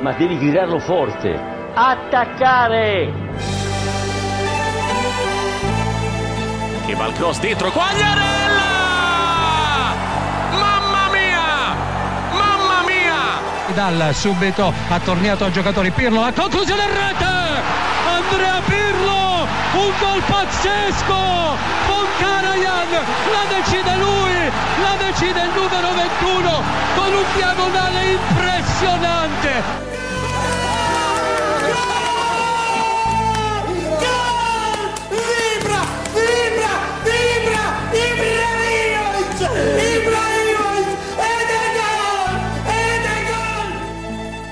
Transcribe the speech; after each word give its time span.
ma 0.00 0.12
devi 0.12 0.38
gridarlo 0.38 0.78
forte. 0.78 1.38
Attaccare! 1.74 3.12
Che 6.86 6.94
va 6.94 7.06
il 7.06 7.12
cross 7.14 7.38
dentro, 7.38 7.70
Quagliarella! 7.70 8.68
Mamma 10.52 11.08
mia! 11.12 11.74
Mamma 12.32 12.82
mia! 12.86 13.74
Dal 13.74 14.14
subito 14.14 14.72
ha 14.88 14.98
tornato 15.00 15.44
a 15.44 15.50
giocatori 15.50 15.90
Pirlo, 15.90 16.20
la 16.20 16.32
conclusione 16.32 16.82
in 16.82 16.88
rete! 16.88 17.24
Andrea 18.08 18.60
Pirlo, 18.64 19.46
un 19.74 19.92
gol 20.00 20.22
pazzesco! 20.26 21.58
Von 21.86 22.06
Karajan, 22.18 22.90
la 23.30 23.44
decide 23.54 23.96
lui, 23.96 24.50
la 24.82 24.96
decide 25.06 25.40
il 25.42 25.50
numero 25.54 25.92
21 25.94 26.62
con 26.96 27.12
un 27.12 27.24
diagonale 27.36 28.04
impressionante! 28.10 29.89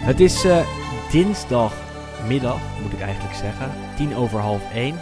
Het 0.09 0.21
is 0.21 0.45
eh, 0.45 0.67
dinsdagmiddag, 1.11 2.81
moet 2.83 2.93
ik 2.93 3.01
eigenlijk 3.01 3.35
zeggen. 3.35 3.71
Tien 3.97 4.15
over 4.15 4.39
half 4.39 4.73
één. 4.73 4.97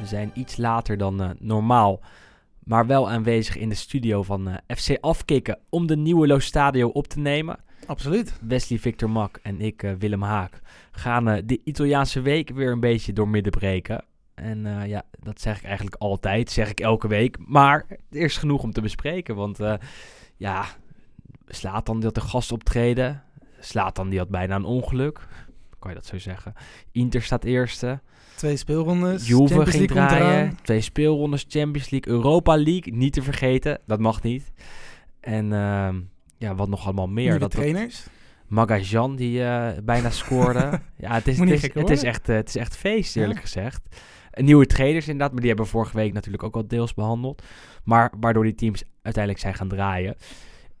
We 0.00 0.06
zijn 0.06 0.30
iets 0.34 0.56
later 0.56 0.96
dan 0.96 1.22
eh, 1.22 1.30
normaal. 1.38 2.00
Maar 2.64 2.86
wel 2.86 3.10
aanwezig 3.10 3.56
in 3.56 3.68
de 3.68 3.74
studio 3.74 4.22
van 4.22 4.48
eh, 4.48 4.76
FC 4.76 4.96
Afkikken 5.00 5.58
om 5.68 5.86
de 5.86 5.96
nieuwe 5.96 6.26
Lo 6.26 6.38
Stadio 6.38 6.88
op 6.88 7.06
te 7.06 7.18
nemen. 7.18 7.58
Absoluut. 7.86 8.38
Wesley 8.40 8.78
Victor 8.78 9.10
Mak 9.10 9.38
en 9.42 9.60
ik, 9.60 9.94
Willem 9.98 10.22
Haak, 10.22 10.60
gaan 10.90 11.24
de 11.24 11.60
Italiaanse 11.64 12.20
week 12.20 12.50
weer 12.50 12.70
een 12.70 12.80
beetje 12.80 13.12
doormidden 13.12 13.52
breken. 13.52 14.04
En 14.34 14.88
ja, 14.88 15.02
dat 15.18 15.40
zeg 15.40 15.58
ik 15.58 15.64
eigenlijk 15.64 15.96
altijd, 15.96 16.50
zeg 16.50 16.70
ik 16.70 16.80
elke 16.80 17.08
week. 17.08 17.36
Maar 17.46 17.86
er 18.10 18.20
is 18.20 18.36
genoeg 18.36 18.62
om 18.62 18.72
te 18.72 18.80
bespreken, 18.80 19.34
want 19.34 19.58
ja, 20.36 20.64
Slatan 21.46 21.96
die 21.96 22.04
had 22.04 22.14
de 22.14 22.20
gast 22.20 22.52
optreden. 22.52 23.25
Slatan 23.60 24.08
die 24.08 24.18
had 24.18 24.28
bijna 24.28 24.54
een 24.56 24.64
ongeluk, 24.64 25.26
kan 25.78 25.90
je 25.90 25.96
dat 25.96 26.06
zo 26.06 26.18
zeggen. 26.18 26.52
Inter 26.92 27.22
staat 27.22 27.44
eerste. 27.44 28.00
Twee 28.34 28.56
speelrondes. 28.56 29.26
Juve 29.26 29.46
Champions 29.46 29.70
ging 29.76 29.90
League 29.90 30.18
draaien. 30.18 30.58
Twee 30.62 30.80
speelrondes, 30.80 31.44
Champions 31.48 31.90
League, 31.90 32.12
Europa 32.12 32.56
League, 32.56 32.92
niet 32.92 33.12
te 33.12 33.22
vergeten. 33.22 33.78
Dat 33.86 34.00
mag 34.00 34.22
niet. 34.22 34.52
En 35.20 35.52
ehm, 35.52 36.00
ja, 36.38 36.54
wat 36.54 36.68
nog 36.68 36.84
allemaal 36.84 37.06
meer. 37.08 37.22
Nieuwe 37.24 37.38
dat, 37.38 37.52
dat- 37.52 37.60
trainers. 37.60 38.06
Magajan 38.46 39.16
die 39.16 39.44
eh, 39.44 39.68
bijna 39.84 40.10
scoorde. 40.10 40.58
ja, 40.98 41.12
het 41.12 41.26
is, 41.28 41.38
het 41.38 41.50
is, 41.50 41.62
het 41.74 41.90
is 41.90 42.02
echt, 42.02 42.28
eh, 42.28 42.36
het 42.36 42.48
is 42.48 42.56
echt 42.56 42.76
feest, 42.76 43.16
eerlijk 43.16 43.34
Ja. 43.38 43.40
gezegd. 43.44 43.80
Nieuwe 44.30 44.66
trainers 44.66 45.04
inderdaad, 45.06 45.30
maar 45.30 45.40
die 45.40 45.48
hebben 45.48 45.64
we 45.66 45.72
vorige 45.72 45.96
week 45.96 46.12
natuurlijk 46.12 46.42
ook 46.42 46.54
al 46.56 46.66
deels 46.68 46.94
behandeld. 46.94 47.42
Maar 47.84 48.12
waardoor 48.20 48.44
die 48.44 48.54
teams 48.54 48.82
uiteindelijk 49.02 49.42
zijn 49.42 49.54
gaan 49.54 49.68
draaien. 49.68 50.14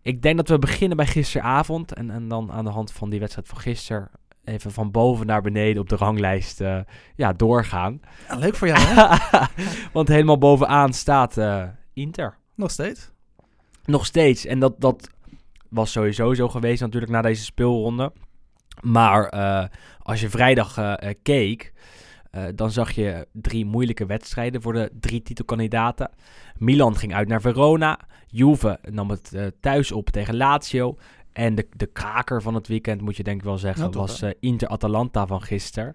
Ik 0.06 0.22
denk 0.22 0.36
dat 0.36 0.48
we 0.48 0.58
beginnen 0.58 0.96
bij 0.96 1.06
gisteravond. 1.06 1.94
En, 1.94 2.10
en 2.10 2.28
dan 2.28 2.52
aan 2.52 2.64
de 2.64 2.70
hand 2.70 2.92
van 2.92 3.10
die 3.10 3.20
wedstrijd 3.20 3.48
van 3.48 3.58
gisteren... 3.58 4.10
even 4.44 4.72
van 4.72 4.90
boven 4.90 5.26
naar 5.26 5.42
beneden 5.42 5.82
op 5.82 5.88
de 5.88 5.96
ranglijst 5.96 6.60
eh, 6.60 6.80
ja, 7.16 7.32
doorgaan. 7.32 8.00
Ja, 8.28 8.36
leuk 8.36 8.54
voor 8.54 8.68
jou, 8.68 8.80
hè? 8.80 9.18
Want 9.92 10.08
helemaal 10.08 10.38
bovenaan 10.38 10.92
staat 10.92 11.36
eh, 11.36 11.64
Inter. 11.92 12.38
Nog 12.54 12.70
steeds. 12.70 13.10
Nog 13.84 14.06
steeds. 14.06 14.44
En 14.44 14.58
dat, 14.58 14.80
dat 14.80 15.08
was 15.68 15.92
sowieso 15.92 16.34
zo 16.34 16.48
geweest 16.48 16.80
natuurlijk 16.80 17.12
na 17.12 17.22
deze 17.22 17.44
speelronde. 17.44 18.12
Maar 18.80 19.26
eh, 19.28 19.64
als 19.98 20.20
je 20.20 20.28
vrijdag 20.28 20.98
keek, 21.22 21.72
dan 22.54 22.70
zag 22.70 22.90
je 22.90 23.26
drie 23.32 23.64
moeilijke 23.64 24.06
wedstrijden 24.06 24.62
voor 24.62 24.72
de 24.72 24.90
drie 25.00 25.22
titelkandidaten. 25.22 26.10
Milan 26.56 26.96
ging 26.96 27.14
uit 27.14 27.28
naar 27.28 27.40
Verona. 27.40 27.98
Juve 28.26 28.78
nam 28.90 29.10
het 29.10 29.34
eh, 29.34 29.46
thuis 29.60 29.92
op 29.92 30.10
tegen 30.10 30.36
Lazio. 30.36 30.96
En 31.32 31.54
de, 31.54 31.68
de 31.76 31.86
kraker 31.86 32.42
van 32.42 32.54
het 32.54 32.68
weekend, 32.68 33.00
moet 33.00 33.16
je 33.16 33.22
denk 33.22 33.38
ik 33.38 33.44
wel 33.44 33.58
zeggen, 33.58 33.84
Ja, 33.84 33.90
was 33.90 34.22
eh, 34.22 34.30
Inter-Atalanta 34.40 35.26
van 35.26 35.42
gisteren. 35.42 35.94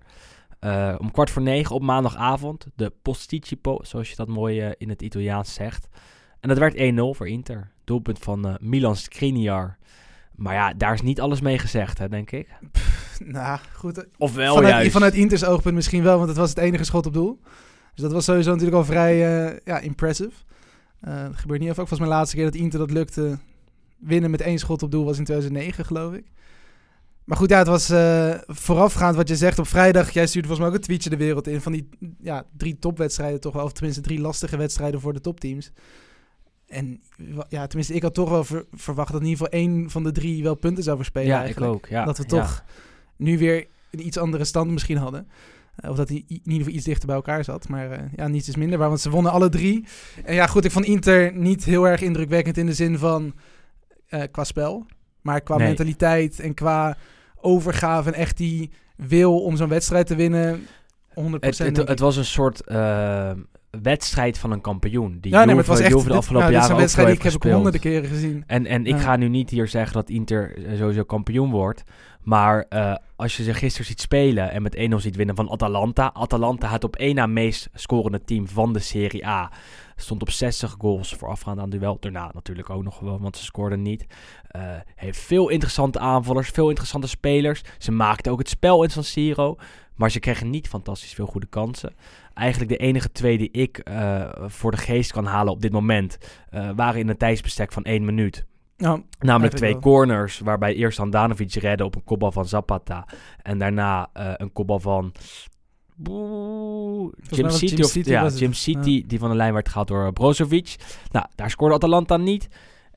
Eh, 0.60 0.96
om 0.98 1.12
kwart 1.12 1.30
voor 1.30 1.42
negen 1.42 1.76
op 1.76 1.82
maandagavond. 1.82 2.66
De 2.76 2.94
Posticipo, 3.02 3.80
zoals 3.82 4.10
je 4.10 4.16
dat 4.16 4.28
mooi 4.28 4.74
in 4.78 4.90
het 4.90 5.02
Italiaans 5.02 5.54
zegt. 5.54 5.88
En 6.40 6.50
dat 6.50 6.58
werd 6.58 6.76
1-0 6.76 7.18
voor 7.18 7.28
Inter. 7.28 7.72
Doelpunt 7.84 8.20
van 8.20 8.58
Milan 8.62 8.96
Skriniar. 8.96 9.78
Maar 10.36 10.54
ja, 10.54 10.74
daar 10.74 10.94
is 10.94 11.02
niet 11.02 11.22
alles 11.22 11.42
mee 11.42 11.58
gezegd, 11.58 11.98
hè, 11.98 12.10
denk 12.10 12.32
ik. 12.32 12.48
Nou, 13.26 13.60
goed. 13.74 14.06
Of 14.18 14.36
wel 14.36 14.56
vanuit, 14.56 14.74
juist. 14.74 14.92
vanuit 14.92 15.14
Inters 15.14 15.46
oogpunt 15.46 15.76
misschien 15.76 16.04
wel, 16.04 16.16
want 16.18 16.30
het 16.30 16.38
was 16.38 16.50
het 16.50 16.58
enige 16.58 16.84
schot 16.84 17.06
op 17.06 17.14
doel. 17.14 17.40
Dus 17.94 18.04
dat 18.04 18.12
was 18.12 18.26
sowieso 18.26 18.50
natuurlijk 18.50 18.78
al 18.78 18.86
vrij 18.86 19.18
ja, 19.66 19.80
impressive. 19.80 20.32
Eh 21.02 21.24
dat 21.24 21.36
gebeurt 21.36 21.60
niet 21.60 21.68
heel 21.68 21.78
vaak. 21.78 21.88
Volgens 21.88 22.00
mij 22.00 22.08
de 22.10 22.16
laatste 22.16 22.36
keer 22.36 22.46
dat 22.46 22.56
Inter 22.56 22.80
dat 22.80 22.92
lukte 22.92 23.38
winnen 23.98 24.32
met 24.32 24.42
één 24.42 24.60
schot 24.60 24.84
op 24.84 24.92
doel 24.92 25.06
was 25.06 25.18
in 25.18 25.24
2009, 25.24 25.86
geloof 25.86 26.14
ik. 26.14 26.26
Maar 27.24 27.38
goed, 27.38 27.50
ja, 27.50 27.58
het 27.58 27.68
was 27.68 27.90
eh, 27.90 28.34
voorafgaand 28.48 29.16
wat 29.16 29.28
je 29.28 29.36
zegt 29.36 29.60
op 29.60 29.68
vrijdag. 29.68 30.12
Jij 30.12 30.28
stuurde 30.28 30.48
volgens 30.48 30.68
mij 30.68 30.68
ook 30.68 30.82
een 30.82 30.88
tweetje 30.88 31.10
de 31.10 31.24
wereld 31.24 31.48
in 31.48 31.62
van 31.62 31.72
die 31.72 31.90
ja, 32.22 32.46
drie 32.58 32.80
topwedstrijden 32.80 33.40
toch 33.40 33.54
wel. 33.54 33.64
Of 33.64 33.72
tenminste 33.72 34.02
drie 34.02 34.20
lastige 34.20 34.58
wedstrijden 34.58 35.02
voor 35.02 35.14
de 35.14 35.22
topteams. 35.22 35.72
En 36.68 37.02
ja, 37.50 37.68
tenminste, 37.68 37.94
ik 37.94 38.02
had 38.02 38.14
toch 38.14 38.30
wel 38.30 38.44
ver- 38.44 38.66
verwacht 38.72 39.12
dat 39.12 39.22
in 39.22 39.28
ieder 39.28 39.46
geval 39.46 39.60
één 39.60 39.90
van 39.90 40.04
de 40.04 40.12
drie 40.12 40.44
wel 40.44 40.56
punten 40.56 40.84
zou 40.84 40.98
verspelen. 40.98 41.28
ja, 41.28 41.38
ik 41.38 41.44
eigenlijk. 41.44 41.74
ook. 41.74 41.88
Ja, 41.88 42.06
dat 42.06 42.18
we 42.18 42.24
ja. 42.24 42.30
toch 42.30 42.64
nu 43.16 43.38
weer 43.38 43.68
een 43.92 44.06
iets 44.06 44.18
andere 44.18 44.44
stand 44.44 44.72
misschien 44.72 44.98
hadden. 44.98 45.28
Eh, 45.76 45.90
of 45.90 45.96
dat 45.96 46.10
hij 46.10 46.18
in 46.28 46.40
ieder 46.44 46.58
geval 46.58 46.74
iets 46.74 46.86
dichter 46.86 47.08
bij 47.08 47.16
elkaar 47.16 47.44
zat. 47.44 47.68
Maar 47.70 47.92
eh, 47.92 48.00
ja, 48.16 48.28
niets 48.28 48.48
is 48.48 48.56
minder 48.56 48.78
waar, 48.80 48.88
want 48.88 49.02
ze 49.02 49.10
wonnen 49.10 49.32
alle 49.32 49.50
drie. 49.50 49.86
En 50.26 50.34
ja, 50.34 50.48
goed, 50.48 50.66
ik 50.66 50.72
vond 50.72 50.86
Inter 50.86 51.34
niet 51.36 51.64
heel 51.64 51.88
erg 51.88 52.02
indrukwekkend 52.02 52.58
in 52.58 52.66
de 52.66 52.74
zin 52.74 52.98
van 52.98 53.34
eh, 54.08 54.22
qua 54.32 54.44
spel. 54.44 54.86
Maar 55.22 55.42
qua 55.42 55.58
Nee. 55.58 55.68
mentaliteit 55.68 56.40
en 56.40 56.54
qua 56.54 56.98
overgave 57.36 58.10
en 58.10 58.16
echt 58.16 58.38
die 58.38 58.72
wil 58.96 59.44
om 59.44 59.56
zo'n 59.56 59.70
wedstrijd 59.70 60.08
te 60.08 60.16
winnen. 60.16 60.62
100% 61.14 61.40
Het, 61.40 61.78
het, 61.78 62.00
was 62.00 62.18
een 62.18 62.26
soort 62.26 62.62
wedstrijd 63.82 64.38
van 64.38 64.52
een 64.52 64.62
kampioen. 64.62 65.18
Die 65.22 65.32
ja, 65.32 65.38
nee, 65.38 65.48
maar 65.48 65.56
het 65.56 65.68
was 65.68 65.80
echt 65.80 66.08
de 66.08 66.14
afgelopen 66.14 66.50
nou, 66.50 66.60
jaren 66.60 66.76
ook 66.76 66.80
wedstrijd 66.80 67.08
die 67.08 67.18
ik 67.18 67.24
heb 67.24 67.34
ik 67.34 67.52
honderden 67.52 67.82
keren 67.82 68.10
gezien. 68.10 68.44
En, 68.48 68.66
en 68.66 68.86
ik 68.86 68.96
Ja. 68.96 69.02
ga 69.02 69.16
nu 69.16 69.28
niet 69.28 69.50
hier 69.50 69.68
zeggen 69.68 69.94
dat 69.94 70.10
Inter 70.10 70.66
eh, 70.66 70.78
sowieso 70.78 71.04
kampioen 71.04 71.52
wordt. 71.52 71.84
Maar 72.22 72.66
eh, 72.70 72.96
als 73.16 73.38
je 73.38 73.44
ze 73.44 73.54
gisteren 73.54 73.88
ziet 73.88 74.02
spelen 74.02 74.52
en 74.52 74.62
met 74.62 74.76
1-0 74.92 74.96
ziet 74.96 75.16
winnen 75.16 75.36
van 75.36 75.50
Atalanta. 75.50 76.14
Atalanta 76.14 76.70
het 76.70 76.84
op 76.84 76.96
één 76.96 77.16
na 77.16 77.26
meest 77.26 77.70
scorende 77.74 78.24
team 78.24 78.48
van 78.48 78.74
de 78.74 78.80
Serie 78.80 79.28
A. 79.28 79.52
Stond 79.96 80.22
op 80.22 80.30
60 80.30 80.76
goals 80.78 81.14
voorafgaand 81.14 81.60
aan 81.60 81.70
duel. 81.70 81.98
Daarna 82.00 82.32
natuurlijk 82.34 82.70
ook 82.70 82.84
nog 82.84 82.98
gewoon, 82.98 83.22
want 83.22 83.38
ze 83.38 83.44
scoorden 83.44 83.82
niet. 83.82 84.06
Eh, 84.48 84.62
heeft 84.96 85.20
veel 85.20 85.50
interessante 85.50 86.00
aanvallers, 86.00 86.50
veel 86.50 86.70
interessante 86.70 87.08
spelers. 87.08 87.62
Ze 87.78 87.92
maakten 87.92 88.32
ook 88.32 88.40
het 88.40 88.50
spel 88.50 88.84
in 88.84 88.90
San 88.90 89.04
Siro. 89.04 89.56
Maar 89.96 90.12
ze 90.12 90.20
kregen 90.20 90.50
niet 90.50 90.68
fantastisch 90.68 91.14
veel 91.14 91.26
goede 91.26 91.48
kansen. 91.48 91.96
Eigenlijk 92.34 92.72
de 92.72 92.78
enige 92.78 93.12
twee 93.12 93.38
die 93.38 93.52
ik 93.52 93.78
eh, 93.78 94.30
voor 94.46 94.72
de 94.72 94.78
geest 94.78 95.12
kan 95.12 95.26
halen 95.26 95.54
op 95.54 95.62
dit 95.62 95.72
moment... 95.72 96.18
eh, 96.50 96.70
waren 96.76 97.00
in 97.00 97.10
een 97.10 97.18
tijdsbestek 97.18 97.72
van 97.72 97.84
één 97.84 98.06
minuut. 98.06 98.46
Nou, 98.78 99.04
Namelijk 99.20 99.56
twee 99.56 99.80
corners, 99.80 100.40
waarbij 100.40 100.76
eerst 100.76 100.98
Handanovic 100.98 101.54
redde 101.54 101.86
op 101.86 101.96
een 101.96 102.04
kopbal 102.04 102.32
van 102.32 102.46
Zapata. 102.48 103.08
En 103.42 103.58
daarna 103.58 104.10
eh, 104.14 104.34
een 104.38 104.54
kopbal 104.54 104.80
van... 104.80 105.14
Boe, 105.96 107.14
Jim 107.30 107.50
City, 107.50 107.74
Jim 107.74 107.84
of, 107.84 107.90
City 107.90 108.10
ja. 108.10 108.28
Jim 108.28 108.54
City, 108.54 109.04
die 109.08 109.20
van 109.20 109.30
de 109.30 109.36
lijn 109.36 109.54
werd 109.54 109.70
gehaald 109.70 109.88
door 109.88 110.14
Brozovic. 110.14 110.76
Nou, 111.12 111.26
daar 111.36 111.50
scoorde 111.50 111.76
Atalanta 111.76 112.18
niet. 112.18 112.48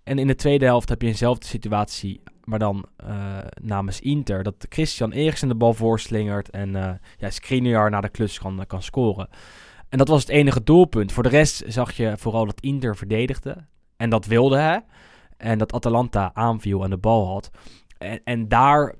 En 0.04 0.18
in 0.18 0.26
de 0.26 0.34
tweede 0.34 0.64
helft 0.64 0.88
heb 0.88 1.02
je 1.02 1.08
eenzelfde 1.08 1.46
situatie, 1.46 2.22
maar 2.44 2.58
dan 2.58 2.86
eh, 2.96 3.38
namens 3.62 4.00
Inter. 4.00 4.42
Dat 4.42 4.66
Christian 4.68 5.12
Eriksen 5.12 5.48
de 5.48 5.54
bal 5.54 5.74
voorslingert 5.74 6.50
en 6.50 6.76
eh 6.76 6.92
ja, 7.16 7.30
Skriniar 7.30 7.90
naar 7.90 8.02
de 8.02 8.08
klus 8.08 8.38
kan, 8.38 8.64
kan 8.66 8.82
scoren. 8.82 9.28
En 9.88 9.98
dat 9.98 10.08
was 10.08 10.20
het 10.20 10.30
enige 10.30 10.62
doelpunt. 10.62 11.12
Voor 11.12 11.22
de 11.22 11.28
rest 11.28 11.62
zag 11.66 11.92
je 11.92 12.14
vooral 12.18 12.46
dat 12.46 12.60
Inter 12.60 12.96
verdedigde. 12.96 13.56
En 13.96 14.10
dat 14.10 14.26
wilde 14.26 14.56
hij. 14.56 14.84
En 15.36 15.58
dat 15.58 15.72
Atalanta 15.72 16.30
aanviel 16.34 16.84
en 16.84 16.90
de 16.90 16.96
bal 16.96 17.26
had. 17.26 17.50
En, 17.98 18.20
en 18.24 18.48
daar 18.48 18.94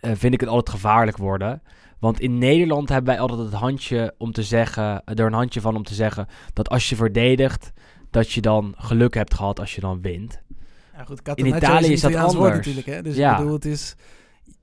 eh, 0.00 0.10
vind 0.14 0.34
ik 0.34 0.40
het 0.40 0.48
altijd 0.48 0.76
gevaarlijk 0.76 1.16
worden. 1.16 1.62
Want 1.98 2.20
in 2.20 2.38
Nederland 2.38 2.88
hebben 2.88 3.12
wij 3.12 3.20
altijd 3.20 3.40
het 3.40 3.52
handje 3.52 4.14
om 4.18 4.32
te 4.32 4.42
zeggen, 4.42 5.04
er 5.04 5.26
een 5.26 5.32
handje 5.32 5.60
van 5.60 5.76
om 5.76 5.82
te 5.82 5.94
zeggen 5.94 6.26
dat 6.52 6.68
als 6.68 6.88
je 6.88 6.96
verdedigt, 6.96 7.72
dat 8.10 8.32
je 8.32 8.40
dan 8.40 8.74
geluk 8.76 9.14
hebt 9.14 9.34
gehad 9.34 9.60
als 9.60 9.74
je 9.74 9.80
dan 9.80 10.00
wint. 10.00 10.42
Ja, 10.96 11.04
goed, 11.04 11.22
Catenaccio 11.22 11.58
Italië 11.68 11.92
is 11.92 12.00
dat 12.00 12.12
woord 12.12 12.24
anders. 12.24 12.56
natuurlijk. 12.56 12.86
Hè? 12.86 13.02
Dus 13.02 13.16
Ja. 13.16 13.30
ik 13.30 13.36
bedoel, 13.36 13.52
het, 13.52 13.64
is, 13.64 13.94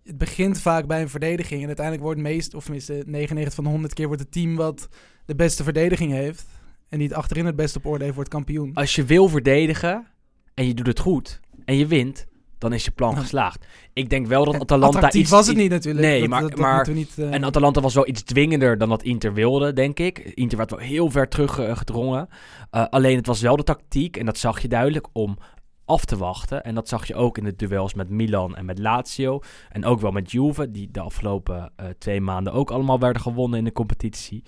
het 0.04 0.18
begint 0.18 0.60
vaak 0.60 0.88
bij 0.88 1.02
een 1.02 1.10
verdediging. 1.10 1.62
En 1.62 1.68
uiteindelijk 1.68 2.06
wordt 2.06 2.22
meest, 2.22 2.54
of 2.54 2.64
tenminste 2.64 3.04
99 3.06 3.54
van 3.56 3.64
de 3.64 3.70
100 3.70 3.94
keer, 3.94 4.08
wordt 4.08 4.22
het 4.22 4.32
team 4.32 4.56
wat 4.56 4.90
de 5.26 5.36
beste 5.36 5.64
verdediging 5.64 6.12
heeft. 6.12 6.46
En 6.90 6.98
die 7.00 7.08
het 7.08 7.18
achterin 7.18 7.46
het 7.46 7.56
beste 7.56 7.78
op 7.78 7.86
orde 7.86 8.04
heeft, 8.04 8.16
wordt 8.16 8.30
kampioen. 8.30 8.74
Als 8.74 8.96
je 8.96 9.04
wil 9.06 9.28
verdedigen 9.28 10.08
en 10.54 10.68
je 10.68 10.74
doet 10.74 10.88
het 10.88 11.00
goed 11.00 11.40
en 11.66 11.76
je 11.76 11.88
wint, 11.88 12.26
dan 12.58 12.74
is 12.74 12.86
je 12.86 12.92
plan 12.92 13.14
Ja. 13.14 13.20
geslaagd. 13.20 13.66
Ik 13.94 14.10
denk 14.10 14.28
wel 14.28 14.46
dat 14.46 14.54
En 14.54 14.62
Atalanta 14.62 14.96
attractief 14.96 15.22
iets... 15.22 15.32
was 15.32 15.48
het 15.48 15.58
niet 15.58 15.70
natuurlijk. 15.70 16.06
Nee, 16.06 16.20
Dat- 16.20 16.30
maar- 16.30 16.42
dat- 16.42 16.50
dat 16.50 16.60
maar- 16.60 16.90
niet, 16.92 17.18
eh, 17.18 17.34
En 17.34 17.44
Atalanta 17.44 17.82
was 17.82 17.94
wel 17.94 18.08
iets 18.08 18.24
dwingender 18.24 18.78
dan 18.78 18.90
dat 18.90 19.04
Inter 19.04 19.34
wilde, 19.34 19.74
denk 19.74 20.00
ik. 20.00 20.18
Inter 20.20 20.58
werd 20.58 20.70
wel 20.72 20.80
heel 20.80 21.10
ver 21.12 21.28
teruggedrongen. 21.30 22.28
Eh 22.70 22.86
alleen 22.90 23.16
het 23.16 23.28
was 23.28 23.42
wel 23.42 23.56
de 23.56 23.64
tactiek, 23.64 24.18
en 24.18 24.26
dat 24.26 24.38
zag 24.38 24.62
je 24.62 24.68
duidelijk, 24.68 25.08
om 25.14 25.38
af 25.86 26.06
te 26.06 26.18
wachten. 26.18 26.64
En 26.64 26.76
dat 26.76 26.88
zag 26.88 27.08
je 27.08 27.16
ook 27.16 27.38
in 27.38 27.44
de 27.44 27.56
duels 27.56 27.94
met 27.94 28.10
Milan 28.10 28.56
en 28.56 28.66
met 28.66 28.80
Lazio. 28.80 29.40
En 29.70 29.86
ook 29.86 30.00
wel 30.00 30.12
met 30.12 30.32
Juve, 30.32 30.72
die 30.72 30.90
de 30.92 31.00
afgelopen 31.00 31.72
eh, 31.76 31.86
twee 31.98 32.22
maanden 32.22 32.54
ook 32.54 32.72
allemaal 32.72 33.00
werden 33.00 33.22
gewonnen 33.22 33.60
in 33.60 33.66
de 33.66 33.72
competitie. 33.72 34.44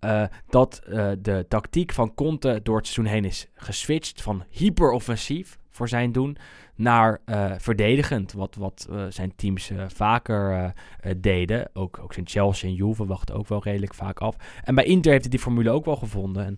Eh, 0.00 0.22
dat 0.48 0.80
eh, 0.88 1.10
de 1.18 1.44
tactiek 1.48 1.92
van 1.92 2.14
Conte 2.14 2.60
door 2.62 2.76
het 2.76 2.86
seizoen 2.86 3.14
heen 3.14 3.24
is 3.24 3.48
geswitcht 3.54 4.22
van 4.22 4.44
hyperoffensief 4.50 5.58
voor 5.70 5.88
zijn 5.88 6.12
doen 6.12 6.36
naar 6.76 7.20
eh, 7.24 7.52
verdedigend. 7.58 8.32
Wat, 8.32 8.54
wat 8.54 8.86
eh, 8.90 9.04
zijn 9.08 9.32
teams 9.36 9.70
eh, 9.70 9.84
vaker 9.94 10.72
deden. 11.16 11.70
Ook, 11.72 11.98
ook 12.02 12.12
zijn 12.12 12.28
Chelsea 12.28 12.68
en 12.68 12.74
Juve 12.74 13.06
wachten 13.06 13.34
ook 13.34 13.48
wel 13.48 13.62
redelijk 13.62 13.94
vaak 13.94 14.18
af. 14.20 14.36
En 14.64 14.74
bij 14.74 14.84
Inter 14.84 15.10
heeft 15.10 15.22
hij 15.22 15.30
die 15.30 15.40
formule 15.40 15.70
ook 15.70 15.84
wel 15.84 15.96
gevonden. 15.96 16.44
En 16.44 16.56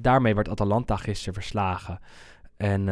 daarmee 0.00 0.34
werd 0.34 0.48
Atalanta 0.48 0.96
gisteren 0.96 1.34
verslagen. 1.34 1.98
En 2.56 2.84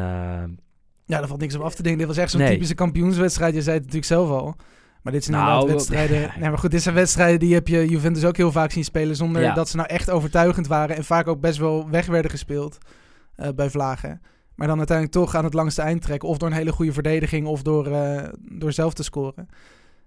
Ja, 1.04 1.18
daar 1.18 1.26
valt 1.26 1.40
niks 1.40 1.54
op 1.54 1.62
af 1.62 1.74
te 1.74 1.82
denken. 1.82 1.98
Dit 1.98 2.08
was 2.08 2.16
echt 2.16 2.30
zo'n 2.30 2.40
Nee. 2.40 2.52
typische 2.52 2.74
kampioenswedstrijd. 2.74 3.54
Je 3.54 3.62
zei 3.62 3.74
het 3.76 3.84
natuurlijk 3.84 4.12
zelf 4.12 4.30
al. 4.30 4.54
Maar 5.02 5.12
dit 5.12 5.24
zijn 5.24 5.36
Nou, 5.36 5.68
wedstrijden... 5.68 6.30
Nee, 6.40 6.48
maar 6.48 6.58
goed, 6.58 6.70
dit 6.70 6.82
zijn 6.82 6.94
wedstrijden 6.94 7.38
die 7.38 7.54
heb 7.54 7.68
je 7.68 7.88
Juventus 7.88 8.24
ook 8.24 8.36
heel 8.36 8.52
vaak 8.52 8.70
zien 8.70 8.84
spelen... 8.84 9.16
zonder 9.16 9.42
Ja. 9.42 9.54
dat 9.54 9.68
ze 9.68 9.76
nou 9.76 9.88
echt 9.88 10.10
overtuigend 10.10 10.66
waren... 10.66 10.96
en 10.96 11.04
vaak 11.04 11.26
ook 11.26 11.40
best 11.40 11.58
wel 11.58 11.90
weg 11.90 12.06
werden 12.06 12.30
gespeeld 12.30 12.78
bij 13.54 13.70
Vlagen. 13.70 14.20
Maar 14.56 14.66
dan 14.66 14.78
uiteindelijk 14.78 15.16
toch 15.16 15.34
aan 15.34 15.44
het 15.44 15.54
langste 15.54 15.82
eind 15.82 16.02
trekken... 16.02 16.28
of 16.28 16.38
door 16.38 16.48
een 16.48 16.54
hele 16.54 16.72
goede 16.72 16.92
verdediging 16.92 17.46
of 17.46 17.62
door, 17.62 17.86
eh, 17.86 18.28
door 18.40 18.72
zelf 18.72 18.94
te 18.94 19.02
scoren. 19.02 19.48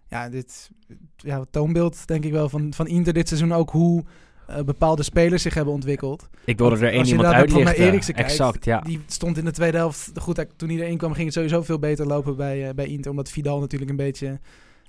Ja, 0.08 0.30
dit 0.30 0.70
ja, 1.16 1.46
toonbeeld 1.52 2.08
denk 2.08 2.26
ik 2.26 2.32
wel 2.32 2.50
van, 2.50 2.74
van 2.74 2.88
Inter 2.88 3.14
dit 3.14 3.28
seizoen 3.28 3.54
ook... 3.54 3.70
hoe 3.70 4.04
eh, 4.48 4.62
bepaalde 4.64 5.04
spelers 5.04 5.42
zich 5.42 5.54
hebben 5.54 5.74
ontwikkeld. 5.74 6.30
ik 6.46 6.58
wilde 6.58 6.76
er 6.76 6.94
één 6.94 7.06
iemand 7.06 7.28
uitlichten. 7.28 7.66
naar 7.66 7.88
Eriksen 7.88 8.14
kijkt, 8.14 8.30
exact, 8.30 8.66
ja. 8.66 8.80
Die 8.80 9.02
stond 9.08 9.38
in 9.38 9.46
de 9.46 9.52
tweede 9.52 9.78
helft... 9.78 10.12
Goed, 10.20 10.46
toen 10.56 10.70
hij 10.70 10.78
erin 10.78 10.98
kwam 10.98 11.14
ging 11.14 11.26
het 11.26 11.34
sowieso 11.34 11.62
veel 11.62 11.80
beter 11.80 12.08
lopen 12.08 12.36
bij, 12.36 12.68
eh, 12.68 12.74
bij 12.74 12.86
Inter. 12.86 13.12
Omdat 13.12 13.30
Vidal 13.30 13.60
natuurlijk 13.60 13.92
een 13.92 13.98
beetje... 13.98 14.40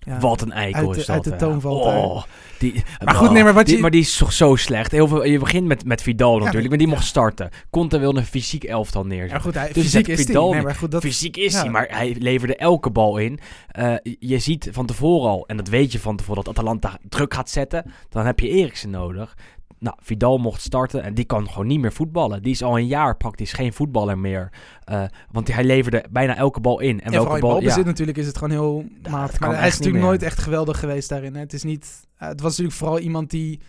Ja, 0.06 0.18
Wat 0.18 0.40
een 0.40 0.52
eikel 0.52 0.80
uit 0.80 0.94
de- 0.94 1.00
is 1.00 1.06
dat. 1.06 1.14
uit 1.14 1.24
de 1.24 1.36
toon 1.36 1.60
valt 1.60 1.84
oh, 1.84 2.22
die, 2.58 2.84
Maar 3.04 3.14
goed, 3.14 3.30
nee, 3.30 3.44
maar 3.44 3.52
wat 3.54 3.66
die- 3.66 3.74
je- 3.74 3.80
maar 3.80 3.90
die 3.90 4.00
is 4.00 4.16
toch 4.16 4.32
zo 4.32 4.56
slecht. 4.56 4.90
Heel 4.90 5.08
veel, 5.08 5.24
je 5.24 5.38
begint 5.38 5.66
met, 5.66 5.84
met 5.84 6.02
Vidal 6.02 6.38
natuurlijk, 6.38 6.68
maar 6.68 6.78
die 6.78 6.86
mocht 6.86 7.04
starten. 7.04 7.50
Conte 7.70 7.98
wilde 7.98 8.18
een 8.18 8.26
fysiek 8.26 8.64
elftal 8.64 9.04
neerzetten. 9.04 9.36
Ja, 9.36 9.42
goed, 9.42 9.54
hij, 9.54 9.72
Dus 9.72 9.82
fysiek 9.82 10.08
is 10.08 10.24
Vidal 10.24 10.44
hij. 10.46 10.54
Nee, 10.54 10.62
maar 10.64 10.74
goed, 10.74 10.90
dat, 10.90 11.02
Fysiek 11.02 11.36
is 11.36 11.54
hij, 11.54 11.68
maar 11.70 11.86
hij 11.90 12.16
leverde 12.18 12.56
elke 12.56 12.90
bal 12.90 13.18
in. 13.18 13.38
Eh, 13.68 13.94
je 14.18 14.38
ziet 14.38 14.68
van 14.72 14.86
tevoren 14.86 15.30
al, 15.30 15.44
en 15.46 15.56
dat 15.56 15.68
weet 15.68 15.92
je 15.92 15.98
van 15.98 16.16
tevoren, 16.16 16.44
dat 16.44 16.56
Atalanta 16.56 16.98
druk 17.08 17.34
gaat 17.34 17.50
zetten. 17.50 17.92
Dan 18.08 18.26
heb 18.26 18.40
je 18.40 18.48
Eriksen 18.48 18.90
nodig. 18.90 19.36
Nou, 19.80 19.96
Vidal 20.00 20.38
mocht 20.38 20.60
starten 20.60 21.02
en 21.02 21.14
die 21.14 21.24
kan 21.24 21.48
gewoon 21.48 21.66
niet 21.66 21.80
meer 21.80 21.92
voetballen. 21.92 22.42
Die 22.42 22.52
is 22.52 22.62
al 22.62 22.78
een 22.78 22.86
jaar 22.86 23.16
praktisch 23.16 23.52
geen 23.52 23.72
voetballer 23.72 24.18
meer. 24.18 24.52
Eh, 24.84 25.02
want 25.30 25.52
hij 25.52 25.64
leverde 25.64 26.04
bijna 26.10 26.36
elke 26.36 26.60
bal 26.60 26.80
in. 26.80 27.00
En 27.00 27.06
en 27.06 27.12
welke 27.12 27.40
bal... 27.40 27.50
balbezit 27.50 27.76
Ja, 27.76 27.84
natuurlijk 27.84 28.18
is 28.18 28.26
het 28.26 28.38
gewoon 28.38 28.52
heel 28.52 28.84
matig. 29.10 29.40
Maar 29.40 29.58
hij 29.58 29.68
is 29.68 29.78
natuurlijk 29.78 30.04
nooit 30.04 30.22
echt 30.22 30.38
geweldig 30.38 30.78
geweest 30.78 31.08
daarin. 31.08 31.34
Hè. 31.34 31.40
Het, 31.40 31.52
is 31.52 31.62
niet, 31.62 32.06
eh, 32.16 32.28
het 32.28 32.40
was 32.40 32.50
natuurlijk 32.50 32.76
vooral 32.76 32.98
iemand 32.98 33.30
die 33.30 33.60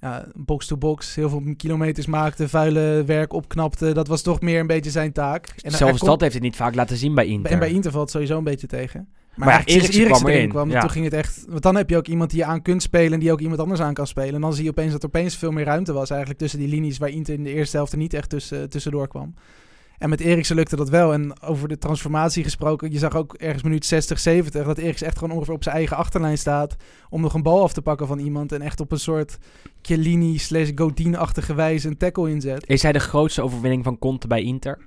ja, 0.00 0.26
box-to-box 0.34 1.14
heel 1.14 1.28
veel 1.28 1.42
kilometers 1.56 2.06
maakte, 2.06 2.48
vuile 2.48 3.02
werk 3.06 3.32
opknapte. 3.32 3.92
Dat 3.92 4.08
was 4.08 4.22
toch 4.22 4.40
meer 4.40 4.60
een 4.60 4.66
beetje 4.66 4.90
zijn 4.90 5.12
taak. 5.12 5.48
En 5.60 5.70
Zelfs 5.70 5.98
kon- 5.98 6.08
dat 6.08 6.20
heeft 6.20 6.32
hij 6.32 6.42
niet 6.42 6.56
vaak 6.56 6.74
laten 6.74 6.96
zien 6.96 7.14
bij 7.14 7.26
Inter. 7.26 7.52
En 7.52 7.58
bij 7.58 7.70
Inter 7.70 7.90
valt 7.90 8.02
het 8.02 8.12
sowieso 8.12 8.38
een 8.38 8.44
beetje 8.44 8.66
tegen. 8.66 9.08
Maar, 9.38 9.48
Maar 9.48 9.64
Eriksen 9.64 10.04
kwam 10.04 10.22
erin 10.22 10.36
erin, 10.36 10.48
kwam, 10.48 10.70
ja. 10.70 10.80
toen 10.80 10.90
ging 10.90 11.04
het 11.04 11.14
echt... 11.14 11.44
Want 11.48 11.62
dan 11.62 11.76
heb 11.76 11.90
je 11.90 11.96
ook 11.96 12.06
iemand 12.06 12.30
die 12.30 12.38
je 12.38 12.44
aan 12.44 12.62
kunt 12.62 12.82
spelen 12.82 13.12
en 13.12 13.20
die 13.20 13.32
ook 13.32 13.40
iemand 13.40 13.60
anders 13.60 13.80
aan 13.80 13.94
kan 13.94 14.06
spelen. 14.06 14.34
En 14.34 14.40
dan 14.40 14.54
zie 14.54 14.64
je 14.64 14.70
opeens 14.70 14.92
dat 14.92 15.02
er 15.02 15.08
opeens 15.08 15.36
veel 15.36 15.50
meer 15.50 15.64
ruimte 15.64 15.92
was 15.92 16.10
eigenlijk 16.10 16.40
tussen 16.40 16.58
die 16.58 16.68
linies 16.68 16.98
waar 16.98 17.08
Inter 17.08 17.34
in 17.34 17.42
de 17.44 17.52
eerste 17.52 17.76
helft 17.76 17.92
er 17.92 17.98
niet 17.98 18.14
echt 18.14 18.30
tussen, 18.30 18.70
tussendoor 18.70 19.08
kwam. 19.08 19.34
En 19.98 20.08
met 20.08 20.20
Eriksen 20.20 20.56
lukte 20.56 20.76
dat 20.76 20.88
wel. 20.88 21.12
En 21.12 21.42
over 21.42 21.68
de 21.68 21.78
transformatie 21.78 22.44
gesproken, 22.44 22.92
je 22.92 22.98
zag 22.98 23.14
ook 23.14 23.34
ergens 23.34 23.62
minuut 23.62 23.86
60, 23.86 24.18
70 24.18 24.66
dat 24.66 24.78
Eriksen 24.78 25.06
echt 25.06 25.18
gewoon 25.18 25.34
ongeveer 25.34 25.54
op 25.54 25.62
zijn 25.62 25.74
eigen 25.74 25.96
achterlijn 25.96 26.38
staat 26.38 26.76
om 27.08 27.20
nog 27.20 27.34
een 27.34 27.42
bal 27.42 27.62
af 27.62 27.72
te 27.72 27.82
pakken 27.82 28.06
van 28.06 28.18
iemand 28.18 28.52
en 28.52 28.62
echt 28.62 28.80
op 28.80 28.92
een 28.92 28.98
soort 28.98 29.38
Chiellini 29.82 30.38
slash 30.38 30.70
Godin-achtige 30.74 31.54
wijze 31.54 31.88
een 31.88 31.96
tackle 31.96 32.30
inzet. 32.30 32.68
Is 32.68 32.82
hij 32.82 32.92
de 32.92 32.98
grootste 32.98 33.42
overwinning 33.42 33.84
van 33.84 33.98
Conte 33.98 34.26
bij 34.26 34.42
Inter? 34.42 34.78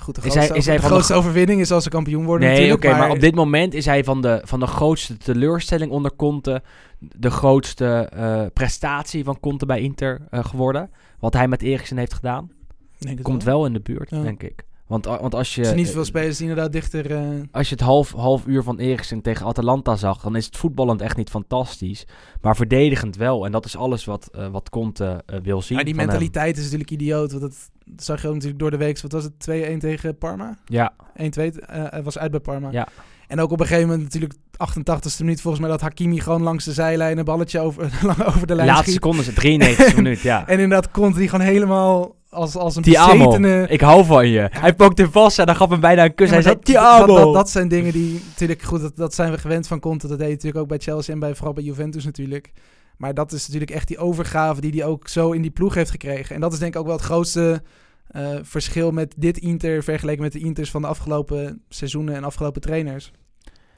Goed, 0.00 0.14
de 0.14 0.20
Is 0.20 0.26
grootste, 0.32 0.48
hij- 0.52 0.58
is 0.60 0.66
hij 0.66 0.74
de 0.74 0.80
van 0.80 0.88
de 0.90 0.94
grootste 0.94 1.14
overwinning 1.14 1.60
is 1.60 1.70
als 1.70 1.82
ze 1.84 1.88
kampioen 1.90 2.24
worden 2.24 2.48
Nee, 2.48 2.56
oké, 2.58 2.68
natuurlijk. 2.72 3.00
maar 3.00 3.10
op 3.10 3.20
dit 3.20 3.34
moment 3.34 3.74
is 3.74 3.84
hij 3.84 4.04
van 4.04 4.20
de, 4.20 4.40
van 4.44 4.60
de 4.60 4.66
grootste 4.66 5.16
teleurstelling 5.16 5.90
onder 5.90 6.16
Conte 6.16 6.62
de 6.98 7.30
grootste 7.30 8.08
eh, 8.12 8.42
prestatie 8.52 9.24
van 9.24 9.40
Conte 9.40 9.66
bij 9.66 9.80
Inter 9.80 10.20
eh, 10.30 10.44
geworden. 10.44 10.90
Wat 11.18 11.32
hij 11.32 11.48
met 11.48 11.62
Eriksen 11.62 11.96
heeft 11.96 12.14
gedaan. 12.14 12.50
Denk 12.98 13.22
Komt 13.22 13.44
wel 13.44 13.66
in 13.66 13.72
de 13.72 13.80
buurt, 13.80 14.10
Ja. 14.10 14.22
denk 14.22 14.42
ik. 14.42 14.64
Want, 14.92 15.06
a- 15.08 15.20
want 15.20 15.34
als 15.34 15.54
je, 15.54 15.60
Er 15.60 15.66
zijn 15.66 15.78
niet 15.78 15.86
zoveel 15.86 16.04
spelers 16.04 16.36
die 16.36 16.48
inderdaad 16.48 16.72
dichter... 16.72 17.10
eh, 17.10 17.20
als 17.50 17.68
je 17.68 17.74
het 17.74 17.84
half, 17.84 18.12
half 18.12 18.46
uur 18.46 18.62
van 18.62 18.78
Eriksen 18.78 19.20
tegen 19.22 19.46
Atalanta 19.46 19.96
zag, 19.96 20.20
dan 20.22 20.36
is 20.36 20.46
het 20.46 20.56
voetballend 20.56 21.00
echt 21.02 21.16
niet 21.16 21.30
fantastisch. 21.30 22.06
Maar 22.40 22.56
verdedigend 22.56 23.16
wel. 23.16 23.44
En 23.44 23.52
dat 23.52 23.64
is 23.64 23.76
alles 23.76 24.04
wat, 24.04 24.28
eh, 24.32 24.48
wat 24.48 24.70
Conte 24.70 25.22
eh, 25.26 25.36
wil 25.42 25.62
zien. 25.62 25.76
maar 25.76 25.84
die 25.84 25.94
hem. 25.94 26.06
mentaliteit 26.06 26.56
is 26.56 26.62
natuurlijk 26.62 26.90
idioot. 26.90 27.30
Want 27.30 27.42
dat, 27.42 27.70
zag 27.96 28.20
je 28.22 28.26
ook 28.28 28.32
natuurlijk 28.34 28.60
door 28.60 28.70
de 28.70 28.76
week. 28.76 29.00
Wat 29.00 29.12
was 29.12 29.24
het? 29.24 29.32
2-1 29.38 29.78
tegen 29.78 30.18
Parma? 30.18 30.56
1-2. 30.58 30.62
Ja, 30.66 30.92
eh 31.14 31.84
hij 31.90 32.02
was 32.02 32.18
uit 32.18 32.30
bij 32.30 32.40
Parma. 32.40 32.68
Ja. 32.70 32.88
En 33.28 33.40
ook 33.40 33.50
op 33.50 33.60
een 33.60 33.66
gegeven 33.66 33.88
moment 33.88 34.02
natuurlijk 34.04 34.34
88ste 34.52 35.18
minuut 35.18 35.40
volgens 35.40 35.62
mij 35.62 35.70
dat 35.70 35.80
Hakimi 35.80 36.20
gewoon 36.20 36.42
langs 36.42 36.64
de 36.64 36.72
zijlijn 36.72 37.18
een 37.18 37.24
balletje 37.24 37.60
over, 37.60 37.84
over 38.26 38.46
de 38.46 38.54
lijn 38.54 38.66
laatste 38.68 38.84
schiet. 38.90 38.94
seconde, 38.94 39.20
is 39.20 39.26
het 39.26 39.34
93 39.36 39.96
minuut, 40.02 40.20
ja. 40.20 40.46
En 40.46 40.58
inderdaad 40.58 40.90
komt 40.90 41.16
hij 41.16 41.28
gewoon 41.28 41.46
helemaal 41.46 42.14
als, 42.32 42.56
als 42.56 42.76
een 42.76 42.82
bezetene... 42.82 43.66
ik 43.68 43.80
hou 43.80 44.04
van 44.04 44.28
je. 44.28 44.48
Hij 44.50 44.74
pakte 44.74 45.10
vast 45.10 45.38
en 45.38 45.46
dan 45.46 45.56
gaf 45.56 45.70
hem 45.70 45.80
bijna 45.80 46.04
een 46.04 46.14
kus. 46.14 46.28
Ja, 46.28 46.32
hij 46.34 46.42
zei, 46.42 46.58
Ti 46.58 46.72
dat, 46.72 47.06
dat, 47.06 47.34
dat, 47.34 47.50
zijn 47.50 47.68
dingen 47.68 47.92
die 47.92 48.22
natuurlijk 48.28 48.62
goed, 48.62 48.80
dat, 48.80 48.96
dat 48.96 49.14
zijn 49.14 49.30
we 49.30 49.38
gewend 49.38 49.66
van 49.66 49.80
Conte. 49.80 50.08
Dat 50.08 50.18
deed 50.18 50.26
hij 50.26 50.34
natuurlijk 50.34 50.62
ook 50.62 50.68
bij 50.68 50.78
Chelsea 50.78 51.14
en 51.14 51.20
bij, 51.20 51.34
vooral 51.34 51.52
bij 51.52 51.64
Juventus 51.64 52.04
natuurlijk. 52.04 52.52
Maar 52.96 53.14
dat 53.14 53.32
is 53.32 53.46
natuurlijk 53.46 53.70
echt 53.70 53.88
die 53.88 53.98
overgave 53.98 54.60
die 54.60 54.70
hij 54.70 54.84
ook 54.84 55.08
zo 55.08 55.30
in 55.30 55.42
die 55.42 55.50
ploeg 55.50 55.74
heeft 55.74 55.90
gekregen. 55.90 56.34
En 56.34 56.40
dat 56.40 56.52
is 56.52 56.58
denk 56.58 56.74
ik 56.74 56.80
ook 56.80 56.86
wel 56.86 56.96
het 56.96 57.04
grootste 57.04 57.62
eh, 58.06 58.28
verschil 58.42 58.90
met 58.90 59.14
dit 59.16 59.38
Inter 59.38 59.82
vergeleken 59.82 60.22
met 60.22 60.32
de 60.32 60.38
Inters 60.38 60.70
van 60.70 60.82
de 60.82 60.88
afgelopen 60.88 61.62
seizoenen 61.68 62.14
en 62.14 62.24
afgelopen 62.24 62.60
trainers. 62.60 63.12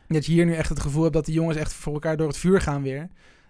Dat 0.09 0.27
je 0.27 0.33
hier 0.33 0.45
nu 0.45 0.55
echt 0.55 0.69
het 0.69 0.81
gevoel 0.81 1.03
hebt 1.03 1.15
dat 1.15 1.25
die 1.25 1.35
jongens 1.35 1.57
echt 1.57 1.73
voor 1.73 1.93
elkaar 1.93 2.17
door 2.17 2.29
het 2.29 2.37
vuur 2.37 2.61
gaan 2.61 2.83
weer. 2.83 3.09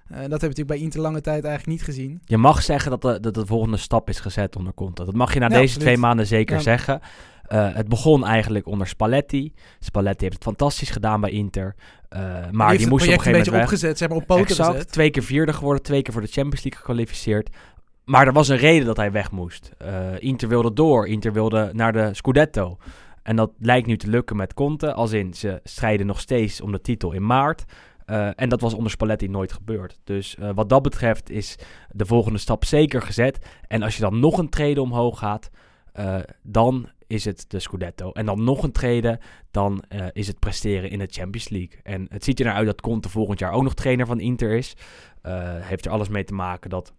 Eh, 0.09 0.17
dat 0.17 0.31
heb 0.31 0.31
je 0.41 0.47
natuurlijk 0.47 0.67
bij 0.67 0.79
Inter 0.79 1.01
lange 1.01 1.21
tijd 1.21 1.45
eigenlijk 1.45 1.79
niet 1.79 1.83
gezien. 1.89 2.21
Je 2.25 2.37
mag 2.39 2.63
zeggen 2.63 2.91
dat 2.91 3.03
de, 3.03 3.21
dat 3.21 3.35
de 3.35 3.47
volgende 3.47 3.77
stap 3.77 4.09
is 4.09 4.21
gezet 4.21 4.57
onder 4.57 4.75
Conte. 4.75 5.05
Dat 5.05 5.15
mag 5.15 5.33
je 5.35 5.39
na 5.39 5.45
Ja, 5.47 5.51
deze 5.51 5.63
absoluut. 5.63 5.87
twee 5.87 5.97
maanden 5.99 6.27
zeker 6.27 6.57
Ja. 6.57 6.63
zeggen. 6.63 7.01
Eh, 7.45 7.69
het 7.75 7.89
begon 7.89 8.25
eigenlijk 8.27 8.67
onder 8.67 8.87
Spalletti. 8.87 9.53
Spalletti 9.81 10.23
heeft 10.23 10.35
het 10.35 10.45
fantastisch 10.45 10.91
gedaan 10.91 11.21
bij 11.21 11.31
Inter. 11.31 11.75
Eh, 12.09 12.21
maar 12.51 12.77
die, 12.77 12.89
moest 12.89 13.07
op 13.07 13.09
een 13.09 13.15
gegeven 13.15 13.17
beetje 13.17 13.31
moment 13.33 13.47
weg. 13.51 13.63
opgezet, 13.63 13.99
zeg 13.99 14.09
maar 14.09 14.17
op 14.19 14.27
poten 14.27 14.47
exact. 14.47 14.71
gezet. 14.71 14.93
Twee 14.93 15.11
keer 15.11 15.23
vierde 15.23 15.53
geworden, 15.53 15.83
twee 15.83 16.03
keer 16.03 16.13
voor 16.13 16.23
de 16.23 16.29
Champions 16.29 16.63
League 16.65 16.81
gekwalificeerd. 16.81 17.51
Maar 18.05 18.27
er 18.27 18.33
was 18.33 18.49
een 18.49 18.57
reden 18.57 18.87
dat 18.87 18.97
hij 18.97 19.13
weg 19.13 19.31
moest. 19.31 19.71
Inter 20.19 20.49
wilde 20.49 20.73
door. 20.73 21.09
Inter 21.09 21.33
wilde 21.33 21.71
naar 21.73 21.93
de 21.93 22.09
Scudetto. 22.13 22.77
En 23.23 23.37
dat 23.37 23.51
lijkt 23.59 23.87
nu 23.87 23.97
te 23.97 24.09
lukken 24.09 24.37
met 24.37 24.55
Conte. 24.55 24.93
Als 24.93 25.13
in, 25.13 25.35
ze 25.35 25.61
strijden 25.65 26.07
nog 26.07 26.21
steeds 26.21 26.61
om 26.61 26.73
de 26.73 26.81
titel 26.81 27.13
in 27.13 27.27
maart. 27.27 27.65
Eh, 28.05 28.29
en 28.37 28.49
dat 28.49 28.61
was 28.61 28.75
onder 28.75 28.91
Spalletti 28.91 29.29
nooit 29.29 29.53
gebeurd. 29.53 29.99
Dus 30.05 30.37
eh, 30.37 30.51
wat 30.55 30.69
dat 30.69 30.83
betreft 30.83 31.31
is 31.31 31.57
de 31.91 32.07
volgende 32.07 32.39
stap 32.39 32.65
zeker 32.65 33.03
gezet. 33.03 33.47
En 33.67 33.83
als 33.83 33.95
je 33.95 34.01
dan 34.01 34.21
nog 34.21 34.39
een 34.39 34.49
trede 34.49 34.83
omhoog 34.83 35.19
gaat, 35.19 35.51
eh, 35.93 36.17
dan 36.43 36.89
is 37.07 37.25
het 37.25 37.45
de 37.49 37.59
Scudetto. 37.59 38.13
En 38.13 38.27
dan 38.27 38.45
nog 38.45 38.63
een 38.63 38.73
trede, 38.73 39.21
dan 39.51 39.85
is 40.13 40.27
het 40.27 40.39
presteren 40.39 40.91
in 40.91 40.99
de 40.99 41.09
Champions 41.11 41.49
League. 41.49 41.81
En 41.83 42.07
het 42.09 42.25
ziet 42.25 42.39
er 42.39 42.45
naar 42.45 42.55
uit 42.55 42.67
dat 42.67 42.81
Conte 42.81 43.09
volgend 43.09 43.39
jaar 43.39 43.53
ook 43.53 43.63
nog 43.63 43.75
trainer 43.75 44.07
van 44.07 44.21
Inter 44.21 44.51
is. 44.51 44.77
Heeft 45.61 45.87
er 45.87 45.93
alles 45.93 46.09
mee 46.09 46.25
te 46.25 46.35
maken 46.35 46.71
dat 46.71 46.93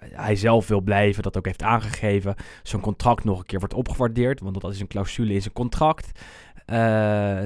hij 0.00 0.36
zelf 0.36 0.68
wil 0.68 0.80
blijven, 0.80 1.22
dat 1.22 1.36
ook 1.36 1.46
heeft 1.46 1.62
aangegeven. 1.62 2.34
Zijn 2.62 2.82
contract 2.82 3.24
nog 3.24 3.38
een 3.38 3.46
keer 3.46 3.58
wordt 3.58 3.74
opgewaardeerd, 3.74 4.40
want 4.40 4.60
dat 4.60 4.72
is 4.72 4.80
een 4.80 4.86
clausule 4.86 5.34
in 5.34 5.42
zijn 5.42 5.54
contract. 5.54 6.20
Eh, 6.66 6.78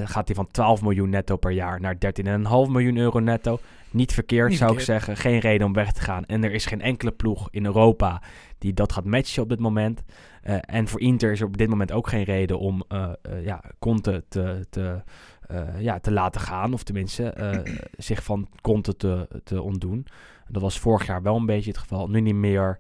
gaat 0.04 0.26
hij 0.26 0.34
van 0.34 0.48
12 0.50 0.82
miljoen 0.82 1.10
netto 1.10 1.36
per 1.36 1.50
jaar 1.50 1.80
naar 1.80 1.98
13,5 1.98 2.68
miljoen 2.70 2.96
euro 2.96 3.18
netto. 3.18 3.58
Niet 3.90 4.12
verkeerd, 4.12 4.48
Niet 4.48 4.58
zou 4.58 4.74
verkeerd. 4.74 4.98
ik 4.98 5.04
zeggen. 5.04 5.16
Geen 5.30 5.38
reden 5.38 5.66
om 5.66 5.72
weg 5.72 5.92
te 5.92 6.00
gaan. 6.00 6.24
En 6.26 6.44
er 6.44 6.52
is 6.52 6.66
geen 6.66 6.80
enkele 6.80 7.10
ploeg 7.10 7.48
in 7.50 7.64
Europa 7.64 8.22
die 8.58 8.74
dat 8.74 8.92
gaat 8.92 9.04
matchen 9.04 9.42
op 9.42 9.48
dit 9.48 9.58
moment. 9.58 10.02
Eh, 10.42 10.56
en 10.60 10.88
voor 10.88 11.00
Inter 11.00 11.32
is 11.32 11.40
er 11.40 11.46
op 11.46 11.56
dit 11.56 11.68
moment 11.68 11.92
ook 11.92 12.08
geen 12.08 12.22
reden 12.22 12.58
om 12.58 12.84
eh, 12.88 13.10
ja, 13.44 13.62
Conte 13.78 14.24
te, 14.28 14.66
te, 14.70 15.02
ja, 15.78 15.98
te 15.98 16.12
laten 16.12 16.40
gaan. 16.40 16.72
Of 16.72 16.82
tenminste, 16.82 17.34
zich 17.96 18.22
van 18.22 18.48
Conte 18.60 18.96
te, 18.96 19.28
te 19.44 19.62
ontdoen. 19.62 20.06
Dat 20.48 20.62
was 20.62 20.78
vorig 20.78 21.06
jaar 21.06 21.22
wel 21.22 21.36
een 21.36 21.46
beetje 21.46 21.70
het 21.70 21.78
geval. 21.78 22.08
Nu 22.08 22.20
niet 22.20 22.34
meer. 22.34 22.78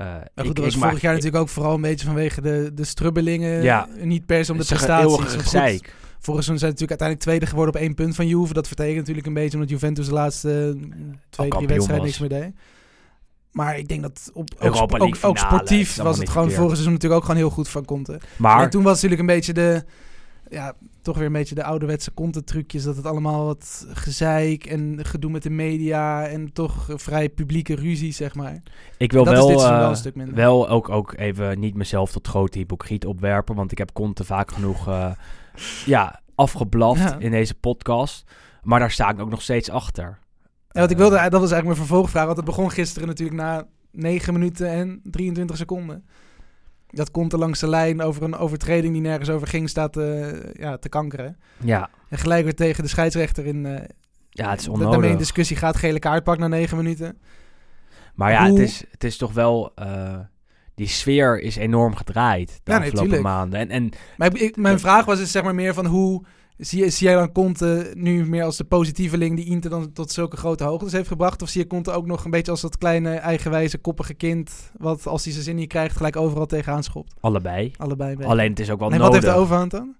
Eh, 0.00 0.14
ik- 0.34 0.54
dat 0.54 0.58
was 0.64 0.74
vorig 0.74 0.92
maak- 0.92 1.00
jaar 1.00 1.12
natuurlijk 1.14 1.42
ook 1.42 1.48
vooral 1.48 1.74
een 1.74 1.80
beetje 1.80 2.06
vanwege 2.06 2.40
de, 2.40 2.70
de 2.74 2.84
strubbelingen. 2.84 3.62
Ja. 3.62 3.88
Niet 4.02 4.26
per 4.26 4.44
se 4.44 4.52
om 4.52 4.58
de 4.58 4.64
prestaties. 4.64 5.34
gezeik. 5.42 5.94
Vorig 6.22 6.44
seizoen 6.44 6.58
zijn 6.58 6.58
ze 6.58 6.64
natuurlijk 6.82 7.00
uiteindelijk 7.00 7.20
tweede 7.20 7.46
geworden 7.46 7.74
op 7.74 7.80
één 7.80 7.94
punt 7.94 8.14
van 8.14 8.26
Juve. 8.26 8.52
Dat 8.52 8.66
vertekent 8.66 8.96
natuurlijk 8.96 9.26
een 9.26 9.34
beetje 9.34 9.54
omdat 9.54 9.68
Juventus 9.70 10.06
de 10.06 10.12
laatste 10.12 10.76
eh, 10.80 10.86
twee, 11.30 11.48
drie 11.50 11.66
wedstrijden 11.66 12.04
niks 12.06 12.18
meer 12.18 12.28
deed. 12.28 12.50
Maar 13.52 13.78
ik 13.78 13.88
denk 13.88 14.02
dat 14.02 14.30
op, 14.32 14.50
ook, 14.58 15.38
sportief 15.38 15.96
was 15.96 16.18
het 16.18 16.28
gewoon 16.28 16.50
vorig 16.50 16.70
seizoen 16.70 16.92
natuurlijk 16.92 17.20
ook 17.20 17.26
gewoon 17.26 17.40
heel 17.40 17.50
goed 17.50 17.68
van 17.68 17.84
Conte. 17.84 18.20
Maar 18.36 18.62
En 18.62 18.70
toen 18.70 18.82
was 18.82 18.92
het 19.02 19.10
natuurlijk 19.10 19.20
een 19.30 19.36
beetje 19.36 19.52
de, 19.52 19.84
ja, 20.50 20.72
toch 21.02 21.16
weer 21.16 21.26
een 21.26 21.32
beetje 21.32 21.54
de 21.54 21.64
ouderwetse 21.64 22.14
Conte-trucjes. 22.14 22.82
Dat 22.82 22.96
het 22.96 23.06
allemaal 23.06 23.44
wat 23.46 23.86
gezeik 23.88 24.66
en 24.66 24.98
gedoe 25.02 25.30
met 25.30 25.42
de 25.42 25.50
media 25.50 26.26
en 26.26 26.52
toch 26.52 26.88
vrij 26.94 27.28
publieke 27.28 27.74
ruzie, 27.74 28.12
zeg 28.12 28.34
maar. 28.34 28.62
ik 28.98 29.12
wil 29.12 29.24
dat 29.24 29.32
is 29.32 29.38
wel, 29.38 29.48
dit 29.48 29.56
seizoen 29.58 29.76
eh, 29.78 29.82
wel 29.82 29.90
een 29.90 29.96
stuk 30.00 30.14
minder. 30.14 30.34
wel 30.34 30.68
ook, 30.68 30.88
ook 30.88 31.14
even 31.16 31.58
niet 31.58 31.74
mezelf 31.74 32.12
tot 32.12 32.28
grote 32.28 32.58
hypocriet 32.58 33.06
opwerpen. 33.06 33.54
Want 33.54 33.72
ik 33.72 33.78
heb 33.78 33.92
Conte 33.92 34.24
vaak 34.24 34.50
genoeg 34.52 34.88
eh, 34.88 35.10
ja, 35.86 36.20
afgeblaft 36.34 37.00
Ja. 37.00 37.18
in 37.18 37.30
deze 37.30 37.54
podcast. 37.54 38.30
Maar 38.62 38.78
daar 38.78 38.90
sta 38.90 39.10
ik 39.10 39.20
ook 39.20 39.30
nog 39.30 39.42
steeds 39.42 39.70
achter. 39.70 40.18
Ja, 40.68 40.80
wat 40.80 40.90
ik 40.90 40.96
Eh, 40.96 41.02
wilde, 41.02 41.16
dat 41.16 41.40
was 41.40 41.50
eigenlijk 41.50 41.64
mijn 41.64 41.76
vervolgvraag. 41.88 42.24
Want 42.24 42.36
het 42.36 42.46
begon 42.46 42.70
gisteren 42.70 43.08
natuurlijk 43.08 43.38
na 43.40 43.66
9 43.92 44.32
minuten 44.32 44.68
en 44.70 45.00
23 45.04 45.56
seconden. 45.56 46.04
Dat 46.90 47.10
komt 47.10 47.32
er 47.32 47.38
langs 47.38 47.60
de 47.60 47.68
lijn 47.68 48.02
over 48.02 48.22
een 48.22 48.36
overtreding 48.36 48.92
die 48.92 49.02
nergens 49.02 49.30
over 49.30 49.46
ging, 49.48 49.68
staat 49.68 49.96
eh, 49.96 50.28
ja, 50.52 50.76
te 50.78 50.88
kankeren. 50.88 51.36
Ja, 51.64 51.90
En 52.08 52.18
gelijk 52.18 52.44
weer 52.44 52.54
tegen 52.54 52.82
de 52.82 52.88
scheidsrechter 52.88 53.46
in. 53.46 53.66
eh 53.66 53.84
ja, 54.30 54.50
het 54.50 54.58
is 54.60 54.64
da- 54.64 54.70
daarmee 54.70 54.86
onnodig. 54.88 55.10
in 55.10 55.16
discussie 55.18 55.56
gaat, 55.56 55.76
gele 55.76 55.98
kaart 55.98 56.24
pak 56.24 56.38
na 56.38 56.48
9 56.48 56.76
minuten. 56.76 57.18
Maar 58.14 58.30
ja, 58.32 58.48
Hoe- 58.48 58.58
het 58.60 58.68
is, 58.68 58.84
het 58.90 59.04
is 59.04 59.16
toch 59.16 59.32
wel... 59.32 59.72
eh, 59.74 60.18
die 60.74 60.88
sfeer 60.88 61.40
is 61.40 61.56
enorm 61.56 61.94
gedraaid 61.96 62.60
de 62.62 62.72
Ja, 62.72 62.78
afgelopen 62.78 63.22
maanden. 63.22 63.60
En, 63.60 63.70
en 63.70 63.90
Maar 64.16 64.28
ik, 64.34 64.40
ik- 64.40 64.56
mijn 64.56 64.78
vraag 64.78 65.04
was 65.04 65.18
dus 65.18 65.30
zeg 65.30 65.42
maar 65.42 65.54
meer 65.54 65.74
van 65.74 65.86
hoe 65.86 66.24
zie, 66.60 66.90
zie 66.90 67.06
jij 67.06 67.16
dan 67.16 67.32
Conte 67.32 67.90
nu 67.94 68.26
meer 68.28 68.44
als 68.44 68.56
de 68.56 68.64
positieveling 68.64 69.36
die 69.36 69.44
Inter 69.46 69.70
dan 69.70 69.92
tot 69.92 70.10
zulke 70.12 70.36
grote 70.36 70.64
hoogtes 70.64 70.92
heeft 70.92 71.08
gebracht? 71.08 71.42
Of 71.42 71.48
zie 71.48 71.60
je 71.60 71.66
Conte 71.66 71.90
ook 71.90 72.06
nog 72.06 72.24
een 72.24 72.30
beetje 72.30 72.50
als 72.50 72.60
dat 72.60 72.78
kleine 72.78 73.14
eigenwijze 73.14 73.78
koppige 73.78 74.14
kind 74.14 74.70
wat 74.78 75.06
als 75.06 75.24
hij 75.24 75.32
zijn 75.32 75.44
zin 75.44 75.56
niet 75.56 75.68
krijgt 75.68 75.96
gelijk 75.96 76.16
overal 76.16 76.46
tegenaan 76.46 76.82
schopt? 76.82 77.14
allebei. 77.20 77.72
Allebei. 77.76 78.16
Alleen 78.24 78.50
het 78.50 78.60
is 78.60 78.70
ook 78.70 78.78
wel 78.78 78.88
Nee, 78.88 78.98
wat 78.98 79.08
nodig. 79.08 79.22
heeft 79.24 79.34
de 79.36 79.40
overhand 79.42 79.70
dan? 79.70 79.94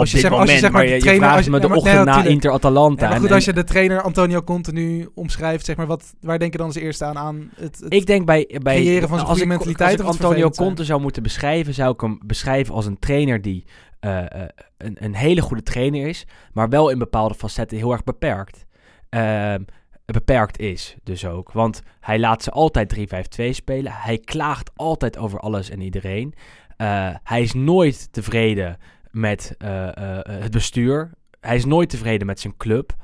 Op 0.00 0.06
je 0.06 0.12
dit 0.12 0.20
zeg- 0.20 0.30
moment, 0.30 0.58
zeg 0.58 0.70
maar 0.70 0.84
je, 0.84 0.94
je 0.94 0.98
trainer- 1.00 1.22
vraagt 1.22 1.36
als 1.36 1.44
je- 1.44 1.50
me 1.50 1.60
de 1.60 1.68
ja, 1.68 1.74
ochtend 1.74 1.94
nee, 1.94 2.04
na. 2.04 2.24
Inter-Atalanta. 2.24 3.00
Ja, 3.02 3.06
maar 3.06 3.12
En- 3.14 3.20
goed, 3.20 3.28
en 3.28 3.34
als 3.34 3.44
je 3.44 3.52
de 3.52 3.64
trainer 3.64 4.02
Antonio 4.02 4.42
Conte 4.42 4.72
nu 4.72 5.08
omschrijft, 5.14 5.64
zeg 5.64 5.76
maar, 5.76 5.86
wat, 5.86 6.14
waar 6.20 6.38
denk 6.38 6.52
je 6.52 6.58
dan 6.58 6.66
als 6.66 6.76
eerste 6.76 7.04
aan? 7.04 7.18
aan 7.18 7.50
het, 7.56 7.78
het- 7.80 7.92
Ik 7.94 8.06
denk 8.06 8.26
bij, 8.26 8.58
bij 8.62 8.76
creëren 8.76 9.08
van 9.08 9.26
als 9.26 9.40
ik, 9.40 9.46
mentaliteit 9.46 10.00
Als 10.02 10.16
ik 10.16 10.22
Antonio 10.22 10.52
zijn? 10.52 10.66
Conte 10.68 10.84
zou 10.84 11.00
moeten 11.00 11.22
beschrijven, 11.22 11.74
zou 11.74 11.92
ik 11.92 12.00
hem 12.00 12.18
beschrijven 12.26 12.74
als 12.74 12.86
een 12.86 12.98
trainer 12.98 13.42
die 13.42 13.64
eh, 14.00 14.18
eh, 14.18 14.48
een, 14.78 14.96
een 15.04 15.14
hele 15.14 15.40
goede 15.40 15.62
trainer 15.62 16.06
is, 16.06 16.26
maar 16.52 16.68
wel 16.68 16.88
in 16.90 16.98
bepaalde 16.98 17.34
facetten 17.34 17.76
heel 17.78 17.92
erg 17.92 18.04
beperkt. 18.04 18.66
Ehm, 19.08 19.62
beperkt 20.04 20.58
is 20.58 20.96
dus 21.02 21.24
ook. 21.26 21.52
Want 21.52 21.82
hij 22.00 22.18
laat 22.18 22.42
ze 22.42 22.50
altijd 22.50 22.88
3-5-2 22.88 23.50
spelen. 23.50 23.92
Hij 23.94 24.18
klaagt 24.18 24.70
altijd 24.76 25.18
over 25.18 25.38
alles 25.40 25.70
en 25.70 25.80
iedereen. 25.80 26.34
Eh, 26.76 27.08
hij 27.22 27.42
is 27.42 27.52
nooit 27.54 28.08
tevreden 28.12 28.76
met 29.10 29.54
eh, 29.58 30.16
eh, 30.16 30.42
het 30.42 30.50
bestuur. 30.50 31.10
Hij 31.40 31.56
is 31.56 31.64
nooit 31.64 31.90
tevreden 31.90 32.26
met 32.26 32.40
zijn 32.40 32.56
club. 32.56 32.94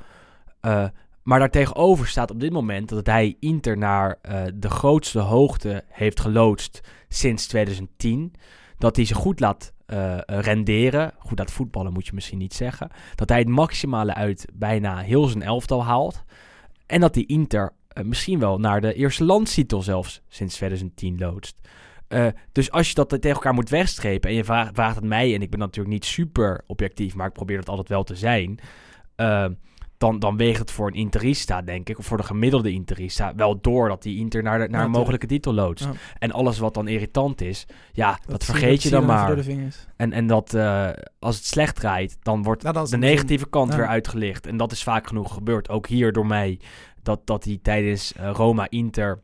Eh, 0.60 0.86
maar 1.26 1.38
daartegenover 1.38 2.06
staat 2.06 2.30
op 2.30 2.40
dit 2.40 2.52
moment 2.52 2.88
dat 2.88 3.06
hij 3.06 3.36
Inter 3.40 3.78
naar 3.78 4.18
eh, 4.22 4.42
de 4.54 4.70
grootste 4.70 5.18
hoogte 5.18 5.84
heeft 5.88 6.20
geloodst 6.20 6.80
sinds 7.08 7.46
2010. 7.46 8.32
Dat 8.78 8.96
hij 8.96 9.04
ze 9.04 9.14
goed 9.14 9.40
laat 9.40 9.72
eh, 9.86 10.18
renderen. 10.26 11.12
Goed 11.18 11.38
laat 11.38 11.50
voetballen 11.50 11.92
moet 11.92 12.06
je 12.06 12.14
misschien 12.14 12.38
niet 12.38 12.54
zeggen. 12.54 12.90
Dat 13.14 13.28
hij 13.28 13.38
het 13.38 13.48
maximale 13.48 14.14
uit 14.14 14.46
bijna 14.52 14.98
heel 14.98 15.26
zijn 15.26 15.42
elftal 15.42 15.84
haalt. 15.84 16.25
En 16.86 17.00
dat 17.00 17.14
die 17.14 17.26
Inter 17.26 17.72
eh, 17.88 18.04
misschien 18.04 18.38
wel 18.38 18.58
naar 18.58 18.80
de 18.80 18.94
eerste 18.94 19.25
landstitel 19.25 19.82
zelfs 19.82 20.22
sinds 20.28 20.54
2010 20.54 21.18
loodst. 21.18 21.56
Eh, 22.08 22.26
dus 22.52 22.70
als 22.70 22.88
je 22.88 22.94
dat 22.94 23.08
tegen 23.08 23.30
elkaar 23.30 23.54
moet 23.54 23.68
wegstrepen 23.68 24.30
en 24.30 24.36
je 24.36 24.44
vraagt, 24.44 24.75
vraagt 24.75 24.96
het 24.96 25.04
mij, 25.04 25.34
en 25.34 25.42
ik 25.42 25.50
ben 25.50 25.58
natuurlijk 25.58 25.94
niet 25.94 26.04
super 26.04 26.60
objectief, 26.66 27.14
maar 27.14 27.26
ik 27.26 27.32
probeer 27.32 27.56
dat 27.56 27.68
altijd 27.68 27.88
wel 27.88 28.04
te 28.04 28.16
zijn, 28.16 28.58
eh, 29.16 29.46
dan, 29.98 30.18
dan 30.18 30.36
weegt 30.36 30.58
het 30.58 30.70
voor 30.70 30.86
een 30.86 30.94
Interista, 30.94 31.62
denk 31.62 31.88
ik, 31.88 31.98
of 31.98 32.06
voor 32.06 32.16
de 32.16 32.22
gemiddelde 32.22 32.72
Interista, 32.72 33.34
wel 33.34 33.60
door 33.60 33.88
dat 33.88 34.02
die 34.02 34.18
Inter 34.18 34.42
naar, 34.42 34.58
de, 34.58 34.68
naar 34.68 34.84
een 34.84 34.90
mogelijke 34.90 35.26
titel 35.26 35.54
loodst. 35.54 35.84
Ja. 35.84 35.92
En 36.18 36.32
alles 36.32 36.58
wat 36.58 36.75
dan 36.75 36.88
irritant 36.88 37.40
is, 37.40 37.66
ja, 37.92 38.18
dat, 38.26 38.44
vergeet 38.44 38.82
je 38.82 38.90
dan 38.90 39.04
maar. 39.04 39.38
En, 39.96 40.12
en 40.12 40.26
dat 40.26 40.54
eh, 40.54 40.88
als 41.18 41.36
het 41.36 41.44
slecht 41.44 41.76
draait, 41.76 42.16
dan 42.22 42.42
wordt 42.42 42.62
Nou, 42.62 42.88
de 42.88 42.96
negatieve 42.96 43.48
kant 43.48 43.70
ja. 43.70 43.76
weer 43.76 43.86
uitgelicht. 43.86 44.46
En 44.46 44.56
dat 44.56 44.72
is 44.72 44.82
vaak 44.82 45.06
genoeg 45.06 45.34
gebeurd. 45.34 45.68
Ook 45.68 45.86
hier 45.86 46.12
door 46.12 46.26
mij. 46.26 46.60
Dat, 47.02 47.26
dat 47.26 47.44
hij 47.44 47.58
tijdens 47.62 48.12
Roma-Inter 48.16 49.20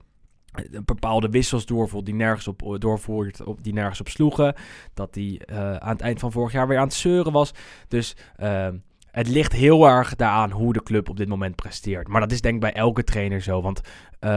bepaalde 0.84 1.28
wissels 1.28 1.66
doorvoert 1.66 2.04
die 2.04 2.14
nergens 2.14 2.48
op, 2.48 2.76
doorvoert, 2.78 3.44
op, 3.44 3.64
die 3.64 3.72
nergens 3.72 4.00
op 4.00 4.08
sloegen. 4.08 4.54
Dat 4.94 5.14
hij 5.14 5.40
eh, 5.44 5.76
aan 5.76 5.92
het 5.92 6.00
eind 6.00 6.20
van 6.20 6.32
vorig 6.32 6.52
jaar 6.52 6.68
weer 6.68 6.78
aan 6.78 6.86
het 6.86 6.94
zeuren 6.94 7.32
was. 7.32 7.52
Dus 7.88 8.16
eh, 8.36 8.68
het 9.10 9.28
ligt 9.28 9.52
heel 9.52 9.88
erg 9.88 10.16
daaraan 10.16 10.50
hoe 10.50 10.72
de 10.72 10.82
club 10.82 11.08
op 11.08 11.16
dit 11.16 11.28
moment 11.28 11.56
presteert. 11.56 12.08
Maar 12.08 12.20
dat 12.20 12.32
is 12.32 12.40
denk 12.40 12.54
ik 12.54 12.60
bij 12.60 12.72
elke 12.72 13.04
trainer 13.04 13.40
zo. 13.40 13.62
Want 13.62 13.80
eh, 14.18 14.30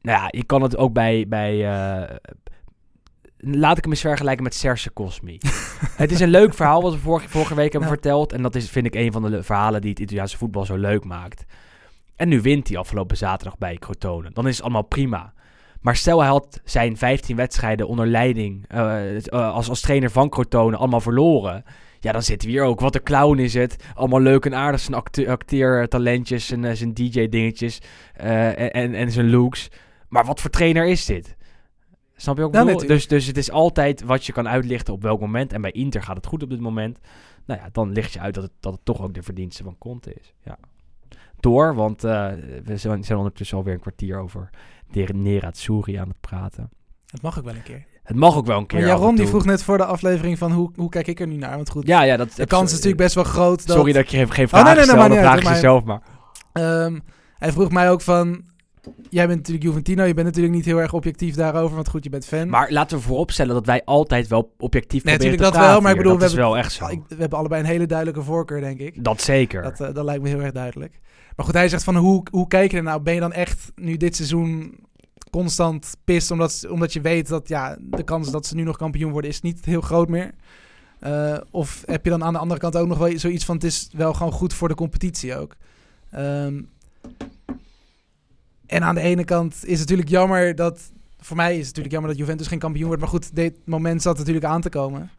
nou 0.00 0.18
ja, 0.18 0.26
je 0.30 0.44
kan 0.44 0.62
het 0.62 0.76
ook 0.76 0.92
bij... 0.92 1.28
bij 1.28 1.72
eh, 1.72 2.16
Laat 3.46 3.76
ik 3.76 3.82
hem 3.82 3.92
eens 3.92 4.00
vergelijken 4.00 4.42
met 4.44 4.54
Serge 4.54 4.92
Cosmi. 4.92 5.38
het 5.96 6.12
is 6.12 6.20
een 6.20 6.28
leuk 6.28 6.54
verhaal 6.54 6.82
wat 6.82 6.92
we 6.92 6.98
vorige, 6.98 7.28
vorige 7.28 7.54
week 7.54 7.72
hebben 7.72 7.90
verteld. 7.90 8.32
En 8.32 8.42
dat 8.42 8.54
is, 8.54 8.70
vind 8.70 8.86
ik, 8.86 8.94
een 8.94 9.12
van 9.12 9.22
de 9.22 9.28
le- 9.30 9.42
verhalen 9.42 9.80
die 9.80 9.90
het 9.90 9.98
Italiaanse 9.98 10.36
voetbal 10.36 10.64
zo 10.64 10.76
leuk 10.76 11.04
maakt. 11.04 11.44
En 12.16 12.28
nu 12.28 12.40
wint 12.40 12.68
hij 12.68 12.78
afgelopen 12.78 13.16
zaterdag 13.16 13.58
bij 13.58 13.76
Crotone. 13.76 14.30
Dan 14.32 14.46
is 14.46 14.54
het 14.54 14.62
allemaal 14.62 14.82
prima. 14.82 15.32
Maar 15.80 15.96
stel 15.96 16.20
hij 16.20 16.28
had 16.28 16.60
zijn 16.64 16.96
15 16.96 17.36
wedstrijden 17.36 17.88
onder 17.88 18.06
leiding 18.06 18.64
eh, 18.68 19.16
eh, 19.16 19.52
als, 19.52 19.68
als 19.68 19.80
trainer 19.80 20.10
van 20.10 20.28
Crotone 20.28 20.76
allemaal 20.76 21.00
verloren. 21.00 21.64
Ja, 22.00 22.12
dan 22.12 22.22
zitten 22.22 22.48
we 22.48 22.54
hier 22.54 22.64
ook. 22.64 22.80
Wat 22.80 22.94
een 22.94 23.02
clown 23.02 23.38
is 23.38 23.54
het. 23.54 23.84
Allemaal 23.94 24.20
leuk 24.20 24.44
en 24.44 24.54
aardig 24.54 24.80
zijn 24.80 24.96
acte- 24.96 25.30
acteertalentjes 25.30 26.50
en 26.50 26.64
eh, 26.64 26.74
zijn 26.74 26.94
DJ-dingetjes 26.94 27.80
eh, 28.14 28.58
en, 28.58 28.72
en, 28.72 28.94
en 28.94 29.10
zijn 29.10 29.30
looks. 29.30 29.68
Maar 30.08 30.24
wat 30.24 30.40
voor 30.40 30.50
trainer 30.50 30.86
is 30.86 31.04
dit? 31.04 31.36
Snap 32.16 32.36
je 32.36 32.42
ook? 32.42 32.52
Natuurlijk. 32.52 32.88
dus, 32.88 33.08
dus 33.08 33.26
het 33.26 33.36
is 33.36 33.50
altijd 33.50 34.02
wat 34.02 34.26
je 34.26 34.32
kan 34.32 34.48
uitlichten 34.48 34.94
op 34.94 35.02
welk 35.02 35.20
moment. 35.20 35.52
En 35.52 35.60
bij 35.60 35.70
Inter 35.70 36.02
gaat 36.02 36.16
het 36.16 36.26
goed 36.26 36.42
op 36.42 36.50
dit 36.50 36.60
moment. 36.60 36.98
Nou 37.46 37.60
ja, 37.60 37.68
dan 37.72 37.92
licht 37.92 38.12
je 38.12 38.20
uit 38.20 38.34
dat 38.34 38.42
het, 38.42 38.52
dat 38.60 38.72
het 38.72 38.84
toch 38.84 39.02
ook 39.02 39.14
de 39.14 39.22
verdienste 39.22 39.62
van 39.62 39.78
Conte 39.78 40.14
is. 40.14 40.34
Ja. 40.44 40.58
Door, 41.44 41.74
want 41.74 42.04
eh, 42.04 42.26
we 42.64 42.76
zijn, 42.76 43.04
zijn 43.04 43.18
ondertussen 43.18 43.56
alweer 43.56 43.74
een 43.74 43.80
kwartier 43.80 44.18
over 44.18 44.50
de 44.90 45.08
Nerazzurri 45.14 45.94
aan 45.94 46.08
het 46.08 46.20
praten. 46.20 46.70
Het 47.06 47.22
mag 47.22 47.38
ook 47.38 47.44
wel 47.44 47.54
een 47.54 47.62
keer. 47.62 47.84
Het 48.02 48.16
mag 48.16 48.36
ook 48.36 48.46
wel 48.46 48.58
een 48.58 48.66
keer. 48.66 48.78
Maar 48.78 48.88
Jaron 48.88 49.16
die 49.16 49.26
vroeg 49.26 49.44
net 49.44 49.62
voor 49.62 49.76
de 49.76 49.84
aflevering 49.84 50.38
van 50.38 50.52
hoe, 50.52 50.70
hoe 50.74 50.88
kijk 50.88 51.06
ik 51.06 51.20
er 51.20 51.26
nu 51.26 51.36
naar? 51.36 51.56
Want 51.56 51.70
goed, 51.70 51.86
Ja, 51.86 52.02
ja, 52.02 52.16
dat 52.16 52.32
de 52.36 52.46
kans 52.46 52.64
is 52.64 52.72
natuurlijk 52.72 53.02
best 53.02 53.14
wel 53.14 53.24
groot. 53.24 53.66
Dat, 53.66 53.76
Sorry 53.76 53.92
dat 53.92 54.02
ik 54.02 54.08
je 54.08 54.16
geen 54.16 54.44
Oh, 54.44 54.50
vraag 54.50 54.64
nee, 54.64 54.74
nee, 54.74 54.82
stel, 54.84 54.96
maar 54.96 55.08
dan 55.08 55.16
niet 55.18 55.26
vraag 55.26 55.46
uit, 55.46 55.60
je 55.60 55.80
maar-. 55.84 56.02
Ehm, 56.52 56.98
hij 57.38 57.52
vroeg 57.52 57.70
mij 57.70 57.90
ook 57.90 58.00
van... 58.00 58.42
Jij 59.10 59.26
bent 59.26 59.38
natuurlijk 59.38 59.64
Juventino, 59.66 60.04
je 60.04 60.14
bent 60.14 60.26
natuurlijk 60.26 60.54
niet 60.54 60.64
heel 60.64 60.80
erg 60.80 60.92
objectief 60.92 61.34
daarover, 61.34 61.74
want 61.74 61.88
goed, 61.88 62.04
je 62.04 62.10
bent 62.10 62.26
fan. 62.26 62.48
Maar 62.48 62.70
laten 62.70 62.96
we 62.96 63.02
vooropstellen 63.02 63.54
dat 63.54 63.66
wij 63.66 63.82
altijd 63.84 64.28
wel 64.28 64.54
objectief 64.58 65.04
Nee, 65.04 65.16
proberen 65.16 65.36
te 65.36 65.42
natuurlijk 65.42 65.42
dat 65.42 65.52
praten 65.52 65.72
wel, 65.72 65.80
maar 65.80 65.90
ik 65.90 65.96
bedoel, 65.96 66.12
dat 66.12 66.20
we 66.20 66.26
is 66.26 66.32
hebben- 66.32 66.50
wel 66.50 66.58
echt 66.58 66.72
zo. 66.72 66.86
We 67.08 67.20
hebben 67.20 67.38
allebei 67.38 67.60
een 67.62 67.68
hele 67.68 67.86
duidelijke 67.86 68.22
voorkeur, 68.22 68.60
denk 68.60 68.78
ik. 68.80 69.04
Dat 69.04 69.20
zeker. 69.20 69.62
Dat, 69.62 69.80
eh, 69.80 69.94
dat 69.94 70.04
lijkt 70.04 70.22
me 70.22 70.28
heel 70.28 70.40
erg 70.40 70.52
duidelijk. 70.52 71.00
Maar 71.36 71.46
goed, 71.46 71.54
hij 71.54 71.68
zegt 71.68 71.84
van 71.84 71.96
hoe, 71.96 72.22
hoe 72.30 72.48
kijk 72.48 72.70
je 72.70 72.76
er 72.76 72.82
nou? 72.82 73.00
Ben 73.00 73.14
je 73.14 73.20
dan 73.20 73.32
echt 73.32 73.72
nu 73.74 73.96
dit 73.96 74.16
seizoen 74.16 74.78
constant 75.30 75.96
pist 76.04 76.30
omdat, 76.30 76.66
omdat 76.70 76.92
je 76.92 77.00
weet 77.00 77.28
dat 77.28 77.48
ja, 77.48 77.76
de 77.80 78.02
kans 78.02 78.30
dat 78.30 78.46
ze 78.46 78.54
nu 78.54 78.62
nog 78.62 78.76
kampioen 78.76 79.12
worden 79.12 79.30
is 79.30 79.40
niet 79.40 79.64
heel 79.64 79.80
groot 79.80 80.08
meer? 80.08 80.30
Eh, 80.98 81.36
of 81.50 81.82
heb 81.86 82.04
je 82.04 82.10
dan 82.10 82.24
aan 82.24 82.32
de 82.32 82.38
andere 82.38 82.60
kant 82.60 82.76
ook 82.76 82.88
nog 82.88 82.98
wel 82.98 83.18
zoiets 83.18 83.44
van 83.44 83.54
het 83.54 83.64
is 83.64 83.88
wel 83.92 84.12
gewoon 84.14 84.32
goed 84.32 84.54
voor 84.54 84.68
de 84.68 84.74
competitie 84.74 85.36
ook? 85.36 85.56
Ehm, 86.10 86.62
en 88.66 88.82
aan 88.82 88.94
de 88.94 89.00
ene 89.00 89.24
kant 89.24 89.54
is 89.54 89.70
het 89.70 89.78
natuurlijk 89.78 90.08
jammer 90.08 90.54
dat, 90.54 90.92
voor 91.18 91.36
mij 91.36 91.50
is 91.52 91.56
het 91.56 91.66
natuurlijk 91.66 91.92
jammer 91.92 92.10
dat 92.10 92.18
Juventus 92.20 92.46
geen 92.46 92.58
kampioen 92.58 92.86
wordt. 92.86 93.00
Maar 93.00 93.10
goed, 93.10 93.34
dit 93.36 93.54
moment 93.64 94.02
zat 94.02 94.18
natuurlijk 94.18 94.46
aan 94.46 94.60
te 94.60 94.68
komen. 94.68 95.10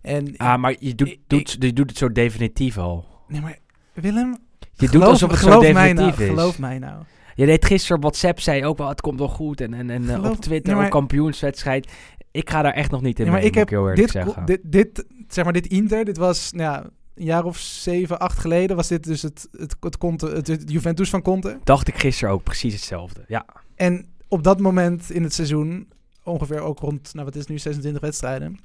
En 0.00 0.36
Ah, 0.36 0.60
maar 0.60 0.74
je 0.78 0.94
doet, 0.94 1.08
ik- 1.08 1.20
doet, 1.26 1.56
je 1.60 1.72
doet 1.72 1.88
het 1.88 1.98
zo 1.98 2.12
definitief 2.12 2.78
al. 2.78 3.04
nee, 3.28 3.40
maar 3.40 3.58
Willem, 3.92 4.36
Je 4.72 4.86
geloof, 4.88 4.92
doet 4.92 5.02
alsof 5.12 5.30
het 5.30 5.40
zo 5.40 5.60
definitief 5.60 5.96
nou, 5.96 6.22
is. 6.22 6.28
geloof 6.28 6.58
mij 6.58 6.78
nou. 6.78 7.02
Je 7.34 7.46
deed 7.46 7.64
gisteren 7.64 7.96
op 7.96 8.02
WhatsApp, 8.02 8.40
zei 8.40 8.64
ook 8.64 8.78
wel, 8.78 8.88
het 8.88 9.00
komt 9.00 9.18
wel 9.18 9.28
goed. 9.28 9.60
En, 9.60 9.74
en, 9.74 9.90
en 9.90 10.08
eh, 10.08 10.14
Geloof- 10.14 10.34
op 10.36 10.40
Twitter 10.40 10.66
nee, 10.66 10.74
maar- 10.76 10.84
ook 10.84 10.90
kampioenswedstrijd. 10.90 11.92
Ik 12.30 12.50
ga 12.50 12.62
daar 12.62 12.72
echt 12.72 12.90
nog 12.90 13.02
niet 13.02 13.18
in 13.18 13.24
Ja, 13.24 13.30
maar 13.30 13.40
mee, 13.40 13.48
ik 13.48 13.54
heb 13.54 13.70
eerlijk 13.70 13.96
dit, 13.96 14.10
zeggen. 14.10 14.44
dit, 14.44 14.60
dit, 14.64 15.04
zeg 15.28 15.44
maar, 15.44 15.52
dit 15.52 15.66
Inter, 15.66 16.04
dit 16.04 16.16
was 16.16 16.52
nou 16.52 16.72
ja, 16.72 16.84
een 17.14 17.24
jaar 17.24 17.44
of 17.44 17.58
zeven, 17.58 18.18
acht 18.18 18.38
geleden, 18.38 18.76
was 18.76 18.88
dit 18.88 19.04
dus 19.04 19.22
het, 19.22 19.48
het, 19.52 19.76
het, 19.80 19.98
Conte, 19.98 20.26
het, 20.26 20.46
het 20.46 20.70
Juventus 20.70 21.10
van 21.10 21.22
Conte. 21.22 21.58
Dacht 21.64 21.88
ik 21.88 21.98
gisteren 21.98 22.34
ook 22.34 22.42
precies 22.42 22.72
hetzelfde. 22.74 23.24
Ja, 23.26 23.46
En 23.74 24.06
op 24.28 24.42
dat 24.42 24.60
moment 24.60 25.10
in 25.10 25.22
het 25.22 25.34
seizoen, 25.34 25.88
ongeveer 26.22 26.60
ook 26.60 26.78
rond, 26.78 27.10
nou 27.14 27.24
wat 27.24 27.34
is 27.34 27.40
het 27.40 27.50
nu, 27.50 27.58
26 27.58 28.02
wedstrijden, 28.02 28.58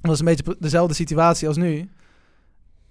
was 0.00 0.18
een 0.18 0.24
beetje 0.24 0.56
dezelfde 0.58 0.94
situatie 0.94 1.48
als 1.48 1.56
nu. 1.56 1.88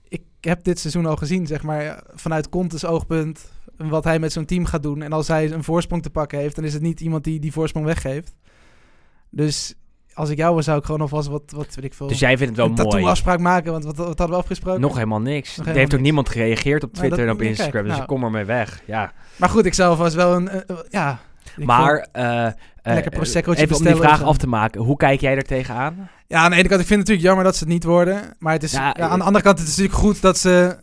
Ik 0.07 0.21
heb 0.39 0.63
dit 0.63 0.79
seizoen 0.79 1.05
al 1.05 1.15
gezien, 1.15 1.47
zeg 1.47 1.63
maar, 1.63 2.03
vanuit 2.13 2.49
Conte's 2.49 2.85
oogpunt, 2.85 3.51
wat 3.77 4.03
hij 4.03 4.19
met 4.19 4.31
zo'n 4.31 4.45
team 4.45 4.65
gaat 4.65 4.83
doen. 4.83 5.01
En 5.01 5.11
als 5.13 5.27
hij 5.27 5.51
een 5.51 5.63
voorsprong 5.63 6.01
te 6.03 6.09
pakken 6.09 6.39
heeft, 6.39 6.55
dan 6.55 6.65
is 6.65 6.73
het 6.73 6.81
niet 6.81 7.01
iemand 7.01 7.23
die 7.23 7.39
die 7.39 7.51
voorsprong 7.51 7.85
weggeeft. 7.85 8.35
Dus 9.29 9.73
als 10.13 10.29
ik 10.29 10.37
jou 10.37 10.55
was, 10.55 10.65
zou 10.65 10.77
ik 10.79 10.85
gewoon 10.85 11.01
alvast 11.01 11.27
wat, 11.27 11.51
wat 11.55 11.75
weet 11.75 11.85
ik 11.85 11.93
veel, 11.93 12.07
Dus 12.07 12.19
jij 12.19 12.37
vindt 12.37 12.57
het 12.57 12.65
wel 12.67 12.75
mooi. 12.75 12.89
tattoo-afspraak 12.89 13.39
maken. 13.39 13.71
Want 13.71 13.83
wat, 13.83 13.97
wat 13.97 14.07
hadden 14.07 14.29
we 14.29 14.35
afgesproken? 14.35 14.81
Nog 14.81 14.93
helemaal 14.95 15.21
niks. 15.21 15.57
Nog 15.57 15.67
er 15.67 15.73
heeft 15.75 15.93
ook 15.93 15.99
niemand 15.99 16.29
gereageerd 16.29 16.83
op 16.83 16.91
Nou, 16.93 17.05
Twitter 17.05 17.25
dat- 17.27 17.35
en 17.35 17.41
op 17.41 17.47
Instagram, 17.47 17.71
kijk, 17.71 17.83
dus 17.83 17.91
nou. 17.91 18.01
ik 18.01 18.07
kom 18.07 18.23
ermee 18.23 18.45
weg. 18.45 18.81
Ja. 18.85 19.13
Maar 19.35 19.49
goed, 19.49 19.65
ik 19.65 19.73
zelf 19.73 19.97
was 19.97 20.15
wel 20.15 20.35
een, 20.35 20.49
eh, 20.49 20.59
eh, 20.67 20.77
ja... 20.89 21.19
ik 21.57 21.65
Maar 21.65 22.07
eh, 22.11 22.45
eh, 22.45 22.53
Lekker 22.93 23.11
proseccootje 23.11 23.63
even 23.63 23.75
om 23.75 23.83
die 23.83 23.95
vraag 23.95 24.23
af 24.23 24.37
te 24.37 24.47
maken, 24.47 24.81
hoe 24.81 24.97
kijk 24.97 25.21
jij 25.21 25.35
er 25.35 25.43
tegenaan? 25.43 26.09
Ja, 26.27 26.39
aan 26.39 26.51
de 26.51 26.57
ene 26.57 26.67
kant, 26.67 26.81
ik 26.81 26.87
vind 26.87 26.99
het 26.99 27.09
natuurlijk 27.09 27.27
jammer 27.27 27.43
dat 27.43 27.55
ze 27.55 27.63
het 27.63 27.73
niet 27.73 27.83
worden. 27.83 28.21
Maar 28.39 28.53
het 28.53 28.63
is, 28.63 28.71
Ja, 28.71 28.85
ja, 28.97 29.03
aan 29.03 29.11
eh, 29.11 29.17
de 29.17 29.23
andere 29.23 29.43
kant, 29.43 29.59
het 29.59 29.67
is 29.67 29.75
natuurlijk 29.77 30.03
goed 30.03 30.21
dat 30.21 30.37
ze... 30.37 30.77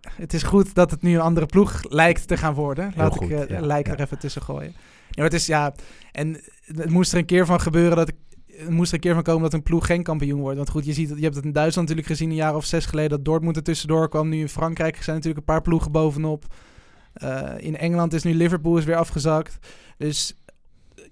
Het 0.00 0.32
is 0.32 0.42
goed 0.42 0.74
dat 0.74 0.90
het 0.90 1.02
nu 1.02 1.14
een 1.14 1.20
andere 1.20 1.46
ploeg 1.46 1.82
lijkt 1.88 2.28
te 2.28 2.36
gaan 2.36 2.54
worden. 2.54 2.92
Laat 2.96 3.12
goed, 3.12 3.30
ik 3.30 3.38
eh, 3.38 3.48
ja, 3.48 3.60
lijkt 3.60 3.88
ja. 3.88 3.94
er 3.94 4.00
even 4.00 4.18
tussen 4.18 4.42
gooien. 4.42 4.74
Ja, 5.10 5.22
het 5.22 5.32
is, 5.32 5.46
ja... 5.46 5.74
En 6.12 6.40
het 6.64 6.90
moest 6.90 7.12
er 7.12 7.18
een 7.18 7.24
keer 7.24 7.46
van 7.46 7.60
gebeuren 7.60 7.96
dat 7.96 8.08
ik... 8.08 8.14
Het 8.46 8.70
moest 8.70 8.88
er 8.88 8.94
een 8.94 9.00
keer 9.00 9.14
van 9.14 9.22
komen 9.22 9.42
dat 9.42 9.52
een 9.52 9.62
ploeg 9.62 9.86
geen 9.86 10.02
kampioen 10.02 10.40
wordt. 10.40 10.56
Want 10.56 10.70
goed, 10.70 10.84
je, 10.84 10.92
ziet, 10.92 11.08
je 11.08 11.22
hebt 11.22 11.34
het 11.34 11.44
in 11.44 11.52
Duitsland 11.52 11.88
natuurlijk 11.88 12.16
gezien 12.16 12.30
een 12.30 12.36
jaar 12.36 12.56
of 12.56 12.64
zes 12.64 12.86
geleden... 12.86 13.10
dat 13.10 13.24
Dortmund 13.24 13.56
er 13.56 13.62
tussendoor 13.62 14.08
kwam. 14.08 14.28
Nu 14.28 14.40
in 14.40 14.48
Frankrijk 14.48 15.02
zijn 15.02 15.16
natuurlijk 15.16 15.46
een 15.46 15.54
paar 15.54 15.62
ploegen 15.62 15.92
bovenop. 15.92 16.44
Eh, 17.20 17.52
in 17.56 17.76
Engeland 17.76 18.12
is 18.12 18.22
nu 18.22 18.34
Liverpool 18.34 18.78
is 18.78 18.84
weer 18.84 18.96
afgezakt. 18.96 19.58
Dus 19.96 20.34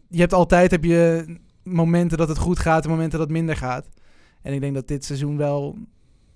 je 0.08 0.20
hebt 0.20 0.32
altijd 0.32 0.70
heb 0.70 0.84
je 0.84 1.24
momenten 1.62 2.18
dat 2.18 2.28
het 2.28 2.38
goed 2.38 2.58
gaat 2.58 2.84
en 2.84 2.90
momenten 2.90 3.18
dat 3.18 3.28
het 3.28 3.36
minder 3.36 3.56
gaat. 3.56 3.88
En 4.42 4.52
ik 4.52 4.60
denk 4.60 4.74
dat 4.74 4.88
dit 4.88 5.04
seizoen 5.04 5.36
wel, 5.36 5.76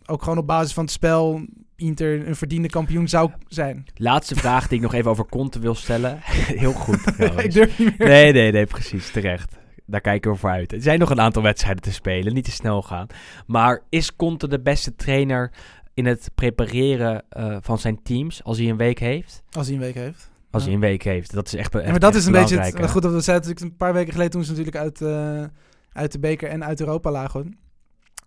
ook 0.06 0.22
gewoon 0.22 0.38
op 0.38 0.46
basis 0.46 0.72
van 0.72 0.84
het 0.84 0.92
spel, 0.92 1.46
Inter 1.76 2.28
een 2.28 2.36
verdiende 2.36 2.68
kampioen 2.68 3.08
zou 3.08 3.30
zijn. 3.48 3.84
Laatste 3.94 4.34
vraag 4.34 4.68
die 4.68 4.76
ik 4.76 4.82
nog 4.82 4.94
even 4.94 5.10
over 5.10 5.26
Conte 5.26 5.58
wil 5.58 5.74
stellen. 5.74 6.18
Heel 6.62 6.72
goed. 6.72 7.06
ik 7.44 7.52
durf 7.52 7.78
niet 7.78 7.98
meer. 7.98 8.08
Nee, 8.08 8.32
nee, 8.32 8.52
nee, 8.52 8.66
precies, 8.66 9.10
terecht. 9.10 9.58
Daar 9.86 10.00
kijken 10.00 10.30
we 10.30 10.36
voor 10.36 10.50
uit. 10.50 10.72
Er 10.72 10.82
zijn 10.82 10.98
nog 10.98 11.10
een 11.10 11.20
aantal 11.20 11.42
wedstrijden 11.42 11.82
te 11.82 11.92
spelen, 11.92 12.34
niet 12.34 12.44
te 12.44 12.50
snel 12.50 12.82
gaan. 12.82 13.06
Maar 13.46 13.82
is 13.88 14.16
Conte 14.16 14.48
de 14.48 14.60
beste 14.60 14.94
trainer 14.94 15.52
in 15.94 16.06
het 16.06 16.30
prepareren 16.34 17.24
eh, 17.28 17.56
van 17.60 17.78
zijn 17.78 18.02
teams 18.02 18.44
als 18.44 18.58
hij 18.58 18.68
een 18.68 18.76
week 18.76 18.98
heeft? 18.98 19.42
Als 19.50 19.66
hij 19.66 19.74
een 19.74 19.82
week 19.82 19.94
heeft. 19.94 20.30
Als 20.50 20.62
Ja. 20.62 20.68
hij 20.68 20.76
een 20.78 20.84
week 20.84 21.02
heeft. 21.02 21.32
Dat 21.32 21.46
is 21.46 21.54
echt, 21.54 21.74
echt 21.74 21.84
Ja, 21.84 21.90
maar 21.90 22.00
dat 22.00 22.10
echt 22.10 22.18
is 22.20 22.26
een 22.26 22.32
beetje 22.32 22.60
het, 22.60 22.90
goed 22.90 23.02
dat 23.02 23.12
we 23.12 23.20
zeiden 23.20 23.48
natuurlijk 23.48 23.60
een 23.72 23.86
paar 23.86 23.92
weken 23.92 24.12
geleden 24.12 24.32
toen 24.32 24.44
ze 24.44 24.50
natuurlijk 24.50 24.76
uit, 24.76 25.00
eh, 25.00 25.44
uit 25.92 26.12
de 26.12 26.18
beker 26.18 26.48
en 26.48 26.64
uit 26.64 26.80
Europa 26.80 27.10
lagen. 27.10 27.58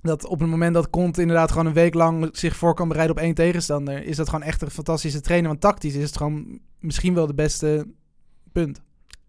Dat 0.02 0.26
op 0.26 0.40
het 0.40 0.50
moment 0.50 0.74
dat 0.74 0.90
Conte 0.90 1.22
inderdaad 1.22 1.52
gewoon 1.52 1.66
een 1.66 1.74
week 1.74 1.94
lang 1.94 2.30
zich 2.32 2.56
voor 2.56 2.74
kan 2.74 2.88
bereiden 2.88 3.16
op 3.16 3.22
één 3.22 3.34
tegenstander, 3.34 4.04
is 4.04 4.16
dat 4.16 4.30
gewoon 4.30 4.46
echt 4.46 4.62
een 4.62 4.70
fantastische 4.72 5.22
trainer. 5.22 5.50
Want 5.50 5.62
tactisch 5.62 5.96
is 5.96 6.04
het 6.06 6.18
gewoon 6.18 6.60
misschien 6.80 7.14
wel 7.14 7.28
de 7.28 7.34
beste 7.34 7.88
punt. 8.52 8.82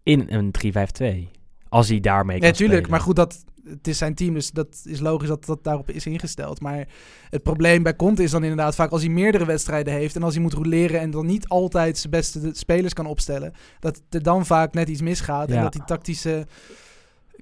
In 0.03 0.25
een 0.29 0.51
3-5-2. 0.51 1.29
Als 1.69 1.87
hij 1.89 1.99
daarmee 1.99 2.39
kan 2.39 2.47
Ja, 2.47 2.53
tuurlijk. 2.53 2.77
spelen. 2.77 2.91
Maar 2.91 3.05
goed, 3.05 3.15
dat, 3.15 3.43
het 3.69 3.87
is 3.87 3.97
zijn 3.97 4.15
team, 4.15 4.33
dus 4.33 4.51
dat 4.51 4.81
is 4.85 4.99
logisch 4.99 5.27
dat 5.27 5.45
dat 5.45 5.63
daarop 5.63 5.89
is 5.89 6.05
ingesteld. 6.05 6.61
Maar 6.61 6.87
het 7.29 7.43
probleem 7.43 7.83
bij 7.83 7.95
Conte 7.95 8.23
is 8.23 8.31
dan 8.31 8.41
inderdaad 8.43 8.75
vaak 8.75 8.91
als 8.91 9.01
hij 9.01 9.11
meerdere 9.11 9.45
wedstrijden 9.45 9.93
heeft 9.93 10.15
en 10.15 10.23
als 10.23 10.33
hij 10.33 10.43
moet 10.43 10.53
roleren 10.53 10.99
en 10.99 11.11
dan 11.11 11.25
niet 11.25 11.47
altijd 11.47 11.97
zijn 11.97 12.11
beste 12.11 12.49
spelers 12.53 12.93
kan 12.93 13.05
opstellen, 13.05 13.53
dat 13.79 14.01
er 14.09 14.23
dan 14.23 14.45
vaak 14.45 14.73
net 14.73 14.89
iets 14.89 15.01
misgaat. 15.01 15.49
En 15.49 15.55
dat 15.63 15.73
die 15.73 15.83
tactische 15.85 16.47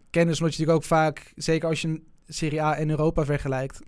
kennis, 0.09 0.39
omdat 0.39 0.55
je 0.55 0.59
natuurlijk 0.61 0.77
ook 0.77 0.97
vaak, 0.97 1.33
zeker 1.35 1.69
als 1.69 1.81
je 1.81 2.01
Serie 2.27 2.61
A 2.61 2.75
en 2.75 2.89
Europa 2.89 3.25
vergelijkt, 3.25 3.81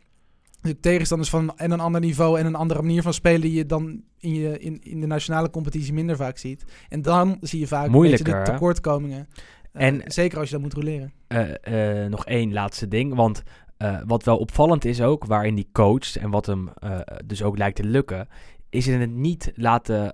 de 0.61 0.79
tegenstanders 0.79 1.29
van 1.29 1.57
en 1.57 1.71
een 1.71 1.79
ander 1.79 2.01
niveau 2.01 2.39
en 2.39 2.45
een 2.45 2.55
andere 2.55 2.81
manier 2.81 3.01
van 3.01 3.13
spelen 3.13 3.41
die 3.41 3.53
je 3.53 3.65
dan 3.65 4.01
in, 4.17 4.33
je, 4.33 4.59
in, 4.59 4.79
in 4.83 4.99
de 4.99 5.07
nationale 5.07 5.49
competitie 5.49 5.93
minder 5.93 6.15
vaak 6.15 6.37
ziet. 6.37 6.63
En 6.89 7.01
dan 7.01 7.37
zie 7.41 7.59
je 7.59 7.67
vaak 7.67 7.85
een 7.85 7.91
beetje 7.91 8.07
Moeilijker, 8.07 8.45
de 8.45 8.51
tekortkomingen. 8.51 9.27
Eh, 9.71 9.87
En- 9.87 10.01
zeker 10.05 10.37
als 10.37 10.47
je 10.47 10.53
dan 10.53 10.63
moet 10.63 10.73
roleren. 10.73 11.13
Eh, 11.27 12.03
eh, 12.03 12.09
nog 12.09 12.25
één 12.25 12.53
laatste 12.53 12.87
ding. 12.87 13.15
Want 13.15 13.43
eh, 13.77 13.97
wat 14.05 14.23
wel 14.23 14.37
opvallend 14.37 14.85
is 14.85 15.01
ook, 15.01 15.25
waarin 15.25 15.55
die 15.55 15.69
coacht 15.71 16.15
en 16.15 16.29
wat 16.29 16.45
hem 16.45 16.69
dus 17.25 17.43
ook 17.43 17.57
lijkt 17.57 17.75
te 17.75 17.83
lukken, 17.83 18.27
is 18.69 18.87
in 18.87 19.01
het 19.01 19.11
niet 19.11 19.51
laten, 19.55 20.13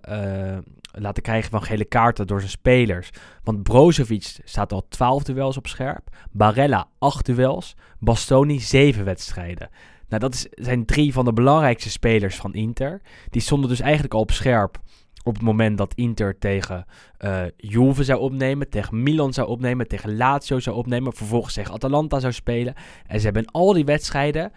laten 0.92 1.24
krijgen 1.24 1.50
van 1.50 1.64
gele 1.64 1.86
kaarten 1.86 2.28
door 2.28 2.40
zijn 2.40 2.52
spelers. 2.52 3.10
Want 3.44 3.64
Brozovic 3.64 4.40
staat 4.44 4.74
al 4.74 4.88
12 4.88 5.24
duels 5.24 5.58
op 5.58 5.68
scherp, 5.68 6.10
Barella 6.32 6.88
8 6.98 7.26
duels, 7.26 7.76
Bastoni 8.00 8.60
7 8.60 9.06
wedstrijden. 9.06 9.70
Nou, 10.08 10.22
dat 10.22 10.34
is, 10.34 10.48
zijn 10.52 10.86
drie 10.86 11.14
van 11.14 11.26
de 11.26 11.34
belangrijkste 11.34 11.90
spelers 11.90 12.36
van 12.36 12.54
Inter. 12.54 13.02
Die 13.30 13.42
stonden 13.42 13.70
dus 13.70 13.80
eigenlijk 13.80 14.14
al 14.14 14.20
op 14.20 14.32
scherp 14.32 14.80
op 15.24 15.34
het 15.34 15.44
moment 15.44 15.78
dat 15.78 15.94
Inter 15.94 16.38
tegen 16.38 16.86
eh 17.18 17.44
Juve 17.58 18.04
zou 18.04 18.20
opnemen, 18.20 18.70
tegen 18.70 19.04
Milan 19.04 19.34
zou 19.34 19.48
opnemen, 19.48 19.88
tegen 19.88 20.16
Lazio 20.16 20.60
zou 20.60 20.76
opnemen, 20.76 21.14
vervolgens 21.14 21.54
tegen 21.54 21.74
Atalanta 21.74 22.20
zou 22.20 22.34
spelen. 22.34 22.74
En 23.08 23.18
ze 23.20 23.26
hebben 23.26 23.44
in 23.44 23.52
al 23.52 23.74
die 23.74 23.86
wedstrijden, 23.86 24.52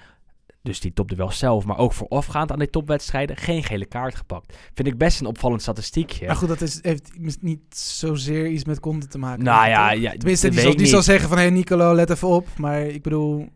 dus 0.66 0.80
die 0.80 0.92
topduel 0.92 1.32
zelf, 1.32 1.64
maar 1.64 1.78
ook 1.78 1.92
voorafgaand 1.92 2.52
aan 2.52 2.58
die 2.58 2.70
topwedstrijden, 2.70 3.36
geen 3.36 3.64
gele 3.64 3.86
kaart 3.86 4.14
gepakt. 4.14 4.56
Vind 4.74 4.88
ik 4.88 4.98
best 4.98 5.20
een 5.20 5.26
opvallend 5.26 5.62
statistiekje. 5.62 6.26
Maar 6.26 6.36
goed, 6.36 6.48
dat 6.48 6.60
is, 6.60 6.78
heeft 6.82 7.10
niet 7.40 7.76
zozeer 7.76 8.46
iets 8.46 8.64
met 8.64 8.80
content 8.80 9.10
te 9.10 9.18
maken. 9.18 9.44
nou 9.44 9.68
ja, 9.68 9.90
ja 9.90 10.10
Tenminste, 10.10 10.48
die 10.48 10.60
zal, 10.60 10.76
die 10.76 11.02
zeggen 11.02 11.28
van... 11.28 11.38
Hé, 11.38 11.44
hey, 11.44 11.52
Nicolo, 11.52 11.94
let 11.94 12.10
even 12.10 12.28
op. 12.28 12.48
Maar 12.56 12.80
ik 12.80 13.02
bedoel... 13.02 13.48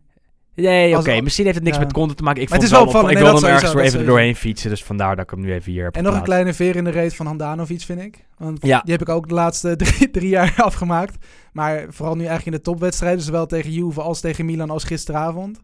Nee, 0.61 0.97
oké, 0.97 1.21
misschien 1.21 1.43
heeft 1.45 1.55
het 1.57 1.65
niks 1.65 1.77
ja. 1.77 1.83
met 1.83 1.93
content 1.93 2.17
te 2.17 2.23
maken. 2.23 2.41
Ik 2.41 2.49
Maar 2.49 2.59
vond 2.59 2.71
het 2.71 2.79
is 2.79 2.85
wel 2.85 2.87
opvallend. 2.87 3.17
Ik 3.17 3.23
nee, 3.23 3.31
wilde 3.31 3.45
hem 3.47 3.55
ergens 3.55 3.73
even 3.87 3.99
er 3.99 4.05
doorheen 4.05 4.35
fietsen, 4.35 4.69
dus 4.69 4.83
vandaar 4.83 5.15
dat 5.15 5.23
ik 5.23 5.29
hem 5.31 5.39
nu 5.39 5.53
even 5.53 5.71
hier 5.71 5.83
heb 5.83 5.95
En 5.95 6.03
nog 6.03 6.15
een 6.15 6.21
kleine 6.23 6.53
veer 6.53 6.75
in 6.75 6.83
de 6.83 6.89
reet 6.89 7.15
van 7.15 7.25
Handanovic, 7.25 7.81
vind 7.81 8.01
ik. 8.01 8.25
Want 8.37 8.65
Ja. 8.65 8.81
die 8.83 8.91
heb 8.91 9.01
ik 9.01 9.09
ook 9.09 9.27
de 9.27 9.33
laatste 9.33 9.75
drie, 9.81 10.11
drie 10.11 10.29
jaar 10.29 10.53
afgemaakt. 10.71 11.25
Maar 11.53 11.85
vooral 11.89 12.15
nu 12.15 12.25
eigenlijk 12.25 12.45
in 12.57 12.63
de 12.63 12.69
topwedstrijden, 12.71 13.21
zowel 13.23 13.45
tegen 13.45 13.71
Juve 13.71 14.01
als 14.01 14.19
tegen 14.19 14.45
Milan 14.45 14.69
als 14.69 14.83
gisteravond, 14.83 15.61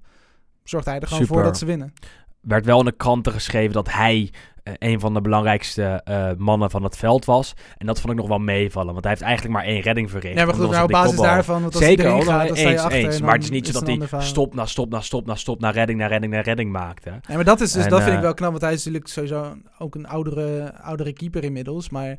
zorgt 0.64 0.86
hij 0.86 1.00
er 1.00 1.08
gewoon 1.08 1.20
Super. 1.24 1.36
voor 1.36 1.44
dat 1.44 1.58
ze 1.58 1.66
winnen. 1.66 1.94
werd 2.42 2.66
wel 2.66 2.80
in 2.80 2.86
de 2.86 2.92
kranten 2.98 3.32
geschreven 3.34 3.74
dat 3.74 3.92
hij 3.92 4.32
een 4.78 5.00
van 5.00 5.14
de 5.14 5.22
belangrijkste 5.22 6.02
eh, 6.04 6.30
mannen 6.38 6.70
van 6.70 6.84
het 6.84 6.98
veld 6.98 7.26
was. 7.26 7.54
En 7.78 7.86
dat 7.86 8.00
vond 8.00 8.14
ik 8.14 8.20
nog 8.20 8.28
wel 8.28 8.40
meevallen, 8.40 8.92
want 8.92 9.04
hij 9.04 9.12
heeft 9.14 9.26
eigenlijk 9.26 9.56
maar 9.56 9.66
één 9.66 9.82
redding 9.82 10.12
verricht. 10.12 10.38
Ja, 10.38 10.46
maar 10.46 10.54
goed, 10.54 10.64
dat 10.64 10.74
was 10.74 10.84
op 10.84 10.90
basis 10.90 11.08
kopbal. 11.08 11.26
daarvan, 11.26 11.62
want 11.62 11.76
als 11.76 11.84
Zeker, 11.84 12.04
gaat, 12.04 12.48
dan 12.48 12.58
je 12.58 12.82
achter. 12.82 13.00
eens. 13.00 13.22
Maar 13.22 13.34
het 13.34 13.44
is 13.44 13.50
niet 13.50 13.68
zo 13.68 13.74
dat 13.74 13.88
hij 13.88 13.98
verhaal. 13.98 14.22
stop 14.22 14.54
na 14.54 14.66
stop 14.66 14.90
na 14.90 15.02
stop 15.02 15.26
na 15.26 15.36
stop 15.36 15.60
na 15.60 15.70
redding 15.70 16.00
na 16.00 16.08
redding 16.08 16.34
na 16.34 16.42
redding 16.42 16.72
maakte. 16.72 17.10
Nee, 17.10 17.36
maar 17.36 17.46
dat 17.46 17.62
is 17.62 17.72
dus, 17.72 17.84
En, 17.84 17.90
dat 17.90 18.00
vind 18.00 18.12
ik 18.12 18.18
eh, 18.18 18.24
wel 18.24 18.34
knap, 18.34 18.50
want 18.50 18.62
hij 18.62 18.74
is 18.74 18.78
natuurlijk 18.78 19.08
sowieso 19.08 19.56
ook 19.78 19.96
een 19.96 20.08
oudere, 20.08 20.74
oudere 20.82 21.14
keeper 21.14 21.44
inmiddels. 21.44 21.90
Maar 21.90 22.18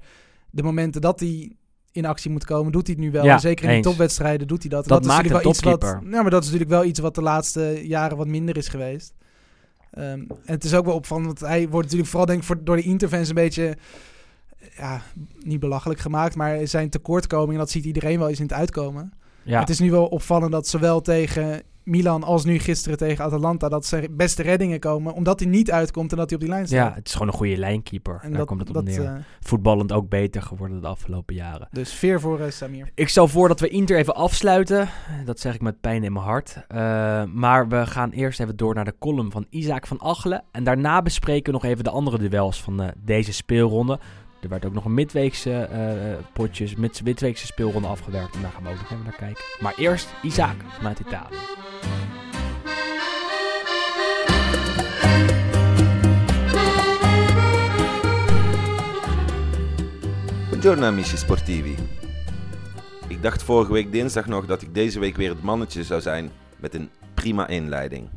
de 0.50 0.62
momenten 0.62 1.00
dat 1.00 1.20
hij 1.20 1.52
in 1.92 2.06
actie 2.06 2.30
moet 2.30 2.44
komen, 2.44 2.72
doet 2.72 2.86
hij 2.86 2.96
het 2.96 3.04
nu 3.04 3.10
wel. 3.10 3.24
Ja, 3.24 3.32
En 3.32 3.40
zeker 3.40 3.68
in 3.68 3.74
die 3.74 3.82
topwedstrijden 3.82 4.46
doet 4.46 4.60
hij 4.60 4.70
dat. 4.70 4.86
Dat 4.86 5.00
is 5.00 5.06
maakt 5.06 5.28
natuurlijk 5.28 5.56
een 5.56 5.64
wel 5.64 5.74
iets 5.74 5.82
wat. 5.82 6.12
Ja, 6.12 6.22
maar 6.22 6.30
dat 6.30 6.42
is 6.42 6.50
natuurlijk 6.50 6.80
wel 6.80 6.84
iets 6.84 7.00
wat 7.00 7.14
de 7.14 7.22
laatste 7.22 7.80
jaren 7.86 8.16
wat 8.16 8.26
minder 8.26 8.56
is 8.56 8.68
geweest. 8.68 9.14
Ehm, 9.98 10.20
en 10.28 10.28
het 10.44 10.64
is 10.64 10.74
ook 10.74 10.84
wel 10.84 10.94
opvallend, 10.94 11.26
want 11.26 11.40
hij 11.40 11.68
wordt 11.68 11.84
natuurlijk 11.84 12.08
vooral 12.10 12.26
denk 12.26 12.38
ik 12.38 12.46
voor, 12.46 12.64
door 12.64 12.76
de 12.76 12.82
interfans 12.82 13.28
een 13.28 13.34
beetje, 13.34 13.76
ja, 14.76 15.02
niet 15.42 15.60
belachelijk 15.60 16.00
gemaakt, 16.00 16.34
maar 16.34 16.66
zijn 16.66 16.90
tekortkomingen, 16.90 17.58
dat 17.58 17.70
ziet 17.70 17.84
iedereen 17.84 18.18
wel 18.18 18.28
eens 18.28 18.38
in 18.38 18.44
het 18.44 18.54
uitkomen. 18.54 19.12
Ja, 19.42 19.60
Het 19.60 19.68
is 19.68 19.78
nu 19.78 19.90
wel 19.90 20.06
opvallend 20.06 20.52
dat 20.52 20.68
zowel 20.68 21.00
tegen 21.00 21.62
Milan 21.88 22.22
als 22.24 22.44
nu 22.44 22.58
gisteren 22.58 22.98
tegen 22.98 23.24
Atalanta, 23.24 23.68
dat 23.68 23.86
zijn 23.86 24.06
beste 24.16 24.42
reddingen 24.42 24.80
komen, 24.80 25.12
omdat 25.14 25.40
hij 25.40 25.48
niet 25.48 25.70
uitkomt 25.70 26.10
en 26.10 26.16
dat 26.16 26.26
hij 26.30 26.34
op 26.38 26.44
die 26.44 26.52
lijn 26.52 26.66
staat. 26.66 26.78
ja, 26.88 26.94
het 26.94 27.06
is 27.06 27.12
gewoon 27.12 27.28
een 27.28 27.34
goede 27.34 27.56
lijnkeeper. 27.56 28.18
En 28.22 28.28
Daar 28.28 28.38
dat, 28.38 28.46
komt 28.46 28.60
het 28.60 28.68
op 28.68 28.74
dat, 28.74 28.84
neer. 28.84 29.04
eh, 29.04 29.12
Voetballend 29.40 29.92
ook 29.92 30.08
beter 30.08 30.42
geworden 30.42 30.80
de 30.80 30.86
afgelopen 30.86 31.34
jaren. 31.34 31.68
dus 31.72 31.92
veer 31.92 32.20
voor 32.20 32.40
eh, 32.40 32.50
Samir. 32.50 32.90
Ik 32.94 33.08
stel 33.08 33.28
voor 33.28 33.48
dat 33.48 33.60
we 33.60 33.68
Inter 33.68 33.96
even 33.96 34.14
afsluiten. 34.14 34.88
Dat 35.24 35.40
zeg 35.40 35.54
ik 35.54 35.60
met 35.62 35.80
pijn 35.80 36.04
in 36.04 36.12
mijn 36.12 36.24
hart. 36.24 36.64
Eh, 36.68 36.78
maar 37.24 37.68
we 37.68 37.86
gaan 37.86 38.10
eerst 38.10 38.40
even 38.40 38.56
door 38.56 38.74
naar 38.74 38.84
de 38.84 38.94
column 38.98 39.30
van 39.30 39.46
Isaac 39.50 39.86
van 39.86 40.00
Achelen. 40.02 40.44
En 40.52 40.64
daarna 40.64 41.02
bespreken 41.02 41.44
we 41.52 41.58
nog 41.58 41.64
even 41.70 41.84
de 41.84 41.90
andere 41.90 42.28
duels 42.28 42.62
van 42.62 42.92
deze 43.04 43.32
speelronde. 43.32 43.98
Er 44.40 44.48
werd 44.48 44.64
ook 44.64 44.72
nog 44.72 44.84
een 44.84 44.94
midweekse 44.94 45.52
eh, 45.62 46.24
potjes, 46.32 46.74
mid- 46.74 47.02
midweekse 47.04 47.46
speelronde 47.46 47.88
afgewerkt. 47.88 48.34
En 48.34 48.42
daar 48.42 48.50
gaan 48.50 48.62
we 48.62 48.68
ook 48.68 48.74
nog 48.76 48.90
even 48.90 49.04
naar 49.04 49.16
kijken. 49.16 49.44
Maar 49.60 49.74
eerst 49.76 50.08
Isaac 50.22 50.56
vanuit 50.76 50.98
Italië. 50.98 51.36
Buongiorno 60.50 60.86
amici 60.86 61.16
sportivi. 61.16 61.74
Ik 63.08 63.22
dacht 63.22 63.42
vorige 63.42 63.72
week 63.72 63.92
dinsdag 63.92 64.26
nog 64.26 64.46
dat 64.46 64.62
ik 64.62 64.74
deze 64.74 64.98
week 65.00 65.16
weer 65.16 65.30
het 65.30 65.42
mannetje 65.42 65.84
zou 65.84 66.00
zijn 66.00 66.30
met 66.56 66.74
een 66.74 66.90
prima 67.14 67.46
inleiding. 67.46 68.08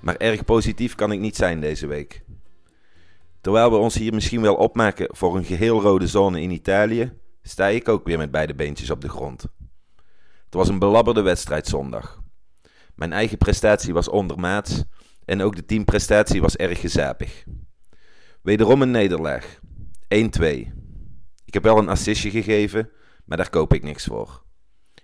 Maar 0.00 0.16
erg 0.16 0.44
positief 0.44 0.94
kan 0.94 1.12
ik 1.12 1.20
niet 1.20 1.36
zijn 1.36 1.60
deze 1.60 1.86
week. 1.86 2.22
Terwijl 3.42 3.70
we 3.70 3.76
ons 3.76 3.94
hier 3.94 4.14
misschien 4.14 4.40
wel 4.40 4.54
opmaken 4.54 5.16
voor 5.16 5.36
een 5.36 5.44
geheel 5.44 5.80
rode 5.80 6.06
zone 6.06 6.40
in 6.40 6.50
Italië, 6.50 7.12
sta 7.42 7.66
ik 7.66 7.88
ook 7.88 8.04
weer 8.04 8.18
met 8.18 8.30
beide 8.30 8.54
beentjes 8.54 8.90
op 8.90 9.00
de 9.00 9.08
grond. 9.08 9.42
Het 10.44 10.54
was 10.54 10.68
een 10.68 10.78
belabberde 10.78 11.20
wedstrijd 11.20 11.66
zondag. 11.66 12.22
Mijn 12.94 13.12
eigen 13.12 13.38
prestatie 13.38 13.92
was 13.92 14.08
ondermaats 14.08 14.84
en 15.24 15.42
ook 15.42 15.56
de 15.56 15.64
teamprestatie 15.64 16.40
was 16.40 16.56
erg 16.56 16.80
gezapig. 16.80 17.44
Wederom 18.42 18.82
een 18.82 18.90
nederlaag. 18.90 19.58
1-2. 19.58 19.58
Ik 21.44 21.54
heb 21.54 21.62
wel 21.62 21.78
een 21.78 21.88
assistje 21.88 22.30
gegeven, 22.30 22.90
maar 23.24 23.36
daar 23.36 23.50
koop 23.50 23.72
ik 23.72 23.82
niks 23.82 24.04
voor. 24.04 24.42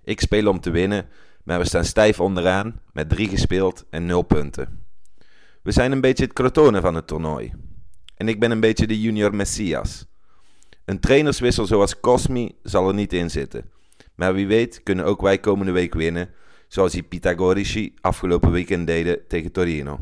Ik 0.05 0.21
speel 0.21 0.49
om 0.49 0.61
te 0.61 0.71
winnen, 0.71 1.09
maar 1.45 1.59
we 1.59 1.65
staan 1.65 1.85
stijf 1.85 2.21
onderaan 2.21 2.81
met 2.93 3.09
3 3.09 3.29
gespeeld 3.29 3.87
en 3.91 4.07
0 4.07 4.23
punten. 4.23 4.87
We 5.63 5.73
zijn 5.73 5.93
een 5.93 6.01
beetje 6.01 6.25
het 6.25 6.33
crotone 6.33 6.81
van 6.81 6.95
het 6.95 7.07
toernooi. 7.07 7.53
En 8.19 8.29
ik 8.29 8.41
ben 8.41 8.51
een 8.51 8.61
beetje 8.61 8.87
de 8.87 9.01
junior 9.01 9.35
messias. 9.35 10.07
Een 10.85 11.01
trainerswissel 11.01 11.67
zoals 11.67 12.01
Cosmi 12.01 12.59
zal 12.63 12.89
er 12.89 12.95
niet 12.95 13.13
in 13.13 13.31
zitten. 13.31 13.71
Maar 14.15 14.35
wie 14.35 14.47
weet 14.47 14.83
kunnen 14.83 15.05
ook 15.05 15.21
wij 15.21 15.39
komende 15.39 15.73
week 15.73 15.95
winnen, 15.95 16.31
zoals 16.69 16.93
die 16.93 17.03
Pythagorici 17.03 17.95
afgelopen 18.01 18.51
weekend 18.51 18.87
deden 18.87 19.27
tegen 19.29 19.53
Torino. 19.53 19.99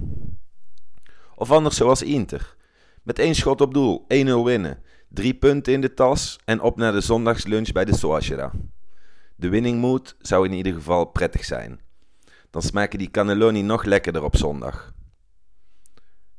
Of 1.34 1.50
anders 1.50 1.76
zoals 1.76 2.02
Inter. 2.02 2.56
Met 3.02 3.18
één 3.18 3.34
schot 3.34 3.60
op 3.60 3.74
doel, 3.74 4.00
1-0 4.02 4.06
winnen, 4.44 4.78
drie 5.08 5.34
punten 5.34 5.72
in 5.72 5.80
de 5.80 5.94
tas 5.94 6.38
en 6.44 6.60
op 6.60 6.76
naar 6.76 6.92
de 6.92 7.00
zondagslunch 7.00 7.72
bij 7.72 7.84
de 7.84 7.96
Soashera. 7.96 8.52
De 9.34 9.48
winning 9.48 9.80
mood 9.80 10.16
zou 10.18 10.46
in 10.46 10.52
ieder 10.52 10.72
geval 10.72 11.04
prettig 11.04 11.44
zijn. 11.44 11.80
Dan 12.50 12.62
smaken 12.62 12.98
die 12.98 13.10
cannelloni 13.10 13.62
nog 13.62 13.84
lekkerder 13.84 14.22
op 14.22 14.36
zondag. 14.36 14.94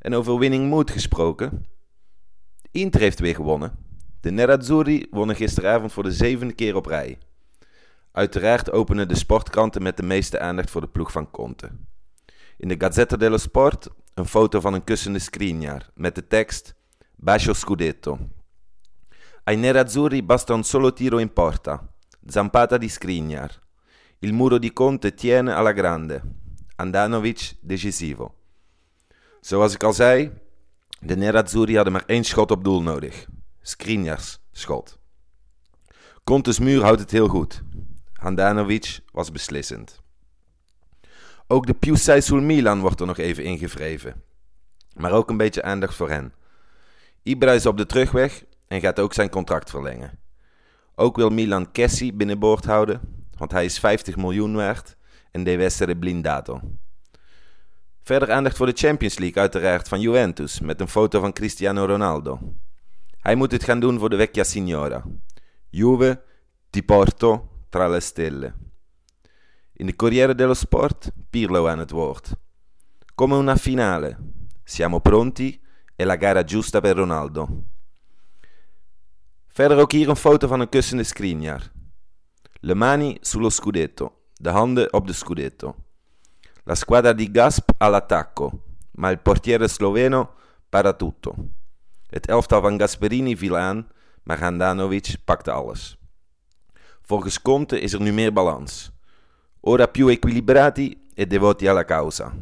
En 0.08 0.16
over 0.16 0.38
winning 0.38 0.70
mood 0.70 0.92
gesproken. 0.92 1.66
Inter 2.72 3.02
heeft 3.02 3.20
weer 3.20 3.36
gewonnen. 3.36 3.72
De 4.20 4.32
Nerazzurri 4.32 5.08
wonnen 5.12 5.36
gisteravond 5.36 5.92
voor 5.92 6.04
de 6.04 6.12
zevende 6.12 6.54
keer 6.54 6.76
op 6.76 6.86
rij. 6.86 7.18
Uiteraard 8.12 8.72
openen 8.72 9.08
de 9.08 9.16
sportkranten 9.16 9.82
met 9.82 9.98
de 9.98 10.04
meeste 10.04 10.40
aandacht 10.40 10.70
voor 10.70 10.82
de 10.82 10.88
ploeg 10.88 11.12
van 11.12 11.32
Conte. 11.32 11.70
In 12.58 12.68
de 12.68 12.76
Gazzetta 12.78 13.18
dello 13.18 13.38
Sport 13.38 13.90
een 14.14 14.26
foto 14.26 14.60
van 14.60 14.74
een 14.74 14.84
kussende 14.84 15.20
Skriniar 15.20 15.90
met 15.94 16.16
de 16.16 16.28
tekst 16.28 16.76
Bacio 17.16 17.54
Scudetto. 17.54 18.20
Ai 19.44 19.58
Nerazzurri 19.58 20.24
basta 20.24 20.54
un 20.54 20.64
solo 20.64 20.94
tiro 20.94 21.18
in 21.18 21.34
porta. 21.34 21.94
Zampata 22.26 22.78
di 22.78 22.90
Skriniar. 22.90 23.60
Il 24.20 24.34
muro 24.34 24.58
di 24.58 24.74
Conte 24.74 25.14
tiene 25.14 25.54
alla 25.54 25.74
grande. 25.74 26.22
Andanovic 26.76 27.56
decisivo. 27.62 28.37
Zoals 29.48 29.74
ik 29.74 29.84
al 29.84 29.94
zei, 29.94 30.32
de 31.00 31.18
Nerazzurri 31.18 31.76
hadden 31.76 31.94
maar 31.94 32.06
één 32.06 32.24
schot 32.24 32.52
op 32.52 32.64
doel 32.64 32.82
nodig. 32.82 33.28
Skriniars 33.62 34.40
schot. 34.52 35.00
Contes 36.24 36.60
muur 36.60 36.82
houdt 36.82 37.00
het 37.00 37.12
heel 37.12 37.28
goed. 37.28 37.62
Handanovic 38.14 39.00
was 39.12 39.32
beslissend. 39.32 40.02
Ook 41.48 41.66
de 41.66 41.74
Piusai 41.74 42.42
Milan 42.42 42.80
wordt 42.80 43.00
er 43.00 43.06
nog 43.06 43.18
even 43.18 43.44
ingevreven. 43.44 44.24
Maar 44.94 45.12
ook 45.12 45.30
een 45.30 45.38
beetje 45.38 45.64
aandacht 45.64 45.96
voor 45.96 46.10
hen. 46.10 46.34
Ibra 47.24 47.52
is 47.52 47.66
op 47.66 47.78
de 47.78 47.86
terugweg 47.86 48.44
en 48.68 48.82
gaat 48.82 49.00
ook 49.00 49.14
zijn 49.14 49.30
contract 49.30 49.70
verlengen. 49.70 50.20
Ook 50.96 51.16
wil 51.16 51.30
Milan 51.30 51.72
Kessi 51.72 52.14
binnenboord 52.14 52.66
houden, 52.66 53.02
want 53.38 53.52
hij 53.52 53.66
is 53.66 53.80
50 53.80 54.16
miljoen 54.16 54.56
waard 54.56 54.98
en 55.32 55.44
deve 55.44 55.64
essere 55.64 55.98
blindato. 55.98 56.62
Verder 58.08 58.32
aandacht 58.32 58.58
voor 58.58 58.66
de 58.66 58.74
Champions 58.76 59.18
League 59.18 59.42
uiteraard 59.42 59.88
van 59.88 60.02
Juventus 60.02 60.60
met 60.60 60.82
een 60.82 60.88
foto 60.88 61.20
van 61.20 61.34
Cristiano 61.34 61.86
Ronaldo. 61.86 62.40
Hij 63.20 63.36
moet 63.36 63.52
het 63.52 63.64
gaan 63.64 63.80
doen 63.80 64.00
voor 64.00 64.10
de 64.10 64.16
Vecchia 64.16 64.44
Signora. 64.44 65.04
Juve, 65.70 66.24
Ti 66.70 66.84
Porto, 66.84 67.50
tra 67.70 67.90
le 67.90 68.00
stelle. 68.00 68.54
In 69.74 69.86
de 69.86 69.96
Corriere 69.96 70.36
dello 70.36 70.54
Sport 70.54 71.12
Pirlo 71.30 71.68
aan 71.68 71.80
het 71.80 71.92
woord. 71.92 72.32
Come 73.16 73.36
una 73.36 73.56
finale. 73.56 74.18
Siamo 74.64 75.00
pronti 75.00 75.62
e 75.96 76.06
la 76.06 76.18
gara 76.18 76.44
giusta 76.44 76.80
per 76.80 76.96
Ronaldo. 76.96 77.64
Verder 79.48 79.78
ook 79.78 79.92
hier 79.92 80.10
een 80.10 80.16
foto 80.16 80.48
van 80.48 80.60
een 80.60 80.70
kussende 80.70 81.04
Skriniar. 81.04 81.72
Le 82.60 82.76
mani 82.76 83.18
sullo 83.22 83.50
scudetto. 83.50 84.22
De 84.34 84.50
handen 84.50 84.94
op 84.94 85.08
de 85.08 85.14
scudetto. 85.14 85.76
La 86.68 86.76
squadra 86.76 87.14
di 87.14 87.32
Gasp 87.32 87.70
all'attacco, 87.78 88.52
ma 88.98 89.10
il 89.10 89.20
portiere 89.20 89.70
sloveno 89.70 90.34
para 90.68 90.92
tutto. 90.92 91.34
Het 92.10 92.28
elftal 92.28 92.62
van 92.62 92.78
Gasperini 92.78 93.38
viel 93.38 93.56
aan, 93.56 93.88
maar 94.24 94.40
Handanovic 94.40 95.16
pakte 95.24 95.52
alles. 95.52 95.98
Volgens 97.02 97.42
Conte 97.42 97.80
is 97.80 97.94
er 97.94 98.02
nu 98.02 98.12
meer 98.12 98.34
balans. 98.34 98.92
Ora 99.62 99.88
più 99.88 100.10
equilibrati 100.10 101.08
e 101.14 101.26
devoti 101.26 101.68
alla 101.68 101.86
causa. 101.86 102.34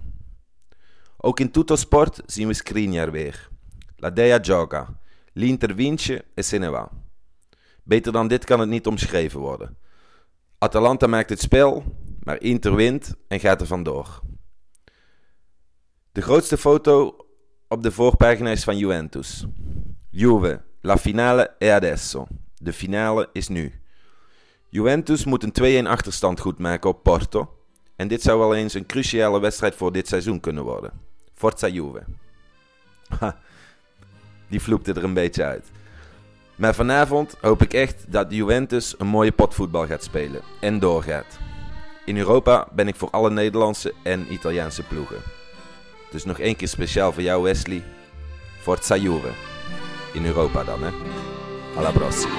Ook 1.17 1.39
in 1.39 1.51
tutto 1.51 1.75
sport 1.75 2.21
zien 2.25 2.47
we 2.47 2.53
Skriniar 2.53 3.11
weer. 3.11 3.49
La 3.95 4.09
Dea 4.09 4.39
gioca, 4.39 4.99
l'Inter 5.33 5.75
vince 5.75 6.25
e 6.33 6.41
se 6.41 6.57
ne 6.57 6.69
va. 6.69 6.89
Beter 7.83 8.11
dan 8.11 8.27
dit 8.27 8.43
kan 8.45 8.59
het 8.59 8.69
niet 8.69 8.87
omschreven 8.87 9.39
worden. 9.39 9.77
Atalanta 10.57 11.07
maakt 11.07 11.29
het 11.29 11.41
spel, 11.41 11.83
maar 12.25 12.41
Inter 12.41 12.75
wint 12.75 13.15
en 13.27 13.39
gaat 13.39 13.61
er 13.61 13.67
vandoor. 13.67 14.21
De 16.11 16.21
grootste 16.21 16.57
foto 16.57 17.15
op 17.67 17.83
de 17.83 17.91
voorpagina 17.91 18.49
is 18.49 18.63
van 18.63 18.77
Juventus. 18.77 19.45
Juve, 20.09 20.61
la 20.81 20.97
finale 20.97 21.55
è 21.59 21.67
adesso. 21.67 22.27
De 22.57 22.73
finale 22.73 23.29
is 23.33 23.47
nu. 23.47 23.73
Juventus 24.69 25.25
moet 25.25 25.43
een 25.57 25.85
2-1 25.85 25.87
achterstand 25.87 26.39
goedmaken 26.39 26.89
op 26.89 27.03
Porto. 27.03 27.57
En 27.95 28.07
dit 28.07 28.21
zou 28.21 28.39
wel 28.39 28.55
eens 28.55 28.73
een 28.73 28.85
cruciale 28.85 29.39
wedstrijd 29.39 29.75
voor 29.75 29.91
dit 29.91 30.07
seizoen 30.07 30.39
kunnen 30.39 30.63
worden. 30.63 30.91
Forza 31.33 31.67
Juve. 31.67 32.03
Die 34.49 34.61
vloekte 34.61 34.93
er 34.93 35.03
een 35.03 35.13
beetje 35.13 35.43
uit. 35.43 35.71
Maar 36.55 36.75
vanavond 36.75 37.37
hoop 37.41 37.61
ik 37.61 37.73
echt 37.73 38.11
dat 38.11 38.31
Juventus 38.31 38.95
een 38.97 39.07
mooie 39.07 39.31
potvoetbal 39.31 39.85
gaat 39.85 40.03
spelen 40.03 40.41
en 40.61 40.79
doorgaat. 40.79 41.39
In 42.05 42.17
Europa 42.17 42.67
ben 42.71 42.87
ik 42.87 42.95
voor 42.95 43.09
alle 43.09 43.31
Nederlandse 43.31 43.93
en 44.03 44.33
Italiaanse 44.33 44.83
ploegen. 44.83 45.17
Dus 46.11 46.25
nog 46.25 46.39
één 46.39 46.55
keer 46.55 46.67
speciaal 46.67 47.11
voor 47.11 47.23
jou 47.23 47.43
Wesley. 47.43 47.83
Forza 48.59 48.95
Juve. 48.95 49.29
In 50.13 50.25
Europa 50.25 50.63
dan 50.63 50.83
hè. 50.83 50.89
Alla 51.77 51.91
prossima. 51.91 52.33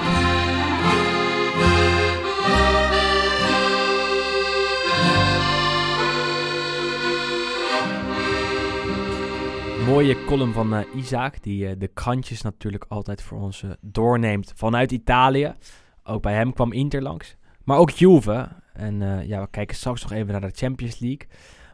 Mooie 9.85 10.25
column 10.25 10.53
van 10.53 10.75
eh, 10.75 10.95
Isaac, 10.95 11.43
die 11.43 11.67
eh, 11.67 11.75
de 11.77 11.87
krantjes 11.87 12.41
natuurlijk 12.41 12.85
altijd 12.87 13.21
voor 13.21 13.39
ons 13.39 13.63
eh, 13.63 13.69
doorneemt 13.81 14.53
vanuit 14.55 14.91
Italië. 14.91 15.55
Ook 16.03 16.21
bij 16.21 16.33
hem 16.33 16.53
kwam 16.53 16.73
Inter 16.73 17.01
langs. 17.01 17.35
Maar 17.63 17.77
ook 17.77 17.89
Juve. 17.89 18.49
En 18.77 19.01
eh, 19.01 19.27
ja, 19.27 19.41
we 19.41 19.47
kijken 19.49 19.75
straks 19.75 20.01
nog 20.01 20.11
even 20.11 20.31
naar 20.31 20.41
de 20.41 20.51
Champions 20.57 20.99
League. 20.99 21.27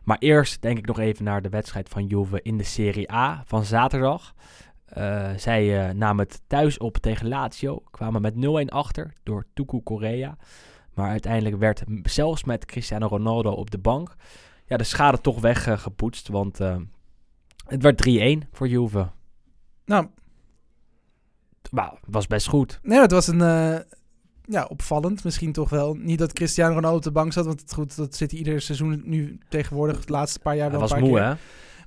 Maar 0.03 0.17
eerst 0.17 0.61
denk 0.61 0.77
ik 0.77 0.85
nog 0.85 0.99
even 0.99 1.23
naar 1.23 1.41
de 1.41 1.49
wedstrijd 1.49 1.89
van 1.89 2.05
Juve 2.07 2.41
in 2.41 2.57
de 2.57 2.63
Serie 2.63 3.11
A 3.11 3.43
van 3.45 3.65
zaterdag. 3.65 4.33
Eh, 4.85 5.31
zij 5.37 5.87
eh, 5.87 5.93
namen 5.93 6.25
het 6.25 6.41
thuis 6.47 6.77
op 6.77 6.97
tegen 6.97 7.27
Lazio. 7.27 7.83
Kwamen 7.91 8.21
met 8.21 8.33
0-1 8.35 8.69
achter 8.69 9.13
door 9.23 9.45
Tuku 9.53 9.81
Correa. 9.83 10.37
Maar 10.93 11.09
uiteindelijk 11.09 11.57
werd 11.57 11.83
zelfs 12.03 12.43
met 12.43 12.65
Cristiano 12.65 13.07
Ronaldo 13.07 13.51
op 13.51 13.71
de 13.71 13.79
bank... 13.79 14.15
Ja, 14.65 14.77
de 14.77 14.83
schade 14.83 15.21
toch 15.21 15.41
weggepoetst. 15.41 16.27
Want 16.27 16.57
het 17.67 17.81
werd 17.81 18.07
3-1 18.45 18.49
voor 18.51 18.67
Juve. 18.67 19.09
Nou, 19.85 20.07
Maar 21.71 21.91
het 21.91 21.99
was 22.05 22.27
best 22.27 22.47
goed. 22.47 22.79
nee, 22.83 22.99
het 22.99 23.11
was 23.11 23.27
een... 23.27 23.41
ja, 24.45 24.65
opvallend 24.65 25.23
misschien 25.23 25.51
toch 25.51 25.69
wel. 25.69 25.93
Niet 25.93 26.19
dat 26.19 26.33
Cristiano 26.33 26.73
Ronaldo 26.73 26.97
op 26.97 27.03
de 27.03 27.11
bank 27.11 27.33
zat, 27.33 27.45
want 27.45 27.61
het, 27.61 27.73
goed, 27.73 27.95
dat 27.95 28.15
zit 28.15 28.31
hij 28.31 28.39
ieder 28.39 28.61
seizoen 28.61 29.01
nu 29.05 29.37
tegenwoordig, 29.49 30.05
de 30.05 30.11
laatste 30.11 30.39
paar 30.39 30.55
jaar 30.55 30.69
Hij 30.69 30.71
wel 30.71 30.81
was 30.81 30.91
een 30.91 30.97
paar 30.97 31.07
moe, 31.07 31.17
keer. 31.17 31.27
hè? 31.27 31.35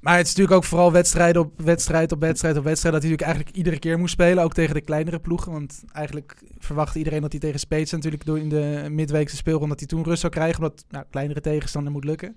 Maar 0.01 0.16
het 0.16 0.27
is 0.27 0.35
natuurlijk 0.35 0.57
ook 0.57 0.69
vooral 0.69 0.92
wedstrijd 0.92 1.37
op 1.37 1.61
wedstrijd 1.62 2.12
op 2.12 2.21
wedstrijd 2.21 2.57
op 2.57 2.64
wedstrijd. 2.64 2.95
Dat 2.95 3.03
hij 3.03 3.12
natuurlijk 3.12 3.37
eigenlijk 3.37 3.57
iedere 3.57 3.79
keer 3.79 3.99
moest 3.99 4.12
spelen. 4.12 4.45
Ook 4.45 4.55
tegen 4.55 4.75
de 4.75 4.81
kleinere 4.81 5.19
ploegen. 5.19 5.53
Want 5.53 5.85
eigenlijk 5.92 6.42
verwachtte 6.59 6.99
iedereen 6.99 7.21
dat 7.21 7.31
hij 7.31 7.40
tegen 7.40 7.61
Spezia 7.61 7.97
natuurlijk 7.97 8.25
door 8.25 8.38
in 8.38 8.49
de 8.49 8.87
midweekse 8.90 9.37
speelronde... 9.37 9.69
dat 9.69 9.79
hij 9.79 9.88
toen 9.88 10.05
rust 10.05 10.21
zou 10.21 10.33
krijgen. 10.33 10.62
Omdat 10.62 10.85
nou, 10.88 11.05
kleinere 11.11 11.40
tegenstander 11.40 11.92
moet 11.92 12.05
lukken. 12.05 12.37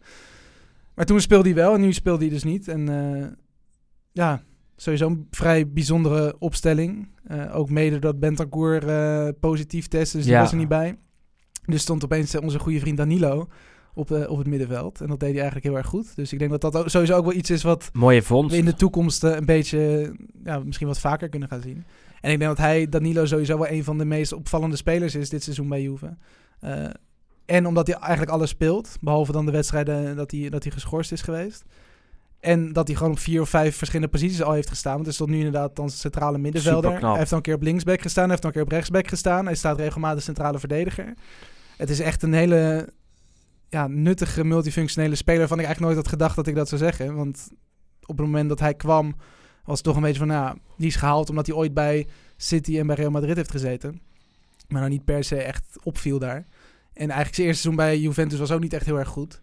Maar 0.96 1.06
toen 1.06 1.22
speelde 1.22 1.50
hij 1.50 1.58
wel 1.58 1.74
en 1.74 1.82
nu 1.82 1.94
speelde 1.94 2.24
hij 2.24 2.34
dus 2.34 2.44
niet. 2.44 2.68
En 2.68 2.90
eh, 2.90 3.28
ja, 4.12 4.44
sowieso 4.82 5.08
een 5.08 5.28
vrij 5.32 5.70
bijzondere 5.70 6.36
opstelling. 6.40 7.08
Eh, 7.24 7.56
ook 7.56 7.70
mede 7.70 8.00
dat 8.00 8.20
Bentancur 8.20 8.88
eh, 8.88 9.28
positief 9.40 9.88
testte, 9.88 10.18
dus 10.18 10.26
die 10.26 10.36
Ja. 10.36 10.42
was 10.42 10.52
er 10.52 10.58
niet 10.58 10.68
bij. 10.68 10.98
Dus 11.66 11.82
stond 11.82 12.04
opeens 12.04 12.34
eh, 12.34 12.42
onze 12.42 12.60
goede 12.60 12.80
vriend 12.80 12.98
Danilo 12.98 13.48
op, 13.94 14.12
op 14.12 14.38
het 14.38 14.48
middenveld. 14.48 15.02
En 15.02 15.08
dat 15.08 15.20
deed 15.20 15.30
hij 15.30 15.38
eigenlijk 15.38 15.66
heel 15.66 15.78
erg 15.78 15.88
goed. 15.88 16.16
Dus 16.16 16.34
ik 16.34 16.40
denk 16.40 16.52
dat 16.52 16.62
dat 16.62 16.76
ook, 16.76 16.90
sowieso 16.90 17.16
ook 17.16 17.26
wel 17.26 17.34
iets 17.34 17.50
is 17.50 17.64
wat 17.64 17.90
Mooie 17.94 18.22
vondst. 18.22 18.52
we 18.52 18.58
in 18.58 18.66
de 18.66 18.74
toekomst 18.74 19.24
een 19.24 19.46
beetje, 19.46 20.14
ja, 20.44 20.60
misschien 20.60 20.88
wat 20.88 21.00
vaker 21.00 21.30
kunnen 21.30 21.50
gaan 21.50 21.62
zien. 21.62 21.86
En 22.22 22.32
ik 22.32 22.40
denk 22.40 22.50
dat 22.50 22.66
hij, 22.66 22.90
Danilo, 22.90 23.26
sowieso 23.26 23.58
wel 23.58 23.70
een 23.70 23.84
van 23.84 23.98
de 23.98 24.06
meest 24.06 24.34
opvallende 24.34 24.76
spelers 24.76 25.16
is 25.16 25.30
dit 25.30 25.44
seizoen 25.44 25.70
bij 25.70 25.82
Juve. 25.82 26.18
En 27.46 27.66
omdat 27.66 27.88
hij 27.88 27.96
eigenlijk 27.96 28.32
alles 28.32 28.50
speelt, 28.50 28.98
behalve 29.02 29.32
dan 29.32 29.46
de 29.46 29.52
wedstrijden 29.52 30.16
dat 30.16 30.32
hij, 30.32 30.50
dat 30.50 30.64
hij 30.64 30.72
geschorst 30.72 31.12
is 31.12 31.22
geweest. 31.22 31.66
En 32.40 32.74
dat 32.74 32.88
hij 32.88 32.96
gewoon 32.96 33.12
op 33.12 33.20
vier 33.20 33.42
of 33.42 33.50
vijf 33.50 33.76
verschillende 33.76 34.12
posities 34.12 34.42
al 34.42 34.54
heeft 34.54 34.70
gestaan. 34.70 34.94
Want 34.94 35.06
het 35.06 35.14
is 35.14 35.20
tot 35.20 35.30
nu 35.30 35.38
inderdaad 35.38 35.76
dan 35.76 35.90
centrale 35.90 36.38
middenvelder. 36.38 37.00
Hij 37.00 37.18
heeft 37.18 37.32
al 37.32 37.38
een 37.38 37.44
keer 37.44 37.56
op 37.56 37.62
linksback 37.62 38.02
gestaan, 38.02 38.24
hij 38.24 38.32
heeft 38.32 38.44
al 38.44 38.50
een 38.50 38.56
keer 38.56 38.66
op 38.66 38.72
rechtsback 38.72 39.08
gestaan. 39.08 39.46
Hij 39.46 39.56
staat 39.56 39.78
regelmatig 39.78 40.24
centrale 40.24 40.60
verdediger. 40.60 41.14
Het 41.78 41.90
is 41.90 42.00
echt 42.00 42.24
een 42.24 42.34
hele 42.34 42.90
ja, 43.70 43.88
nuttige, 43.88 44.44
multifunctionele 44.44 45.16
speler... 45.16 45.40
waarvan 45.40 45.60
ik 45.60 45.66
eigenlijk 45.66 45.94
nooit 45.94 46.06
had 46.06 46.14
gedacht 46.14 46.36
dat 46.36 46.48
ik 46.48 46.56
dat 46.56 46.68
zou 46.70 46.82
zeggen. 46.82 47.16
Want 47.16 47.48
op 48.02 48.18
het 48.18 48.26
moment 48.26 48.50
dat 48.50 48.60
hij 48.60 48.74
kwam, 48.74 49.16
was 49.64 49.76
het 49.76 49.84
toch 49.84 49.96
een 49.96 50.02
beetje 50.02 50.20
van... 50.20 50.28
Nou, 50.28 50.58
die 50.78 50.88
is 50.88 50.96
gehaald 50.96 51.30
omdat 51.30 51.48
hij 51.48 51.56
ooit 51.56 51.74
bij 51.74 52.08
City 52.38 52.80
en 52.80 52.88
bij 52.88 52.96
Real 52.96 53.12
Madrid 53.12 53.36
heeft 53.36 53.52
gezeten. 53.52 54.02
Maar 54.68 54.80
nou 54.80 54.94
niet 54.94 55.06
per 55.06 55.24
se 55.24 55.36
echt 55.36 55.80
opviel 55.84 56.20
daar. 56.20 56.46
En 56.94 57.10
eigenlijk 57.10 57.36
zijn 57.36 57.48
eerste 57.48 57.62
seizoen 57.62 57.86
bij 57.86 58.00
Juventus 58.00 58.40
was 58.40 58.52
ook 58.52 58.62
niet 58.62 58.74
echt 58.74 58.86
heel 58.86 59.00
erg 59.00 59.08
goed. 59.08 59.42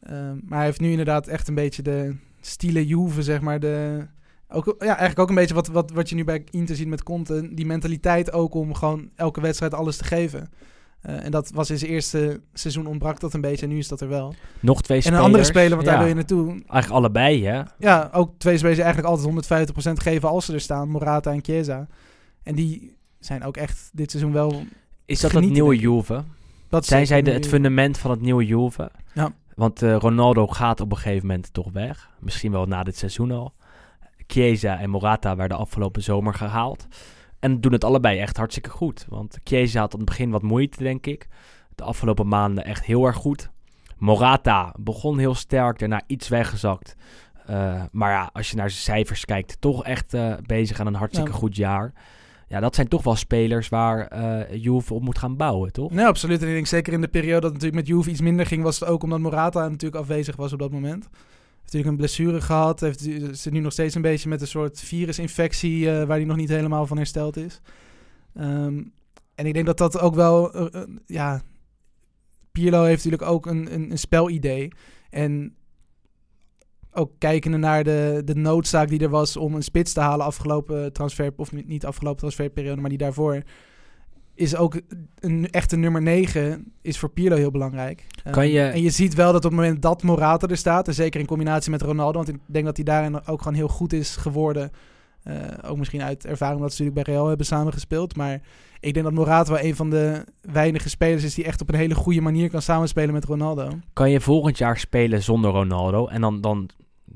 Ehm, 0.00 0.38
maar 0.44 0.58
hij 0.58 0.66
heeft 0.66 0.80
nu 0.80 0.90
inderdaad 0.90 1.28
echt 1.28 1.48
een 1.48 1.54
beetje 1.54 1.82
de 1.82 2.16
stile 2.46 2.86
Juve, 2.86 3.22
zeg 3.22 3.40
maar. 3.40 3.60
De, 3.60 4.06
ook, 4.48 4.74
ja, 4.78 4.86
eigenlijk 4.86 5.18
ook 5.18 5.28
een 5.28 5.34
beetje 5.34 5.54
wat, 5.54 5.66
wat, 5.68 5.90
wat 5.90 6.08
je 6.08 6.14
nu 6.14 6.24
bij 6.24 6.44
Inter 6.50 6.76
ziet 6.76 6.88
met 6.88 7.02
Conte. 7.02 7.54
Die 7.54 7.66
mentaliteit 7.66 8.32
ook 8.32 8.54
om 8.54 8.74
gewoon 8.74 9.10
elke 9.16 9.40
wedstrijd 9.40 9.74
alles 9.74 9.96
te 9.96 10.04
geven. 10.04 10.50
Eh, 11.00 11.24
en 11.24 11.30
dat 11.30 11.50
was 11.54 11.70
in 11.70 11.78
zijn 11.78 11.90
eerste 11.90 12.40
seizoen 12.52 12.86
ontbrak 12.86 13.20
dat 13.20 13.34
een 13.34 13.40
beetje. 13.40 13.66
En 13.66 13.72
nu 13.72 13.78
is 13.78 13.88
dat 13.88 14.00
er 14.00 14.08
wel. 14.08 14.34
Nog 14.60 14.82
twee 14.82 14.96
En 14.96 15.02
spelers. 15.02 15.20
een 15.20 15.26
andere 15.26 15.44
speler, 15.44 15.70
want 15.70 15.82
ja. 15.82 15.90
daar 15.90 15.98
wil 15.98 16.08
je 16.08 16.14
naartoe. 16.14 16.48
Eigenlijk 16.48 16.90
allebei, 16.90 17.46
hè? 17.46 17.62
Ja, 17.78 18.10
ook 18.12 18.32
twee 18.38 18.56
spelers 18.56 18.76
die 18.76 18.84
eigenlijk 18.84 19.14
altijd 19.14 19.70
150% 19.70 19.92
geven 19.92 20.28
als 20.28 20.44
ze 20.44 20.52
er 20.52 20.60
staan. 20.60 20.88
Morata 20.88 21.32
en 21.32 21.44
Chiesa. 21.44 21.86
En 22.42 22.54
die 22.54 22.96
zijn 23.20 23.44
ook 23.44 23.56
echt 23.56 23.90
dit 23.92 24.10
seizoen 24.10 24.32
wel... 24.32 24.64
Is 25.06 25.20
dat 25.20 25.32
het 25.32 25.50
nieuwe. 25.50 25.76
Juve? 25.76 26.24
Dat 26.68 26.86
Zijn 26.86 27.06
zij 27.06 27.22
de, 27.22 27.30
het 27.30 27.46
fundament 27.46 27.98
van 27.98 28.10
het 28.10 28.20
nieuwe 28.20 28.46
Juve? 28.46 28.90
Ja. 29.12 29.32
Want 29.54 29.82
eh, 29.82 29.96
Ronaldo 29.96 30.46
gaat 30.46 30.80
op 30.80 30.90
een 30.90 30.96
gegeven 30.98 31.26
moment 31.26 31.52
toch 31.52 31.72
weg. 31.72 32.10
Misschien 32.20 32.52
wel 32.52 32.66
na 32.66 32.82
dit 32.82 32.96
seizoen 32.96 33.30
al. 33.30 33.54
Chiesa 34.26 34.78
en 34.78 34.90
Morata 34.90 35.36
werden 35.36 35.56
afgelopen 35.58 36.02
zomer 36.02 36.34
gehaald. 36.34 36.86
En 37.38 37.60
doen 37.60 37.72
het 37.72 37.84
allebei 37.84 38.18
echt 38.18 38.36
hartstikke 38.36 38.70
goed. 38.70 39.06
Want 39.08 39.38
Chiesa 39.44 39.80
had 39.80 39.92
aan 39.92 40.00
het 40.00 40.08
begin 40.08 40.30
wat 40.30 40.42
moeite, 40.42 40.82
denk 40.82 41.06
ik. 41.06 41.28
De 41.74 41.82
afgelopen 41.84 42.28
maanden 42.28 42.64
echt 42.64 42.84
heel 42.84 43.04
erg 43.06 43.16
goed. 43.16 43.50
Morata 43.98 44.74
begon 44.78 45.18
heel 45.18 45.34
sterk, 45.34 45.78
daarna 45.78 46.02
iets 46.06 46.28
weggezakt. 46.28 46.94
Eh, 47.46 47.82
maar 47.92 48.10
ja, 48.10 48.30
als 48.32 48.50
je 48.50 48.56
naar 48.56 48.70
zijn 48.70 48.82
cijfers 48.82 49.24
kijkt, 49.24 49.60
toch 49.60 49.84
echt 49.84 50.14
eh, 50.14 50.34
bezig 50.46 50.80
aan 50.80 50.86
een 50.86 50.94
hartstikke 50.94 51.30
Ja. 51.30 51.36
goed 51.36 51.56
jaar. 51.56 51.92
Ja, 52.48 52.60
dat 52.60 52.74
zijn 52.74 52.88
toch 52.88 53.02
wel 53.02 53.16
spelers 53.16 53.68
waar 53.68 54.06
eh 54.06 54.62
Juve 54.62 54.94
op 54.94 55.02
moet 55.02 55.18
gaan 55.18 55.36
bouwen, 55.36 55.72
toch? 55.72 55.90
Nee, 55.90 56.06
absoluut. 56.06 56.42
En 56.42 56.48
ik 56.48 56.54
denk 56.54 56.66
zeker 56.66 56.92
in 56.92 57.00
de 57.00 57.08
periode 57.08 57.40
dat 57.40 57.52
natuurlijk 57.52 57.74
met 57.74 57.86
Juve 57.86 58.10
iets 58.10 58.20
minder 58.20 58.46
ging, 58.46 58.62
was 58.62 58.80
het 58.80 58.88
ook 58.88 59.02
omdat 59.02 59.18
Morata 59.18 59.68
natuurlijk 59.68 60.02
afwezig 60.02 60.36
was 60.36 60.52
op 60.52 60.58
dat 60.58 60.70
moment. 60.70 61.02
Heeft 61.02 61.72
natuurlijk 61.72 61.90
een 61.90 61.96
blessure 61.96 62.40
gehad. 62.40 62.80
Heeft, 62.80 63.00
zit 63.32 63.52
nu 63.52 63.60
nog 63.60 63.72
steeds 63.72 63.94
een 63.94 64.02
beetje 64.02 64.28
met 64.28 64.40
een 64.40 64.46
soort 64.46 64.80
virusinfectie 64.80 65.90
eh, 65.90 66.06
waar 66.06 66.16
hij 66.16 66.24
nog 66.24 66.36
niet 66.36 66.48
helemaal 66.48 66.86
van 66.86 66.96
hersteld 66.96 67.36
is. 67.36 67.60
Ehm, 68.34 68.82
en 69.34 69.46
ik 69.46 69.54
denk 69.54 69.66
dat 69.66 69.78
dat 69.78 70.00
ook 70.00 70.14
wel, 70.14 70.52
eh, 70.52 70.82
eh, 70.82 70.88
ja, 71.06 71.42
Pirlo 72.52 72.82
heeft 72.82 73.04
natuurlijk 73.04 73.30
ook 73.30 73.46
een, 73.46 73.74
een, 73.74 73.90
een 73.90 73.98
spelidee. 73.98 74.72
En 75.10 75.56
ook 76.94 77.10
kijkende 77.18 77.56
naar 77.56 77.84
de, 77.84 78.22
de 78.24 78.34
noodzaak 78.34 78.88
die 78.88 78.98
er 79.00 79.08
was 79.08 79.36
om 79.36 79.54
een 79.54 79.62
spits 79.62 79.92
te 79.92 80.00
halen 80.00 80.26
afgelopen 80.26 80.92
transfer, 80.92 81.32
of 81.36 81.52
niet 81.52 81.86
afgelopen 81.86 82.18
transferperiode, 82.18 82.80
maar 82.80 82.90
die 82.90 82.98
daarvoor, 82.98 83.42
is 84.34 84.56
ook 84.56 84.80
een 85.18 85.50
echte 85.50 85.76
nummer 85.76 86.02
9 86.02 86.72
is 86.82 86.98
voor 86.98 87.08
Pirlo 87.10 87.36
heel 87.36 87.50
belangrijk. 87.50 88.06
Kan 88.30 88.42
Eh, 88.42 88.52
je- 88.52 88.60
En 88.60 88.82
je 88.82 88.90
ziet 88.90 89.14
wel 89.14 89.32
dat 89.32 89.44
op 89.44 89.50
het 89.50 89.60
moment 89.60 89.82
dat 89.82 90.02
Morata 90.02 90.46
er 90.46 90.56
staat, 90.56 90.88
en 90.88 90.94
zeker 90.94 91.20
in 91.20 91.26
combinatie 91.26 91.70
met 91.70 91.82
Ronaldo, 91.82 92.16
want 92.16 92.28
ik 92.28 92.36
denk 92.46 92.64
dat 92.64 92.76
hij 92.76 92.84
daarin 92.84 93.26
ook 93.26 93.38
gewoon 93.42 93.54
heel 93.58 93.68
goed 93.68 93.92
is 93.92 94.16
geworden. 94.16 94.70
Eh, 95.22 95.34
ook 95.66 95.76
misschien 95.76 96.02
uit 96.02 96.26
ervaring 96.26 96.56
omdat 96.58 96.72
ze 96.74 96.82
natuurlijk 96.82 97.06
bij 97.06 97.14
Real 97.16 97.28
hebben 97.28 97.46
samengespeeld. 97.46 98.16
Maar 98.16 98.40
ik 98.80 98.94
denk 98.94 99.04
dat 99.06 99.14
Morata 99.14 99.52
wel 99.52 99.62
een 99.62 99.76
van 99.76 99.90
de 99.90 100.24
weinige 100.40 100.88
spelers 100.88 101.24
is 101.24 101.34
die 101.34 101.44
echt 101.44 101.60
op 101.60 101.68
een 101.68 101.74
hele 101.78 101.94
goede 101.94 102.20
manier 102.20 102.50
kan 102.50 102.62
samenspelen 102.62 103.12
met 103.14 103.24
Ronaldo. 103.24 103.68
Kan 103.92 104.10
je 104.10 104.20
volgend 104.20 104.58
jaar 104.58 104.78
spelen 104.78 105.22
zonder 105.22 105.50
Ronaldo? 105.50 106.06
En 106.06 106.20
dan, 106.20 106.40
dan 106.40 106.68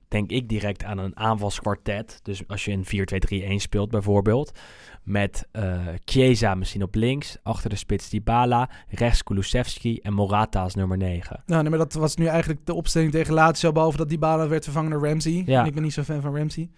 denk 0.09 0.31
ik 0.31 0.49
direct 0.49 0.85
aan 0.85 0.99
een 0.99 1.17
aanvalskwartet. 1.17 2.21
Dus 2.23 2.43
als 2.49 2.65
je 2.65 2.73
een 2.73 3.53
4-2-3-1 3.53 3.55
speelt 3.55 3.91
bijvoorbeeld. 3.91 4.59
Met 5.03 5.47
eh 5.53 5.87
Chiesa 6.05 6.55
misschien 6.55 6.83
op 6.83 6.95
links. 6.95 7.37
Achter 7.43 7.71
de 7.71 7.77
spits 7.77 8.09
Dybala. 8.11 8.71
Rechts 8.89 9.23
Kulusevski. 9.23 9.99
En 9.99 10.13
Morata 10.13 10.63
als 10.63 10.75
nummer 10.75 10.97
9. 10.97 11.43
Nou, 11.47 11.61
nee, 11.61 11.71
maar 11.71 11.79
dat 11.79 11.93
was 11.93 12.17
nu 12.17 12.27
eigenlijk 12.27 12.67
de 12.67 12.75
opstelling 12.75 13.11
tegen 13.13 13.35
Lazio, 13.35 13.73
behalve 13.73 13.97
dat 13.97 14.09
Dybala 14.09 14.49
werd 14.49 14.65
vervangen 14.65 14.91
door 14.91 15.07
Ramsey. 15.09 15.43
Ja. 15.47 15.61
En 15.61 15.67
ik 15.67 15.75
ben 15.75 15.83
niet 15.83 15.93
zo 15.93 16.03
fan 16.03 16.21
van 16.21 16.37
Ramsey. 16.37 16.71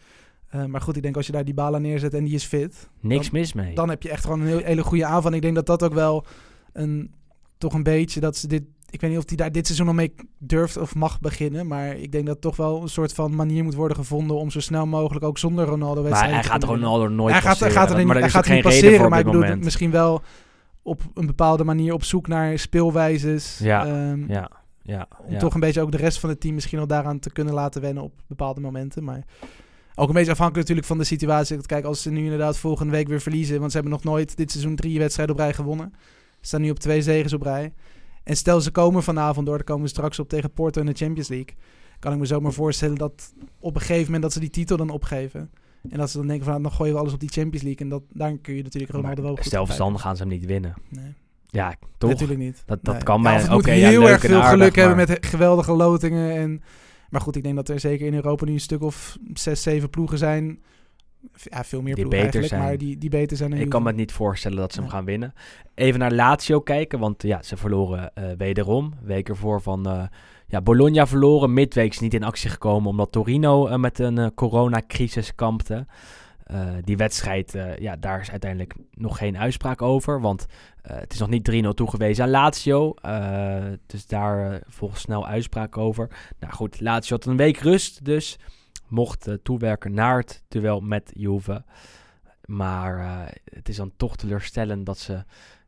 Eh, 0.48 0.64
maar 0.64 0.80
goed, 0.80 0.96
ik 0.96 1.02
denk 1.02 1.16
als 1.16 1.26
je 1.26 1.32
daar 1.32 1.44
Dybala 1.44 1.78
neerzet 1.78 2.14
en 2.14 2.24
die 2.24 2.34
is 2.34 2.44
fit, 2.44 2.88
Niks 3.00 3.30
mis 3.30 3.52
mee. 3.52 3.74
dan 3.74 3.88
heb 3.88 4.02
je 4.02 4.10
echt 4.10 4.24
gewoon 4.24 4.40
een 4.40 4.46
heel, 4.46 4.58
hele 4.58 4.82
goede 4.82 5.04
aanval. 5.04 5.30
En 5.30 5.36
ik 5.36 5.42
denk 5.42 5.54
dat 5.54 5.66
dat 5.66 5.82
ook 5.82 5.94
wel 5.94 6.24
een, 6.72 7.14
toch 7.58 7.72
een 7.74 7.82
beetje 7.82 8.20
dat 8.20 8.36
ze 8.36 8.46
dit. 8.48 8.62
Ik 8.90 9.00
weet 9.00 9.10
niet 9.10 9.18
of 9.18 9.24
hij 9.26 9.36
daar 9.36 9.52
dit 9.52 9.66
seizoen 9.66 9.88
al 9.88 9.94
mee 9.94 10.14
durft 10.38 10.76
of 10.76 10.94
mag 10.94 11.20
beginnen. 11.20 11.66
Maar 11.66 11.96
ik 11.96 12.12
denk 12.12 12.26
dat 12.26 12.40
toch 12.40 12.56
wel 12.56 12.82
een 12.82 12.88
soort 12.88 13.12
van 13.12 13.34
manier 13.34 13.64
moet 13.64 13.74
worden 13.74 13.96
gevonden 13.96 14.36
om 14.36 14.50
zo 14.50 14.60
snel 14.60 14.86
mogelijk 14.86 15.24
ook 15.24 15.38
zonder 15.38 15.64
Ronaldo 15.64 15.94
maar 15.94 16.10
wedstrijden 16.10 16.34
hij 16.34 16.44
te 16.44 16.50
gaat. 16.50 16.62
Ronaldo 16.64 17.08
nooit 17.08 17.32
hij 17.32 17.42
gaat, 17.42 17.58
hij 17.58 17.70
gaat 17.70 17.90
er 17.90 17.96
niet, 17.96 18.06
maar 18.06 18.16
hij 18.16 18.30
gaat 18.30 18.46
geen 18.46 18.62
passeren, 18.62 18.98
voor 18.98 19.08
maar 19.08 19.18
ik 19.18 19.24
bedoel 19.24 19.40
moment. 19.40 19.64
misschien 19.64 19.90
wel 19.90 20.22
op 20.82 21.02
een 21.14 21.26
bepaalde 21.26 21.64
manier 21.64 21.92
op 21.92 22.04
zoek 22.04 22.28
naar 22.28 22.58
speelwijzes. 22.58 23.58
Ja, 23.58 23.86
ehm, 23.86 24.32
Ja, 24.32 24.50
ja, 24.82 25.08
om 25.26 25.32
ja. 25.32 25.38
toch 25.38 25.54
een 25.54 25.60
beetje 25.60 25.80
ook 25.80 25.90
de 25.90 25.96
rest 25.96 26.18
van 26.18 26.28
het 26.28 26.40
team 26.40 26.54
misschien 26.54 26.78
al 26.78 26.86
daaraan 26.86 27.18
te 27.18 27.32
kunnen 27.32 27.54
laten 27.54 27.80
wennen 27.80 28.02
op 28.02 28.12
bepaalde 28.26 28.60
momenten. 28.60 29.04
Maar 29.04 29.24
ook 29.94 30.08
een 30.08 30.14
beetje 30.14 30.30
afhankelijk 30.30 30.60
natuurlijk 30.68 30.86
van 30.86 30.98
de 30.98 31.04
situatie. 31.04 31.66
Kijk, 31.66 31.84
als 31.84 32.02
ze 32.02 32.10
nu 32.10 32.22
inderdaad 32.24 32.58
volgende 32.58 32.92
week 32.92 33.08
weer 33.08 33.20
verliezen, 33.20 33.58
want 33.58 33.70
ze 33.70 33.76
hebben 33.78 33.94
nog 33.94 34.04
nooit 34.04 34.36
dit 34.36 34.50
seizoen 34.50 34.76
drie 34.76 34.98
wedstrijden 34.98 35.34
op 35.34 35.40
rij 35.40 35.52
gewonnen. 35.54 35.92
Ze 36.40 36.46
staan 36.46 36.60
nu 36.60 36.70
op 36.70 36.78
twee 36.78 37.02
zegens 37.02 37.32
op 37.32 37.42
rij. 37.42 37.72
En 38.22 38.36
stel 38.36 38.60
ze 38.60 38.70
komen 38.70 39.02
vanavond 39.02 39.46
door, 39.46 39.56
dan 39.56 39.66
komen 39.66 39.82
we 39.82 39.88
straks 39.88 40.18
op 40.18 40.28
tegen 40.28 40.52
Porto 40.52 40.80
in 40.80 40.86
de 40.86 40.92
Champions 40.92 41.28
League. 41.28 41.54
Kan 41.98 42.12
ik 42.12 42.18
me 42.18 42.26
zomaar 42.26 42.52
voorstellen 42.52 42.96
dat 42.96 43.34
op 43.58 43.74
een 43.74 43.80
gegeven 43.80 44.04
moment 44.04 44.22
dat 44.22 44.32
ze 44.32 44.40
die 44.40 44.50
titel 44.50 44.76
dan 44.76 44.90
opgeven. 44.90 45.50
En 45.90 45.98
dat 45.98 46.10
ze 46.10 46.16
dan 46.16 46.26
denken 46.26 46.44
van, 46.44 46.52
nou, 46.52 46.64
dan 46.68 46.76
gooien 46.76 46.94
we 46.94 47.00
alles 47.00 47.12
op 47.12 47.20
die 47.20 47.28
Champions 47.28 47.62
League. 47.62 47.80
En 47.80 47.88
dat, 47.88 48.02
daar 48.12 48.38
kun 48.38 48.54
je 48.54 48.62
natuurlijk 48.62 48.92
Ronaldo 48.92 49.22
wel 49.22 49.36
goed 49.36 49.44
stel 49.44 49.64
verstandig 49.66 50.00
gaan 50.00 50.16
ze 50.16 50.22
hem 50.22 50.30
niet 50.32 50.44
winnen. 50.44 50.74
Nee, 50.88 51.14
Ja, 51.46 51.74
toch? 51.98 52.10
natuurlijk 52.10 52.38
niet. 52.38 52.62
Dat, 52.66 52.78
dat 52.82 52.94
Nee. 52.94 53.02
kan 53.02 53.16
Ja, 53.16 53.22
bij 53.22 53.40
het 53.40 53.50
oké, 53.50 53.72
ja, 53.72 53.88
heel 53.88 54.08
erg 54.08 54.20
veel 54.20 54.34
aardig, 54.36 54.50
geluk 54.50 54.74
hebben 54.74 54.96
met 54.96 55.26
geweldige 55.26 55.72
lotingen. 55.72 56.36
En, 56.36 56.62
maar 57.10 57.20
goed, 57.20 57.36
ik 57.36 57.42
denk 57.42 57.56
dat 57.56 57.68
er 57.68 57.80
zeker 57.80 58.06
in 58.06 58.14
Europa 58.14 58.44
nu 58.44 58.52
een 58.52 58.60
stuk 58.60 58.82
of 58.82 59.16
zes, 59.32 59.62
zeven 59.62 59.90
ploegen 59.90 60.18
zijn. 60.18 60.62
Ja, 61.34 61.64
veel 61.64 61.82
meer 61.82 61.94
Die 61.94 62.08
beter 62.08 62.44
zijn. 62.44 62.60
maar 62.62 62.78
die, 62.78 62.98
die 62.98 63.10
beter 63.10 63.36
zijn 63.36 63.50
dan 63.50 63.58
Ik 63.58 63.68
kan 63.68 63.82
me 63.82 63.92
niet 63.92 64.12
voorstellen 64.12 64.58
dat 64.58 64.72
ze 64.72 64.80
hem 64.80 64.88
gaan 64.88 65.04
winnen. 65.04 65.34
Even 65.74 66.00
naar 66.00 66.12
Lazio 66.12 66.60
kijken, 66.60 66.98
want 66.98 67.22
ja, 67.22 67.42
ze 67.42 67.56
verloren 67.56 68.14
eh, 68.14 68.24
wederom. 68.36 68.94
Week 69.02 69.28
ervoor 69.28 69.62
van 69.62 69.86
eh, 69.88 70.02
ja, 70.46 70.60
Bologna 70.60 71.06
verloren. 71.06 71.52
Midweeks 71.52 72.00
niet 72.00 72.14
in 72.14 72.24
actie 72.24 72.50
gekomen 72.50 72.90
omdat 72.90 73.12
Torino 73.12 73.66
eh, 73.66 73.76
met 73.76 73.98
een 73.98 74.34
coronacrisis 74.34 75.34
kampte. 75.34 75.86
Die 76.84 76.96
wedstrijd, 76.96 77.58
ja, 77.78 77.96
daar 77.96 78.20
is 78.20 78.30
uiteindelijk 78.30 78.74
nog 78.94 79.18
geen 79.18 79.38
uitspraak 79.38 79.82
over. 79.82 80.20
Want 80.20 80.46
het 80.82 81.12
is 81.12 81.18
nog 81.18 81.28
niet 81.28 81.64
3-0 81.64 81.68
toegewezen 81.74 82.24
aan 82.24 82.30
Lazio. 82.30 82.94
Dus 83.86 84.06
daar 84.06 84.62
volgt 84.68 85.00
snel 85.00 85.26
uitspraak 85.26 85.76
over. 85.76 86.08
Nou 86.40 86.52
goed, 86.52 86.80
Lazio 86.80 87.16
had 87.16 87.26
een 87.26 87.36
week 87.36 87.56
rust, 87.56 88.04
dus 88.04 88.38
mocht 88.90 89.26
eh, 89.26 89.34
toewerken 89.42 89.92
naar 89.92 90.18
het 90.18 90.42
duel 90.48 90.80
met 90.80 91.10
Juve. 91.14 91.64
Maar 92.44 92.98
eh, 92.98 93.32
het 93.44 93.68
is 93.68 93.76
dan 93.76 93.92
toch 93.96 94.16
teleurstellend 94.16 94.86
dat 94.86 94.98
ze 94.98 95.12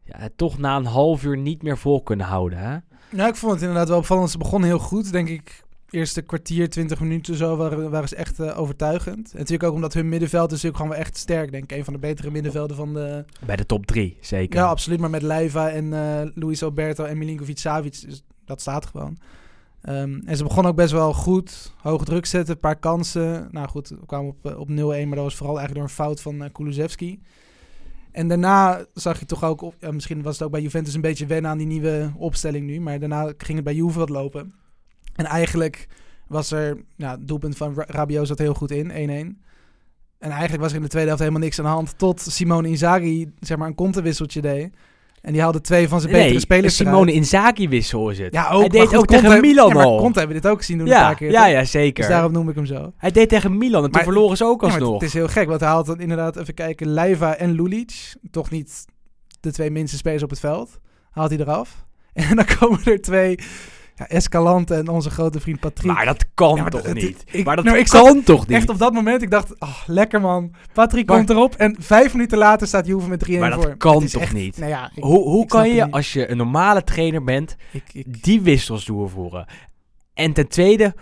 ja, 0.03 0.19
het 0.19 0.37
toch 0.37 0.59
na 0.59 0.77
een 0.77 0.85
half 0.85 1.25
uur 1.25 1.37
niet 1.39 1.63
meer 1.63 1.79
vol 1.79 2.03
kunnen 2.03 2.27
houden. 2.27 2.59
Hè? 2.59 2.77
Nou, 3.11 3.29
ik 3.29 3.37
vond 3.37 3.53
het 3.53 3.61
inderdaad 3.61 3.89
wel 3.89 3.99
opvallend. 3.99 4.31
Ze 4.31 4.39
begonnen 4.39 4.69
heel 4.69 4.79
goed, 4.79 5.13
denk 5.13 5.29
ik. 5.29 5.63
Eerste 5.91 6.23
kwartier, 6.23 6.69
twintig 6.71 7.01
minuten 7.01 7.35
zo 7.35 7.57
waren, 7.57 7.91
waren 7.91 8.09
ze 8.09 8.17
echt 8.17 8.41
eh, 8.41 8.59
overtuigend. 8.59 9.33
En 9.33 9.39
natuurlijk 9.39 9.63
ook 9.63 9.75
omdat 9.75 9.95
hun 9.95 10.09
middenveld 10.09 10.47
is 10.47 10.63
natuurlijk 10.63 10.77
gewoon 10.77 10.91
wel 10.91 11.01
echt 11.01 11.17
sterk, 11.17 11.53
denk 11.53 11.65
ik. 11.65 11.79
Een 11.79 11.85
van 11.85 11.93
de 11.93 11.99
betere 11.99 12.31
middenvelden 12.31 12.77
van 12.77 12.95
de... 12.95 13.25
Bij 13.47 13.57
de 13.57 13.67
top 13.67 13.87
drie, 13.87 14.19
zeker. 14.21 14.59
Ja, 14.59 14.67
absoluut. 14.67 15.01
Maar 15.01 15.11
met 15.11 15.23
Leiva 15.23 15.71
en 15.71 15.93
eh 15.93 16.31
Luis 16.35 16.63
Alberto 16.63 17.05
en 17.05 17.19
Milinkovic-Savic, 17.19 18.01
dus 18.07 18.23
dat 18.45 18.61
staat 18.61 18.87
gewoon. 18.87 19.19
Ehm, 19.83 20.21
en 20.25 20.37
ze 20.37 20.43
begonnen 20.43 20.71
ook 20.71 20.77
best 20.77 20.93
wel 20.93 21.13
goed. 21.15 21.75
Hoge 21.77 22.05
druk 22.05 22.27
zetten, 22.27 22.55
een 22.55 22.61
paar 22.61 22.79
kansen. 22.79 23.49
Nou 23.51 23.69
goed, 23.69 23.89
we 23.89 24.07
kwamen 24.07 24.31
op, 24.31 24.47
eh, 24.47 24.59
op 24.59 24.69
0-1, 24.69 24.73
maar 25.07 25.17
dat 25.17 25.25
was 25.25 25.37
vooral 25.37 25.59
eigenlijk 25.59 25.75
door 25.75 25.83
een 25.83 26.05
fout 26.05 26.21
van 26.21 26.43
eh 26.43 26.53
Kulusevski. 26.53 27.21
En 28.13 28.29
daarna 28.29 28.85
zag 28.95 29.19
je 29.19 29.27
toch 29.27 29.45
ook, 29.45 29.73
ja, 29.79 29.91
misschien 29.91 30.23
was 30.23 30.35
het 30.35 30.43
ook 30.43 30.51
bij 30.53 30.63
Juventus 30.63 30.95
een 30.95 31.01
beetje 31.01 31.27
wennen 31.27 31.51
aan 31.51 31.59
die 31.59 31.67
nieuwe 31.67 32.13
opstelling 32.17 32.67
nu. 32.67 32.81
Maar 32.81 32.99
daarna 32.99 33.33
ging 33.37 33.55
het 33.55 33.65
bij 33.65 33.75
Juve 33.75 33.99
wat 33.99 34.09
lopen. 34.09 34.55
En 35.15 35.25
eigenlijk 35.25 35.89
was 36.27 36.51
er, 36.53 36.85
ja, 36.97 37.11
het 37.11 37.29
doelpunt 37.29 37.57
van 37.57 37.75
Ra- 37.75 37.85
Rabiot 37.89 38.27
zat 38.27 38.39
heel 38.39 38.55
goed 38.55 38.71
in, 38.71 38.91
1-1. 38.91 39.43
En 40.19 40.31
eigenlijk 40.31 40.63
was 40.63 40.71
er 40.71 40.77
in 40.77 40.83
de 40.83 40.89
tweede 40.89 41.09
helft 41.09 41.23
helemaal 41.23 41.45
niks 41.45 41.59
aan 41.59 41.65
de 41.65 41.71
hand. 41.71 41.99
Tot 41.99 42.21
Simone 42.21 42.69
Inzaghi 42.69 43.33
zeg 43.41 43.57
maar, 43.59 43.69
een 43.69 43.75
kontenwisseltje 43.75 44.41
deed. 44.41 44.75
En 45.23 45.33
die 45.33 45.43
haalde 45.43 45.61
twee 45.61 45.89
van 45.89 46.01
zijn 46.01 46.13
betere 46.13 46.41
spelers 46.41 46.77
Simone. 46.77 47.13
Inzaghi 47.13 47.69
wissel 47.69 48.11
is 48.11 48.19
het. 48.19 48.33
Ja, 48.35 48.49
ook, 48.51 48.61
Hij 48.61 48.69
deed 48.69 48.87
goed, 48.89 48.97
ook 48.97 49.07
tegen 49.07 49.41
Milan 49.41 49.69
ja, 49.69 49.75
maar 49.75 49.85
al. 49.85 49.99
Conte 49.99 50.19
hebben 50.19 50.37
we 50.37 50.43
dit 50.43 50.51
ook 50.51 50.59
gezien 50.59 50.79
doen 50.79 50.87
een 50.87 50.93
ja, 50.93 51.01
paar 51.07 51.15
keer. 51.15 51.31
ja, 51.31 51.47
ja, 51.47 51.65
zeker. 51.65 52.03
Dus 52.05 52.13
daarom 52.13 52.33
noem 52.33 52.49
ik 52.49 52.55
hem 52.55 52.67
zo. 52.67 52.93
Hij 52.97 53.11
deed 53.11 53.29
tegen 53.29 53.59
Milan 53.59 53.85
en 53.85 53.91
toen 53.91 54.03
verloren 54.03 54.37
ze 54.37 54.45
ook 54.45 54.61
Ja, 54.61 54.67
maar 54.67 54.77
alsnog. 54.77 54.95
het 54.95 55.03
is 55.03 55.13
heel 55.13 55.29
gek, 55.29 55.49
want 55.49 55.61
hij 55.61 55.69
haalt 55.69 55.87
dan 55.87 56.01
inderdaad, 56.01 56.37
even 56.37 56.55
kijken, 56.55 56.87
Leiva 56.87 57.37
en 57.37 57.53
Lulic. 57.53 58.15
Toch 58.31 58.51
niet 58.51 58.85
de 59.41 59.53
twee 59.53 59.71
minste 59.71 59.97
spelers 59.97 60.23
op 60.23 60.31
het 60.31 60.41
veld. 60.41 60.79
Haalt 61.11 61.31
hij 61.31 61.39
eraf. 61.39 61.75
En 62.13 62.37
dan 62.37 62.45
komen 62.59 62.81
er 62.85 63.01
twee, 63.01 63.39
ja, 63.97 64.09
Escalante 64.09 64.75
en 64.75 64.89
onze 64.89 65.11
grote 65.11 65.41
vriend 65.41 65.61
Patrick. 65.61 65.93
Maar 65.93 66.05
dat 66.05 66.25
kan 66.35 66.55
Ja, 66.57 66.63
maar 66.63 66.71
toch 66.71 66.93
niet? 66.93 67.25
ik- 67.31 67.45
maar 67.45 67.57
dat 67.57 67.65
nou, 67.65 67.77
ik 67.79 67.87
kan 67.87 68.23
toch 68.23 68.47
niet? 68.47 68.57
Echt 68.57 68.69
op 68.69 68.79
dat 68.79 68.93
moment, 68.93 69.23
ik 69.23 69.31
dacht, 69.31 69.61
oh, 69.61 69.79
lekker 69.87 70.21
man. 70.21 70.55
Patrick 70.73 71.07
Maar- 71.09 71.17
komt 71.17 71.31
erop 71.31 71.55
en 71.55 71.77
vijf 71.79 72.13
minuten 72.13 72.39
later 72.39 72.67
staat 72.67 72.87
Juve 72.87 73.09
met 73.09 73.19
3-1 73.21 73.39
Maar 73.41 73.53
voor. 73.53 73.63
dat 73.69 73.77
kan 73.77 74.07
toch 74.07 74.23
echt- 74.23 74.33
niet? 74.33 74.57
Nou 74.59 74.71
ja, 74.71 74.91
ik, 74.95 75.03
hoe 75.03 75.23
hoe 75.29 75.43
ik 75.43 75.49
kan 75.49 75.69
je, 75.69 75.91
als 75.91 76.13
je 76.13 76.31
een 76.31 76.37
normale 76.37 76.85
trainer 76.85 77.25
bent, 77.25 77.57
die 78.07 78.41
wissels 78.41 78.85
doorvoeren? 78.85 79.47
En 80.15 80.33
ten 80.33 80.49
tweede, 80.49 80.95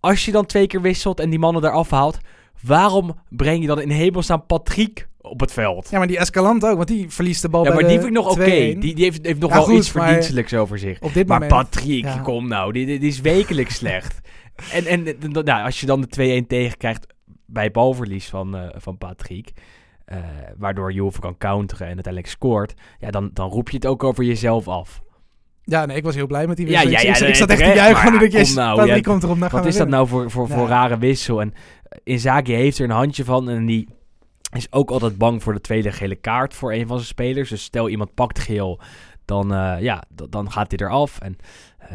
als 0.00 0.24
je 0.24 0.32
dan 0.32 0.46
twee 0.46 0.66
keer 0.66 0.80
wisselt 0.80 1.20
en 1.20 1.30
die 1.30 1.38
mannen 1.38 1.64
eraf 1.64 1.90
haalt, 1.90 2.18
waarom 2.62 3.14
breng 3.28 3.60
je 3.60 3.66
dan 3.66 3.80
in 3.80 3.90
hemelsnaam 3.90 4.46
Patrick 4.46 5.07
op 5.28 5.40
het 5.40 5.52
veld? 5.52 5.88
ja, 5.90 5.98
maar 5.98 6.06
die 6.06 6.18
Escalante 6.18 6.66
ook, 6.66 6.76
want 6.76 6.88
die 6.88 7.10
verliest 7.10 7.42
de 7.42 7.48
bal 7.48 7.64
Ja, 7.64 7.70
bij 7.70 7.80
maar 7.80 7.88
die 7.88 7.98
vind 8.00 8.10
ik 8.10 8.16
nog 8.16 8.30
oké. 8.32 8.44
2-1. 8.44 8.48
Die, 8.48 8.78
die 8.94 9.04
heeft, 9.04 9.26
heeft 9.26 9.40
nog 9.40 9.50
Ja, 9.50 9.56
wel 9.56 9.64
goed, 9.64 9.74
iets 9.76 9.90
verdienstelijks 9.90 10.54
over 10.54 10.78
zich. 10.78 11.00
Op 11.00 11.12
dit 11.14 11.26
Maar 11.28 11.40
moment. 11.40 11.70
Patrick, 11.70 12.04
ja. 12.04 12.18
kom 12.18 12.48
nou, 12.48 12.72
die, 12.72 12.98
is 12.98 13.20
wekelijks 13.20 13.74
slecht. 13.82 14.20
En, 14.72 14.86
en 14.86 15.16
nou, 15.44 15.64
als 15.64 15.80
je 15.80 15.86
dan 15.86 16.00
de 16.08 16.40
2-1 16.42 16.46
tegenkrijgt 16.46 17.06
bij 17.46 17.70
balverlies 17.70 18.26
van, 18.28 18.56
eh, 18.56 18.68
van 18.76 18.98
Patrick, 18.98 19.50
eh, 20.04 20.18
waardoor 20.56 20.92
Juve 20.92 21.20
kan 21.20 21.36
counteren 21.38 21.86
en 21.86 21.94
uiteindelijk 21.94 22.32
scoort, 22.32 22.74
ja, 22.98 23.10
dan, 23.10 23.30
dan 23.32 23.50
roep 23.50 23.68
je 23.70 23.76
het 23.76 23.86
ook 23.86 24.04
over 24.04 24.24
jezelf 24.24 24.68
af. 24.68 25.00
Ja, 25.62 25.86
nee, 25.86 25.96
ik 25.96 26.04
was 26.04 26.14
heel 26.14 26.26
blij 26.26 26.46
met 26.46 26.56
die 26.56 26.66
Ja, 26.66 26.72
wissel. 26.72 26.90
ja, 26.90 26.98
Ik- 26.98 27.04
ja, 27.06 27.14
ik, 27.14 27.20
nee, 27.20 27.28
ik 27.28 27.34
zat 27.34 27.48
echt 27.50 27.58
te 27.58 27.64
juichen. 27.66 28.12
maar 28.12 28.22
ja, 28.22 28.42
kom 28.42 28.54
nou, 28.54 28.86
ja, 28.86 29.00
komt 29.00 29.22
erop. 29.22 29.38
Nou 29.38 29.50
Wat 29.52 29.66
is 29.66 29.76
dat 29.76 29.88
nou 29.88 30.08
voor, 30.08 30.30
voor, 30.30 30.48
voor 30.48 30.58
Ja. 30.58 30.66
rare 30.68 30.98
wissel? 30.98 31.40
En 31.40 31.52
eh, 31.82 31.98
Inzaghi 32.04 32.52
heeft 32.52 32.78
er 32.78 32.84
een 32.84 32.90
handje 32.90 33.24
van 33.24 33.48
en 33.48 33.66
die 33.66 33.88
is 34.52 34.72
ook 34.72 34.90
altijd 34.90 35.18
bang 35.18 35.42
voor 35.42 35.52
de 35.52 35.60
tweede 35.60 35.92
gele 35.92 36.16
kaart 36.16 36.54
voor 36.54 36.72
een 36.72 36.86
van 36.86 36.96
zijn 36.96 37.08
spelers. 37.08 37.48
Dus 37.48 37.62
stel 37.62 37.88
iemand 37.88 38.14
pakt 38.14 38.38
geel, 38.38 38.80
dan, 39.28 39.54
eh, 39.54 39.80
ja, 39.80 40.02
dan 40.30 40.50
gaat 40.50 40.70
hij 40.70 40.86
eraf. 40.86 41.20
En 41.20 41.36
eh, 41.78 41.88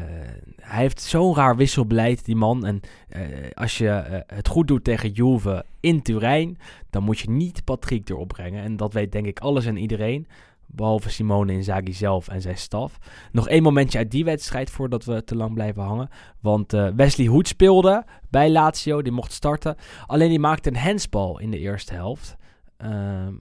hij 0.62 0.82
heeft 0.82 1.02
zo'n 1.02 1.36
raar 1.36 1.56
wisselbeleid, 1.56 2.26
die 2.26 2.36
man. 2.36 2.66
En 2.66 2.80
eh, 3.10 3.22
als 3.54 3.78
je 3.78 4.24
het 4.28 4.48
goed 4.48 4.68
doet 4.68 4.84
tegen 4.84 5.12
Juve 5.12 5.66
in 5.80 6.02
Turijn, 6.02 6.58
dan 6.89 7.04
moet 7.04 7.20
je 7.20 7.30
niet 7.30 7.63
Patrick 7.63 8.10
erop 8.10 8.28
brengen. 8.28 8.63
En 8.63 8.78
dat 8.78 8.94
weet 8.94 9.12
denk 9.12 9.26
ik 9.26 9.39
alles 9.39 9.66
en 9.66 9.78
iedereen. 9.78 10.28
Behalve 10.66 11.10
Simone 11.10 11.54
Inzaghi 11.54 11.94
zelf 11.94 12.28
en 12.28 12.42
zijn 12.42 12.58
staf. 12.58 12.98
Nog 13.32 13.48
één 13.48 13.63
momentje 13.63 13.98
uit 13.98 14.12
die 14.12 14.26
wedstrijd 14.26 14.70
voordat 14.70 15.06
we 15.06 15.24
te 15.24 15.36
lang 15.36 15.54
blijven 15.54 15.84
hangen. 15.84 16.10
Want 16.39 16.72
Wesley 16.72 17.28
Hoed 17.28 17.48
speelde 17.48 18.06
bij 18.30 18.50
Lazio, 18.50 19.02
die 19.02 19.12
mocht 19.12 19.32
starten. 19.32 19.76
Alleen 20.08 20.30
die 20.30 20.39
maakte 20.39 20.70
een 20.70 20.78
handsbal 20.78 21.39
in 21.39 21.52
de 21.52 21.60
eerste 21.60 21.94
helft. 21.94 22.38
Ehm, 22.84 23.34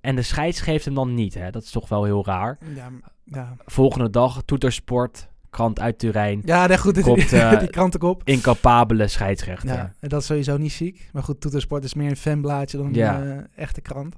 en 0.00 0.14
de 0.16 0.22
scheids 0.22 0.60
geeft 0.60 0.84
hem 0.84 0.94
dan 0.94 1.14
niet. 1.14 1.34
Hè? 1.34 1.50
Dat 1.50 1.62
is 1.62 1.70
toch 1.70 1.88
wel 1.88 2.04
heel 2.04 2.24
raar. 2.24 2.58
Ja, 2.74 2.88
ja. 3.24 3.56
Volgende 3.66 4.10
dag, 4.10 4.42
Toetersport, 4.44 5.28
krant 5.50 5.80
uit 5.80 5.98
Turijn. 5.98 6.42
ja 6.44 6.66
nee, 6.66 6.78
goed. 6.78 6.94
Die, 6.94 7.04
eh, 7.40 7.58
die 7.58 7.70
krantenkop. 7.70 8.20
Incapabele 8.24 9.06
scheidsrechter. 9.08 9.68
Ja, 9.74 9.92
en 10.00 10.08
dat 10.08 10.20
is 10.20 10.26
sowieso 10.26 10.56
niet 10.56 10.72
ziek. 10.72 11.08
Maar 11.12 11.22
goed, 11.22 11.40
Toetersport 11.40 11.84
is 11.84 11.94
meer 11.94 12.10
een 12.10 12.16
fanblaadje 12.16 12.76
dan 12.78 12.94
Ja. 12.94 13.20
een 13.20 13.38
eh, 13.38 13.44
echte 13.62 13.80
krant. 13.80 14.16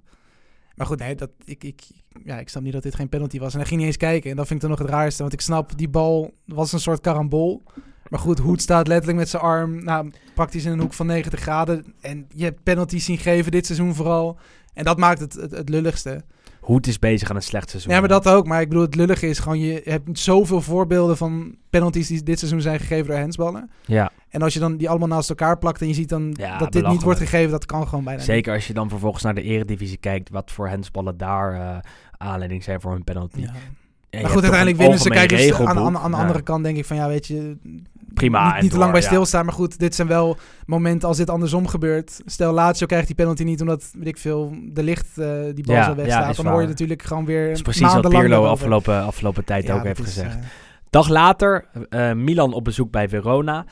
Maar 0.74 0.86
goed, 0.86 0.98
nee, 0.98 1.14
dat, 1.14 1.30
ik, 1.44 1.64
ik, 1.64 1.82
ja, 2.24 2.38
ik 2.38 2.48
snap 2.48 2.62
niet 2.62 2.72
dat 2.72 2.82
dit 2.82 2.94
geen 2.94 3.08
penalty 3.08 3.38
was. 3.38 3.52
En 3.52 3.58
hij 3.58 3.66
ging 3.68 3.78
niet 3.80 3.88
eens 3.88 3.96
kijken. 3.96 4.30
En 4.30 4.36
dat 4.36 4.46
vind 4.46 4.62
ik 4.62 4.68
dan 4.68 4.78
nog 4.78 4.86
het 4.86 4.96
raarste. 4.96 5.22
Want 5.22 5.34
ik 5.34 5.40
snap, 5.40 5.76
die 5.78 5.88
bal 5.88 6.34
was 6.46 6.72
een 6.72 6.80
soort 6.80 7.00
karambol. 7.00 7.62
Maar 8.08 8.20
goed, 8.20 8.38
Hoed 8.38 8.62
staat 8.62 8.86
letterlijk 8.86 9.18
met 9.18 9.28
zijn 9.28 9.42
arm 9.42 9.84
nou, 9.84 10.10
praktisch 10.34 10.64
in 10.64 10.72
een 10.72 10.80
hoek 10.80 10.92
van 10.92 11.06
90 11.06 11.40
graden. 11.40 11.94
En 12.00 12.26
je 12.28 12.44
hebt 12.44 12.62
penalties 12.62 13.04
zien 13.04 13.18
geven 13.18 13.52
dit 13.52 13.66
seizoen 13.66 13.94
vooral. 13.94 14.38
En 14.74 14.84
dat 14.84 14.98
maakt 14.98 15.20
het 15.20 15.32
het, 15.32 15.50
het 15.50 15.68
lulligste. 15.68 16.24
Hoed 16.60 16.86
is 16.86 16.98
bezig 16.98 17.30
aan 17.30 17.36
een 17.36 17.42
slecht 17.42 17.70
seizoen. 17.70 17.92
Ja, 17.92 18.00
maar 18.00 18.08
dat 18.08 18.28
ook. 18.28 18.46
Maar 18.46 18.60
ik 18.60 18.68
bedoel, 18.68 18.84
het 18.84 18.94
lullige 18.94 19.26
is 19.26 19.38
gewoon... 19.38 19.58
je 19.58 19.80
hebt 19.84 20.18
zoveel 20.18 20.60
voorbeelden 20.60 21.16
van 21.16 21.56
penalties 21.70 22.08
die 22.08 22.22
dit 22.22 22.38
seizoen 22.38 22.60
zijn 22.60 22.80
gegeven 22.80 23.06
door 23.06 23.18
handsballen. 23.18 23.70
Ja, 23.86 24.12
En 24.28 24.42
als 24.42 24.54
je 24.54 24.60
dan 24.60 24.76
die 24.76 24.88
allemaal 24.88 25.08
naast 25.08 25.28
elkaar 25.28 25.58
plakt 25.58 25.80
en 25.80 25.88
je 25.88 25.94
ziet 25.94 26.08
dan 26.08 26.34
Ja, 26.38 26.58
dat 26.58 26.72
dit 26.72 26.86
niet 26.86 27.02
wordt 27.02 27.18
gegeven, 27.18 27.50
dat 27.50 27.66
kan 27.66 27.88
gewoon 27.88 28.04
bijna 28.04 28.22
zeker 28.22 28.54
als 28.54 28.66
je 28.66 28.72
dan 28.74 28.88
vervolgens 28.88 29.22
naar 29.22 29.34
de 29.34 29.42
eredivisie 29.42 29.96
kijkt... 29.96 30.30
wat 30.30 30.50
voor 30.50 30.68
handsballen 30.68 31.16
daar 31.16 31.54
eh, 31.54 31.76
aanleiding 32.16 32.62
zijn 32.62 32.80
voor 32.80 32.92
hun 32.92 33.04
penalty. 33.04 33.40
Ja. 33.40 33.52
Maar 34.22 34.30
goed, 34.30 34.42
uiteindelijk 34.42 34.70
een 34.70 34.76
winnen 34.76 34.98
ze. 34.98 35.08
Kijk, 35.08 35.28
dus 35.28 35.52
aan, 35.52 35.78
aan, 35.78 36.10
de 36.10 36.16
Ja. 36.16 36.22
andere 36.22 36.42
kant 36.42 36.64
denk 36.64 36.76
ik 36.76 36.84
van 36.84 36.96
ja, 36.96 37.08
weet 37.08 37.26
je, 37.26 37.56
Prima, 38.14 38.52
niet, 38.52 38.62
niet 38.62 38.70
te 38.70 38.78
lang 38.78 38.92
bij 38.92 39.00
stilstaan. 39.02 39.44
Maar 39.44 39.54
goed, 39.54 39.78
dit 39.78 39.94
zijn 39.94 40.08
wel 40.08 40.36
momenten 40.66 41.08
als 41.08 41.16
dit 41.16 41.30
andersom 41.30 41.66
gebeurt. 41.66 42.20
Stel, 42.24 42.52
Lazio 42.52 42.86
krijgt 42.86 43.06
die 43.06 43.16
penalty 43.16 43.42
niet 43.42 43.60
omdat, 43.60 43.90
weet 43.92 44.06
ik 44.06 44.18
veel, 44.18 44.54
de 44.64 44.82
licht 44.82 45.18
eh, 45.18 45.26
die 45.54 45.64
bal 45.66 45.82
zo 45.82 45.94
wegstaat. 45.94 46.36
dan 46.36 46.46
hoor 46.46 46.60
je 46.60 46.66
natuurlijk 46.68 47.02
gewoon 47.02 47.24
weer 47.24 47.50
is 47.50 47.62
precies 47.62 47.94
wat 47.94 48.08
Pirlo 48.08 48.46
afgelopen, 48.46 49.02
afgelopen 49.02 49.44
tijd 49.44 49.70
ook 49.70 49.82
heeft 49.82 49.98
is, 49.98 50.04
gezegd. 50.04 50.34
eh, 50.34 50.42
Dag 50.90 51.08
later, 51.08 51.64
eh, 51.88 52.12
Milan 52.12 52.52
op 52.52 52.64
bezoek 52.64 52.90
bij 52.90 53.08
Verona. 53.08 53.64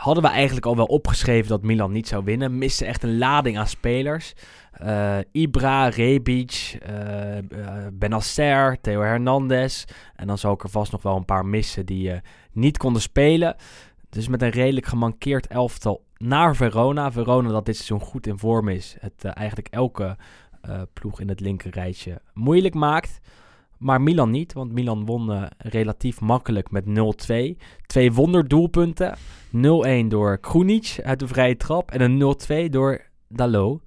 Hadden 0.00 0.22
we 0.22 0.28
eigenlijk 0.28 0.66
al 0.66 0.76
wel 0.76 0.84
opgeschreven 0.84 1.48
dat 1.48 1.62
Milan 1.62 1.92
niet 1.92 2.08
zou 2.08 2.24
winnen. 2.24 2.58
Miste 2.58 2.84
echt 2.84 3.02
een 3.02 3.18
lading 3.18 3.58
aan 3.58 3.66
spelers. 3.66 4.32
Eh, 4.72 5.18
Ibra, 5.32 5.88
Rebic, 5.88 6.78
eh 6.82 7.38
eh, 7.38 7.44
Benacer, 7.92 8.80
Theo 8.80 9.00
Hernandez. 9.00 9.84
En 10.16 10.26
dan 10.26 10.38
zou 10.38 10.54
ik 10.54 10.62
er 10.62 10.68
vast 10.68 10.92
nog 10.92 11.02
wel 11.02 11.16
een 11.16 11.24
paar 11.24 11.46
missen 11.46 11.86
die 11.86 12.20
niet 12.52 12.78
konden 12.78 13.02
spelen. 13.02 13.56
Dus 14.10 14.28
met 14.28 14.42
een 14.42 14.50
redelijk 14.50 14.86
gemankeerd 14.86 15.46
elftal 15.46 16.04
naar 16.16 16.56
Verona. 16.56 17.12
Verona 17.12 17.48
dat 17.48 17.66
dit 17.66 17.76
seizoen 17.76 18.00
goed 18.00 18.26
in 18.26 18.38
vorm 18.38 18.68
is. 18.68 18.96
Het 19.00 19.24
eigenlijk 19.24 19.68
elke 19.68 20.16
ploeg 20.92 21.20
in 21.20 21.28
het 21.28 21.40
linkerrijtje 21.40 22.20
moeilijk 22.34 22.74
maakt. 22.74 23.20
Maar 23.80 24.00
Milan 24.00 24.30
niet, 24.30 24.52
want 24.52 24.72
Milan 24.72 25.04
won 25.04 25.48
relatief 25.58 26.20
makkelijk 26.20 26.70
met 26.70 26.84
0-2. 26.84 27.56
Twee 27.86 28.12
wonderdoelpunten. 28.12 29.16
0-1 30.04 30.06
door 30.08 30.38
Krunic 30.38 31.00
uit 31.02 31.18
de 31.18 31.28
vrije 31.28 31.56
trap 31.56 31.90
en 31.90 32.00
een 32.00 32.36
0-2 32.66 32.70
door 32.70 33.00
Dalot. 33.28 33.82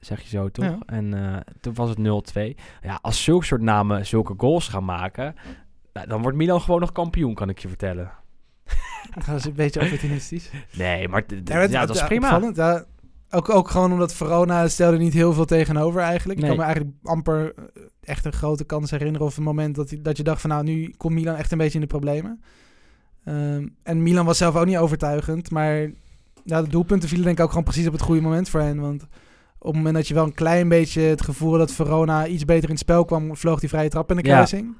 Zeg 0.00 0.20
je 0.22 0.28
zo 0.28 0.48
toch? 0.48 0.64
Ja. 0.64 0.78
En 0.86 1.14
eh, 1.14 1.40
toen 1.60 1.74
was 1.74 1.88
het 1.88 1.98
0-2. 1.98 2.60
Ja, 2.82 2.98
als 3.02 3.24
zulke 3.24 3.44
soort 3.44 3.60
namen 3.60 4.06
zulke 4.06 4.34
goals 4.36 4.68
gaan 4.68 4.84
maken, 4.84 5.34
nou, 5.92 6.06
dan 6.06 6.22
wordt 6.22 6.36
Milan 6.36 6.60
gewoon 6.60 6.80
nog 6.80 6.92
kampioen, 6.92 7.34
kan 7.34 7.48
ik 7.48 7.58
je 7.58 7.68
vertellen. 7.68 8.12
Dat 9.26 9.36
is 9.36 9.44
een 9.44 9.54
beetje 9.54 9.80
opportunistisch. 9.80 10.50
Nee, 10.72 11.08
maar, 11.08 11.24
Ja, 11.44 11.86
dat 11.86 11.96
is 11.96 12.04
prima. 12.04 12.54
Ja. 13.34 13.38
Ook, 13.40 13.48
ook 13.50 13.70
gewoon 13.70 13.92
omdat 13.92 14.14
Verona 14.14 14.68
stelde 14.68 14.98
niet 14.98 15.12
heel 15.12 15.32
veel 15.32 15.44
tegenover 15.44 16.00
eigenlijk. 16.00 16.38
Ik 16.40 16.44
Nee. 16.46 16.56
kan 16.56 16.66
me 16.66 16.72
eigenlijk 16.72 16.96
amper 17.02 17.52
eh, 17.56 17.62
echt 18.02 18.24
een 18.24 18.32
grote 18.32 18.64
kans 18.64 18.90
herinneren... 18.90 19.26
of 19.26 19.36
een 19.36 19.42
moment 19.42 19.74
dat, 19.74 19.88
die- 19.88 20.02
dat 20.02 20.16
je 20.16 20.22
dacht 20.22 20.40
van... 20.40 20.50
nou, 20.50 20.64
nu 20.64 20.94
komt 20.96 21.14
Milan 21.14 21.34
echt 21.36 21.52
een 21.52 21.58
beetje 21.58 21.74
in 21.74 21.80
de 21.80 21.86
problemen. 21.86 22.42
Ehm, 23.24 23.68
en 23.82 24.02
Milan 24.02 24.24
was 24.26 24.38
zelf 24.38 24.56
ook 24.56 24.66
niet 24.66 24.76
overtuigend. 24.76 25.50
Maar 25.50 25.90
ja, 26.44 26.62
de 26.62 26.68
doelpunten 26.68 27.08
vielen 27.08 27.26
denk 27.26 27.36
ik 27.38 27.42
ook 27.44 27.50
gewoon 27.50 27.64
precies 27.64 27.86
op 27.86 27.92
het 27.92 28.02
goede 28.02 28.20
moment 28.20 28.48
voor 28.48 28.60
hen. 28.60 28.80
Want 28.80 29.02
op 29.58 29.66
het 29.66 29.74
moment 29.76 29.94
dat 29.94 30.08
je 30.08 30.14
wel 30.14 30.24
een 30.24 30.34
klein 30.34 30.68
beetje 30.68 31.00
het 31.00 31.22
gevoel 31.22 31.58
dat 31.58 31.72
Verona 31.72 32.26
iets 32.26 32.44
beter 32.44 32.64
in 32.64 32.70
het 32.70 32.78
spel 32.78 33.04
kwam... 33.04 33.36
vloog 33.36 33.60
die 33.60 33.68
vrije 33.68 33.88
trap 33.88 34.10
in 34.10 34.16
de 34.16 34.22
Ja. 34.24 34.28
kruising. 34.32 34.74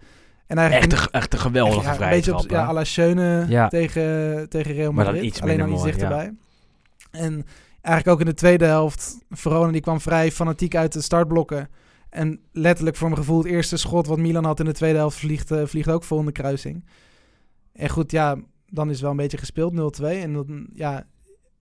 En 0.46 0.58
eigenlijk 0.58 0.92
Echt 0.92 1.02
een, 1.02 1.10
echt 1.12 1.32
een 1.32 1.38
geweldige 1.38 1.82
ja, 1.82 1.88
een 1.88 1.94
vrije 1.94 2.10
beetje 2.10 2.30
trap. 2.30 2.42
op, 2.44 2.50
ja, 2.50 2.64
à 2.66 2.72
la 2.72 2.84
Schöne 2.84 3.44
Ja. 3.48 3.68
tegen, 3.68 4.48
tegen 4.48 4.72
Real 4.74 4.92
Maar 4.92 5.04
dan 5.04 5.12
Madrid. 5.14 5.30
iets 5.32 5.42
Alleen 5.42 5.58
dan 5.58 5.68
iets 5.68 5.78
mooi, 5.78 5.90
dichterbij. 5.92 6.32
En 7.10 7.44
eigenlijk 7.84 8.08
ook 8.08 8.20
in 8.26 8.32
de 8.32 8.38
tweede 8.38 8.64
helft, 8.64 9.18
Verona 9.30 9.72
die 9.72 9.80
kwam 9.80 10.00
vrij 10.00 10.30
fanatiek 10.32 10.76
uit 10.76 10.92
de 10.92 11.00
startblokken. 11.00 11.68
En 12.08 12.40
letterlijk 12.52 12.96
voor 12.96 13.08
mijn 13.08 13.20
gevoel 13.20 13.38
het 13.38 13.46
eerste 13.46 13.76
schot 13.76 14.06
wat 14.06 14.18
Milan 14.18 14.44
had 14.44 14.58
in 14.58 14.64
de 14.64 14.72
tweede 14.72 14.98
helft 14.98 15.18
vliegt, 15.18 15.50
eh, 15.50 15.62
vliegt 15.66 15.88
ook 15.88 16.04
vol 16.04 16.18
in 16.18 16.26
de 16.26 16.32
kruising. 16.32 16.84
En 17.72 17.88
goed, 17.88 18.10
ja, 18.10 18.36
dan 18.66 18.86
is 18.86 18.92
het 18.92 19.00
wel 19.00 19.10
een 19.10 19.16
beetje 19.16 19.38
gespeeld, 19.38 19.72
0-2. 19.72 20.20
En 20.20 20.32
dan, 20.32 20.66
ja, 20.72 21.06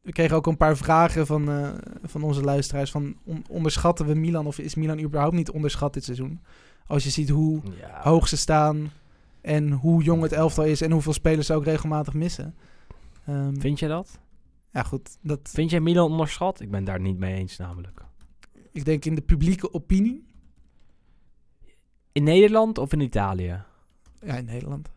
we 0.02 0.12
kregen 0.12 0.36
ook 0.36 0.48
een 0.48 0.58
paar 0.58 0.78
vragen 0.78 1.26
van, 1.26 1.50
eh, 1.52 1.70
van 2.04 2.24
onze 2.24 2.42
luisteraars 2.42 2.92
van 2.92 3.16
on- 3.24 3.46
onderschatten 3.50 4.06
we 4.06 4.14
Milan 4.14 4.46
of 4.46 4.60
is 4.60 4.76
Milan 4.76 5.00
überhaupt 5.00 5.36
niet 5.36 5.52
onderschat 5.52 5.94
dit 5.94 6.04
seizoen? 6.04 6.40
Als 6.88 7.04
je 7.04 7.10
ziet 7.10 7.30
hoe 7.30 7.62
Ja. 7.80 8.00
hoog 8.02 8.28
ze 8.28 8.38
staan 8.38 8.92
en 9.42 9.72
hoe 9.72 10.04
jong 10.04 10.22
het 10.22 10.32
elftal 10.32 10.64
is 10.66 10.82
en 10.82 10.92
hoeveel 10.92 11.14
spelers 11.14 11.48
ze 11.48 11.54
ook 11.54 11.64
regelmatig 11.64 12.14
missen. 12.14 12.56
Ehm, 13.26 13.60
Vind 13.60 13.80
je 13.80 13.88
dat? 13.88 14.20
Ja, 14.74 14.84
goed. 14.84 15.18
Dat, 15.22 15.40
Vind 15.44 15.70
jij 15.70 15.80
Milan 15.80 16.12
onderschat? 16.12 16.60
Ik 16.60 16.72
ben 16.72 16.84
daar 16.84 17.00
niet 17.00 17.18
mee 17.18 17.34
eens 17.36 17.58
namelijk. 17.58 18.02
ik 18.72 18.86
denk 18.86 19.06
in 19.06 19.16
de 19.16 19.22
publieke 19.22 19.74
opinie, 19.74 20.26
In 22.12 22.24
Nederland 22.24 22.78
of 22.78 22.94
in 22.94 23.00
Italië? 23.00 23.64
ja, 24.22 24.36
in 24.36 24.46
Nederland. 24.46 24.90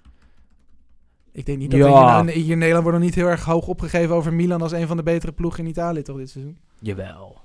Ik 1.33 1.47
denk 1.47 1.59
niet 1.59 1.71
dat 1.71 1.81
Ja. 1.81 1.87
hier, 1.87 2.25
nou- 2.25 2.31
in 2.31 2.59
Nederland 2.59 2.83
wordt 2.83 2.99
nog 2.99 3.07
niet 3.07 3.15
heel 3.15 3.27
erg 3.27 3.45
hoog 3.45 3.67
opgegeven 3.69 4.15
over 4.15 4.33
Milan 4.35 4.63
als 4.63 4.73
een 4.73 4.87
van 4.87 4.97
de 4.97 5.03
betere 5.03 5.33
ploegen 5.33 5.65
in 5.65 5.71
Italië 5.71 6.03
toch 6.03 6.17
dit 6.17 6.31
seizoen. 6.31 6.59
Jawel. 6.81 7.39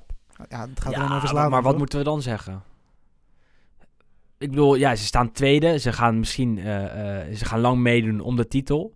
Ja, 0.50 0.68
het 0.68 0.80
gaat 0.82 0.92
Ja, 0.94 1.02
er 1.02 1.08
dan 1.08 1.18
over 1.18 1.18
maar- 1.18 1.28
slaan. 1.28 1.50
maar 1.52 1.62
wat 1.62 1.78
moeten 1.78 1.98
we 2.00 2.04
dan 2.06 2.22
zeggen? 2.22 2.64
Ik 4.38 4.50
bedoel, 4.50 4.76
ja, 4.76 4.96
ze 4.96 5.06
staan 5.06 5.32
tweede. 5.32 5.80
Ze 5.80 5.94
gaan 5.94 6.20
misschien 6.20 6.58
eh, 6.58 7.28
eh, 7.30 7.36
ze 7.36 7.46
gaan 7.46 7.60
lang 7.60 7.80
meedoen 7.82 8.20
om 8.20 8.36
de 8.36 8.48
titel. 8.48 8.94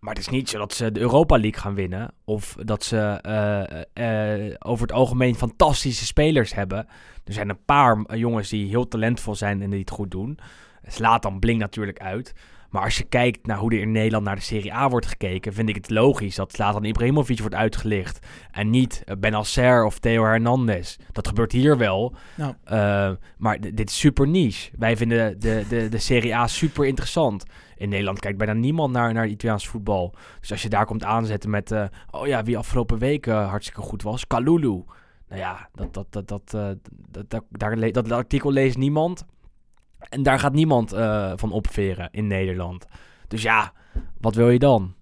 Maar 0.00 0.14
het 0.14 0.22
is 0.22 0.28
niet 0.28 0.48
zo 0.48 0.58
dat 0.58 0.72
ze 0.74 0.92
de 0.92 1.00
Europa 1.00 1.38
League 1.38 1.60
gaan 1.60 1.74
winnen. 1.74 2.12
Of 2.24 2.56
dat 2.64 2.84
ze 2.84 2.98
eh, 3.22 4.44
eh, 4.46 4.54
over 4.58 4.86
het 4.86 4.96
algemeen 4.96 5.34
fantastische 5.34 6.06
spelers 6.06 6.54
hebben. 6.54 6.86
Er 7.24 7.32
zijn 7.32 7.48
een 7.48 7.64
paar 7.64 8.04
eh, 8.04 8.18
jongens 8.18 8.48
die 8.48 8.68
heel 8.68 8.88
talentvol 8.88 9.34
zijn 9.34 9.62
en 9.62 9.70
die 9.70 9.80
het 9.80 9.90
goed 9.90 10.10
doen. 10.10 10.38
Slaat 10.86 11.22
dan 11.22 11.38
blink 11.38 11.60
natuurlijk 11.60 11.98
uit. 11.98 12.34
Maar 12.70 12.82
als 12.82 12.96
je 12.96 13.04
kijkt 13.04 13.46
naar 13.46 13.58
hoe 13.58 13.72
er 13.72 13.80
in 13.80 13.92
Nederland 13.92 14.24
naar 14.24 14.34
de 14.34 14.40
Serie 14.40 14.74
A 14.74 14.88
wordt 14.88 15.06
gekeken, 15.06 15.52
vind 15.52 15.68
ik 15.68 15.74
het 15.74 15.90
logisch 15.90 16.34
dat 16.34 16.52
Zlatan 16.52 16.84
Ibrahimovic 16.84 17.38
wordt 17.38 17.54
uitgelicht. 17.54 18.26
En 18.50 18.70
niet 18.70 19.02
eh, 19.04 19.16
Benacer 19.18 19.84
of 19.84 19.98
Theo 19.98 20.24
Hernandez. 20.24 20.96
Dat 21.12 21.28
gebeurt 21.28 21.52
hier 21.52 21.78
wel. 21.78 22.14
Nou. 22.34 23.16
Maar 23.36 23.60
dit 23.60 23.88
is 23.88 23.98
super 23.98 24.28
niche. 24.28 24.70
Wij 24.78 24.96
vinden 24.96 25.40
de, 25.40 25.64
de, 25.68 25.88
de 25.88 25.98
Serie 25.98 26.36
A 26.36 26.46
super 26.46 26.86
interessant. 26.86 27.44
In 27.76 27.88
Nederland 27.88 28.18
kijkt 28.18 28.38
bijna 28.38 28.52
niemand 28.52 28.92
naar, 28.92 29.12
naar 29.12 29.26
Italiaans 29.26 29.68
voetbal. 29.68 30.14
Dus 30.40 30.50
als 30.50 30.62
je 30.62 30.68
daar 30.68 30.86
komt 30.86 31.04
aanzetten 31.04 31.50
met... 31.50 31.70
eh, 31.70 31.84
oh 32.10 32.26
ja, 32.26 32.42
wie 32.42 32.58
afgelopen 32.58 32.98
week 32.98 33.26
eh, 33.26 33.48
hartstikke 33.48 33.80
goed 33.80 34.02
was. 34.02 34.26
Kalulu. 34.26 34.82
Nou 35.28 35.40
ja, 35.40 35.68
dat, 35.74 35.94
dat, 35.94 36.06
dat, 36.10 36.28
dat, 36.28 36.54
eh, 36.54 36.68
dat, 37.10 37.30
dat, 37.30 37.44
daar 37.50 37.92
dat 37.92 38.12
artikel 38.12 38.52
leest 38.52 38.76
niemand. 38.76 39.24
En 39.98 40.22
daar 40.22 40.38
gaat 40.38 40.52
niemand 40.52 40.90
van 41.36 41.52
opveren 41.52 42.08
in 42.10 42.26
Nederland. 42.26 42.86
Dus 43.28 43.42
ja, 43.42 43.72
wat 44.20 44.34
wil 44.34 44.50
je 44.50 44.58
dan? 44.58 44.94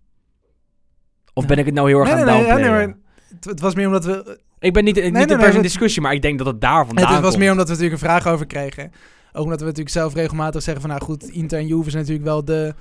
Of 1.34 1.46
ben 1.46 1.58
ik 1.58 1.64
het 1.64 1.74
nou 1.74 1.88
heel 1.88 1.98
erg 1.98 2.08
Nee, 2.08 2.18
aan 2.18 2.26
nee, 2.26 2.46
het 2.46 2.60
nee, 2.60 2.94
het, 3.28 3.44
het 3.44 3.60
was 3.60 3.74
meer 3.74 3.86
omdat 3.86 4.04
we... 4.04 4.42
Ik 4.58 4.72
ben 4.72 4.84
niet, 4.84 4.94
niet 4.94 5.12
nee, 5.12 5.22
een 5.22 5.28
nee, 5.28 5.38
per 5.38 5.52
se 5.52 5.60
discussie, 5.60 6.02
maar 6.02 6.12
ik 6.12 6.22
denk 6.22 6.38
dat 6.38 6.46
het 6.46 6.60
daar 6.60 6.86
vandaan 6.86 7.12
Het 7.12 7.20
was 7.20 7.28
komt. 7.30 7.42
meer 7.42 7.50
omdat 7.50 7.66
we 7.66 7.72
natuurlijk 7.72 8.02
een 8.02 8.08
vraag 8.08 8.26
over 8.26 8.46
kregen. 8.46 8.92
Ook 9.36 9.44
omdat 9.44 9.58
we 9.58 9.64
natuurlijk 9.64 9.94
zelf 9.94 10.14
regelmatig 10.14 10.62
zeggen 10.62 10.82
van... 10.82 10.90
Nou 10.90 11.02
goed, 11.02 11.22
Inter 11.28 11.58
en 11.58 11.66
Juve 11.66 11.90
zijn 11.90 12.02
natuurlijk 12.02 12.28
wel 12.28 12.44
de 12.44 12.74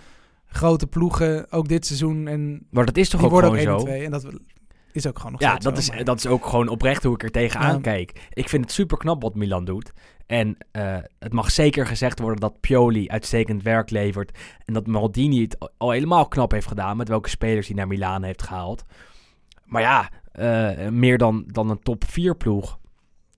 grote 0.46 0.88
ploegen. 0.88 1.52
Ook 1.52 1.68
dit 1.68 1.86
seizoen. 1.86 2.28
En 2.28 2.68
Maar 2.70 2.86
dat 2.86 2.98
is 2.98 3.10
toch 3.10 3.24
ook 3.24 3.30
gewoon 3.30 3.46
ook 3.46 3.58
zo? 3.60 3.76
1 3.76 3.78
en 3.78 3.84
2. 3.86 4.04
En 4.06 4.12
dat 4.12 4.26
is 4.92 5.08
ook 5.08 5.18
gewoon 5.18 5.32
nog 5.32 5.42
Ja, 5.42 5.54
dat 5.58 5.74
zo, 5.74 5.80
is, 5.80 5.90
maar- 5.90 6.04
dat 6.04 6.18
is 6.18 6.28
ook 6.28 6.46
gewoon 6.46 6.68
oprecht 6.68 7.04
hoe 7.04 7.14
ik 7.14 7.24
er 7.24 7.32
tegenaan 7.32 7.74
Ja. 7.76 7.82
kijk. 7.82 8.30
Ik 8.34 8.50
vind 8.50 8.64
het 8.64 8.74
super 8.74 8.98
knap 8.98 9.22
wat 9.22 9.36
Milan 9.36 9.66
doet. 9.66 9.92
En 10.26 10.58
eh, 10.72 10.98
het 11.20 11.34
mag 11.34 11.52
zeker 11.52 11.88
gezegd 11.88 12.20
worden 12.20 12.40
dat 12.40 12.60
Pioli 12.60 13.08
uitstekend 13.08 13.64
werk 13.64 13.90
levert. 13.90 14.38
En 14.66 14.74
dat 14.74 14.88
Maldini 14.88 15.42
het 15.42 15.60
al- 15.60 15.70
al 15.78 15.92
helemaal 15.92 16.28
knap 16.28 16.52
heeft 16.52 16.68
gedaan. 16.68 16.98
Met 16.98 17.08
welke 17.08 17.30
spelers 17.30 17.68
hij 17.68 17.76
naar 17.76 17.88
Milaan 17.88 18.24
heeft 18.24 18.42
gehaald. 18.44 18.84
Maar 19.66 19.82
ja, 19.82 20.10
eh, 20.32 20.90
meer 20.90 21.18
dan, 21.18 21.44
dan 21.48 21.70
een 21.70 21.80
top 21.80 22.04
4 22.08 22.36
ploeg 22.36 22.80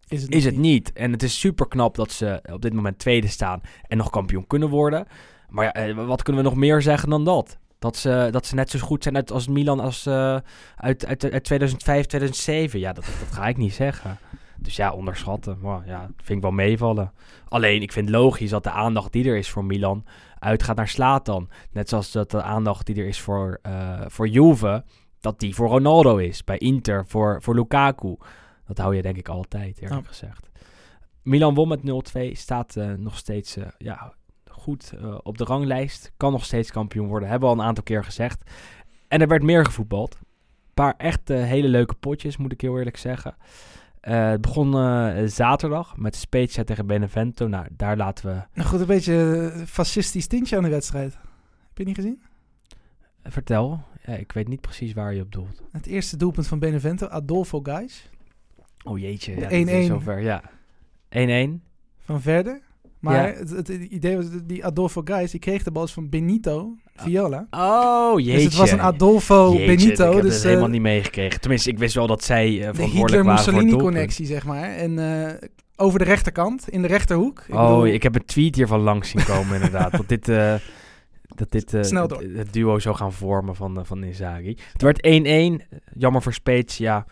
is 0.08 0.22
het, 0.22 0.32
is 0.32 0.44
nog 0.44 0.54
het 0.54 0.62
niet. 0.62 0.94
En 0.94 1.12
het 1.12 1.24
is 1.24 1.40
super 1.40 1.68
knap 1.68 1.96
dat 1.96 2.12
ze 2.12 2.44
op 2.52 2.62
dit 2.62 2.74
moment 2.74 3.00
tweede 3.00 3.28
staan 3.28 3.62
en 3.88 3.98
nog 3.98 4.10
kampioen 4.10 4.48
kunnen 4.48 4.70
worden. 4.70 5.08
Maar 5.50 5.66
ja, 5.66 5.74
eh, 5.74 6.06
wat 6.08 6.24
kunnen 6.24 6.44
we 6.44 6.50
nog 6.50 6.58
meer 6.58 6.82
zeggen 6.82 7.10
dan 7.10 7.24
dat? 7.24 7.58
Dat 7.80 7.98
ze, 7.98 8.28
dat 8.32 8.46
ze 8.46 8.56
net 8.56 8.70
zo 8.70 8.80
goed 8.80 9.04
zijn 9.04 9.16
uit, 9.16 9.32
als 9.32 9.48
Milan 9.48 9.80
als 9.80 10.06
eh, 10.06 10.38
uit, 10.76 11.06
uit, 11.06 11.32
uit 11.32 11.44
2005, 11.44 12.06
2007. 12.06 12.80
Ja, 12.80 12.94
dat, 12.94 13.06
dat 13.06 13.38
ga 13.38 13.48
ik 13.48 13.58
niet 13.58 13.74
zeggen. 13.74 14.18
Dus 14.58 14.76
ja, 14.76 14.92
onderschatten. 14.94 15.58
Maar 15.62 15.82
ja, 15.86 16.10
vind 16.18 16.38
ik 16.38 16.42
wel 16.42 16.52
meevallen. 16.52 17.12
Alleen, 17.48 17.82
ik 17.82 17.92
vind 17.92 18.10
logisch 18.10 18.50
dat 18.50 18.64
de 18.64 18.72
aandacht 18.72 19.12
die 19.12 19.30
er 19.30 19.38
is 19.38 19.50
voor 19.50 19.66
Milan 19.66 20.06
uitgaat 20.40 20.76
naar 20.76 20.88
Slatan. 20.88 21.50
Net 21.72 21.90
zoals 21.90 22.12
dat 22.12 22.32
de 22.32 22.42
aandacht 22.42 22.86
die 22.86 22.96
er 22.96 23.08
is 23.08 23.22
voor, 23.22 23.60
eh 23.62 24.02
voor 24.08 24.28
Juve, 24.28 24.84
dat 25.20 25.40
die 25.40 25.56
voor 25.56 25.68
Ronaldo 25.68 26.18
is. 26.18 26.44
Bij 26.44 26.58
Inter 26.58 27.06
voor, 27.08 27.42
voor 27.42 27.56
Lukaku. 27.56 28.16
Dat 28.66 28.78
hou 28.78 28.96
je 28.96 29.02
denk 29.02 29.18
ik 29.18 29.30
altijd, 29.30 29.82
eerlijk 29.82 30.08
gezegd. 30.08 30.50
Milan 31.26 31.54
won 31.54 31.68
met 31.68 31.82
0-2. 32.18 32.32
Staat 32.32 32.76
eh, 32.76 32.94
nog 32.94 33.18
steeds 33.18 33.58
eh, 33.58 33.68
ja, 33.78 34.14
goed 34.50 34.94
eh, 35.02 35.18
op 35.24 35.38
de 35.38 35.44
ranglijst. 35.44 36.12
Kan 36.18 36.32
nog 36.32 36.46
steeds 36.46 36.72
kampioen 36.72 37.08
worden. 37.08 37.30
Hebben 37.30 37.50
we 37.50 37.56
al 37.56 37.62
een 37.62 37.68
aantal 37.68 37.84
keer 37.84 38.04
gezegd. 38.04 38.52
En 39.08 39.22
er 39.22 39.28
werd 39.28 39.44
meer 39.44 39.66
gevoetbald. 39.66 40.18
Een 40.20 40.74
paar 40.74 40.94
echt 40.98 41.28
hele 41.28 41.68
leuke 41.68 41.94
potjes, 41.94 42.38
moet 42.38 42.52
ik 42.52 42.62
heel 42.62 42.78
eerlijk 42.78 42.98
zeggen. 42.98 43.36
Het 44.00 44.42
begon 44.42 44.74
zaterdag 45.30 45.98
met 45.98 46.16
Spezia 46.16 46.64
tegen 46.64 46.86
Benevento. 46.86 47.48
Nou, 47.48 47.68
daar 47.72 47.98
laten 47.98 48.26
we... 48.26 48.42
Nou 48.54 48.70
goed, 48.70 48.80
een 48.80 48.86
beetje 48.86 49.52
fascistisch 49.66 50.28
tintje 50.28 50.58
aan 50.58 50.64
de 50.64 50.70
wedstrijd. 50.70 51.14
Heb 51.68 51.78
je 51.78 51.84
niet 51.84 51.96
gezien? 51.96 52.22
vertel. 53.24 53.84
Ja, 54.06 54.14
ik 54.14 54.32
weet 54.32 54.48
niet 54.48 54.62
precies 54.62 54.94
waar 54.94 55.14
je 55.14 55.22
op 55.22 55.32
doelt. 55.32 55.62
Het 55.72 55.86
eerste 55.86 56.18
doelpunt 56.18 56.48
van 56.48 56.60
Benevento, 56.60 57.08
Adolfo 57.08 57.60
Gais. 57.64 58.10
Oh 58.86 59.00
jeetje, 59.00 59.36
De 59.36 59.42
ja, 59.42 59.50
dit 59.50 59.68
is 59.68 59.86
1-1. 59.86 59.88
zover. 59.88 60.22
Ja, 60.22 60.42
1-1. 61.10 61.62
van 62.06 62.22
verder. 62.22 62.62
Maar 63.00 63.28
Ja. 63.28 63.34
het, 63.34 63.50
het 63.50 63.70
idee 63.70 64.16
was, 64.16 64.26
die 64.46 64.66
Adolfo 64.66 65.02
Gais, 65.06 65.32
die 65.32 65.40
kreeg 65.40 65.64
de 65.64 65.72
bal 65.72 65.88
van 65.88 66.10
Benito 66.10 66.76
Viola. 66.96 67.48
Oh 67.52 68.20
jeetje. 68.20 68.34
Dus 68.34 68.44
het 68.44 68.56
was 68.56 68.72
een 68.72 68.82
Adolfo 68.82 69.52
Jeetje, 69.54 69.66
Benito. 69.66 70.08
Ik 70.08 70.14
heb 70.14 70.24
dus 70.24 70.34
het 70.34 70.44
eh, 70.44 70.50
helemaal 70.50 70.70
niet 70.70 70.82
meegekregen. 70.82 71.42
Tenminste, 71.42 71.70
ik 71.70 71.78
wist 71.78 71.96
wel 71.96 72.08
dat 72.08 72.24
zij 72.24 72.50
de 72.50 72.60
verantwoordelijk 72.74 73.24
waren 73.24 73.44
voor 73.44 73.54
doelpunt. 73.54 73.72
Hitler-Mussolini-connectie, 73.72 74.26
zeg 74.26 74.46
maar. 74.46 74.70
En 74.70 75.00
eh, 75.30 75.50
over 75.76 76.00
de 76.00 76.06
rechterkant, 76.06 76.70
in 76.70 76.82
de 76.82 76.88
rechterhoek. 76.88 77.44
Ik 77.48 77.54
oh, 77.54 77.62
bedoel, 77.62 77.86
ik 77.88 78.04
heb 78.04 78.16
een 78.16 78.26
tweet 78.26 78.56
hiervan 78.56 78.80
langs 78.80 79.10
zien 79.10 79.26
komen 79.26 79.56
inderdaad. 79.56 79.92
Dat 79.92 80.08
dit, 80.08 80.30
eh, 80.30 80.54
dat 81.36 81.52
dit 81.52 81.72
het, 81.72 82.48
duo 82.54 82.80
zou 82.80 82.96
gaan 82.96 83.14
vormen 83.14 83.56
van, 83.56 83.86
van 83.86 84.04
Inzaghi. 84.04 84.58
Het 84.74 84.82
werd 84.82 85.08
1-1. 85.08 85.62
Jammer 85.94 86.22
voor 86.22 86.34
Spezia. 86.34 87.06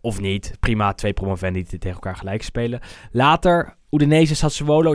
Of 0.00 0.20
niet. 0.20 0.52
Prima, 0.60 0.92
twee 0.92 1.12
promovendi 1.12 1.62
die 1.62 1.78
tegen 1.78 1.94
elkaar 1.94 2.16
gelijk 2.16 2.42
spelen. 2.42 2.80
Later, 3.10 3.76
Udinese 3.90 4.34
Sassuolo 4.34 4.94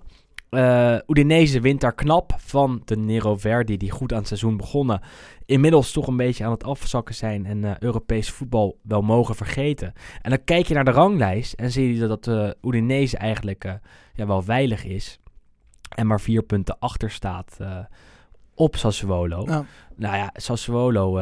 2-0. 0.00 0.06
Eh 0.48 0.96
Udinese 1.06 1.60
wint 1.60 1.80
daar 1.80 1.94
knap 1.94 2.32
van 2.38 2.82
de 2.84 2.96
Nero 2.96 3.36
Verdi, 3.36 3.76
die 3.76 3.90
goed 3.90 4.12
aan 4.12 4.18
het 4.18 4.26
seizoen 4.26 4.56
begonnen. 4.56 5.00
Inmiddels 5.46 5.92
toch 5.92 6.06
een 6.06 6.16
beetje 6.16 6.44
aan 6.44 6.50
het 6.50 6.64
afzakken 6.64 7.14
zijn 7.14 7.46
en 7.46 7.64
eh, 7.64 7.78
Europees 7.78 8.30
voetbal 8.30 8.78
wel 8.82 9.02
mogen 9.02 9.34
vergeten. 9.34 9.92
En 10.22 10.30
dan 10.30 10.44
kijk 10.44 10.66
je 10.66 10.74
naar 10.74 10.84
de 10.84 10.90
ranglijst 10.90 11.52
en 11.52 11.70
zie 11.70 11.94
je 11.94 12.06
dat 12.06 12.26
uh, 12.26 12.50
Udinese 12.62 13.16
eigenlijk 13.16 13.64
eh, 13.64 13.72
ja, 14.14 14.26
wel 14.26 14.42
veilig 14.42 14.84
is. 14.84 15.18
En 15.96 16.06
maar 16.06 16.20
vier 16.20 16.42
punten 16.42 16.78
achter 16.78 17.10
staat 17.10 17.56
op 18.54 18.76
Sassuolo. 18.76 19.44
Nou, 19.44 19.64
Nou 19.96 20.16
ja, 20.16 20.30
Sassuolo 20.34 21.16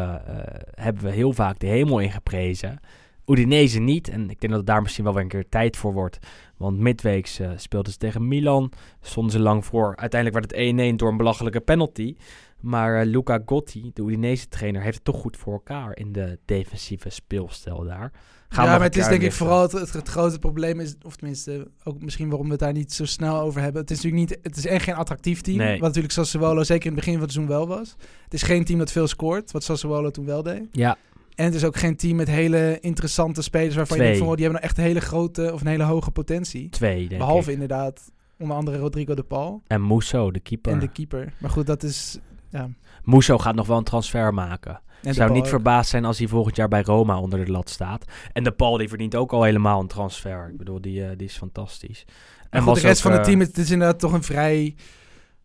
hebben 0.75 1.03
we 1.03 1.11
heel 1.11 1.33
vaak 1.33 1.59
de 1.59 1.67
hemel 1.67 1.99
in 1.99 2.11
geprezen. 2.11 2.81
Udinese 3.27 3.79
niet. 3.79 4.09
En 4.09 4.21
ik 4.31 4.41
denk 4.41 4.53
dat 4.53 4.57
het 4.57 4.67
daar 4.67 4.83
misschien 4.83 5.05
wel 5.05 5.13
weer 5.13 5.23
een 5.23 5.29
keer 5.29 5.49
tijd 5.49 5.77
voor 5.77 5.93
wordt. 5.93 6.19
Want 6.57 6.79
midweeks 6.79 7.39
eh, 7.39 7.51
speelden 7.57 7.93
ze 7.93 7.99
tegen 7.99 8.29
Milan. 8.29 8.73
Stonden 9.01 9.33
ze 9.33 9.41
lang 9.41 9.65
voor. 9.65 9.97
Uiteindelijk 9.97 10.53
werd 10.53 10.61
het 10.79 10.93
1-1 10.95 10.97
door 10.97 11.11
een 11.11 11.17
belachelijke 11.17 11.61
penalty. 11.61 12.17
Maar 12.61 13.01
eh, 13.01 13.07
Luca 13.07 13.43
Gotti, 13.47 13.91
de 13.95 14.03
Udinese 14.03 14.49
trainer, 14.49 14.83
heeft 14.83 14.95
het 14.95 15.05
toch 15.05 15.21
goed 15.21 15.37
voor 15.37 15.53
elkaar 15.53 15.97
in 15.97 16.13
de 16.13 16.39
defensieve 16.45 17.11
speelstijl 17.11 17.85
daar. 17.85 18.13
Gaan 18.49 18.65
ja, 18.65 18.71
maar 18.71 18.83
het 18.83 18.97
is 18.97 19.09
denk 19.09 19.23
ik 19.23 19.33
vooral 19.33 19.63
het, 19.63 19.73
het, 19.73 19.93
het 19.93 20.09
grote 20.09 20.39
probleem 20.39 20.81
is, 20.81 20.95
of 21.03 21.17
tenminste 21.17 21.71
ook 21.85 22.03
misschien 22.03 22.29
waarom 22.29 22.47
we 22.47 22.53
het 22.53 22.61
daar 22.61 22.73
niet 22.73 22.93
zo 22.93 23.05
snel 23.05 23.41
over 23.41 23.61
hebben. 23.61 23.81
Het 23.81 23.91
is 23.91 23.97
natuurlijk 23.97 24.31
niet, 24.31 24.39
het 24.43 24.57
is 24.57 24.67
echt 24.67 24.85
geen 24.85 24.95
attractief 24.95 25.41
team, 25.41 25.57
Nee. 25.57 25.73
wat 25.73 25.81
natuurlijk 25.81 26.13
Sassuolo 26.13 26.63
zeker 26.63 26.87
in 26.87 26.97
het 26.97 27.05
begin 27.05 27.13
van 27.13 27.23
het 27.23 27.33
seizoen 27.33 27.57
wel 27.57 27.67
was. 27.67 27.97
Het 28.25 28.35
is 28.35 28.43
geen 28.43 28.65
team 28.65 28.79
dat 28.79 28.93
veel 28.93 29.07
scoort, 29.07 29.51
wat 29.53 29.65
Sassuolo 29.65 30.11
toen 30.11 30.25
wel 30.25 30.43
deed. 30.43 30.67
Ja, 30.71 30.97
En 31.37 31.45
het 31.45 31.55
is 31.55 31.65
ook 31.65 31.77
geen 31.77 31.97
team 31.97 32.17
met 32.17 32.29
hele 32.29 32.79
interessante 32.81 33.43
spelers 33.43 33.75
waarvan 33.75 33.97
Twee. 33.97 34.09
je 34.09 34.13
denkt 34.13 34.19
van, 34.19 34.29
oh, 34.29 34.35
die 34.35 34.45
hebben 34.45 34.63
nou 34.63 34.73
echt 34.73 34.79
een 34.79 34.89
hele 34.95 35.07
grote 35.07 35.53
of 35.53 35.61
een 35.61 35.67
hele 35.67 35.83
hoge 35.85 36.11
potentie. 36.11 36.69
twee 36.69 37.09
denk 37.09 37.21
Behalve 37.21 37.47
ik. 37.49 37.53
inderdaad 37.53 38.11
onder 38.39 38.57
andere 38.57 38.77
Rodrigo 38.79 39.15
de 39.15 39.23
Paul 39.23 39.63
En 39.67 39.87
Musso, 39.87 40.31
de 40.31 40.41
keeper. 40.41 40.73
en 40.73 40.79
de 40.79 40.89
keeper. 40.89 41.33
Maar 41.39 41.51
goed, 41.51 41.67
dat 41.67 41.83
is 41.83 42.19
ja. 42.51 42.69
Musso 43.05 43.39
gaat 43.39 43.55
nog 43.55 43.67
wel 43.67 43.77
een 43.79 43.85
transfer 43.85 44.35
maken. 44.35 44.81
En 45.03 45.15
Zou 45.15 45.33
niet 45.33 45.43
ook. 45.43 45.49
verbaasd 45.49 45.91
zijn 45.91 46.05
als 46.05 46.19
hij 46.19 46.29
volgend 46.29 46.57
jaar 46.57 46.69
bij 46.69 46.83
Roma 46.83 47.21
onder 47.21 47.45
de 47.45 47.51
lat 47.51 47.71
staat. 47.71 48.05
En 48.33 48.45
de 48.45 48.51
Paul 48.53 48.77
die 48.77 48.89
verdient 48.89 49.15
ook 49.15 49.33
al 49.33 49.43
helemaal 49.43 49.81
een 49.81 49.87
transfer. 49.87 50.49
Ik 50.51 50.57
bedoel, 50.57 50.81
die, 50.81 51.05
eh, 51.05 51.17
die 51.17 51.27
is 51.27 51.37
fantastisch. 51.37 52.05
En 52.51 52.63
goed, 52.63 52.75
de 52.75 52.81
rest 52.81 52.97
ook, 52.97 53.03
van 53.03 53.11
het 53.13 53.21
eh, 53.21 53.27
team, 53.27 53.41
het 53.41 53.59
is 53.59 53.71
inderdaad 53.71 53.99
toch 53.99 54.13
een 54.13 54.23
vrij 54.23 54.75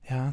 ja, 0.01 0.31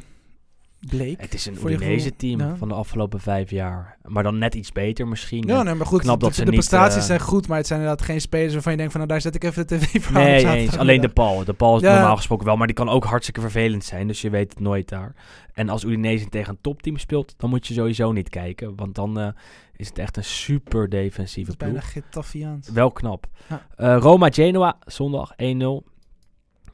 bleek. 0.79 1.21
Het 1.21 1.33
is 1.33 1.45
een 1.45 1.57
Udinese 1.65 2.15
team 2.15 2.39
Ja. 2.39 2.55
van 2.55 2.67
de 2.67 2.73
afgelopen 2.73 3.19
vijf 3.19 3.49
jaar. 3.49 3.97
Maar 4.03 4.23
dan 4.23 4.37
net 4.37 4.55
iets 4.55 4.71
beter 4.71 5.07
misschien. 5.07 5.47
Ja, 5.47 5.59
En- 5.59 5.65
nee, 5.65 5.73
maar 5.73 5.85
goed, 5.85 6.01
knap 6.01 6.19
de, 6.19 6.25
dat 6.25 6.35
ze 6.35 6.39
de 6.45 6.51
niet, 6.51 6.59
prestaties 6.59 6.95
eh, 6.97 7.03
zijn 7.03 7.19
goed, 7.19 7.47
maar 7.47 7.57
het 7.57 7.67
zijn 7.67 7.79
inderdaad 7.79 8.05
geen 8.05 8.21
spelers 8.21 8.53
waarvan 8.53 8.71
je 8.71 8.77
denkt 8.77 8.93
van, 8.93 9.01
nou 9.01 9.13
daar 9.13 9.21
zet 9.21 9.35
ik 9.35 9.43
even 9.43 9.67
de 9.67 9.77
tv 9.77 10.03
voor 10.03 10.13
nee, 10.13 10.45
eens. 10.47 10.77
Alleen 10.77 11.01
de 11.01 11.09
Paul. 11.09 11.43
De 11.43 11.53
Paul 11.53 11.75
is 11.75 11.81
Ja. 11.81 11.93
normaal 11.93 12.15
gesproken 12.15 12.45
wel, 12.45 12.57
maar 12.57 12.67
die 12.67 12.75
kan 12.75 12.89
ook 12.89 13.03
hartstikke 13.03 13.41
vervelend 13.41 13.83
zijn. 13.83 14.07
Dus 14.07 14.21
je 14.21 14.29
weet 14.29 14.49
het 14.49 14.59
nooit 14.59 14.89
daar. 14.89 15.15
En 15.53 15.69
als 15.69 15.83
Udinese 15.83 16.29
tegen 16.29 16.49
een 16.53 16.61
topteam 16.61 16.97
speelt, 16.97 17.33
dan 17.37 17.49
moet 17.49 17.67
je 17.67 17.73
sowieso 17.73 18.11
niet 18.11 18.29
kijken. 18.29 18.75
Want 18.75 18.95
dan 18.95 19.19
eh, 19.19 19.27
is 19.75 19.87
het 19.87 19.97
echt 19.97 20.17
een 20.17 20.23
super 20.23 20.89
defensieve 20.89 21.53
bijna 21.57 21.73
ploeg. 21.79 21.91
Getafiaans. 21.91 22.69
Wel 22.69 22.91
knap. 22.91 23.27
Ja. 23.49 23.65
Eh, 23.75 23.97
Roma-Genoa, 23.99 24.77
zondag 24.85 25.33
1-0. 25.35 25.83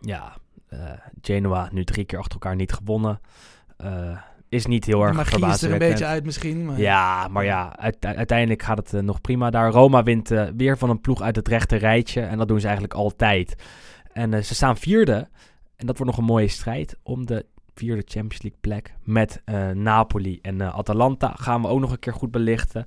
Ja, 0.02 0.38
eh, 0.68 0.80
Genoa 1.22 1.70
nu 1.72 1.84
drie 1.84 2.06
keer 2.06 2.18
achter 2.20 2.34
elkaar 2.34 2.56
niet 2.56 2.74
gewonnen. 2.74 3.20
Eh, 3.78 4.18
is 4.50 4.66
niet 4.66 4.86
heel 4.86 5.04
erg 5.04 5.16
magie 5.16 5.46
is 5.48 5.62
er 5.62 5.72
een 5.72 5.78
beetje 5.78 6.06
uit 6.06 6.26
misschien. 6.26 6.66
Maar 6.66 6.80
Ja, 6.80 7.28
maar 7.28 7.44
ja, 7.44 7.78
uite- 7.78 8.16
uiteindelijk 8.16 8.64
gaat 8.64 8.78
het 8.78 8.94
eh, 8.94 9.02
nog 9.02 9.22
prima 9.22 9.50
daar. 9.50 9.72
Roma 9.72 10.04
wint 10.04 10.32
eh, 10.32 10.44
weer 10.58 10.78
van 10.78 10.90
een 10.90 11.02
ploeg 11.02 11.22
uit 11.22 11.36
het 11.36 11.48
rechte 11.48 11.76
rijtje. 11.76 12.22
En 12.22 12.38
dat 12.38 12.48
doen 12.48 12.60
ze 12.60 12.66
eigenlijk 12.66 12.96
altijd. 12.96 13.56
En 14.14 14.46
ze 14.46 14.56
staan 14.56 14.78
vierde. 14.78 15.28
En 15.76 15.86
dat 15.86 15.98
wordt 15.98 16.12
nog 16.12 16.18
een 16.22 16.34
mooie 16.34 16.48
strijd 16.48 16.98
om 17.04 17.26
de 17.26 17.46
vierde 17.74 18.02
Champions 18.06 18.42
League 18.42 18.60
plek. 18.62 18.94
Met 19.04 19.42
Napoli 19.74 20.40
en 20.42 20.62
Atalanta 20.74 21.34
gaan 21.36 21.62
we 21.62 21.68
ook 21.68 21.80
nog 21.80 21.92
een 21.92 22.00
keer 22.00 22.14
goed 22.14 22.32
belichten. 22.32 22.86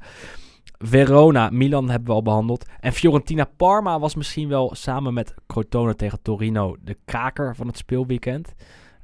Verona, 0.79 1.51
Milan 1.51 1.89
hebben 1.91 2.09
we 2.09 2.15
al 2.15 2.23
behandeld. 2.23 2.67
En 2.81 2.93
Fiorentina 2.93 3.45
Parma 3.57 3.99
was 3.99 4.15
misschien 4.15 4.49
wel 4.49 4.75
samen 4.75 5.15
met 5.15 5.35
Crotone 5.47 5.97
tegen 5.97 6.23
Torino 6.23 6.77
de 6.81 6.97
kraker 7.05 7.57
van 7.57 7.67
het 7.67 7.77
speelweekend. 7.77 8.55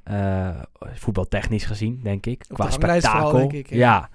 Eh, 0.04 0.62
voetbaltechnisch 0.94 1.64
gezien, 1.64 2.00
denk 2.02 2.26
ik. 2.26 2.44
Op 2.48 2.56
Qua 2.56 2.64
de 2.64 2.72
spektakel. 2.72 3.32
denk 3.32 3.52
ik, 3.52 3.68
ja. 3.68 3.76
ja, 3.76 4.10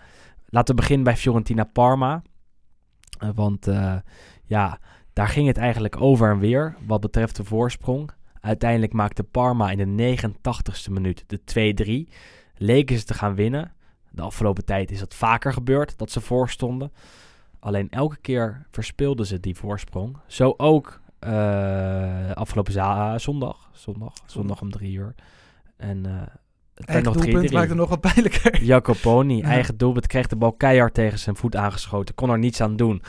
laten 0.50 0.76
we 0.76 0.82
beginnen 0.82 1.06
bij 1.06 1.18
Fiorentina 1.18 1.64
Parma. 1.64 2.22
Eh, 3.20 3.30
want 3.36 3.68
eh, 3.68 3.96
ja, 4.44 4.80
daar 5.14 5.28
ging 5.28 5.48
het 5.48 5.58
eigenlijk 5.58 6.02
over 6.02 6.32
en 6.32 6.40
weer 6.40 6.76
wat 6.86 7.02
betreft 7.02 7.36
de 7.36 7.44
voorsprong. 7.44 8.12
Uiteindelijk 8.42 8.94
maakte 8.94 9.24
Parma 9.24 9.72
in 9.72 9.96
de 9.96 10.18
89ste 10.18 10.92
minuut 10.92 11.24
de 11.28 12.06
2-3. 12.08 12.14
Leken 12.54 12.98
ze 12.98 13.06
te 13.06 13.14
gaan 13.14 13.36
winnen. 13.36 13.74
De 14.12 14.22
afgelopen 14.22 14.66
tijd 14.66 14.92
is 14.92 15.00
dat 15.00 15.16
vaker 15.16 15.54
gebeurd, 15.54 15.98
dat 15.98 16.12
ze 16.12 16.22
voorstonden. 16.22 16.92
Alleen 17.60 17.90
elke 17.90 18.18
keer 18.18 18.66
verspeelden 18.72 19.26
ze 19.26 19.40
die 19.40 19.56
voorsprong. 19.56 20.18
Zo 20.28 20.54
ook 20.58 21.02
afgelopen 22.34 22.74
zondag. 23.20 23.70
Zondag. 23.74 24.14
Zondag 24.26 24.62
om 24.62 24.72
drie 24.72 24.94
uur. 24.94 25.16
En 25.80 26.06
eh 26.06 26.36
het 26.74 26.88
eigen 26.88 27.14
nog 27.14 27.24
3-3. 27.24 27.30
doelpunt 27.30 27.52
maakt 27.52 27.70
het 27.70 27.78
nog 27.78 27.90
wat 27.90 28.02
pijnlijker. 28.02 28.64
Jacoponi, 28.72 29.38
Ja. 29.38 29.44
eigen 29.44 29.78
doelpunt, 29.78 30.08
kreeg 30.08 30.28
de 30.28 30.36
bal 30.36 30.54
keihard 30.54 30.94
tegen 30.94 31.20
zijn 31.20 31.36
voet 31.36 31.56
aangeschoten. 31.56 32.16
Kon 32.16 32.30
er 32.30 32.40
niets 32.40 32.62
aan 32.62 32.76
doen. 32.76 33.02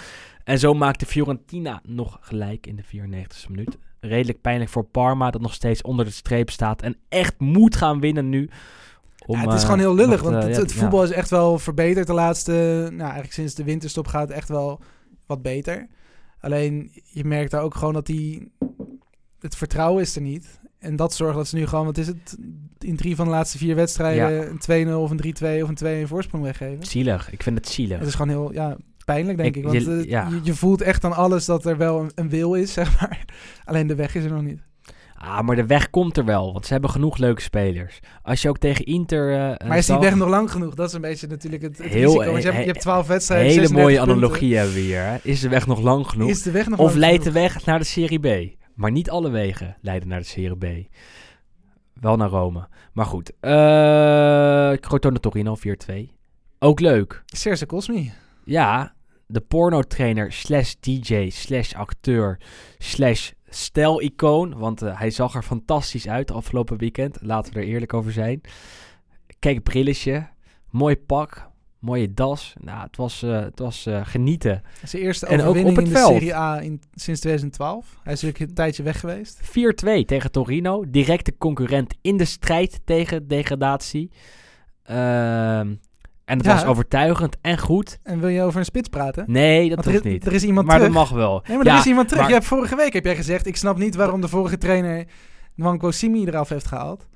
En 0.44 0.58
zo 0.58 0.74
maakte 0.74 1.06
Fiorentina 1.06 1.80
nog 1.84 2.18
gelijk 2.20 2.66
in 2.66 2.76
de 2.76 2.82
94e 2.84 3.50
minuut. 3.50 3.78
Redelijk 4.00 4.40
pijnlijk 4.40 4.70
voor 4.70 4.84
Parma, 4.84 5.30
dat 5.30 5.40
nog 5.40 5.54
steeds 5.54 5.82
onder 5.82 6.04
de 6.04 6.10
streep 6.10 6.50
staat. 6.50 6.82
En 6.82 6.96
echt 7.08 7.38
moet 7.38 7.76
gaan 7.76 8.00
winnen 8.00 8.28
nu. 8.28 8.50
Om, 9.26 9.36
Ja, 9.36 9.44
het 9.44 9.52
is 9.52 9.58
eh, 9.58 9.64
gewoon 9.64 9.78
heel 9.78 9.94
lullig, 9.94 10.22
want 10.22 10.42
het, 10.56 10.72
voetbal 10.72 11.02
is 11.02 11.10
echt 11.10 11.30
wel 11.30 11.58
verbeterd 11.58 12.06
de 12.06 12.12
laatste... 12.12 12.52
Nou, 12.90 13.00
eigenlijk 13.00 13.32
sinds 13.32 13.54
de 13.54 13.64
winterstop 13.64 14.06
gaat 14.06 14.28
het 14.28 14.36
echt 14.36 14.48
wel 14.48 14.80
wat 15.26 15.42
beter. 15.42 15.88
Alleen, 16.40 16.90
je 17.04 17.24
merkt 17.24 17.50
daar 17.50 17.62
ook 17.62 17.74
gewoon 17.74 17.94
dat 17.94 18.06
die... 18.06 18.52
Het 19.40 19.56
vertrouwen 19.56 20.02
is 20.02 20.16
er 20.16 20.22
niet. 20.22 20.60
En 20.80 20.96
dat 20.96 21.14
zorgt 21.14 21.36
dat 21.36 21.48
ze 21.48 21.56
nu 21.56 21.66
gewoon, 21.66 21.84
wat 21.84 21.98
is 21.98 22.06
het? 22.06 22.36
In 22.78 22.96
drie 22.96 23.16
van 23.16 23.24
de 23.24 23.30
laatste 23.30 23.58
vier 23.58 23.74
wedstrijden 23.74 24.50
een 24.66 24.88
2-0 24.88 24.92
of 24.94 25.10
een 25.10 25.34
3-2 25.60 25.62
of 25.62 25.68
een 25.80 26.04
2-1 26.06 26.08
voorsprong 26.08 26.44
weggeven. 26.44 26.86
Zielig, 26.86 27.32
ik 27.32 27.42
vind 27.42 27.56
het 27.58 27.68
zielig. 27.68 27.98
Het 27.98 28.08
is 28.08 28.14
gewoon 28.14 28.28
heel 28.28 28.52
ja, 28.52 28.76
pijnlijk, 29.04 29.38
denk 29.38 29.56
Ik- 29.56 29.56
ik. 29.56 29.68
Want 29.70 29.82
je- 29.84 29.98
eh, 30.00 30.04
ja. 30.10 30.28
je, 30.30 30.40
je 30.42 30.54
voelt 30.54 30.80
echt 30.82 31.04
aan 31.04 31.12
alles 31.16 31.44
dat 31.44 31.64
er 31.66 31.76
wel 31.76 32.00
een, 32.00 32.10
een 32.14 32.28
wil 32.28 32.54
is, 32.54 32.72
zeg 32.78 33.00
maar. 33.00 33.24
Alleen 33.64 33.86
de 33.86 33.94
weg 33.94 34.14
is 34.14 34.24
er 34.24 34.30
nog 34.32 34.42
niet. 34.42 34.60
Ah, 35.14 35.40
maar 35.40 35.56
de 35.56 35.66
weg 35.66 35.90
komt 35.90 36.16
er 36.16 36.24
wel, 36.24 36.52
want 36.52 36.66
ze 36.66 36.72
hebben 36.72 36.90
genoeg 36.90 37.16
leuke 37.18 37.40
spelers. 37.42 38.00
Als 38.22 38.42
je 38.42 38.48
ook 38.48 38.58
tegen 38.58 38.84
Inter... 38.84 39.32
eh, 39.58 39.68
Maar 39.68 39.78
is 39.78 39.86
die 39.86 39.98
weg 39.98 40.14
nog 40.14 40.28
lang 40.28 40.50
genoeg? 40.50 40.74
Dat 40.74 40.88
is 40.88 40.94
een 40.94 41.00
beetje 41.00 41.26
natuurlijk 41.26 41.62
het, 41.62 41.78
het 41.78 41.86
Heel- 41.86 42.02
risico. 42.12 42.30
Want 42.30 42.42
je 42.42 42.50
hebt, 42.50 42.64
je 42.64 42.70
hebt 42.70 42.80
12 42.80 43.02
Een 43.02 43.08
wedstrijden, 43.12 43.46
hele 43.48 43.60
36 43.66 43.86
mooie 43.86 44.06
punten. 44.06 44.24
analogie 44.24 44.56
hebben 44.56 44.74
we 44.74 44.80
hier. 44.80 45.02
Hè? 45.02 45.16
Is 45.22 45.40
de 45.40 45.48
weg 45.48 45.66
nog 45.66 45.80
lang 45.80 46.06
genoeg? 46.06 46.30
Is 46.30 46.42
de 46.42 46.50
weg 46.50 46.68
nog 46.68 46.78
Of 46.78 46.94
leidt 46.94 47.24
de 47.24 47.32
weg 47.32 47.64
naar 47.64 47.78
de 47.78 47.84
Serie 47.84 48.18
B. 48.18 48.58
Maar 48.80 48.90
niet 48.90 49.10
alle 49.10 49.30
wegen 49.30 49.76
leiden 49.80 50.08
naar 50.08 50.18
de 50.18 50.26
Serie 50.26 50.56
B. 50.56 50.88
Wel 51.92 52.16
naar 52.16 52.28
Rome. 52.28 52.68
Maar 52.92 53.06
goed. 53.06 53.32
eh 53.40 54.72
Crotone 54.72 55.20
Torino 55.20 55.56
4-2. 55.90 55.92
Ook 56.58 56.80
leuk. 56.80 57.22
Serse 57.26 57.66
Cosmi. 57.66 58.12
Ja, 58.44 58.94
de 59.26 59.40
pornotrainer 59.40 60.32
slash 60.32 60.74
DJ 60.80 61.28
slash 61.30 61.74
acteur 61.74 62.40
slash 62.78 63.30
stijlicoon. 63.48 64.58
Want 64.58 64.82
eh, 64.82 64.98
hij 64.98 65.10
zag 65.10 65.34
er 65.34 65.42
fantastisch 65.42 66.08
uit 66.08 66.30
afgelopen 66.30 66.78
weekend. 66.78 67.18
Laten 67.22 67.52
we 67.52 67.60
er 67.60 67.66
eerlijk 67.66 67.94
over 67.94 68.12
zijn. 68.12 68.40
Kijk, 69.38 69.62
brilletje. 69.62 70.28
Mooi 70.70 70.96
pak. 70.96 71.49
Mooie 71.80 72.14
das. 72.14 72.54
Nou, 72.60 72.80
het 72.82 72.96
was, 72.96 73.22
eh, 73.22 73.40
het 73.40 73.58
was 73.58 73.86
eh, 73.86 74.00
genieten. 74.04 74.62
Zijn 74.84 75.02
eerste 75.02 75.26
En 75.26 75.32
ook 75.40 75.40
overwinning 75.40 75.78
op 75.78 75.84
het 75.84 75.92
in 75.94 76.00
de. 76.02 76.12
Serie 76.12 76.34
A 76.34 76.60
in, 76.60 76.80
sinds 76.94 77.20
2012. 77.20 77.86
Hij 78.02 78.12
is 78.12 78.22
natuurlijk 78.22 78.50
een 78.50 78.56
tijdje 78.56 78.82
weg 78.82 79.00
geweest. 79.00 79.40
4-2 79.42 80.04
tegen 80.04 80.30
Torino. 80.30 80.84
Directe 80.88 81.36
concurrent 81.38 81.94
in 82.02 82.16
de 82.16 82.24
strijd 82.24 82.80
tegen 82.84 83.28
degradatie. 83.28 84.10
Ehm, 84.82 85.74
en 86.24 86.36
het 86.36 86.44
Ja. 86.46 86.54
was 86.54 86.64
overtuigend 86.64 87.36
en 87.40 87.58
goed. 87.58 87.98
En 88.02 88.20
wil 88.20 88.28
je 88.28 88.42
over 88.42 88.58
een 88.58 88.64
spits 88.64 88.88
praten? 88.88 89.24
Nee, 89.26 89.68
dat 89.76 89.86
is, 89.86 90.00
niet. 90.02 90.26
er 90.26 90.32
is 90.32 90.44
iemand 90.44 90.66
maar 90.66 90.76
terug. 90.76 90.92
dat 90.92 91.02
mag 91.02 91.10
wel. 91.10 91.42
Nee, 91.46 91.56
maar 91.56 91.66
ja, 91.66 91.72
er 91.72 91.78
is 91.78 91.86
iemand 91.86 92.06
terug. 92.08 92.20
maar- 92.22 92.30
Je 92.30 92.36
hebt 92.36 92.48
vorige 92.48 92.76
week 92.76 92.92
heb 92.92 93.04
jij 93.04 93.16
gezegd, 93.16 93.46
ik 93.46 93.56
snap 93.56 93.78
niet 93.78 93.94
waarom 93.94 94.20
de 94.20 94.28
vorige 94.28 94.58
trainer 94.58 95.04
Nwankwo 95.54 95.90
Simi 95.90 96.24
eraf 96.26 96.48
heeft 96.48 96.66
gehaald. 96.66 97.06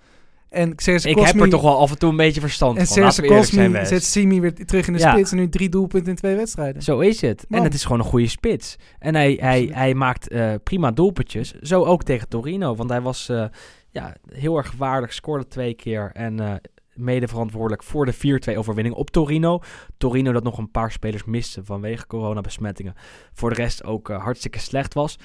En 0.55 0.71
ik 0.71 0.77
Cosmi, 0.77 1.23
heb 1.23 1.41
er 1.41 1.49
toch 1.49 1.63
wel 1.63 1.79
af 1.79 1.91
en 1.91 1.99
toe 1.99 2.11
een 2.11 2.17
beetje 2.17 2.41
verstand 2.41 2.79
en 2.79 2.87
van. 2.87 3.13
Zijn, 3.13 3.27
Cosmi 3.29 3.85
zet 3.87 4.05
Simi 4.05 4.41
weer 4.41 4.55
terug 4.55 4.87
in 4.87 4.93
de 4.93 4.99
Ja. 4.99 5.13
spits 5.13 5.31
en 5.31 5.37
nu 5.37 5.49
drie 5.49 5.69
doelpunten 5.69 6.11
in 6.11 6.17
twee 6.17 6.37
wedstrijden. 6.37 6.83
Zo 6.83 6.99
is 7.01 7.21
het. 7.21 7.45
Man. 7.49 7.59
En 7.59 7.65
het 7.65 7.75
is 7.75 7.83
gewoon 7.83 7.99
een 7.99 8.05
goede 8.05 8.27
spits. 8.29 8.77
En 8.99 9.15
hij, 9.15 9.37
hij, 9.41 9.71
hij 9.73 9.95
maakt 9.95 10.29
eh, 10.29 10.55
prima 10.63 10.91
doelpuntjes. 10.91 11.55
Zo 11.61 11.85
ook 11.85 12.03
tegen 12.03 12.29
Torino. 12.29 12.75
Want 12.75 12.91
hij 12.91 13.01
was 13.01 13.29
eh, 13.29 13.45
ja, 13.91 14.17
heel 14.29 14.57
erg 14.57 14.73
waardig. 14.77 15.13
Scoorde 15.13 15.47
twee 15.47 15.75
keer. 15.75 16.11
En 16.13 16.41
eh, 16.41 16.55
mede 16.95 17.29
verantwoordelijk 17.29 17.83
voor 17.83 18.07
de 18.07 18.41
4-2 18.53 18.57
overwinning 18.57 18.95
op 18.95 19.11
Torino. 19.11 19.61
Torino 19.97 20.33
dat 20.33 20.45
nog 20.45 20.59
een 20.59 20.71
paar 20.71 20.93
spelers 20.93 21.25
miste 21.25 21.65
vanwege 21.65 22.07
coronabesmettingen. 22.07 22.95
Voor 23.33 23.49
de 23.51 23.57
rest 23.57 23.85
ook 23.85 24.09
hartstikke 24.09 24.59
slecht 24.59 24.95
was. 24.95 25.19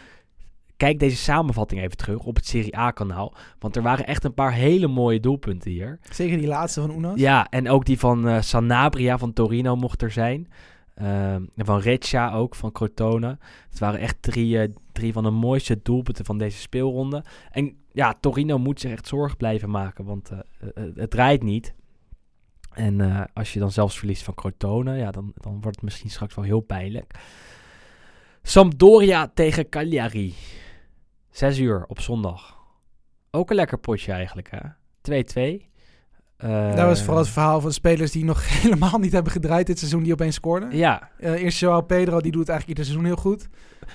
Kijk 0.80 1.00
deze 1.00 1.16
samenvatting 1.16 1.82
even 1.82 1.98
terug 1.98 2.24
op 2.24 2.36
het 2.36 2.46
Serie 2.46 2.78
A-kanaal. 2.78 3.34
Want 3.60 3.76
er 3.76 3.82
waren 3.82 4.08
echt 4.08 4.24
een 4.24 4.34
paar 4.34 4.54
hele 4.54 4.88
mooie 4.88 5.20
doelpunten 5.20 5.72
hier. 5.72 6.00
Zeker 6.10 6.38
die 6.38 6.48
laatste 6.48 6.82
van 6.82 6.92
Unas. 6.92 7.20
Ja, 7.20 7.48
en 7.50 7.70
ook 7.70 7.86
die 7.86 8.00
van 8.00 8.28
eh, 8.28 8.42
Sanabria 8.42 9.18
van 9.18 9.34
Torino 9.34 9.76
mocht 9.76 10.02
er 10.02 10.12
zijn. 10.12 10.48
Ehm, 10.96 11.44
en 11.56 11.66
van 11.66 11.80
Reccia 11.80 12.34
ook, 12.34 12.56
van 12.56 12.72
Crotone. 12.72 13.38
Het 13.70 13.80
waren 13.80 14.00
echt 14.00 14.16
drie, 14.20 14.60
eh, 14.60 14.70
drie 14.92 15.14
van 15.14 15.24
de 15.24 15.30
mooiste 15.30 15.80
doelpunten 15.84 16.26
van 16.26 16.38
deze 16.38 16.58
speelronde. 16.58 17.24
En 17.52 17.78
ja, 17.92 18.16
Torino 18.20 18.58
moet 18.58 18.80
zich 18.80 18.92
echt 18.92 19.08
zorgen 19.08 19.38
blijven 19.38 19.70
maken, 19.70 20.06
want 20.06 20.32
eh, 20.32 20.84
het 20.96 21.10
draait 21.10 21.44
niet. 21.44 21.74
En 22.74 23.28
als 23.34 23.54
je 23.54 23.60
dan 23.60 23.72
zelfs 23.72 23.98
verliest 23.98 24.24
van 24.24 24.34
Crotone, 24.34 24.98
ja, 24.98 25.12
dan, 25.12 25.32
dan 25.36 25.52
wordt 25.52 25.76
het 25.76 25.82
misschien 25.82 26.10
straks 26.10 26.36
wel 26.36 26.46
heel 26.46 26.60
pijnlijk. 26.62 27.14
Sampdoria 28.42 29.32
tegen 29.34 29.70
Cagliari. 29.70 30.36
Zes 31.40 31.60
uur 31.60 31.86
op 31.88 32.00
zondag. 32.00 32.58
Ook 33.32 33.50
een 33.50 33.56
lekker 33.56 33.78
potje 33.78 34.12
eigenlijk, 34.12 34.50
hè? 34.52 34.60
2-2. 35.02 35.68
Eh, 36.38 36.76
Dat 36.76 36.86
was 36.86 37.02
vooral 37.04 37.18
het 37.22 37.28
verhaal 37.32 37.62
van 37.62 37.74
spelers 37.74 38.12
die 38.12 38.26
nog 38.26 38.48
helemaal 38.62 38.98
niet 39.00 39.12
hebben 39.12 39.32
gedraaid 39.32 39.68
dit 39.68 39.80
seizoen, 39.80 40.04
die 40.04 40.14
opeens 40.14 40.36
scoorden. 40.36 40.76
Ja, 40.78 41.10
Eh, 41.18 41.42
eerst 41.44 41.60
Joao 41.60 41.82
Pedro, 41.82 42.22
die 42.22 42.32
doet 42.32 42.50
eigenlijk 42.50 42.68
ieder 42.80 42.84
seizoen 42.94 43.06
heel 43.06 43.16
goed. 43.24 43.48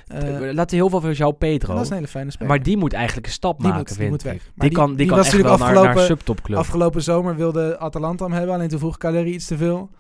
Eh, 0.07 0.20
laten 0.53 0.76
we 0.78 0.84
heel 0.84 0.88
veel 1.01 1.01
van 1.01 1.12
João 1.14 1.38
Pedro. 1.38 1.74
dat 1.74 1.82
is 1.82 1.88
een 1.88 1.95
hele 1.95 2.09
fijne 2.09 2.30
speler. 2.30 2.49
Maar 2.49 2.62
die 2.62 2.76
moet 2.76 2.92
eigenlijk 2.92 3.26
een 3.26 3.32
stap 3.32 3.59
Die 3.59 3.68
maken, 3.68 3.84
moet- 3.88 3.99
die 3.99 4.09
moet 4.09 4.22
weg. 4.22 4.42
Die, 4.42 4.53
die- 4.68 4.70
kan, 4.72 4.88
die, 4.88 4.97
die 4.97 5.07
kan 5.07 5.16
was 5.16 5.26
echt 5.26 5.34
wel 5.36 5.42
natuurlijk 5.42 5.72
naar, 5.74 5.74
naar 5.74 5.82
een 5.82 5.88
afgelopen- 5.99 6.16
subtopclub. 6.16 6.59
Afgelopen 6.59 7.03
zomer 7.03 7.36
wilde 7.36 7.78
Atalanta 7.78 8.24
hem 8.24 8.32
hebben, 8.34 8.55
alleen 8.55 8.68
toen 8.68 8.78
vroeg 8.78 8.97
Cagliari 8.97 9.32
iets 9.34 9.47
te 9.47 9.57
veel. 9.57 9.90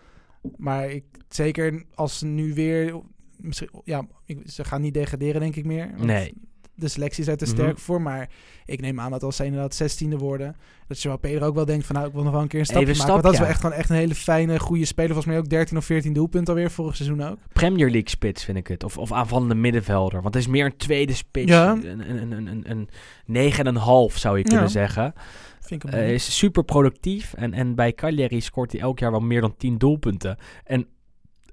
Maar 0.56 0.90
ik, 0.90 1.04
zeker 1.28 1.84
als 1.94 2.18
ze 2.18 2.26
nu 2.26 2.54
weer... 2.54 3.00
Misschien, 3.36 3.70
ja, 3.84 4.02
ik- 4.24 4.42
ze 4.50 4.64
gaan 4.64 4.80
niet 4.80 4.94
degraderen, 4.94 5.40
denk 5.40 5.56
ik 5.56 5.64
meer. 5.64 5.90
Nee. 5.96 6.34
De 6.76 6.88
selectie 6.88 7.22
is 7.22 7.28
er 7.28 7.36
te 7.36 7.44
Mhm. 7.44 7.54
sterk 7.54 7.78
voor. 7.78 8.02
Maar 8.02 8.28
ik 8.64 8.80
neem 8.80 9.00
aan 9.00 9.10
dat 9.10 9.22
als 9.22 9.36
zij 9.36 9.46
inderdaad 9.46 9.74
zestiende 9.74 10.16
worden... 10.18 10.56
dat 10.88 11.02
Joao 11.02 11.16
Pedro 11.16 11.46
ook 11.46 11.54
wel 11.54 11.64
denkt 11.64 11.86
van... 11.86 11.94
nou, 11.94 12.08
ik 12.08 12.14
wil 12.14 12.22
nog 12.22 12.32
wel 12.32 12.42
een 12.42 12.48
keer 12.48 12.58
een 12.60 12.64
stapje 12.66 12.86
Even 12.86 12.96
maken. 12.96 13.12
Want 13.12 13.22
dat 13.24 13.32
is 13.32 13.38
stap, 13.38 13.48
wel 13.48 13.56
echt, 13.56 13.64
gewoon 13.64 13.80
echt 13.80 13.90
een 13.90 13.96
hele 14.08 14.14
fijne, 14.14 14.58
goede 14.60 14.84
speler. 14.84 15.10
Volgens 15.12 15.34
mij 15.34 15.38
ook 15.42 15.48
13 15.48 15.76
of 15.76 15.84
14 15.84 16.12
doelpunten 16.12 16.54
alweer, 16.54 16.70
vorig 16.70 16.96
seizoen 16.96 17.22
ook. 17.22 17.38
Premier 17.52 17.90
League 17.90 18.08
spits 18.08 18.44
vind 18.44 18.58
ik 18.58 18.66
het. 18.66 18.84
Of, 18.84 18.98
of 18.98 19.12
aanvallende 19.12 19.54
middenvelder. 19.54 20.22
Want 20.22 20.34
het 20.34 20.42
is 20.44 20.48
meer 20.50 20.64
een 20.64 20.76
tweede 20.76 21.12
spits. 21.14 21.50
Ja. 21.50 21.70
Een, 21.70 22.10
een, 22.10 22.32
een, 22.32 22.46
een, 22.46 22.70
een 22.70 22.88
negen 23.26 23.64
en 23.64 23.74
een 23.74 23.80
half 23.80 24.16
zou 24.18 24.36
je 24.38 24.42
kunnen 24.44 24.62
Ja. 24.62 24.68
zeggen. 24.68 25.12
Vind 25.60 25.84
ik 25.84 25.90
Hij 25.90 26.00
mooi. 26.00 26.14
is 26.14 26.36
super 26.36 26.64
productief. 26.64 27.32
En, 27.34 27.52
en 27.52 27.74
bij 27.74 27.92
Cagliari 27.92 28.40
scoort 28.40 28.72
hij 28.72 28.80
elk 28.80 28.98
jaar 28.98 29.10
wel 29.10 29.20
meer 29.20 29.40
dan 29.40 29.56
10 29.56 29.78
doelpunten. 29.78 30.36
En 30.64 30.86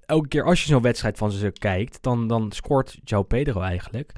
elke 0.06 0.28
keer 0.28 0.44
als 0.44 0.62
je 0.62 0.68
zo'n 0.68 0.82
wedstrijd 0.82 1.18
van 1.18 1.32
ze 1.32 1.52
kijkt, 1.52 1.98
dan, 2.02 2.28
dan 2.28 2.52
scoort 2.52 2.98
João 3.14 3.28
Pedro 3.28 3.62
eigenlijk. 3.62 4.12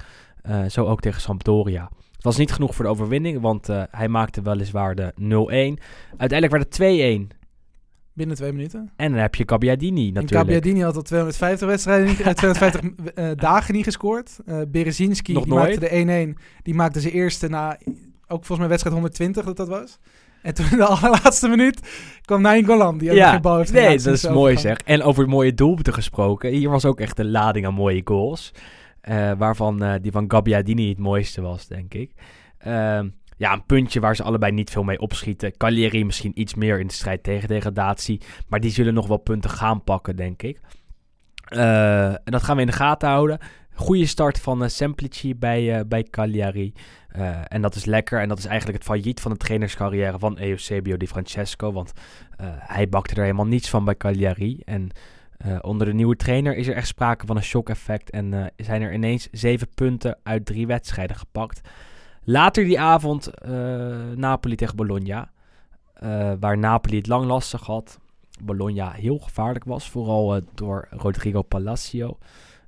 Eh, 0.43 0.65
zo 0.65 0.85
ook 0.85 1.01
tegen 1.01 1.21
Sampdoria. 1.21 1.89
Het 2.23 2.23
was 2.23 2.37
niet 2.37 2.53
genoeg 2.53 2.75
voor 2.75 2.85
de 2.85 2.91
overwinning, 2.91 3.41
want 3.41 3.69
eh, 3.69 3.83
hij 3.91 4.07
maakte 4.07 4.41
weliswaar 4.41 4.95
de 4.95 5.13
0-1. 5.15 5.81
Uiteindelijk 6.17 6.51
werd 6.51 6.63
het 6.63 6.73
2-1. 6.73 7.41
Binnen 8.13 8.35
twee 8.35 8.51
minuten. 8.51 8.91
En 8.95 9.11
dan 9.11 9.21
heb 9.21 9.35
je 9.35 9.43
Gabbiadini 9.45 10.07
En 10.07 10.13
natuurlijk. 10.13 10.49
Gabbiadini 10.49 10.81
had 10.81 10.95
al 10.95 11.01
250 11.01 11.67
wedstrijden, 11.67 12.07
niet, 12.07 12.19
eh, 12.27 12.33
250 12.33 13.13
eh, 13.15 13.29
dagen 13.35 13.73
niet 13.73 13.83
gescoord. 13.83 14.39
Eh 14.45 14.61
Berezinski 14.67 15.33
Nog 15.33 15.43
die 15.43 15.53
nooit. 15.53 15.79
maakte 15.79 16.05
de 16.05 16.35
1-1. 16.35 16.41
Die 16.63 16.73
maakte 16.73 16.99
zijn 16.99 17.13
eerste 17.13 17.47
na 17.47 17.77
ook 18.27 18.45
volgens 18.45 18.57
mij 18.59 18.67
wedstrijd 18.67 18.95
120 18.95 19.45
dat 19.45 19.57
dat 19.57 19.67
was. 19.67 19.99
En 20.41 20.53
toen 20.53 20.65
in 20.71 20.77
de 20.77 20.85
allerlaatste 20.95 21.47
minuut 21.47 21.79
kwam 22.25 22.41
Nain 22.41 22.65
Golan, 22.65 22.97
die 22.97 23.13
Ja, 23.13 23.31
geen 23.31 23.41
bal 23.41 23.57
heeft 23.57 23.71
nee, 23.73 23.99
dat 23.99 24.13
is 24.13 24.29
mooi 24.29 24.57
zeg. 24.57 24.77
En 24.77 25.03
over 25.03 25.27
mooie 25.27 25.53
doelpunten 25.53 25.93
gesproken. 25.93 26.51
Hier 26.51 26.69
was 26.69 26.85
ook 26.85 26.99
echt 26.99 27.19
een 27.19 27.31
lading 27.31 27.65
aan 27.65 27.73
mooie 27.73 28.01
goals. 28.03 28.51
Eh, 29.03 29.31
waarvan 29.37 29.83
eh, 29.83 29.93
die 30.01 30.11
van 30.11 30.31
Gabbiadini 30.31 30.89
het 30.89 30.97
mooiste 30.97 31.41
was, 31.41 31.67
denk 31.67 31.93
ik. 31.93 32.11
Ehm, 32.57 33.09
ja, 33.37 33.53
een 33.53 33.65
puntje 33.65 33.99
waar 33.99 34.15
ze 34.15 34.23
allebei 34.23 34.51
niet 34.51 34.69
veel 34.69 34.83
mee 34.83 34.99
opschieten. 34.99 35.57
Cagliari 35.57 36.05
misschien 36.05 36.39
iets 36.39 36.53
meer 36.53 36.79
in 36.79 36.87
de 36.87 36.93
strijd 36.93 37.23
tegen 37.23 37.47
degradatie. 37.47 38.21
Maar 38.47 38.59
die 38.59 38.71
zullen 38.71 38.93
nog 38.93 39.07
wel 39.07 39.17
punten 39.17 39.49
gaan 39.49 39.83
pakken, 39.83 40.15
denk 40.15 40.41
ik. 40.41 40.59
Eh, 41.45 42.07
en 42.07 42.21
dat 42.23 42.43
gaan 42.43 42.55
we 42.55 42.61
in 42.61 42.67
de 42.67 42.73
gaten 42.73 43.09
houden. 43.09 43.37
Goede 43.73 44.05
start 44.05 44.39
van 44.39 44.69
Semplici 44.69 45.35
bij, 45.35 45.87
bij 45.87 46.03
Cagliari. 46.03 46.73
En 47.47 47.61
dat 47.61 47.75
is 47.75 47.85
lekker. 47.85 48.21
En 48.21 48.27
dat 48.27 48.37
is 48.37 48.45
eigenlijk 48.45 48.77
het 48.77 48.87
failliet 48.87 49.21
van 49.21 49.31
de 49.31 49.37
trainerscarrière 49.37 50.19
van 50.19 50.39
Eusebio 50.39 50.97
Di 50.97 51.07
Francesco. 51.07 51.71
Want 51.71 51.91
hij 52.57 52.89
bakte 52.89 53.15
er 53.15 53.21
helemaal 53.21 53.45
niets 53.45 53.69
van 53.69 53.85
bij 53.85 53.95
Cagliari. 53.95 54.59
En 54.65 54.91
eh, 55.37 55.57
onder 55.61 55.87
de 55.87 55.93
nieuwe 55.93 56.15
trainer 56.15 56.55
is 56.55 56.67
er 56.67 56.75
echt 56.75 56.87
sprake 56.87 57.25
van 57.25 57.35
een 57.35 57.43
shock-effect. 57.43 58.09
En 58.09 58.33
eh, 58.33 58.45
zijn 58.65 58.81
er 58.81 58.93
ineens 58.93 59.27
zeven 59.31 59.67
punten 59.75 60.17
uit 60.23 60.45
drie 60.45 60.67
wedstrijden 60.67 61.15
gepakt. 61.15 61.61
Later 62.23 62.63
die 62.63 62.79
avond 62.79 63.27
eh, 63.27 63.51
Napoli 64.15 64.55
tegen 64.55 64.75
Bologna. 64.75 65.31
waar 66.39 66.57
Napoli 66.57 66.97
het 66.97 67.07
lang 67.07 67.25
lastig 67.25 67.65
had. 67.65 67.99
Bologna 68.41 68.91
heel 68.91 69.17
gevaarlijk 69.17 69.65
was. 69.65 69.89
Vooral 69.89 70.41
door 70.53 70.87
Rodrigo 70.89 71.41
Palacio. 71.41 72.17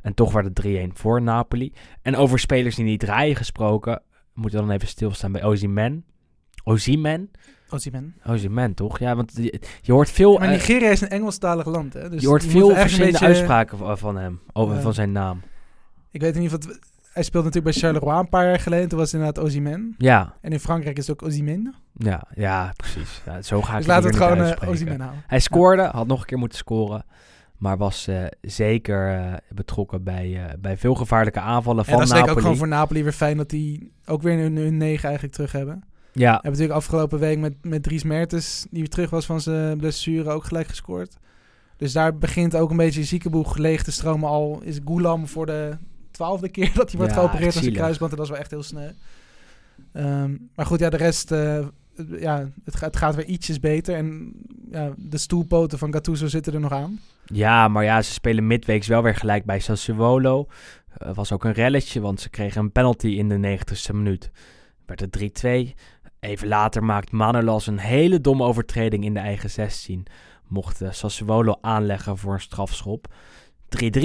En 0.01 0.13
toch 0.13 0.31
werd 0.31 0.57
het 0.57 0.89
3-1 0.89 0.93
voor 0.93 1.21
Napoli. 1.21 1.73
En 2.01 2.15
over 2.15 2.39
spelers 2.39 2.75
die 2.75 2.85
niet 2.85 2.99
draaien 2.99 3.35
gesproken. 3.35 4.01
Moeten 4.33 4.59
we 4.59 4.65
dan 4.65 4.75
even 4.75 4.87
stilstaan 4.87 5.31
bij 5.31 5.43
Ozyman. 5.43 6.03
Ozyman? 6.63 7.29
Osimhen. 7.69 8.15
Ozyman 8.25 8.73
toch? 8.73 8.99
Ja, 8.99 9.15
want 9.15 9.31
je, 9.35 9.59
je 9.81 9.91
hoort 9.91 10.09
veel... 10.09 10.37
Maar 10.37 10.47
eh, 10.47 10.53
Nigeria 10.53 10.89
is 10.89 11.01
een 11.01 11.09
Engelstalig 11.09 11.65
land, 11.65 11.93
hè? 11.93 12.09
Dus 12.09 12.21
je 12.21 12.27
hoort 12.27 12.45
veel 12.45 12.75
verschillende 12.75 13.11
beetje- 13.11 13.25
uitspraken 13.27 13.77
van, 13.77 13.97
van 13.97 14.17
hem, 14.17 14.39
over, 14.53 14.81
van 14.81 14.93
zijn 14.93 15.11
naam. 15.11 15.41
Ik 16.11 16.21
weet 16.21 16.35
in 16.35 16.41
ieder 16.41 16.59
geval... 16.59 16.75
Hij 17.13 17.23
speelde 17.23 17.47
natuurlijk 17.47 17.73
bij 17.75 17.83
Charleroi 17.83 18.19
een 18.19 18.29
paar 18.29 18.45
jaar 18.45 18.59
geleden. 18.59 18.89
Toen 18.89 18.97
was 18.99 19.11
het 19.11 19.19
inderdaad 19.21 19.43
Osimhen. 19.43 19.95
Ja, 19.97 20.33
En 20.41 20.51
in 20.51 20.59
Frankrijk 20.59 20.97
is 20.97 21.07
het 21.07 21.21
ook 21.21 21.27
Osimhen. 21.29 21.75
ja, 21.93 22.23
ja, 22.35 22.73
precies. 22.75 23.21
Ja, 23.25 23.41
zo 23.41 23.61
ga 23.61 23.71
ik 23.71 23.77
Dus 23.77 23.87
laten 23.87 24.03
we 24.03 24.09
het 24.09 24.17
gewoon 24.17 24.37
houden. 24.99 25.23
Hij 25.27 25.39
scoorde, 25.39 25.83
had 25.83 26.07
nog 26.07 26.19
een 26.19 26.25
keer 26.25 26.37
moeten 26.37 26.57
scoren. 26.57 27.05
Maar 27.57 27.77
was 27.77 28.07
eh, 28.07 28.23
zeker 28.41 29.29
betrokken 29.49 30.03
bij, 30.03 30.55
bij 30.59 30.77
veel 30.77 30.95
gevaarlijke 30.95 31.39
aanvallen 31.39 31.83
En 31.83 31.89
van 31.89 31.93
dat 31.99 32.03
is 32.03 32.09
denk 32.09 32.21
ik 32.21 32.27
Napoli. 32.27 32.47
ook 32.47 32.51
gewoon 32.53 32.69
voor 32.69 32.77
Napoli 32.79 33.03
weer 33.03 33.11
fijn 33.11 33.37
dat 33.37 33.49
die 33.49 33.91
ook 34.05 34.21
weer 34.21 34.37
hun, 34.39 34.55
hun 34.55 34.77
negen 34.77 35.03
eigenlijk 35.03 35.33
terug 35.35 35.51
hebben. 35.51 35.83
Ja, 36.17 36.31
hebben 36.31 36.51
natuurlijk 36.51 36.77
afgelopen 36.77 37.19
week 37.19 37.37
met, 37.37 37.53
met 37.61 37.83
Dries 37.83 38.03
Mertens, 38.03 38.65
die 38.69 38.79
weer 38.79 38.89
terug 38.89 39.09
was 39.09 39.25
van 39.25 39.41
zijn 39.41 39.77
blessure, 39.77 40.29
ook 40.29 40.43
gelijk 40.43 40.67
gescoord. 40.67 41.17
Dus 41.77 41.93
daar 41.93 42.17
begint 42.17 42.55
ook 42.55 42.69
een 42.69 42.77
beetje 42.77 43.03
ziekenboeg 43.03 43.57
leeg 43.57 43.83
te 43.83 43.91
stromen. 43.91 44.29
Al 44.29 44.61
is 44.63 44.79
Goulam 44.85 45.27
voor 45.27 45.45
de 45.45 45.77
twaalfde 46.11 46.49
keer 46.49 46.71
dat 46.73 46.89
hij 46.89 46.99
wordt 46.99 47.13
Ja, 47.13 47.19
geopereerd 47.19 47.55
aan 47.55 47.61
zijn 47.61 47.75
kruisband. 47.75 48.11
En 48.11 48.17
dat 48.17 48.25
is 48.25 48.31
wel 48.31 48.41
echt 48.41 48.51
heel 48.51 48.63
sneu. 48.63 48.89
Ehm, 49.91 50.35
maar 50.55 50.65
goed, 50.65 50.79
ja, 50.79 50.89
de 50.89 50.97
rest, 50.97 51.31
eh, 51.31 51.65
ja, 52.19 52.49
het, 52.63 52.75
gaat, 52.75 52.85
het 52.93 52.97
gaat 52.97 53.15
weer 53.15 53.25
ietsjes 53.25 53.59
beter. 53.59 53.95
En 53.95 54.33
ja, 54.71 54.93
de 54.97 55.17
stoelpoten 55.17 55.77
van 55.77 55.93
Gattuso 55.93 56.27
zitten 56.27 56.53
er 56.53 56.59
nog 56.59 56.71
aan. 56.71 56.99
ja, 57.25 57.67
maar 57.67 57.83
ja, 57.83 58.01
ze 58.01 58.11
spelen 58.11 58.47
midweeks 58.47 58.87
wel 58.87 59.03
weer 59.03 59.15
gelijk 59.15 59.45
bij 59.45 59.59
Sassuolo. 59.59 60.47
Eh 60.97 61.13
was 61.13 61.31
ook 61.31 61.43
een 61.43 61.51
relletje, 61.53 62.01
want 62.01 62.19
ze 62.19 62.29
kregen 62.29 62.61
een 62.61 62.71
penalty 62.71 63.07
in 63.07 63.29
de 63.29 63.57
90ste 63.59 63.93
minuut. 63.93 64.31
Werd 64.85 64.99
het 64.99 65.11
3-2. 65.11 65.75
Even 66.25 66.47
later 66.47 66.83
maakt 66.83 67.11
Manolas 67.11 67.67
een 67.67 67.77
hele 67.77 68.21
domme 68.21 68.43
overtreding 68.43 69.03
in 69.03 69.13
de 69.13 69.19
eigen 69.19 69.49
16. 69.49 70.05
Mocht 70.47 70.81
eh, 70.81 70.91
Sassuolo 70.91 71.57
aanleggen 71.61 72.17
voor 72.17 72.33
een 72.33 72.39
strafschop. 72.41 73.13
3-3. 73.67 73.99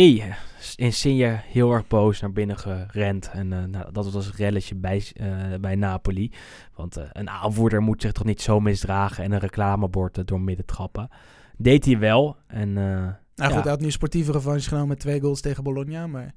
Insigne 0.77 1.41
heel 1.45 1.73
erg 1.73 1.87
boos 1.87 2.21
naar 2.21 2.33
binnen 2.33 2.59
gerend. 2.59 3.31
En 3.33 3.53
eh, 3.53 3.65
nou, 3.65 3.93
dat 3.93 4.13
was 4.13 4.27
een 4.27 4.33
relletje 4.37 4.75
bij, 4.75 5.05
eh, 5.15 5.29
bij 5.61 5.75
Napoli. 5.75 6.33
Want 6.75 6.97
een 7.13 7.31
aanvoerder 7.31 7.83
moet 7.83 8.03
zich 8.03 8.13
toch 8.13 8.25
niet 8.25 8.43
zo 8.43 8.61
misdragen 8.61 9.25
en 9.25 9.33
een 9.33 9.39
reclamebord 9.39 10.27
door 10.27 10.41
midden 10.41 10.67
trappen. 10.67 11.09
Deed 11.57 11.85
hij 11.85 11.99
wel. 11.99 12.37
En 12.47 12.73
Nou 12.73 13.15
Ja. 13.35 13.47
goed, 13.47 13.63
hij 13.63 13.73
had 13.73 13.81
nu 13.81 13.91
sportieve 13.91 14.33
revanche 14.33 14.69
genomen 14.69 14.89
met 14.89 15.01
twee 15.01 15.21
goals 15.21 15.41
tegen 15.41 15.65
Bologna. 15.65 16.07
Maar 16.07 16.35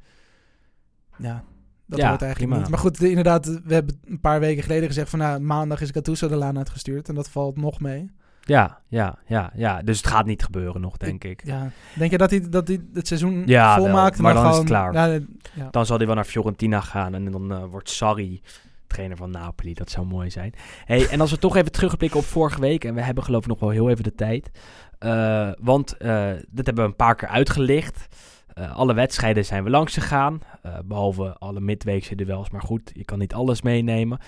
ja, 1.17 1.43
dat 1.85 1.99
Ja, 1.99 2.09
hoort 2.09 2.21
eigenlijk 2.21 2.37
prima. 2.51 2.57
niet. 2.57 2.69
Maar 2.69 2.79
goed, 2.79 2.99
de- 2.99 3.09
inderdaad, 3.09 3.45
we 3.65 3.73
hebben 3.73 3.99
een 4.05 4.19
paar 4.19 4.39
weken 4.39 4.63
geleden 4.63 4.87
gezegd 4.87 5.09
van... 5.09 5.19
Nou, 5.19 5.39
maandag 5.39 5.81
is 5.81 5.89
Gattuso 5.91 6.27
de 6.27 6.35
laan 6.35 6.57
uitgestuurd. 6.57 7.09
En 7.09 7.15
dat 7.15 7.29
valt 7.29 7.57
nog 7.57 7.79
mee. 7.79 8.11
ja, 8.41 8.79
ja, 8.87 9.17
ja, 9.25 9.51
ja. 9.55 9.81
Dus 9.81 9.97
het 9.97 10.07
gaat 10.07 10.25
niet 10.25 10.43
gebeuren 10.43 10.81
nog, 10.81 10.97
denk 10.97 11.23
ik. 11.23 11.41
Ja, 11.45 11.69
denk 11.97 12.11
je 12.11 12.17
dat 12.17 12.29
hij, 12.29 12.49
dat 12.49 12.67
hij 12.67 12.79
het 12.93 13.07
seizoen 13.07 13.43
Ja, 13.45 13.75
volmaakt? 13.77 14.17
en 14.17 14.23
maar 14.23 14.33
dan 14.33 14.49
is 14.51 14.57
het 14.57 14.65
klaar. 14.65 14.93
Ja. 14.93 15.67
Dan 15.71 15.85
zal 15.85 15.97
hij 15.97 16.05
wel 16.05 16.15
naar 16.15 16.25
Fiorentina 16.25 16.81
gaan 16.81 17.13
en 17.13 17.31
dan 17.31 17.51
eh, 17.51 17.63
wordt 17.69 17.89
Sarri 17.89 18.41
trainer 18.87 19.17
van 19.17 19.31
Napoli. 19.31 19.73
Dat 19.73 19.89
zou 19.89 20.05
mooi 20.05 20.29
zijn. 20.31 20.53
Hey, 20.85 21.07
en 21.09 21.21
als 21.21 21.31
we 21.31 21.37
toch 21.37 21.55
even 21.55 21.71
terugblikken 21.71 22.19
op 22.19 22.25
vorige 22.25 22.59
week, 22.59 22.83
en 22.85 22.93
we 22.93 23.01
hebben 23.01 23.23
geloof 23.23 23.41
ik 23.41 23.47
nog 23.47 23.59
wel 23.59 23.69
heel 23.69 23.89
even 23.89 24.03
de 24.03 24.15
tijd. 24.15 24.51
eh, 24.99 25.51
want 25.61 25.97
eh 25.97 26.31
dit 26.49 26.65
hebben 26.65 26.83
we 26.83 26.89
een 26.89 26.95
paar 26.95 27.15
keer 27.15 27.27
uitgelicht. 27.27 28.07
Eh, 28.53 28.75
alle 28.75 28.93
wedstrijden 28.93 29.45
zijn 29.45 29.63
we 29.63 29.69
langs 29.69 29.93
gegaan. 29.93 30.41
eh, 30.61 30.73
behalve 30.85 31.35
alle 31.39 31.59
midweekse 31.59 32.15
duels. 32.15 32.49
Maar 32.49 32.61
goed, 32.61 32.91
je 32.93 33.05
kan 33.05 33.19
niet 33.19 33.33
alles 33.33 33.61
meenemen. 33.61 34.19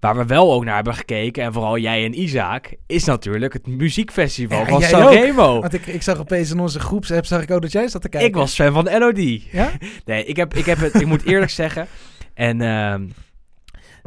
Waar 0.00 0.16
we 0.16 0.24
wel 0.26 0.52
ook 0.52 0.64
naar 0.64 0.74
hebben 0.74 0.94
gekeken, 0.94 1.42
en 1.42 1.52
vooral 1.52 1.78
jij 1.78 2.04
en 2.04 2.20
Isaac, 2.20 2.74
is 2.86 3.04
natuurlijk 3.04 3.52
het 3.52 3.66
muziekfestival 3.66 4.58
Ja, 4.58 4.64
van 4.66 4.82
Sanremo. 4.82 5.60
Want 5.60 5.74
ik, 5.74 5.86
ik 5.86 6.02
zag 6.02 6.18
opeens 6.18 6.50
in 6.50 6.60
onze 6.60 6.80
groepsapp 6.80 7.26
zag 7.26 7.42
ik 7.42 7.50
ook 7.50 7.62
dat 7.62 7.72
jij 7.72 7.88
zat 7.88 8.02
te 8.02 8.08
kijken. 8.08 8.28
Ik 8.28 8.34
was 8.34 8.54
fan 8.54 8.72
van 8.72 8.98
LOD. 8.98 9.42
Ja? 9.42 9.70
Nee, 10.04 10.24
ik, 10.24 10.36
heb, 10.36 10.54
ik, 10.54 10.64
heb 10.64 10.78
het, 10.78 10.94
ik 10.94 11.06
moet 11.06 11.24
eerlijk 11.24 11.50
zeggen. 11.62 11.86
En 12.34 12.60
ehm, 12.60 13.06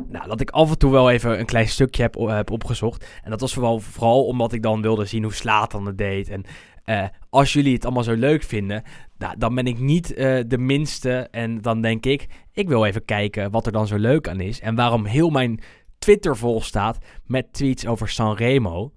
nou, 0.09 0.28
dat 0.28 0.41
ik 0.41 0.49
af 0.49 0.69
en 0.69 0.78
toe 0.78 0.91
wel 0.91 1.11
even 1.11 1.39
een 1.39 1.45
klein 1.45 1.67
stukje 1.67 2.01
heb, 2.01 2.15
heb 2.15 2.51
opgezocht. 2.51 3.05
En 3.24 3.30
dat 3.30 3.41
was 3.41 3.53
vooral, 3.53 3.80
vooral 3.80 4.26
omdat 4.26 4.53
ik 4.53 4.61
dan 4.63 4.82
wilde 4.82 5.05
zien 5.05 5.24
hoe 5.24 5.34
Slatan 5.34 5.86
het 5.86 5.97
deed. 5.97 6.30
En 6.30 6.43
eh, 6.84 7.03
als 7.30 7.53
jullie 7.53 7.74
het 7.74 7.84
allemaal 7.86 8.03
zo 8.03 8.13
leuk 8.13 8.43
vinden, 8.43 8.84
nou, 9.22 9.36
dan 9.38 9.55
ben 9.55 9.65
ik 9.65 9.80
niet 9.80 10.13
eh, 10.13 10.39
de 10.47 10.57
minste. 10.57 11.28
En 11.32 11.61
dan 11.61 11.82
denk 11.82 12.05
ik, 12.05 12.28
ik 12.51 12.67
wil 12.67 12.86
even 12.86 13.05
kijken 13.05 13.51
wat 13.51 13.65
er 13.65 13.72
dan 13.72 13.88
zo 13.88 13.97
leuk 13.97 14.28
aan 14.28 14.39
is. 14.39 14.59
En 14.59 14.76
waarom 14.76 15.05
heel 15.05 15.30
mijn 15.30 15.59
Twitter 15.99 16.38
vol 16.38 16.61
staat 16.61 16.97
met 17.26 17.53
tweets 17.53 17.86
over 17.86 18.09
Sanremo. 18.09 18.91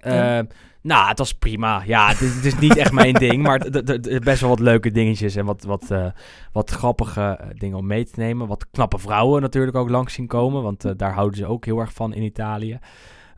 Ja. 0.00 0.38
Eh, 0.38 0.44
nou, 0.82 1.08
het 1.08 1.18
was 1.18 1.32
prima. 1.32 1.82
Ja, 1.86 2.08
het 2.08 2.20
is, 2.20 2.34
het 2.34 2.44
is 2.44 2.58
niet 2.58 2.76
echt 2.76 2.92
mijn 2.92 3.14
ding, 3.14 3.42
maar 3.42 3.58
best 4.24 4.40
wel 4.40 4.48
wat 4.48 4.58
leuke 4.58 4.90
dingetjes 4.90 5.36
en 5.36 5.44
wat, 5.44 5.62
wat, 5.62 5.90
eh, 5.90 6.06
wat 6.52 6.70
grappige 6.70 7.20
eh, 7.20 7.46
dingen 7.58 7.78
om 7.78 7.86
mee 7.86 8.04
te 8.04 8.20
nemen. 8.20 8.46
Wat 8.46 8.70
knappe 8.70 8.98
vrouwen 8.98 9.42
natuurlijk 9.42 9.76
ook 9.76 9.88
langs 9.88 10.14
zien 10.14 10.26
komen, 10.26 10.62
want 10.62 10.98
daar 10.98 11.12
houden 11.12 11.38
ze 11.38 11.46
ook 11.46 11.64
heel 11.64 11.78
erg 11.78 11.92
van 11.92 12.14
in 12.14 12.22
Italië. 12.22 12.78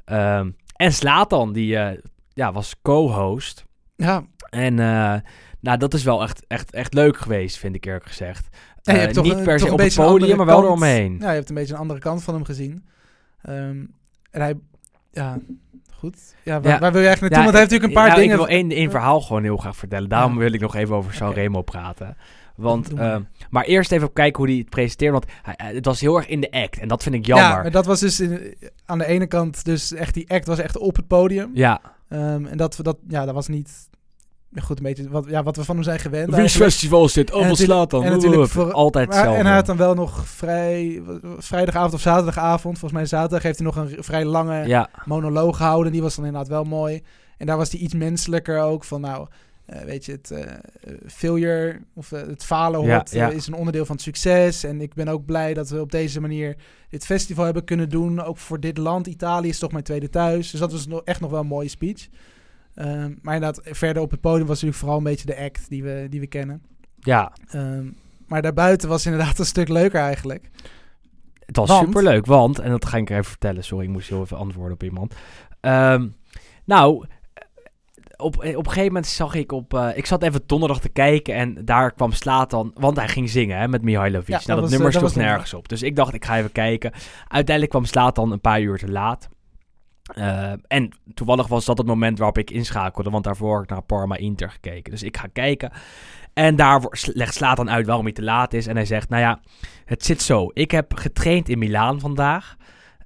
Ehm, 0.05 0.51
en 0.77 0.93
Slatan, 0.93 1.53
die 1.53 1.79
ja, 2.33 2.53
was 2.53 2.75
co-host. 2.83 3.65
Ja, 3.97 4.25
En 4.51 4.79
nou, 5.67 5.79
dat 5.79 5.95
is 5.95 6.03
wel 6.03 6.23
echt, 6.23 6.45
echt, 6.47 6.71
echt 6.71 6.95
leuk 6.95 7.17
geweest, 7.19 7.59
vind 7.59 7.75
ik 7.75 7.85
eerlijk 7.85 8.07
gezegd. 8.07 8.49
Ja, 8.83 8.93
je 8.93 8.99
Eh, 8.99 8.99
hebt 9.05 9.15
toch 9.15 9.25
niet 9.25 9.33
een- 9.37 9.45
per 9.45 9.59
se 9.61 9.73
op 9.73 9.79
het 9.79 9.95
podium, 9.95 10.37
maar 10.37 10.47
wel 10.47 10.55
kant. 10.55 10.67
eromheen. 10.67 11.17
ja, 11.21 11.29
je 11.31 11.35
hebt 11.37 11.49
een 11.49 11.55
beetje 11.55 11.75
een 11.75 11.81
andere 11.81 12.01
kant 12.01 12.23
van 12.23 12.35
hem 12.35 12.45
gezien. 12.45 12.85
Ehm, 13.43 13.85
en 14.31 14.41
hij, 14.41 14.55
ja, 15.13 15.39
goed. 15.93 16.35
Ja, 16.45 16.61
waar, 16.61 16.73
Ja. 16.73 16.79
waar 16.79 16.93
wil 16.93 17.01
je 17.01 17.07
eigenlijk 17.07 17.35
naartoe? 17.35 17.53
Want 17.53 17.53
hij 17.53 17.61
heeft 17.61 17.71
natuurlijk 17.71 17.89
een 17.89 17.93
paar 17.93 18.09
nou, 18.09 18.21
dingen... 18.21 18.41
Ik 18.41 18.47
wil 18.47 18.57
één, 18.57 18.71
één 18.71 18.91
verhaal 18.91 19.21
gewoon 19.21 19.43
heel 19.43 19.57
graag 19.57 19.77
vertellen. 19.77 20.09
Daarom 20.09 20.33
Ja. 20.33 20.39
wil 20.39 20.53
ik 20.53 20.61
nog 20.61 20.75
even 20.75 20.95
over 20.95 21.09
Oké. 21.11 21.17
Sanremo 21.19 21.63
praten. 21.63 22.17
Want, 22.57 22.95
maar. 22.95 23.13
ehm, 23.13 23.23
maar 23.51 23.65
eerst 23.65 23.93
even 23.93 24.13
kijken 24.13 24.39
hoe 24.43 24.49
hij 24.51 24.59
het 24.59 24.71
presenteert. 24.71 25.13
Want 25.13 25.25
hij, 25.43 25.55
hij- 25.57 25.75
het 25.75 25.85
was 25.85 26.01
heel 26.01 26.17
erg 26.17 26.27
in 26.29 26.41
de 26.41 26.51
act. 26.51 26.79
En 26.79 26.89
dat 26.89 27.03
vind 27.03 27.15
ik 27.15 27.27
jammer. 27.27 27.49
Ja, 27.49 27.63
maar 27.63 27.71
dat 27.71 27.87
was 27.87 28.01
dus 28.01 28.21
in- 28.21 28.55
aan 28.85 28.99
de 28.99 29.07
ene 29.07 29.27
kant 29.27 29.65
dus 29.65 29.93
echt 29.93 30.15
die 30.15 30.31
act 30.31 30.47
was 30.47 30.59
echt 30.59 30.79
op 30.79 30.97
het 30.97 31.07
podium. 31.07 31.51
Ja, 31.55 31.81
Ehm, 32.09 32.47
en 32.47 32.57
dat, 32.57 32.79
dat, 32.83 32.97
ja, 33.09 33.25
dat 33.25 33.35
was 33.35 33.49
niet 33.49 33.89
goed 34.55 34.77
een 34.79 34.85
beetje 34.85 35.09
wat, 35.09 35.25
ja, 35.29 35.43
wat 35.43 35.57
we 35.57 35.65
van 35.65 35.75
hem 35.75 35.85
zijn 35.85 35.99
gewend. 35.99 36.27
Wiens 36.27 36.39
eigenlijk. 36.39 36.71
festival 36.71 37.05
is 37.05 37.13
dit? 37.13 37.33
Oh, 37.33 37.49
wat 37.49 37.59
slaat 37.59 37.91
dan? 37.91 38.03
en 38.05 38.13
natuurlijk 38.13 38.51
voor- 38.51 38.73
Altijd 38.73 39.09
Maar- 39.09 39.35
en 39.35 39.47
hij 39.47 39.55
had 39.55 39.67
dan 39.67 39.77
wel 39.77 39.95
nog 39.95 40.27
vrij 40.29 41.03
vrijdagavond 41.39 41.95
of 41.95 42.01
zaterdagavond, 42.01 42.79
volgens 42.79 43.01
mij 43.01 43.07
zaterdag 43.09 43.43
heeft 43.43 43.59
hij 43.59 43.67
nog 43.67 43.77
een 43.77 43.97
vrij 44.05 44.25
lange 44.25 44.67
Ja, 44.67 44.89
monoloog 45.05 45.57
gehouden. 45.57 45.93
Die 45.93 46.03
was 46.03 46.17
dan 46.17 46.25
inderdaad 46.25 46.49
wel 46.51 46.65
mooi. 46.65 47.03
En 47.37 47.47
daar 47.47 47.57
was 47.57 47.71
hij 47.71 47.81
iets 47.81 47.95
menselijker 47.95 48.61
ook 48.61 48.85
van 48.85 49.01
nou, 49.01 49.27
eh, 49.67 49.81
weet 49.81 50.05
je, 50.05 50.13
het 50.13 50.31
eh, 50.31 50.53
failure 51.07 51.81
of 51.95 52.13
eh, 52.13 52.21
het 52.27 52.45
falen 52.45 52.81
hoort, 52.81 53.11
ja. 53.11 53.29
is 53.29 53.47
een 53.47 53.55
onderdeel 53.55 53.85
van 53.87 53.95
het 53.95 54.05
succes. 54.05 54.65
En 54.65 54.81
ik 54.81 54.95
ben 54.95 55.09
ook 55.09 55.25
blij 55.25 55.55
dat 55.55 55.69
we 55.71 55.81
op 55.81 55.91
deze 55.91 56.21
manier 56.21 56.57
dit 56.89 57.05
festival 57.05 57.45
hebben 57.45 57.65
kunnen 57.65 57.89
doen. 57.89 58.23
Ook 58.23 58.39
voor 58.39 58.61
dit 58.61 58.79
land. 58.79 59.07
Italië 59.07 59.49
is 59.49 59.59
toch 59.59 59.73
mijn 59.73 59.85
tweede 59.85 60.09
thuis. 60.11 60.51
Dus 60.51 60.61
dat 60.61 60.73
was 60.73 60.87
nog, 60.87 61.01
echt 61.05 61.21
nog 61.21 61.31
wel 61.31 61.41
een 61.41 61.47
mooie 61.47 61.69
speech. 61.69 62.09
Ehm, 62.77 63.13
maar 63.23 63.35
inderdaad, 63.35 63.61
verder 63.63 64.03
op 64.03 64.11
het 64.11 64.21
podium 64.21 64.47
was 64.47 64.55
natuurlijk 64.57 64.79
vooral 64.79 64.99
een 64.99 65.05
beetje 65.05 65.27
de 65.27 65.39
act 65.39 65.69
die 65.69 65.83
we, 65.83 66.07
die 66.11 66.21
we 66.21 66.27
kennen. 66.27 66.63
ja. 67.01 67.33
Ehm, 67.49 67.87
maar 68.27 68.43
daarbuiten 68.43 68.89
was 68.89 69.07
inderdaad 69.07 69.39
een 69.39 69.45
stuk 69.45 69.69
leuker 69.69 70.01
eigenlijk. 70.01 70.51
Het 71.47 71.57
was 71.57 71.69
Want? 71.69 71.87
superleuk, 71.87 72.27
want, 72.27 72.59
en 72.59 72.71
dat 72.71 72.87
ga 72.87 72.97
ik 72.97 73.11
even 73.11 73.25
vertellen, 73.25 73.65
sorry, 73.65 73.85
ik 73.85 73.91
moest 73.91 74.09
heel 74.09 74.21
even 74.21 74.37
antwoorden 74.37 74.73
op 74.73 74.83
iemand. 74.83 75.15
Ehm, 75.61 76.09
nou, 76.65 77.07
op, 78.17 78.37
op 78.37 78.45
een 78.45 78.67
gegeven 78.67 78.87
moment 78.87 79.07
zag 79.07 79.35
ik 79.35 79.53
op, 79.53 79.75
eh, 79.75 79.89
ik 79.95 80.07
zat 80.07 80.23
even 80.23 80.43
donderdag 80.47 80.81
te 80.81 80.89
kijken 80.89 81.35
en 81.35 81.65
daar 81.65 81.93
kwam 81.93 82.13
Slatan, 82.13 82.71
want 82.75 82.97
hij 82.97 83.09
ging 83.09 83.31
zingen 83.31 83.59
hè, 83.59 83.69
met 83.69 83.83
Mihailovic. 83.83 84.29
Ja, 84.29 84.33
nou, 84.35 84.47
dat 84.47 84.57
dat 84.57 84.61
was, 84.61 84.71
nummer 84.71 84.95
eh, 84.95 85.01
was 85.01 85.15
nergens 85.15 85.55
op. 85.55 85.69
Dus 85.69 85.83
ik 85.83 85.97
dacht, 85.97 86.15
ik 86.15 86.25
ga 86.25 86.39
even 86.39 86.53
kijken. 86.53 86.93
Uiteindelijk 87.29 87.71
kwam 87.71 87.85
Slatan 87.85 88.33
een 88.33 88.41
paar 88.41 88.61
uur 88.61 88.79
te 88.79 88.91
laat. 88.91 89.29
Eh, 90.15 90.53
en 90.67 90.99
toevallig 91.15 91.47
was 91.47 91.65
dat 91.65 91.79
het 91.79 91.87
moment 91.87 92.19
waarop 92.19 92.39
ik 92.39 92.51
inschakelde, 92.51 93.11
want 93.11 93.25
daarvoor 93.25 93.55
had 93.55 93.63
ik 93.63 93.71
naar 93.71 93.83
Parma 93.83 94.17
Inter 94.17 94.51
gekeken. 94.51 94.91
Dus 94.91 95.03
ik 95.03 95.17
ga 95.17 95.29
kijken. 95.33 95.73
En 96.33 96.57
daar 96.57 96.81
legt 97.13 97.35
Slatan 97.35 97.71
uit 97.71 97.87
waarom 97.87 98.05
hij 98.05 98.15
te 98.15 98.23
laat 98.23 98.53
is. 98.53 98.67
En 98.67 98.77
hij 98.77 98.85
zegt, 98.85 99.09
nou 99.09 99.23
ja, 99.23 99.41
het 99.85 100.05
zit 100.05 100.23
zo. 100.23 100.51
Ik 100.53 100.71
heb 100.71 100.95
getraind 100.95 101.49
in 101.49 101.59
Milaan 101.59 102.01
vandaag. 102.01 102.57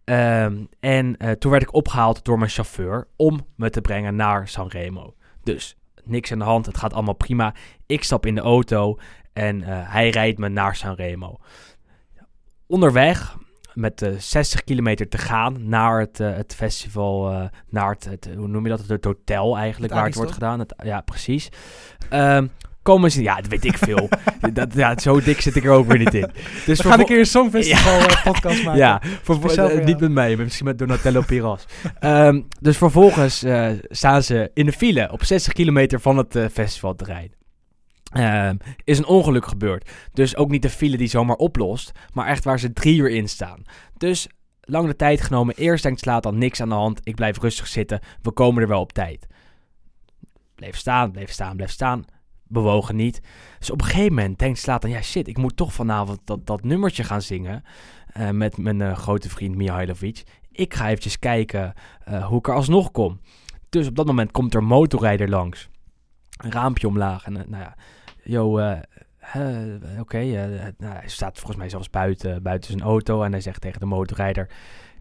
Ehm, 0.05 0.65
en 0.81 1.17
eh, 1.17 1.31
toen 1.31 1.51
werd 1.51 1.63
ik 1.63 1.75
opgehaald 1.75 2.25
door 2.25 2.39
mijn 2.39 2.51
chauffeur 2.51 3.09
om 3.17 3.47
me 3.57 3.71
te 3.71 3.81
brengen 3.81 4.17
naar 4.17 4.49
Sanremo. 4.49 5.15
Dus 5.43 5.77
niks 6.05 6.33
aan 6.33 6.39
de 6.39 6.45
hand, 6.45 6.67
het 6.67 6.77
gaat 6.77 6.93
allemaal 6.93 7.15
prima. 7.15 7.55
Ik 7.87 8.05
stap 8.05 8.27
in 8.27 8.35
de 8.35 8.41
auto 8.41 8.99
en 9.33 9.63
eh, 9.63 9.93
hij 9.93 10.11
rijdt 10.11 10.39
me 10.39 10.49
naar 10.49 10.77
Sanremo. 10.77 11.39
Onderweg, 12.67 13.37
met 13.81 14.03
eh 14.03 14.11
60 14.19 14.65
kilometer 14.65 15.09
te 15.09 15.19
gaan 15.19 15.69
naar 15.69 16.01
het, 16.01 16.21
eh, 16.21 16.35
het 16.37 16.55
festival, 16.55 17.31
eh, 17.31 17.43
naar 17.69 17.91
het, 17.91 18.05
het- 18.05 18.29
hoe 18.37 18.49
noem 18.49 18.63
je 18.65 18.71
dat, 18.71 18.87
het 18.87 19.05
hotel 19.05 19.57
eigenlijk, 19.57 19.93
Het 19.93 20.01
waar 20.01 20.09
het 20.09 20.17
wordt 20.19 20.33
gedaan. 20.33 20.59
Het, 20.59 20.75
ja, 20.85 21.01
precies. 21.01 21.49
Ehm, 22.11 22.47
komen 22.83 23.11
ze, 23.11 23.23
ja, 23.23 23.37
dat 23.37 23.47
weet 23.47 23.65
ik 23.65 23.79
veel. 23.79 24.09
dat, 24.53 24.75
ja, 24.75 24.99
zo 24.99 25.21
dik 25.21 25.41
zit 25.41 25.57
ik 25.57 25.65
er 25.65 25.71
ook 25.71 25.87
weer 25.87 25.99
niet 25.99 26.15
in. 26.15 26.31
Dus 26.67 26.83
We 26.83 26.89
gaan 26.89 26.99
een 27.01 27.07
keer 27.07 27.19
een 27.19 27.27
Songfestival 27.27 27.99
eh, 28.01 28.25
podcast 28.25 28.63
maken. 28.65 28.79
ja, 28.81 29.03
voor, 29.23 29.35
eh, 29.51 29.71
voor 29.71 29.85
niet 29.85 30.01
met 30.01 30.11
mij, 30.13 30.35
maar 30.37 30.45
misschien 30.45 30.67
met 30.67 30.79
Donatello 30.79 31.21
Piras. 31.27 31.65
Ehm, 31.99 32.41
dus 32.61 32.77
vervolgens 32.77 33.43
eh, 33.43 33.69
staan 33.89 34.23
ze 34.23 34.51
in 34.55 34.67
de 34.67 34.73
file 34.73 35.13
op 35.13 35.25
60 35.25 35.53
kilometer 35.53 36.01
van 36.01 36.17
het 36.17 36.37
eh, 36.37 36.45
festivalterrein. 36.53 37.33
Ehm, 38.11 38.57
is 38.85 38.99
een 38.99 39.07
ongeluk 39.07 39.47
gebeurd. 39.47 39.91
Dus 40.13 40.37
ook 40.37 40.51
niet 40.51 40.63
de 40.63 40.71
file 40.71 40.97
die 40.97 41.09
zomaar 41.09 41.37
oplost, 41.37 41.93
maar 42.13 42.27
echt 42.27 42.45
waar 42.45 42.59
ze 42.59 42.73
drie 42.73 42.97
uur 42.97 43.11
in 43.11 43.29
staan. 43.29 43.63
Dus 43.97 44.29
lang 44.61 44.87
de 44.87 44.97
tijd 44.97 45.21
genomen. 45.21 45.55
Eerst 45.55 45.83
denkt 45.83 46.01
slaat 46.01 46.23
dan 46.23 46.39
niks 46.39 46.61
aan 46.61 46.69
de 46.69 46.75
hand. 46.75 47.01
Ik 47.03 47.15
blijf 47.15 47.39
rustig 47.39 47.67
zitten. 47.67 48.01
We 48.23 48.31
komen 48.31 48.63
er 48.63 48.69
wel 48.69 48.81
op 48.81 48.93
tijd. 48.93 49.27
Bleef 50.55 50.77
staan, 50.77 51.11
bleef 51.11 51.31
staan, 51.31 51.57
bleef 51.57 51.71
staan. 51.71 52.05
Bewogen 52.45 52.97
niet. 52.97 53.21
Dus 53.59 53.71
op 53.71 53.81
een 53.81 53.87
gegeven 53.87 54.15
moment 54.15 54.39
denkt 54.39 54.59
slaat 54.59 54.83
dan, 54.83 54.91
ja 54.91 55.03
shit, 55.03 55.29
ik 55.29 55.37
moet 55.37 55.57
toch 55.57 55.73
vanavond 55.73 56.21
dat, 56.25 56.47
dat 56.47 56.65
nummertje 56.65 57.05
gaan 57.05 57.23
zingen. 57.23 57.65
eh, 58.13 58.31
met 58.31 58.57
mijn 58.57 58.81
eh, 58.81 58.97
grote 58.97 59.29
vriend 59.29 59.57
Mihailovic. 59.57 60.23
Ik 60.53 60.75
ga 60.75 60.89
eventjes 60.89 61.19
kijken 61.19 61.75
eh, 62.05 62.27
hoe 62.27 62.39
ik 62.39 62.49
er 62.49 62.55
alsnog 62.55 62.91
kom. 62.91 63.21
Dus 63.69 63.87
op 63.87 63.95
dat 63.95 64.07
moment 64.07 64.31
komt 64.31 64.55
er 64.55 64.65
motorrijder 64.65 65.29
langs. 65.29 65.69
Een 66.37 66.53
raampje 66.53 66.89
omlaag. 66.89 67.25
En 67.25 67.33
nou 67.33 67.63
ja, 67.63 67.77
yo, 68.31 68.59
eh, 68.59 70.01
oké. 70.01 70.19
eh, 70.19 70.45
nou, 70.79 70.95
hij 70.95 71.09
staat 71.09 71.37
volgens 71.39 71.57
mij 71.57 71.69
zelfs 71.69 71.91
buiten, 71.91 72.43
buiten 72.43 72.71
zijn 72.71 72.83
auto. 72.83 73.23
En 73.23 73.33
hij 73.33 73.41
zegt 73.41 73.61
tegen 73.61 73.81
de 73.81 73.87
motorrijder... 73.87 74.49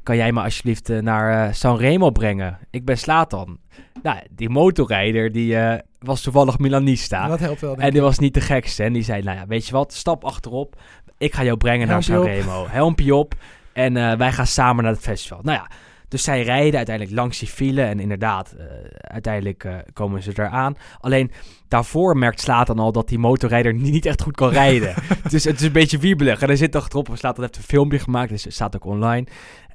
Kan 0.04 0.18
jij 0.18 0.32
me 0.32 0.42
alsjeblieft 0.42 0.90
eh, 0.90 1.00
naar 1.00 1.56
Sanremo 1.56 2.10
brengen? 2.10 2.58
Ik 2.70 2.86
ben 2.86 2.98
Slatan. 2.98 3.60
Nou, 4.04 4.18
die 4.32 4.50
motorrijder 4.50 5.32
die, 5.32 5.58
was 6.00 6.22
toevallig 6.22 6.60
Milanista. 6.60 7.28
Dat 7.28 7.40
helpt 7.40 7.62
wel, 7.62 7.76
En 7.76 7.92
die 7.92 8.02
was 8.02 8.20
niet 8.20 8.34
de 8.34 8.42
gekste. 8.42 8.84
En 8.84 8.94
die 8.94 9.04
zei, 9.04 9.22
nou 9.22 9.38
ja, 9.38 9.48
weet 9.48 9.66
je 9.66 9.72
wat, 9.72 9.94
stap 9.94 10.24
achterop. 10.24 10.76
Ik 11.18 11.34
ga 11.34 11.44
jou 11.44 11.58
brengen 11.58 11.88
Helmpje 11.88 12.14
naar. 12.14 12.24
Sanremo. 12.24 12.66
Helmpje 12.68 13.16
op. 13.16 13.34
En 13.74 14.18
wij 14.18 14.32
gaan 14.32 14.48
samen 14.48 14.84
naar 14.84 14.94
het 14.94 15.02
festival. 15.02 15.40
Nou 15.44 15.58
ja, 15.58 15.70
dus 16.10 16.24
zij 16.24 16.44
rijden 16.44 16.78
uiteindelijk 16.78 17.16
langs 17.16 17.40
die 17.40 17.48
file. 17.48 17.82
En 17.82 18.00
inderdaad, 18.00 18.52
eh, 18.52 18.66
uiteindelijk 18.92 19.64
eh, 19.64 19.76
komen 19.94 20.24
ze 20.24 20.32
eraan. 20.36 20.76
Alleen 21.00 21.32
daarvoor 21.68 22.18
merkt 22.18 22.42
Slatan 22.42 22.80
al 22.80 22.92
dat 22.92 23.08
die 23.08 23.20
motorrijder 23.20 23.74
niet 23.92 24.06
echt 24.06 24.22
goed 24.22 24.36
kan 24.36 24.50
rijden. 24.50 24.94
dus 25.30 25.44
het 25.44 25.60
is 25.60 25.66
een 25.66 25.72
beetje 25.72 25.98
wiebelig. 25.98 26.42
En 26.42 26.48
hij 26.48 26.56
zit 26.56 26.76
achterop. 26.76 27.10
En 27.10 27.18
Slatan 27.18 27.44
heeft 27.44 27.58
een 27.58 27.64
filmpje 27.64 28.00
gemaakt. 28.00 28.30
Dus 28.30 28.44
het 28.44 28.54
staat 28.54 28.76
ook 28.76 28.86
online. 28.86 29.28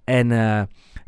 En 0.05 0.32
eh 0.32 0.62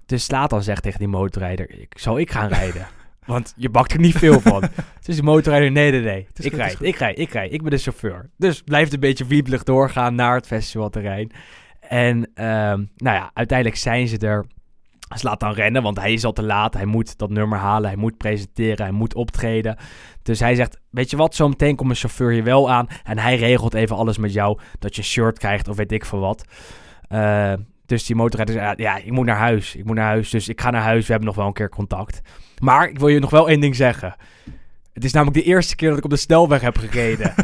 dus 0.07 0.24
Slatan 0.24 0.62
zegt 0.62 0.83
tegen 0.83 0.99
die 0.99 1.09
motorrijder, 1.09 1.81
ik, 1.81 1.99
zal 1.99 2.18
ik 2.18 2.31
gaan 2.31 2.49
rijden? 2.49 2.87
Want 3.27 3.55
je 3.57 3.68
bakt 3.68 3.93
er 3.93 3.99
niet 3.99 4.18
veel 4.18 4.41
van. 4.41 4.61
Dus 5.03 5.14
die 5.14 5.24
motorrijder, 5.24 5.70
nee, 5.70 5.91
nee, 5.91 6.01
nee. 6.01 6.29
Ik 6.35 6.51
goed, 6.51 6.53
rijd, 6.53 6.83
ik 6.83 6.97
rijd, 6.97 7.18
ik 7.18 7.33
rijd. 7.33 7.53
Ik 7.53 7.62
ben 7.62 7.70
de 7.70 7.79
chauffeur. 7.79 8.31
Dus 8.37 8.62
blijft 8.62 8.93
een 8.93 9.01
beetje 9.01 9.27
wiebelig 9.27 9.62
doorgaan 9.62 10.14
naar 10.14 10.35
het 10.35 10.47
festivalterrein. 10.47 11.33
En 11.81 12.31
ehm, 12.35 12.85
nou 12.97 13.16
ja, 13.16 13.31
uiteindelijk 13.35 13.79
zijn 13.79 14.09
ze 14.09 14.18
er. 14.18 14.47
Ze 15.14 15.26
laat 15.26 15.40
dan 15.40 15.52
rennen, 15.52 15.82
want 15.82 15.98
hij 15.98 16.12
is 16.12 16.24
al 16.24 16.32
te 16.32 16.42
laat. 16.42 16.74
Hij 16.74 16.84
moet 16.84 17.18
dat 17.18 17.30
nummer 17.30 17.59
halen, 17.59 17.88
hij 17.88 17.98
moet 17.98 18.16
presenteren, 18.16 18.84
hij 18.84 18.90
moet 18.90 19.14
optreden. 19.14 19.76
Dus 20.22 20.40
hij 20.40 20.54
zegt, 20.54 20.80
weet 20.90 21.11
je 21.11 21.16
wat, 21.16 21.34
zo 21.34 21.48
meteen 21.48 21.76
komt 21.76 21.88
mijn 21.88 22.00
chauffeur 22.00 22.30
hier 22.30 22.44
wel 22.44 22.70
aan. 22.70 22.86
En 23.04 23.18
hij 23.18 23.36
regelt 23.36 23.74
even 23.74 23.96
alles 23.96 24.18
met 24.18 24.32
jou, 24.32 24.59
dat 24.78 24.94
je 24.94 25.00
een 25.00 25.09
shirt 25.09 25.38
krijgt 25.38 25.68
of 25.68 25.76
weet 25.76 25.92
ik 25.92 26.04
veel 26.04 26.18
wat. 26.18 26.44
Eh, 27.09 27.52
dus 27.86 28.07
die 28.07 28.16
motorrijder 28.16 28.54
ja, 28.54 28.74
ja, 28.76 28.96
ik 28.96 29.11
moet 29.11 29.26
naar 29.26 29.36
huis. 29.36 29.76
Ik 29.76 29.84
moet 29.84 29.96
naar 29.96 30.07
huis, 30.07 30.30
dus 30.30 30.48
ik 30.48 30.61
ga 30.61 30.70
naar 30.70 30.82
huis. 30.82 31.07
We 31.07 31.11
hebben 31.11 31.28
nog 31.28 31.36
wel 31.36 31.46
een 31.46 31.52
keer 31.52 31.68
contact. 31.68 32.20
Maar 32.59 32.88
ik 32.88 32.98
wil 32.98 33.09
je 33.09 33.18
nog 33.18 33.30
wel 33.30 33.48
één 33.48 33.61
ding 33.61 33.76
zeggen. 33.76 34.14
Het 34.97 35.05
is 35.05 35.12
namelijk 35.12 35.44
de 35.44 35.51
eerste 35.51 35.76
keer 35.76 35.88
dat 35.88 35.99
ik 35.99 36.05
op 36.05 36.11
de 36.11 36.16
snelweg 36.16 36.61
heb 36.61 36.78
gereden. 36.78 37.34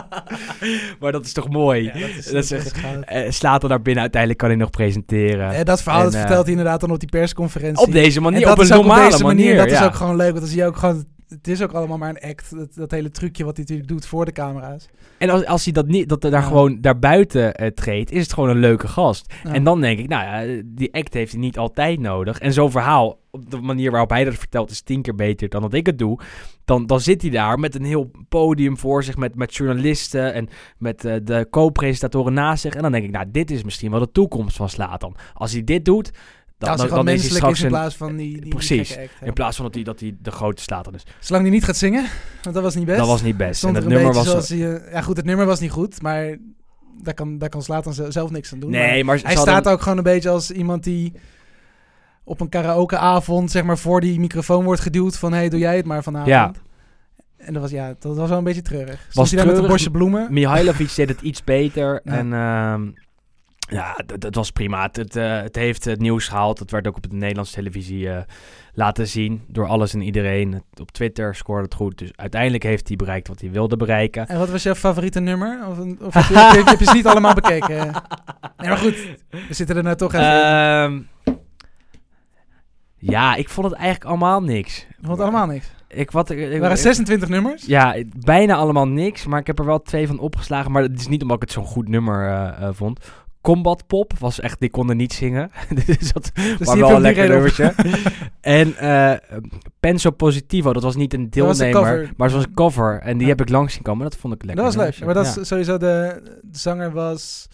maar 1.00 1.12
dat 1.12 1.24
is 1.24 1.32
toch 1.32 1.48
mooi? 1.48 1.82
Ja, 1.82 1.92
dat 1.92 2.08
is, 2.18 2.24
dat 2.24 2.44
is 2.44 2.50
echt-. 2.50 2.80
Eh, 3.04 3.30
slaat 3.30 3.62
er 3.62 3.68
naar 3.68 3.82
binnen, 3.82 4.02
uiteindelijk 4.02 4.40
kan 4.40 4.48
hij 4.50 4.58
nog 4.58 4.70
presenteren. 4.70 5.50
Eh, 5.50 5.64
dat 5.64 5.82
verhaal 5.82 6.04
En, 6.04 6.10
dat 6.10 6.20
vertelt 6.20 6.42
hij 6.42 6.50
inderdaad 6.50 6.80
dan 6.80 6.90
op 6.90 7.00
die 7.00 7.08
persconferentie. 7.08 7.86
op 7.86 7.92
deze 7.92 8.20
manier, 8.20 8.42
En 8.42 8.52
op 8.52 8.58
een 8.58 8.68
normale 8.68 9.14
op 9.14 9.22
manier. 9.22 9.56
Dat 9.56 9.70
is 9.70 9.82
ook 9.82 9.94
gewoon 9.94 10.16
leuk, 10.16 10.28
want 10.28 10.40
dan 10.40 10.48
zie 10.48 10.58
je 10.58 10.64
ook 10.64 10.76
gewoon... 10.76 11.04
Het 11.30 11.48
is 11.48 11.62
ook 11.62 11.72
allemaal 11.72 11.98
maar 11.98 12.08
een 12.08 12.28
act. 12.30 12.56
Dat, 12.56 12.74
dat 12.74 12.90
hele 12.90 13.10
trucje 13.10 13.44
wat 13.44 13.56
hij 13.56 13.64
natuurlijk 13.68 13.88
doet 13.88 14.06
voor 14.06 14.24
de 14.24 14.32
camera's. 14.32 14.88
En 15.18 15.30
als, 15.30 15.46
als 15.46 15.64
hij 15.64 15.72
dat 15.72 15.86
niet, 15.86 16.08
dat 16.08 16.24
er 16.24 16.30
daar 16.30 16.40
Ja. 16.40 16.46
gewoon 16.46 16.80
daarbuiten 16.80 17.54
eh 17.54 17.66
treedt, 17.70 18.10
is 18.10 18.22
het 18.22 18.32
gewoon 18.32 18.48
een 18.50 18.58
leuke 18.58 18.88
gast. 18.88 19.34
Ja. 19.44 19.52
En 19.52 19.64
dan 19.64 19.80
denk 19.80 19.98
ik, 19.98 20.08
nou 20.08 20.24
ja, 20.24 20.62
die 20.66 20.94
act 20.94 21.14
heeft 21.14 21.32
hij 21.32 21.40
niet 21.40 21.58
altijd 21.58 22.00
nodig. 22.00 22.38
En 22.38 22.52
zo'n 22.52 22.70
verhaal, 22.70 23.18
op 23.30 23.50
de 23.50 23.60
manier 23.60 23.90
waarop 23.90 24.10
hij 24.10 24.24
dat 24.24 24.34
vertelt, 24.34 24.70
is 24.70 24.80
tien 24.82 25.02
keer 25.02 25.14
beter 25.14 25.48
dan 25.48 25.62
dat 25.62 25.74
ik 25.74 25.86
het 25.86 25.98
doe. 25.98 26.20
Dan, 26.64 26.86
dan 26.86 27.00
zit 27.00 27.22
hij 27.22 27.30
daar 27.30 27.58
met 27.58 27.74
een 27.74 27.84
heel 27.84 28.10
podium 28.28 28.78
voor 28.78 29.04
zich, 29.04 29.16
met, 29.16 29.34
met 29.34 29.54
journalisten 29.54 30.34
en 30.34 30.48
met 30.78 31.04
eh, 31.04 31.14
de 31.22 31.46
co-presentatoren 31.50 32.32
naast 32.32 32.62
zich. 32.62 32.74
En 32.74 32.82
dan 32.82 32.92
denk 32.92 33.04
ik, 33.04 33.10
nou, 33.10 33.26
dit 33.30 33.50
is 33.50 33.62
misschien 33.64 33.90
wel 33.90 34.00
de 34.00 34.12
toekomst 34.12 34.56
van 34.56 34.68
Slatan. 34.68 35.16
Als 35.34 35.52
hij 35.52 35.64
dit 35.64 35.84
doet, 35.84 36.10
dan, 36.60 36.70
als 36.70 36.80
dan, 36.80 37.04
dan 37.04 37.08
is 37.14 37.20
hij 37.22 37.30
straks 37.30 37.60
in 37.60 37.68
plaats 37.68 37.96
van 37.96 38.16
die, 38.16 38.40
die 38.40 38.54
Precies. 38.54 38.98
act. 38.98 39.10
In 39.22 39.32
plaats 39.32 39.56
van 39.56 39.64
dat 39.64 39.74
hij, 39.74 39.82
dat 39.84 40.00
hij 40.00 40.16
de 40.22 40.30
grote 40.30 40.62
Slatan 40.62 40.94
is. 40.94 41.02
Zolang 41.18 41.44
hij 41.44 41.52
niet 41.54 41.64
gaat 41.64 41.76
zingen, 41.76 42.04
want 42.42 42.54
dat 42.54 42.64
was 42.64 42.74
niet 42.74 42.84
best. 42.86 42.98
Dat 42.98 43.06
was 43.06 43.22
niet 43.22 43.36
best. 43.36 43.64
En 43.64 43.74
het 43.74 43.84
er 43.84 43.90
nummer 43.90 44.12
was... 44.12 44.26
zoals 44.26 44.48
hij, 44.48 44.74
eh, 44.74 44.92
ja 44.92 45.00
goed, 45.02 45.16
het 45.16 45.26
nummer 45.26 45.46
was 45.46 45.60
niet 45.60 45.70
goed, 45.70 46.02
maar 46.02 46.36
daar 47.02 47.14
kan, 47.14 47.38
daar 47.38 47.48
kan 47.48 47.62
Slatan 47.62 47.94
ze- 47.94 48.10
zelf 48.10 48.30
niks 48.30 48.52
aan 48.52 48.58
doen. 48.60 48.70
Nee, 48.70 49.04
maar 49.04 49.20
hij 49.22 49.36
staat 49.36 49.68
ook 49.68 49.80
gewoon 49.82 49.98
een 49.98 50.04
beetje 50.04 50.28
als 50.28 50.50
iemand 50.50 50.84
die 50.84 51.12
op 52.24 52.40
een 52.40 52.48
karaokeavond, 52.48 53.50
zeg 53.50 53.62
maar, 53.64 53.78
voor 53.78 54.00
die 54.00 54.20
microfoon 54.20 54.64
wordt 54.64 54.80
geduwd 54.80 55.16
van, 55.18 55.32
hey, 55.32 55.48
doe 55.48 55.58
jij 55.60 55.76
het 55.76 55.86
maar 55.86 56.02
vanavond. 56.02 56.28
Ja. 56.30 56.52
En 57.36 57.52
dat 57.52 57.62
was, 57.62 57.70
ja, 57.70 57.94
dat 57.98 58.16
was 58.16 58.28
wel 58.28 58.38
een 58.38 58.44
beetje 58.44 58.62
treurig. 58.62 59.06
Was 59.12 59.30
hij 59.30 59.38
daar 59.44 59.52
met 59.52 59.62
een 59.62 59.68
bosje 59.70 59.90
bloemen? 59.90 60.32
Mihailovic 60.32 60.94
deed 60.94 61.08
het 61.08 61.20
iets 61.20 61.44
beter. 61.44 62.00
Ja. 62.04 62.12
En 62.12 62.32
ehm, 62.32 62.88
ja, 63.70 63.96
dat, 64.06 64.20
dat 64.20 64.34
was 64.34 64.50
prima. 64.50 64.82
Het, 64.82 64.96
het, 64.96 65.16
eh, 65.16 65.40
het 65.40 65.56
heeft 65.56 65.84
het 65.84 66.00
nieuws 66.00 66.28
gehaald. 66.28 66.58
Het 66.58 66.70
werd 66.70 66.86
ook 66.86 66.96
op 66.96 67.10
de 67.10 67.16
Nederlandse 67.16 67.54
televisie 67.54 68.10
eh, 68.10 68.22
laten 68.74 69.08
zien. 69.08 69.44
Door 69.46 69.66
alles 69.66 69.94
en 69.94 70.00
iedereen. 70.00 70.62
Op 70.80 70.90
Twitter 70.90 71.34
scoorde 71.34 71.64
het 71.64 71.74
goed. 71.74 71.98
Dus 71.98 72.10
uiteindelijk 72.16 72.62
heeft 72.62 72.88
hij 72.88 72.96
bereikt 72.96 73.28
wat 73.28 73.40
hij 73.40 73.50
wilde 73.50 73.76
bereiken. 73.76 74.28
En 74.28 74.38
wat 74.38 74.50
was 74.50 74.62
jouw 74.62 74.74
favoriete 74.74 75.20
nummer? 75.20 75.66
Of, 75.66 75.78
of 75.78 76.14
heb, 76.14 76.24
je, 76.24 76.38
heb, 76.38 76.52
je, 76.52 76.70
heb 76.70 76.78
je 76.78 76.84
ze 76.84 76.94
niet 76.94 77.06
allemaal 77.06 77.34
bekeken? 77.34 77.76
Nee, 78.56 78.68
maar 78.68 78.78
goed, 78.78 78.96
we 79.30 79.54
zitten 79.54 79.76
er 79.76 79.82
nou 79.82 79.96
toch 79.96 80.14
even 80.14 80.26
in. 80.26 81.04
Ehm, 81.24 81.34
ja, 82.96 83.34
ik 83.34 83.48
vond 83.48 83.66
het 83.66 83.76
eigenlijk 83.76 84.10
allemaal 84.10 84.42
niks. 84.42 84.86
Ik 84.88 84.96
vond 85.00 85.18
het 85.18 85.20
allemaal 85.20 85.46
niks. 85.46 85.70
Ik, 85.88 86.10
wat, 86.10 86.30
ik, 86.30 86.38
Er 86.38 86.60
waren 86.60 86.78
26 86.78 87.28
nummers. 87.28 87.66
Ja, 87.66 87.96
bijna 88.16 88.54
allemaal 88.54 88.88
niks. 88.88 89.26
Maar 89.26 89.40
ik 89.40 89.46
heb 89.46 89.58
er 89.58 89.64
wel 89.64 89.82
twee 89.82 90.06
van 90.06 90.18
opgeslagen. 90.18 90.72
Maar 90.72 90.82
het 90.82 91.00
is 91.00 91.08
niet 91.08 91.22
omdat 91.22 91.36
ik 91.36 91.42
het 91.42 91.52
zo'n 91.52 91.64
goed 91.64 91.88
nummer 91.88 92.28
eh, 92.28 92.68
vond. 92.72 93.00
Combat 93.40 93.86
Pop 93.86 94.12
was 94.18 94.40
echt, 94.40 94.60
die 94.60 94.70
konden 94.70 94.96
niet 94.96 95.12
zingen. 95.12 95.50
dus 95.86 96.12
dat 96.12 96.30
Dus 96.58 96.66
maar 96.68 96.78
wel 96.78 96.90
een 96.94 97.00
lekker 97.00 97.28
nummertje. 97.28 97.74
en 98.40 98.76
eh 98.76 99.12
Penso 99.80 100.10
Positivo, 100.10 100.72
dat 100.72 100.82
was 100.82 100.96
niet 100.96 101.14
een 101.14 101.22
Dat 101.22 101.32
deelnemer, 101.32 102.10
maar 102.16 102.26
het 102.28 102.36
was 102.36 102.44
een 102.46 102.54
cover. 102.54 102.98
En 103.00 103.12
die 103.18 103.22
Ja. 103.26 103.28
heb 103.28 103.40
ik 103.40 103.48
langs 103.48 103.72
zien 103.74 103.82
komen. 103.82 104.02
Dat 104.04 104.16
vond 104.16 104.34
ik 104.34 104.44
lekker. 104.44 104.64
Dat 104.64 104.74
was 104.74 104.84
leuk. 104.84 105.04
Maar 105.04 105.14
dat 105.14 105.34
Ja. 105.34 105.40
is 105.40 105.48
sowieso 105.48 105.76
de, 105.78 106.20
de 106.42 106.58
zanger 106.58 106.92
was 106.92 107.48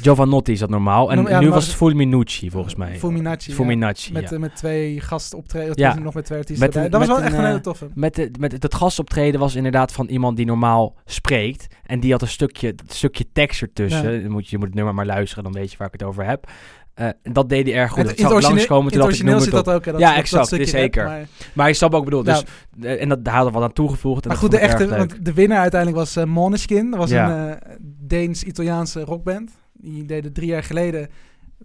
Giovanotti 0.00 0.52
is 0.52 0.58
dat 0.58 0.70
normaal. 0.70 1.10
En 1.12 1.22
ja, 1.26 1.40
nu 1.40 1.50
was 1.50 1.66
het 1.66 1.74
Fulminucci 1.74 2.50
volgens 2.50 2.74
mij. 2.74 2.96
Fulminacci. 2.98 3.52
Fulminacci, 3.52 4.12
Met, 4.12 4.32
eh, 4.32 4.38
met 4.38 4.56
twee 4.56 5.00
gastoptredens. 5.00 5.76
Ja. 5.76 5.94
Nog 5.98 6.14
met 6.14 6.24
twee 6.24 6.38
artiesten 6.38 6.66
Met 6.66 6.74
erbij. 6.76 6.84
een- 6.84 6.90
Dat 6.90 7.00
was 7.08 7.16
wel 7.18 7.26
echt 7.26 7.34
een, 7.36 7.40
eh, 7.40 7.46
hele 7.46 7.60
toffe. 7.60 7.88
Met, 7.94 8.14
de, 8.14 8.30
met 8.38 8.62
het 8.62 8.74
gastoptreden 8.74 9.40
was 9.40 9.54
inderdaad 9.54 9.92
van 9.92 10.06
iemand 10.06 10.36
die 10.36 10.46
normaal 10.46 10.94
spreekt. 11.04 11.66
En 11.86 12.00
die 12.00 12.12
had 12.12 12.22
een 12.22 12.28
stukje, 12.28 12.68
een 12.68 12.76
stukje 12.88 13.24
tekst 13.32 13.62
ertussen. 13.62 14.12
Ja. 14.12 14.20
Dan 14.22 14.30
moet 14.30 14.44
je, 14.44 14.50
je 14.50 14.56
moet 14.58 14.66
het 14.66 14.76
nummer 14.76 14.94
maar 14.94 15.06
luisteren. 15.06 15.25
Luisteren, 15.26 15.44
dan 15.44 15.52
weet 15.52 15.70
je 15.70 15.76
waar 15.78 15.86
ik 15.86 15.92
het 15.92 16.02
over 16.02 16.24
heb. 16.26 16.48
Eh, 16.94 17.08
dat 17.22 17.48
deed 17.48 17.66
hij 17.66 17.74
erg 17.76 17.90
goed. 17.90 17.98
Het- 17.98 18.06
Dat 18.08 18.18
ik 18.18 18.26
origine- 18.26 18.48
langskomen, 18.54 18.92
toen 18.92 19.00
ik, 19.02 19.06
het 19.08 19.42
zit 19.42 19.52
dat 19.52 19.68
ook. 19.70 19.84
dat, 19.84 19.98
Ja, 19.98 20.08
dat- 20.08 20.18
exact, 20.18 20.50
dat 20.50 20.68
zeker. 20.68 21.04
maar- 21.04 21.26
Maar 21.52 21.68
je 21.68 21.74
snapt 21.74 21.92
wat 21.92 22.02
ik 22.02 22.08
bedoel. 22.08 22.24
Dus, 22.24 22.42
Ja. 22.80 22.96
en 22.96 23.08
dat, 23.08 23.18
hadden 23.26 23.52
we 23.52 23.58
wat 23.58 23.68
aan 23.68 23.72
toegevoegd. 23.74 24.22
En 24.22 24.28
Maar 24.28 24.36
dat 24.40 24.46
goed, 24.50 24.58
de 24.60 24.64
ik 24.66 24.70
echte, 24.72 24.96
want 24.96 25.24
de 25.24 25.32
winnaar 25.32 25.58
uiteindelijk 25.60 26.00
was 26.00 26.24
Måneskin. 26.24 26.90
Dat 26.90 26.98
was 26.98 27.10
Ja. 27.10 27.30
een 27.48 27.58
eh, 27.60 27.76
Deens-Italiaanse 27.98 29.00
rockband. 29.00 29.50
Die 29.72 30.04
deden 30.04 30.32
drie 30.32 30.46
jaar 30.48 30.62
geleden 30.62 31.08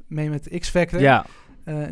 mee 0.07 0.29
met 0.29 0.47
X-Factor. 0.59 0.99
Ja, 1.01 1.25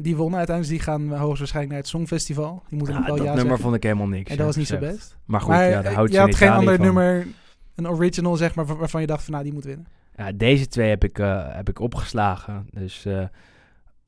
die 0.02 0.16
wonnen 0.16 0.38
uiteindelijk. 0.38 0.78
Dus 0.78 0.86
die 0.86 0.94
gaan 0.94 1.18
hoogstwaarschijnlijk 1.18 1.74
naar 1.74 1.82
het 1.84 1.88
Songfestival. 1.90 2.64
Die 2.70 2.78
moeten 2.78 2.96
Ja, 2.96 3.06
wel 3.06 3.16
dat 3.16 3.26
ja 3.26 3.34
nummer 3.34 3.60
vond 3.60 3.76
ik 3.76 3.84
helemaal 3.84 4.08
niks. 4.08 4.32
En 4.32 4.38
dat 4.38 4.46
was 4.46 4.56
niet 4.56 4.68
zo 4.68 4.78
best. 4.78 5.18
Maar 5.26 5.42
goed, 5.42 5.50
maar 5.50 5.70
ja, 5.70 5.82
daar 5.82 5.94
houdt 5.94 6.12
je 6.12 6.20
had 6.20 6.36
geen 6.36 6.50
ander 6.50 6.80
nummer, 6.80 7.28
een 7.76 7.88
original 7.90 8.36
zeg 8.36 8.56
maar, 8.56 8.66
waar- 8.66 8.78
waarvan 8.78 9.02
je 9.02 9.08
dacht 9.08 9.24
van 9.24 9.32
nou, 9.34 9.44
die 9.46 9.54
moet 9.54 9.64
winnen. 9.64 9.88
Ja, 10.20 10.32
deze 10.32 10.68
twee 10.68 10.90
heb 10.90 11.04
ik, 11.04 11.20
eh, 11.20 11.56
heb 11.56 11.70
ik 11.70 11.80
opgeslagen. 11.80 12.68
Dus, 12.72 13.06
eh, 13.06 13.24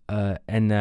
eh, 0.06 0.36
en 0.46 0.72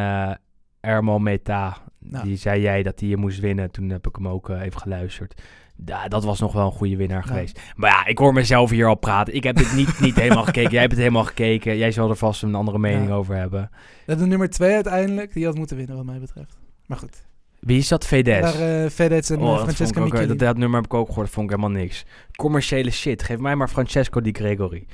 Ermo 0.81 1.18
Meta, 1.18 1.76
Nou. 1.99 2.24
die 2.24 2.37
zei 2.37 2.61
jij 2.61 2.83
dat 2.83 3.01
hij 3.01 3.09
hier 3.09 3.18
moest 3.18 3.41
winnen. 3.41 3.70
Toen 3.70 3.89
heb 3.91 4.07
ik 4.07 4.16
hem 4.16 4.28
ook 4.28 4.49
even 4.49 4.81
geluisterd. 4.81 5.43
Ja, 5.85 6.09
dat 6.09 6.24
was 6.24 6.41
nog 6.41 6.53
wel 6.53 6.66
een 6.66 6.72
goede 6.72 6.97
winnaar 6.97 7.22
Ja. 7.22 7.26
geweest. 7.26 7.61
Maar 7.76 7.91
ja, 7.91 8.07
ik 8.07 8.18
hoor 8.18 8.33
mezelf 8.33 8.70
hier 8.70 8.87
al 8.87 8.95
praten. 8.95 9.35
Ik 9.35 9.43
heb 9.45 9.57
het 9.57 9.72
niet, 9.74 10.01
niet 10.01 10.16
helemaal 10.16 10.45
gekeken. 10.45 10.70
Jij 10.70 10.81
hebt 10.81 10.93
het 10.93 11.01
helemaal 11.01 11.24
gekeken. 11.24 11.76
Jij 11.76 11.93
zal 11.93 12.09
er 12.11 12.16
vast 12.16 12.43
een 12.43 12.55
andere 12.55 12.78
mening 12.78 13.09
Ja. 13.09 13.14
over 13.14 13.35
hebben. 13.37 13.70
Dat 14.07 14.18
de 14.18 14.26
nummer 14.26 14.51
twee 14.51 14.74
uiteindelijk, 14.74 15.33
die 15.33 15.45
had 15.47 15.55
moeten 15.57 15.76
winnen 15.76 15.97
wat 15.97 16.05
mij 16.05 16.18
betreft. 16.18 16.59
Maar 16.87 16.99
goed. 16.99 17.28
Wie 17.61 17.78
is 17.78 17.88
dat? 17.88 18.06
VDS? 18.06 18.58
Daar 18.58 18.82
uh, 18.84 18.90
Fedez 18.90 19.30
en 19.30 19.40
Oh, 19.40 19.54
eh, 19.54 19.61
Francesca 19.62 20.00
Micheli. 20.00 20.26
dat, 20.26 20.38
dat 20.38 20.56
nummer 20.56 20.76
heb 20.80 20.84
ik 20.92 20.94
ook 20.94 21.08
gehoord. 21.08 21.30
Vond 21.30 21.50
ik 21.50 21.56
helemaal 21.56 21.80
niks. 21.80 22.04
Commerciële 22.36 22.90
shit. 22.90 23.22
Geef 23.22 23.38
mij 23.38 23.56
maar 23.56 23.68
Francesco 23.68 24.20
Di 24.20 24.32
Gregori. 24.32 24.86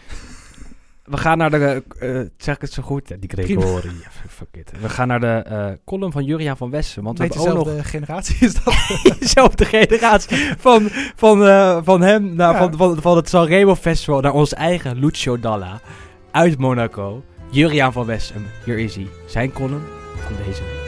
We 1.05 1.17
gaan 1.17 1.39
naar 1.39 1.51
de... 1.51 1.83
eh, 1.99 2.21
zeg 2.37 2.55
ik 2.55 2.61
het 2.61 2.73
zo 2.73 2.83
goed? 2.83 3.09
Ja, 3.09 3.17
Di 3.21 3.29
Gregori. 3.29 3.91
Fuck 4.29 4.49
it. 4.53 4.73
We 4.81 4.89
gaan 4.89 5.09
naar 5.09 5.21
de 5.21 5.27
eh, 5.27 5.67
column 5.85 6.13
van 6.13 6.25
Juriaan 6.25 6.57
van 6.57 6.71
Wessen. 6.71 7.03
Want 7.03 7.19
we 7.19 7.25
Beetje 7.25 7.41
hebben 7.43 7.59
ook 7.67 7.77
nog 7.77 7.91
generatie 7.91 8.37
is 8.41 8.55
dat. 8.55 8.75
dezelfde 9.21 9.65
generatie 9.65 10.37
van, 10.59 10.89
van, 11.17 11.47
eh, 11.47 11.79
van 11.83 12.01
hem, 12.03 12.35
naar, 12.35 12.53
Ja. 12.53 12.59
van, 12.59 12.77
van, 12.77 13.03
van 13.03 13.17
het 13.17 13.29
Sanremo 13.29 13.75
Festival 13.77 14.21
naar 14.21 14.33
ons 14.33 14.55
eigen 14.55 14.99
Lucio 14.99 15.41
Dalla 15.41 15.81
uit 16.31 16.59
Monaco. 16.59 17.23
Juriaan 17.51 17.93
van 17.93 18.07
Wessen, 18.07 18.47
hier 18.65 18.79
is 18.79 18.95
hij. 18.95 19.07
Zijn 19.27 19.53
column 19.53 19.85
van 20.17 20.33
deze 20.47 20.63
week. 20.63 20.86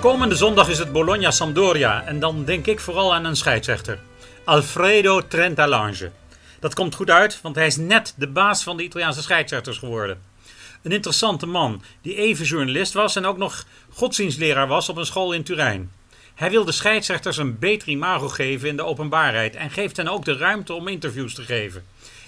Komende 0.00 0.34
zondag 0.34 0.68
is 0.68 0.78
het 0.78 0.92
Bologna-Sampdoria 0.92 2.04
en 2.04 2.20
dan 2.20 2.44
denk 2.44 2.66
ik 2.66 2.80
vooral 2.80 3.14
aan 3.14 3.24
een 3.24 3.36
scheidsrechter. 3.36 3.98
Alfredo 4.44 5.26
Trentalange. 5.26 6.10
Dat 6.60 6.74
komt 6.74 6.94
goed 6.94 7.10
uit, 7.10 7.40
want 7.40 7.56
hij 7.56 7.66
is 7.66 7.76
net 7.76 8.14
de 8.16 8.28
baas 8.28 8.62
van 8.62 8.76
de 8.76 8.82
Italiaanse 8.82 9.22
scheidsrechters 9.22 9.78
geworden. 9.78 10.22
Een 10.82 10.92
interessante 10.92 11.46
man 11.46 11.82
die 12.02 12.14
even 12.14 12.44
journalist 12.44 12.92
was 12.92 13.16
en 13.16 13.26
ook 13.26 13.36
nog 13.36 13.64
godsdienstleraar 13.90 14.66
was 14.66 14.88
op 14.88 14.96
een 14.96 15.06
school 15.06 15.32
in 15.32 15.42
Turijn. 15.42 15.90
Hij 16.34 16.50
wil 16.50 16.64
de 16.64 16.72
scheidsrechters 16.72 17.36
een 17.36 17.58
beter 17.58 17.88
imago 17.88 18.28
geven 18.28 18.68
in 18.68 18.76
de 18.76 18.84
openbaarheid 18.84 19.56
en 19.56 19.70
geeft 19.70 19.96
hen 19.96 20.08
ook 20.08 20.24
de 20.24 20.36
ruimte 20.36 20.72
om 20.72 20.88
interviews 20.88 21.34
te 21.34 21.42
geven. 21.42 21.84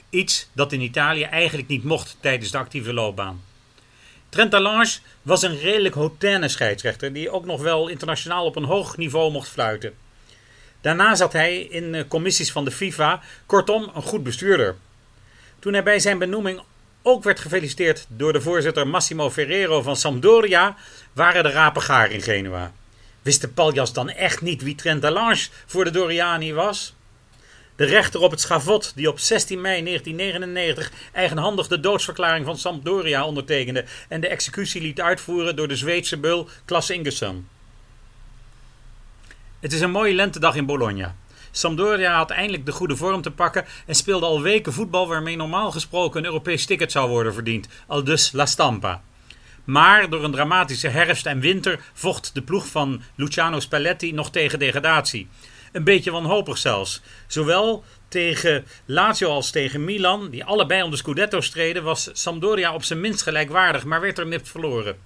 Iets 0.09 0.49
dat 0.53 0.73
in 0.73 0.81
Italië 0.81 1.23
eigenlijk 1.23 1.68
niet 1.68 1.85
mocht 1.85 2.16
tijdens 2.21 2.51
de 2.51 2.59
actieve 2.59 2.93
loopbaan. 2.93 3.49
Trentalange 4.31 4.99
was 5.22 5.43
een 5.43 5.59
redelijk 5.59 5.95
hautaine 5.95 6.49
scheidsrechter 6.49 7.12
die 7.12 7.31
ook 7.31 7.45
nog 7.45 7.62
wel 7.62 7.89
internationaal 7.89 8.45
op 8.45 8.57
een 8.57 8.64
hoog 8.64 8.97
niveau 8.97 9.33
mocht 9.33 9.49
fluiten. 9.49 9.95
Daarna 10.81 11.14
zat 11.14 11.33
hij 11.33 11.59
in 11.59 12.09
commissies 12.09 12.53
van 12.53 12.64
de 12.64 12.70
FIFA, 12.70 13.20
kortom 13.47 13.91
een 13.95 14.03
goed 14.03 14.22
bestuurder. 14.22 14.76
Toen 15.59 15.72
hij 15.72 15.83
bij 15.83 15.99
zijn 15.99 16.18
benoeming 16.18 16.61
ook 17.03 17.24
werd 17.24 17.41
gefeliciteerd 17.41 18.07
door 18.09 18.33
de 18.33 18.41
voorzitter 18.41 18.89
Massimo 18.89 19.31
Ferrero 19.31 19.83
van 19.83 19.97
Sampdoria, 19.97 20.76
waren 21.12 21.43
de 21.43 21.51
rapen 21.51 21.83
gaar 21.83 22.11
in 22.11 22.22
Genua. 22.22 22.72
Wist 23.22 23.41
de 23.41 23.49
paljas 23.49 23.93
dan 23.93 24.11
echt 24.11 24.41
niet 24.41 24.62
wie 24.62 24.74
Trentalange 24.74 25.49
voor 25.66 25.85
de 25.85 25.91
Doriani 25.91 26.53
was? 26.53 26.95
De 27.81 27.87
rechter 27.87 28.20
op 28.20 28.31
het 28.31 28.41
schavot, 28.41 28.93
die 28.95 29.09
op 29.09 29.18
16 29.18 29.61
mei 29.61 29.83
1999 29.83 30.93
eigenhandig 31.12 31.68
de 31.68 31.81
doodsverklaring 31.81 32.47
van 32.47 32.59
Sampdoria 32.59 33.24
ondertekende 33.24 33.85
en 34.09 34.20
de 34.20 34.28
executie 34.28 34.81
liet 34.81 35.01
uitvoeren 35.01 35.57
door 35.57 35.68
de 35.68 35.76
Zweedse 35.76 36.18
beul 36.18 36.49
Klaas 36.64 36.91
Ingesson. 36.91 37.49
Het 39.61 39.72
is 39.72 39.81
een 39.81 39.91
mooie 39.91 40.14
lentedag 40.14 40.55
in 40.55 40.66
Bologna. 40.66 41.16
Sampdoria 41.51 42.16
had 42.16 42.31
eindelijk 42.31 42.66
de 42.66 42.72
goede 42.72 42.97
vorm 42.97 43.22
te 43.22 43.31
pakken 43.31 43.64
en 43.87 43.95
speelde 43.95 44.26
al 44.26 44.43
weken 44.43 44.72
voetbal 44.72 45.09
waarmee 45.09 45.37
normaal 45.37 45.70
gesproken 45.70 46.20
een 46.20 46.26
Europees 46.26 46.66
ticket 46.66 46.93
zou 46.93 47.09
worden 47.09 47.35
verdiend, 47.35 47.68
al 47.87 48.05
dus 48.05 48.33
La 48.33 48.47
Stampa. 48.47 49.03
Maar 49.64 50.11
door 50.11 50.24
een 50.24 50.33
dramatische 50.33 50.89
herfst 50.89 51.26
en 51.26 51.41
winter 51.41 51.81
vocht 51.93 52.35
de 52.35 52.43
ploeg 52.43 52.66
van 52.66 53.03
Luciano 53.14 53.61
Spalletti 53.61 54.12
nog 54.12 54.31
tegen 54.31 54.59
degradatie. 54.59 55.28
Een 55.73 55.85
beetje 55.85 56.11
wanhopig 56.11 56.59
zelfs. 56.59 57.01
Zowel 57.27 57.85
tegen 58.09 58.66
Lazio 58.85 59.29
als 59.29 59.51
tegen 59.51 59.85
Milan, 59.85 60.31
die 60.31 60.45
allebei 60.45 60.83
om 60.83 60.91
de 60.91 60.97
Scudetto 60.97 61.41
streden, 61.41 61.83
was 61.83 62.11
Sampdoria 62.12 62.75
op 62.75 62.85
zijn 62.85 63.01
minst 63.01 63.23
gelijkwaardig, 63.23 63.85
maar 63.85 64.01
werd 64.01 64.18
er 64.18 64.27
nipt 64.27 64.49
verloren. 64.49 64.97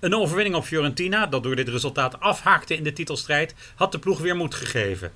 Een 0.00 0.14
overwinning 0.14 0.54
op 0.54 0.64
Fiorentina, 0.64 1.26
dat 1.26 1.42
door 1.42 1.56
dit 1.56 1.68
resultaat 1.68 2.20
afhaakte 2.20 2.76
in 2.76 2.84
de 2.84 2.92
titelstrijd, 2.92 3.54
had 3.74 3.92
de 3.92 3.98
ploeg 3.98 4.18
weer 4.18 4.36
moed 4.36 4.54
gegeven. 4.54 5.12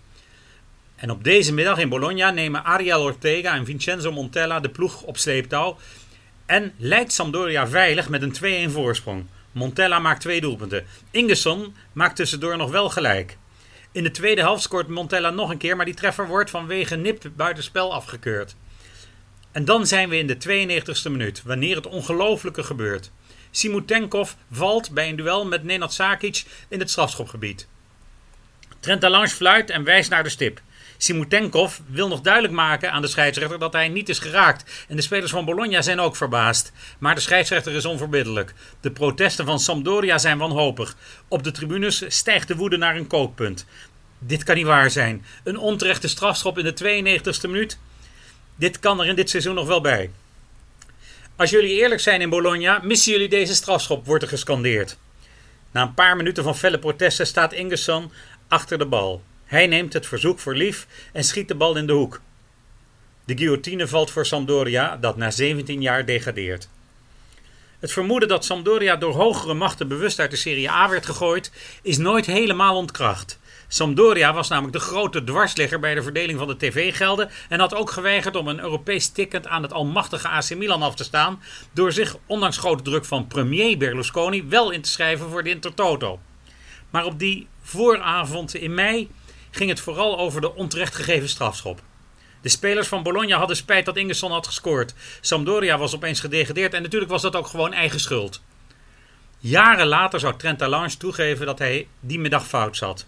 En 0.97 1.11
op 1.11 1.25
deze 1.25 1.55
middag 1.55 1.79
in 1.79 1.89
Bologna 1.89 2.31
nemen 2.31 2.65
Ariel 2.65 3.03
Ortega 3.03 3.55
en 3.55 3.65
Vincenzo 3.65 4.13
Montella 4.13 4.61
de 4.61 4.69
ploeg 4.69 5.03
op 5.03 5.17
sleeptouw 5.17 5.79
en 6.47 6.73
leidt 6.77 7.13
Sampdoria 7.13 7.69
veilig 7.69 8.09
met 8.09 8.23
een 8.23 8.69
2-1 8.69 8.73
voorsprong. 8.73 9.27
Montella 9.53 9.99
maakt 9.99 10.21
twee 10.21 10.41
doelpunten. 10.41 10.87
Ingesson 11.11 11.75
maakt 11.93 12.17
tussendoor 12.17 12.57
nog 12.57 12.71
wel 12.71 12.89
gelijk. 12.91 13.37
In 13.93 14.03
de 14.03 14.11
tweede 14.11 14.41
helft 14.41 14.63
scoort 14.63 14.89
Montella 14.89 15.31
nog 15.31 15.51
een 15.51 15.59
keer, 15.59 15.77
maar 15.77 15.85
die 15.85 15.95
treffer 15.95 16.27
wordt 16.27 16.51
vanwege 16.51 16.97
nipt 16.97 17.37
buitenspel 17.37 17.95
afgekeurd. 17.95 18.55
En 19.51 19.65
dan 19.65 19.87
zijn 19.87 20.09
we 20.09 20.19
in 20.19 20.27
de 20.27 20.37
92e 20.37 21.11
minuut, 21.11 21.43
wanneer 21.43 21.77
het 21.77 21.87
ongelofelijke 21.87 22.63
gebeurt. 22.63 23.11
Simutenkov 23.51 24.33
valt 24.51 24.91
bij 24.91 25.09
een 25.09 25.17
duel 25.17 25.47
met 25.47 25.65
Nenad 25.65 25.93
Sakic 25.93 26.45
in 26.69 26.79
het 26.79 26.91
strafschopgebied. 26.91 27.67
Trentalange 28.81 29.29
fluit 29.29 29.71
en 29.71 29.85
wijst 29.85 30.11
naar 30.11 30.23
de 30.23 30.29
stip. 30.29 30.61
Simutenkov 31.03 31.79
wil 31.87 32.09
nog 32.09 32.21
duidelijk 32.21 32.55
maken 32.55 32.93
aan 32.93 33.03
de 33.03 33.09
scheidsrechter 33.09 33.59
dat 33.59 33.73
hij 33.73 33.89
niet 33.89 34.09
is 34.09 34.19
geraakt. 34.19 34.87
En 34.89 34.97
de 34.97 35.03
spelers 35.03 35.31
van 35.31 35.45
Bologna 35.45 35.83
zijn 35.83 36.01
ook 36.01 36.17
verbaasd. 36.17 36.73
Maar 36.99 37.15
de 37.15 37.21
scheidsrechter 37.21 37.73
is 37.73 37.85
onverbiddelijk. 37.85 38.55
De 38.81 38.91
protesten 38.91 39.45
van 39.45 39.61
Sampdoria 39.61 40.19
zijn 40.19 40.39
wanhopig. 40.39 40.97
Op 41.29 41.43
de 41.43 41.51
tribunes 41.51 42.05
stijgt 42.09 42.49
de 42.49 42.57
woede 42.57 42.77
naar 42.77 42.97
een 42.97 43.07
kookpunt. 43.07 43.67
Dit 44.19 44.43
kan 44.43 44.57
niet 44.57 44.67
waar 44.67 44.91
zijn. 44.91 45.25
Een 45.45 45.59
onterechte 45.59 46.09
strafschop 46.09 46.59
in 46.59 46.65
de 46.65 47.21
92e 47.21 47.51
minuut. 47.51 47.79
Dit 48.57 48.79
kan 48.79 49.01
er 49.01 49.07
in 49.07 49.17
dit 49.17 49.31
seizoen 49.31 49.55
nog 49.55 49.67
wel 49.67 49.81
bij. 49.81 50.11
Als 51.37 51.51
jullie 51.51 51.81
eerlijk 51.81 52.01
zijn 52.01 52.21
in 52.21 52.31
Bologna, 52.31 52.81
missen 52.83 53.13
jullie 53.13 53.29
deze 53.29 53.55
strafschop, 53.55 54.07
wordt 54.07 54.23
er 54.23 54.29
gescandeerd. 54.29 54.97
Na 55.71 55.83
een 55.83 55.95
paar 55.95 56.17
minuten 56.17 56.45
van 56.45 56.57
felle 56.57 56.79
protesten 56.79 57.27
staat 57.27 57.53
Ingesson 57.53 58.13
achter 58.49 58.79
de 58.79 58.87
bal. 58.87 59.23
Hij 59.53 59.67
neemt 59.67 59.93
het 59.93 60.07
verzoek 60.07 60.39
voor 60.39 60.55
lief 60.55 60.87
en 61.13 61.25
schiet 61.25 61.49
de 61.49 61.55
bal 61.55 61.77
in 61.77 61.87
de 61.87 61.93
hoek. 61.93 62.21
De 63.25 63.37
guillotine 63.37 63.89
valt 63.89 64.11
voor 64.11 64.27
Sampdoria, 64.27 64.97
dat 64.97 65.17
na 65.17 65.31
17 65.31 65.81
jaar 65.81 66.07
degradeert. 66.07 66.69
Het 67.79 67.93
vermoeden 67.93 68.29
dat 68.29 68.45
Sampdoria 68.45 68.97
door 68.97 69.15
hogere 69.15 69.55
machten 69.55 69.89
bewust 69.89 70.19
uit 70.19 70.31
de 70.31 70.37
Serie 70.37 70.71
A 70.71 70.89
werd 70.89 71.07
gegooid, 71.07 71.53
is 71.83 71.99
nooit 71.99 72.27
helemaal 72.27 72.77
ontkracht. 72.77 73.39
Sampdoria 73.69 74.33
was 74.33 74.49
namelijk 74.49 74.73
de 74.73 74.85
grote 74.85 75.25
dwarsligger 75.25 75.81
bij 75.81 75.95
de 75.95 76.03
verdeling 76.03 76.39
van 76.39 76.49
de 76.49 76.57
tv-gelden 76.57 77.31
en 77.49 77.61
had 77.61 77.75
ook 77.75 77.91
geweigerd 77.91 78.37
om 78.37 78.49
een 78.49 78.61
Europees 78.61 79.09
ticket 79.09 79.47
aan 79.47 79.63
het 79.63 79.73
almachtige 79.73 80.29
AC 80.29 80.55
Milan 80.55 80.83
af 80.83 80.95
te 80.95 81.05
staan, 81.05 81.43
door 81.73 81.93
zich, 81.93 82.17
ondanks 82.27 82.59
grote 82.59 82.83
druk 82.83 83.05
van 83.05 83.27
premier 83.27 83.79
Berlusconi, 83.79 84.45
wel 84.49 84.71
in 84.71 84.83
te 84.83 84.91
schrijven 84.91 85.31
voor 85.31 85.43
de 85.43 85.51
Intertoto. 85.51 86.21
Maar 86.91 87.05
op 87.05 87.19
die 87.19 87.49
vooravond 87.63 88.55
in 88.55 88.75
mei 88.75 89.09
ging 89.53 89.71
het 89.71 89.81
vooral 89.81 90.19
over 90.19 90.41
de 90.41 90.55
onterecht 90.55 90.95
gegeven 90.95 91.29
strafschop. 91.29 91.81
De 92.41 92.49
spelers 92.49 92.89
van 92.89 93.03
Bologna 93.03 93.39
hadden 93.39 93.57
spijt 93.57 93.85
dat 93.85 93.97
Ingesson 93.97 94.33
had 94.33 94.47
gescoord. 94.47 94.95
Sampdoria 95.21 95.79
was 95.79 95.95
opeens 95.95 96.21
gedegradeerd 96.21 96.75
en 96.75 96.83
natuurlijk 96.83 97.11
was 97.11 97.23
dat 97.23 97.37
ook 97.37 97.47
gewoon 97.47 97.73
eigen 97.73 98.01
schuld. 98.01 98.43
Jaren 99.39 99.87
later 99.87 100.21
zou 100.21 100.37
Trentalange 100.37 100.97
toegeven 100.97 101.47
dat 101.47 101.59
hij 101.59 101.89
die 102.01 102.19
middag 102.19 102.47
fout 102.47 102.77
zat. 102.77 103.07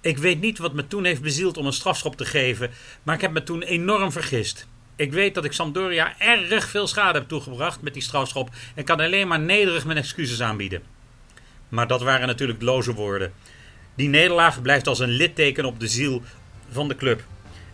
Ik 0.00 0.18
weet 0.18 0.40
niet 0.40 0.58
wat 0.58 0.72
me 0.72 0.86
toen 0.86 1.04
heeft 1.04 1.22
bezield 1.22 1.56
om 1.56 1.66
een 1.66 1.72
strafschop 1.72 2.16
te 2.16 2.24
geven, 2.24 2.70
maar 3.02 3.14
ik 3.14 3.20
heb 3.20 3.32
me 3.32 3.42
toen 3.42 3.62
enorm 3.62 4.12
vergist. 4.12 4.66
Ik 4.96 5.12
weet 5.12 5.34
dat 5.34 5.44
ik 5.44 5.52
Sampdoria 5.52 6.14
erg 6.18 6.68
veel 6.68 6.86
schade 6.86 7.18
heb 7.18 7.28
toegebracht 7.28 7.82
met 7.82 7.92
die 7.92 8.02
strafschop 8.02 8.50
en 8.74 8.84
kan 8.84 9.00
alleen 9.00 9.28
maar 9.28 9.40
nederig 9.40 9.84
mijn 9.84 9.98
excuses 9.98 10.42
aanbieden. 10.42 10.82
Maar 11.68 11.86
dat 11.86 12.02
waren 12.02 12.26
natuurlijk 12.26 12.62
loze 12.62 12.94
woorden. 12.94 13.32
Die 13.96 14.08
nederlaag 14.08 14.62
blijft 14.62 14.86
als 14.86 14.98
een 14.98 15.08
litteken 15.08 15.64
op 15.64 15.80
de 15.80 15.88
ziel 15.88 16.22
van 16.70 16.88
de 16.88 16.96
club. 16.96 17.24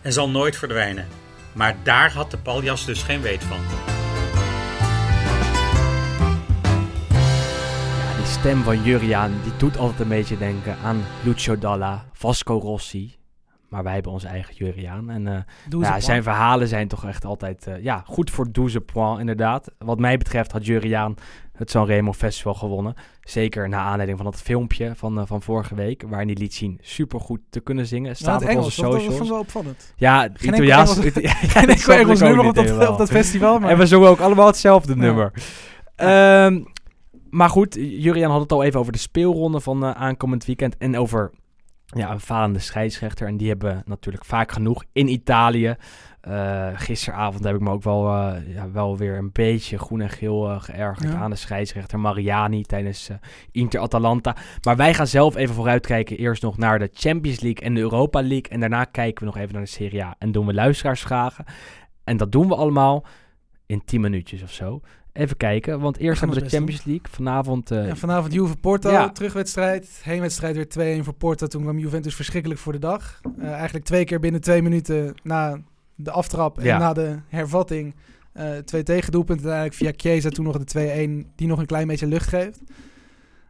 en 0.01 0.13
zal 0.13 0.29
nooit 0.29 0.57
verdwijnen. 0.57 1.07
Maar 1.53 1.75
daar 1.83 2.11
had 2.13 2.31
de 2.31 2.37
paljas 2.37 2.85
dus 2.85 3.03
geen 3.03 3.21
weet 3.21 3.43
van. 3.43 3.57
Ja, 7.99 8.17
die 8.17 8.25
stem 8.25 8.63
van 8.63 8.83
Juriaan, 8.83 9.31
die 9.43 9.51
doet 9.57 9.77
altijd 9.77 9.99
een 9.99 10.07
beetje 10.07 10.37
denken 10.37 10.77
aan 10.83 11.03
Lucio 11.23 11.57
Dalla, 11.57 12.05
Vasco 12.13 12.57
Rossi. 12.57 13.15
Maar 13.69 13.83
wij 13.83 13.93
hebben 13.93 14.11
onze 14.11 14.27
eigen 14.27 14.55
Juriaan. 14.55 15.09
En 15.09 15.27
eh, 15.27 15.93
zijn 15.97 16.23
verhalen 16.23 16.67
zijn 16.67 16.87
toch 16.87 17.05
echt 17.05 17.25
altijd 17.25 17.67
eh, 17.67 17.83
ja, 17.83 18.03
goed 18.05 18.31
voor 18.31 18.51
12 18.51 18.85
points, 18.85 19.19
inderdaad. 19.19 19.71
Wat 19.77 19.99
mij 19.99 20.17
betreft 20.17 20.51
had 20.51 20.65
Juriaan 20.65 21.15
het 21.53 21.69
Sanremo 21.71 22.13
Festival 22.13 22.53
gewonnen. 22.53 22.93
Zeker 23.21 23.69
na 23.69 23.77
aanleiding 23.79 24.17
van 24.17 24.31
dat 24.31 24.41
filmpje 24.41 24.91
van, 24.95 25.19
eh, 25.19 25.25
van 25.25 25.41
vorige 25.41 25.75
week, 25.75 26.03
waarin 26.07 26.27
hij 26.27 26.37
liet 26.37 26.53
zien 26.53 26.77
supergoed 26.81 27.39
te 27.49 27.59
kunnen 27.59 27.85
zingen. 27.87 28.15
Staat 28.15 28.41
op 28.41 28.47
Engels, 28.47 28.65
onze 28.65 28.81
dat, 28.81 28.91
dat 28.91 28.99
socials. 29.01 29.15
vond 29.17 29.27
ik 29.29 29.33
wel 29.35 29.43
opvallend. 29.43 29.93
Ja, 29.95 30.21
Geen 30.33 30.53
Italiaans. 30.53 30.97
Engels- 30.97 31.13
ja, 31.21 31.33
Geen 31.33 31.67
dat 31.67 31.75
enkel 31.77 31.93
Engels 31.93 32.19
nummer 32.19 32.45
op 32.45 32.55
dat, 32.55 32.89
op 32.89 32.97
dat 32.97 33.09
festival, 33.09 33.59
maar... 33.59 33.69
En 33.69 33.77
we 33.77 33.85
zongen 33.85 34.09
ook 34.09 34.19
allemaal 34.19 34.47
hetzelfde 34.47 34.93
Ja. 34.93 34.99
nummer. 34.99 35.33
Ehm, 35.95 36.61
maar 37.29 37.49
goed, 37.49 37.73
Jurian 37.79 38.31
had 38.31 38.41
het 38.41 38.51
al 38.51 38.63
even 38.63 38.79
over 38.79 38.91
de 38.91 38.97
speelronde 38.97 39.59
van 39.59 39.83
eh, 39.85 39.91
aankomend 39.91 40.45
weekend. 40.45 40.77
En 40.77 40.97
over 40.97 41.31
ja, 41.85 42.11
een 42.11 42.19
falende 42.19 42.59
scheidsrechter. 42.59 43.27
En 43.27 43.37
die 43.37 43.47
hebben 43.47 43.83
natuurlijk 43.85 44.25
vaak 44.25 44.51
genoeg 44.51 44.83
in 44.91 45.07
Italië. 45.07 45.75
Eh, 46.23 46.67
gisteravond 46.73 47.43
heb 47.43 47.55
ik 47.55 47.61
me 47.61 47.69
ook 47.69 47.83
wel, 47.83 48.07
eh, 48.15 48.53
ja, 48.53 48.71
wel 48.71 48.97
weer 48.97 49.17
een 49.17 49.29
beetje 49.31 49.77
groen 49.77 50.01
en 50.01 50.09
geel 50.09 50.49
eh, 50.49 50.61
geërgerd 50.61 51.11
Ja. 51.11 51.17
aan 51.19 51.29
de 51.29 51.35
scheidsrechter 51.35 51.99
Mariani 51.99 52.63
tijdens 52.63 53.09
Inter-Atalanta. 53.51 54.35
Maar 54.61 54.75
wij 54.75 54.93
gaan 54.93 55.07
zelf 55.07 55.35
even 55.35 55.55
vooruitkijken. 55.55 56.17
Eerst 56.17 56.41
nog 56.41 56.57
naar 56.57 56.79
de 56.79 56.89
Champions 56.93 57.39
League 57.39 57.63
en 57.65 57.73
de 57.73 57.79
Europa 57.79 58.19
League. 58.21 58.47
En 58.49 58.59
daarna 58.59 58.83
kijken 58.83 59.19
we 59.19 59.25
nog 59.33 59.37
even 59.41 59.53
naar 59.53 59.63
de 59.63 59.69
Serie 59.69 60.03
A. 60.03 60.15
En 60.19 60.31
doen 60.31 60.45
we 60.45 60.53
luisteraarsvragen. 60.53 61.45
En 62.03 62.17
dat 62.17 62.31
doen 62.31 62.47
we 62.47 62.55
allemaal 62.55 63.05
in 63.65 63.81
10 63.85 64.01
minuutjes 64.01 64.43
of 64.43 64.51
zo. 64.51 64.79
Even 65.13 65.37
kijken, 65.37 65.79
want 65.79 65.97
eerst 65.97 66.19
hebben 66.19 66.37
we 66.37 66.43
de 66.43 66.49
Champions 66.49 66.83
League. 66.85 67.05
Vanavond 67.11 67.69
Ja, 67.69 67.95
vanavond 67.95 68.33
Juve 68.33 68.55
Porto, 68.57 68.91
Ja. 68.91 69.09
terugwedstrijd. 69.09 70.01
Heenwedstrijd 70.03 70.55
weer 70.55 70.69
2-1 70.69 71.03
voor 71.03 71.13
Porto. 71.13 71.47
Toen 71.47 71.61
kwam 71.61 71.77
Juventus 71.79 72.15
verschrikkelijk 72.15 72.59
voor 72.59 72.73
de 72.73 72.79
dag. 72.79 73.19
Eigenlijk 73.41 73.85
twee 73.85 74.03
keer 74.05 74.19
binnen 74.19 74.41
twee 74.41 74.61
minuten 74.61 75.13
na 75.23 75.57
de 75.95 76.11
aftrap 76.11 76.57
en 76.57 76.65
Ja. 76.65 76.77
na 76.77 76.93
de 76.93 77.19
hervatting. 77.27 77.95
eh, 78.33 78.57
twee 78.57 78.83
tegendoelpunten 78.83 79.51
uiteindelijk 79.51 79.97
via 79.97 80.11
Chiesa. 80.11 80.29
Toen 80.29 80.45
nog 80.45 80.57
de 80.57 80.63
2-1 80.65 81.31
die 81.35 81.47
nog 81.47 81.59
een 81.59 81.65
klein 81.65 81.87
beetje 81.87 82.07
lucht 82.07 82.27
geeft. 82.27 82.59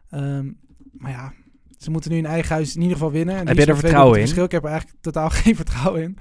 Ehm, 0.10 0.52
maar 0.92 1.12
ja, 1.12 1.34
ze 1.78 1.92
moeten 1.92 2.12
nu 2.12 2.18
in 2.18 2.26
eigen 2.26 2.56
huis 2.56 2.76
in 2.76 2.82
ieder 2.82 2.98
geval 2.98 3.12
winnen. 3.12 3.36
En 3.36 3.48
Heb 3.48 3.58
je 3.58 3.66
er 3.66 3.78
vertrouwen 3.78 4.16
in? 4.16 4.22
verschil. 4.22 4.44
Ik 4.44 4.52
heb 4.52 4.64
er 4.64 4.70
eigenlijk 4.70 5.02
totaal 5.02 5.30
geen 5.44 5.56
vertrouwen 5.56 6.02
in. 6.02 6.18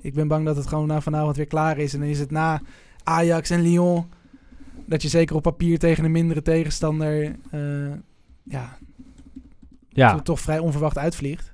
Ik 0.00 0.14
ben 0.14 0.28
bang 0.28 0.44
dat 0.44 0.56
het 0.56 0.66
gewoon 0.66 0.86
na 0.86 1.00
vanavond 1.00 1.36
weer 1.36 1.46
klaar 1.46 1.78
is. 1.78 1.94
En 1.94 2.00
dan 2.00 2.08
is 2.08 2.18
het 2.18 2.30
na 2.30 2.60
Ajax 3.02 3.50
en 3.50 3.60
Lyon... 3.62 4.06
dat 4.86 5.02
je 5.02 5.08
zeker 5.08 5.36
op 5.36 5.42
papier 5.42 5.78
tegen 5.78 6.04
een 6.04 6.10
mindere 6.12 6.42
tegenstander... 6.42 7.36
eh, 7.50 7.92
ja, 8.42 8.78
ja, 9.88 10.20
toch 10.20 10.40
vrij 10.40 10.58
onverwacht 10.58 10.98
uitvliegt. 10.98 11.52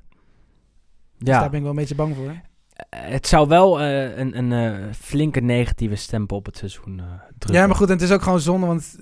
Dus 1.18 1.28
ja. 1.28 1.40
daar 1.40 1.48
ben 1.48 1.56
ik 1.58 1.62
wel 1.62 1.70
een 1.70 1.76
beetje 1.80 1.94
bang 1.94 2.16
voor. 2.16 2.40
Eh, 2.88 3.00
het 3.00 3.26
zou 3.26 3.48
wel 3.48 3.80
eh, 3.80 4.16
een, 4.18 4.38
een 4.38 4.52
eh, 4.52 4.92
flinke 4.92 5.40
negatieve 5.40 5.94
stempel 5.94 6.36
op 6.36 6.46
het 6.46 6.56
seizoen 6.56 7.00
eh 7.00 7.04
drukken. 7.28 7.60
Ja, 7.60 7.66
maar 7.66 7.76
goed, 7.76 7.86
en 7.86 7.92
het 7.92 8.02
is 8.02 8.10
ook 8.10 8.22
gewoon 8.22 8.40
zonde, 8.40 8.66
want 8.66 8.98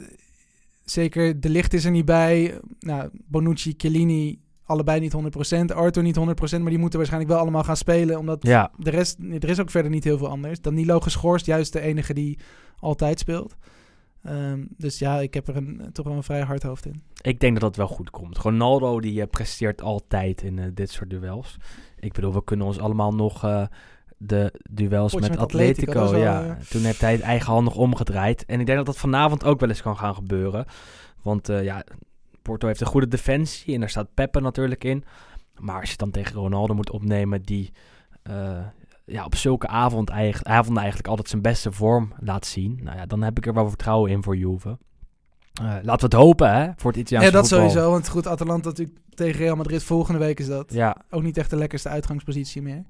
zeker 0.84 1.40
de 1.40 1.48
licht 1.48 1.72
is 1.72 1.84
er 1.84 1.90
niet 1.90 2.04
bij. 2.04 2.60
Nou, 2.80 3.10
Bonucci, 3.12 3.74
Chiellini, 3.76 4.40
allebei 4.64 5.00
niet 5.00 5.12
100%. 5.12 5.74
Arthur 5.74 6.02
niet 6.02 6.18
100%, 6.18 6.20
maar 6.60 6.70
die 6.70 6.78
moeten 6.78 6.98
waarschijnlijk 6.98 7.32
wel 7.32 7.40
allemaal 7.40 7.64
gaan 7.64 7.76
spelen, 7.76 8.18
omdat 8.18 8.46
Ja, 8.46 8.70
de 8.76 8.90
rest, 8.90 9.18
er 9.40 9.48
is 9.48 9.60
ook 9.60 9.70
verder 9.70 9.90
niet 9.90 10.04
heel 10.04 10.18
veel 10.18 10.28
anders. 10.28 10.60
Danilo 10.60 11.00
geschorst, 11.00 11.46
juist 11.46 11.72
de 11.72 11.80
enige 11.80 12.14
die 12.14 12.38
altijd 12.78 13.18
speelt. 13.18 13.56
Ehm, 14.22 14.64
dus 14.76 14.98
ja, 14.98 15.20
ik 15.20 15.34
heb 15.34 15.48
er 15.48 15.56
een, 15.56 15.90
toch 15.92 16.06
wel 16.06 16.16
een 16.16 16.22
vrij 16.22 16.42
hard 16.42 16.62
hoofd 16.62 16.86
in. 16.86 17.02
ik 17.20 17.40
denk 17.40 17.52
dat 17.52 17.62
dat 17.62 17.76
wel 17.76 17.96
goed 17.96 18.10
komt. 18.10 18.38
Ronaldo 18.38 19.00
die 19.00 19.26
presteert 19.26 19.82
altijd 19.82 20.42
in 20.42 20.70
dit 20.74 20.90
soort 20.90 21.10
duels. 21.10 21.56
Ik 22.01 22.12
bedoel, 22.12 22.32
we 22.32 22.44
kunnen 22.44 22.66
ons 22.66 22.78
allemaal 22.78 23.14
nog 23.14 23.44
eh, 23.44 23.66
de 24.16 24.53
duels 24.70 25.14
met, 25.14 25.28
met 25.28 25.38
Atletico. 25.38 26.16
Ja, 26.16 26.44
eh, 26.44 26.53
toen 26.68 26.82
heeft 26.82 27.01
hij 27.01 27.12
het 27.12 27.20
eigenhandig 27.20 27.76
omgedraaid. 27.76 28.44
En 28.44 28.61
ik 28.61 28.66
denk 28.66 28.78
dat 28.78 28.86
dat 28.86 28.99
vanavond 28.99 29.44
ook 29.44 29.61
wel 29.61 29.68
eens 29.68 29.82
kan 29.82 29.96
gaan 29.96 30.14
gebeuren. 30.14 30.64
Want 31.22 31.49
eh, 31.49 31.62
ja, 31.62 31.84
Porto 32.42 32.66
heeft 32.66 32.80
een 32.80 32.86
goede 32.86 33.09
defensie 33.09 33.74
en 33.74 33.80
daar 33.80 33.90
staat 33.90 34.14
Peppe 34.14 34.40
natuurlijk 34.40 34.84
in. 34.84 35.05
Maar 35.59 35.74
als 35.74 35.84
je 35.84 35.90
het 35.90 35.99
dan 35.99 36.11
tegen 36.11 36.40
Ronaldo 36.40 36.74
moet 36.74 36.90
opnemen 36.90 37.42
die 37.42 37.72
ja, 39.05 39.24
op 39.24 39.34
zulke 39.34 39.66
avond 39.66 40.09
eigenlijk, 40.09 40.49
avonden 40.51 40.78
eigenlijk 40.78 41.09
altijd 41.09 41.28
zijn 41.28 41.42
beste 41.42 41.72
vorm 41.72 42.12
laat 42.20 42.46
zien. 42.46 42.80
Nou 42.82 42.96
ja, 42.96 43.07
dan 43.07 43.22
heb 43.22 43.36
ik 43.36 43.46
er 43.46 43.55
wel 43.55 43.68
vertrouwen 43.68 44.11
in 44.11 44.22
voor 44.22 44.36
Juve. 44.36 44.78
Eh, 45.61 45.66
laten 45.82 46.11
we 46.11 46.16
het 46.16 46.24
hopen 46.24 46.54
hè, 46.54 46.70
voor 46.76 46.90
het 46.90 47.00
Italiaanse 47.00 47.30
Ja, 47.30 47.40
dat 47.40 47.48
voetbal. 47.48 47.68
sowieso, 47.70 47.90
want 47.90 48.09
goed, 48.09 48.26
Atalanta 48.26 48.68
natuurlijk 48.68 48.98
tegen 49.14 49.40
Real 49.40 49.56
Madrid 49.56 49.82
volgende 49.82 50.18
week 50.18 50.40
is 50.40 50.46
dat. 50.46 50.72
Ja, 50.72 50.96
ook 51.11 51.22
niet 51.22 51.36
echt 51.36 51.50
de 51.50 51.56
lekkerste 51.56 51.88
uitgangspositie 51.88 52.62
meer. 52.62 52.84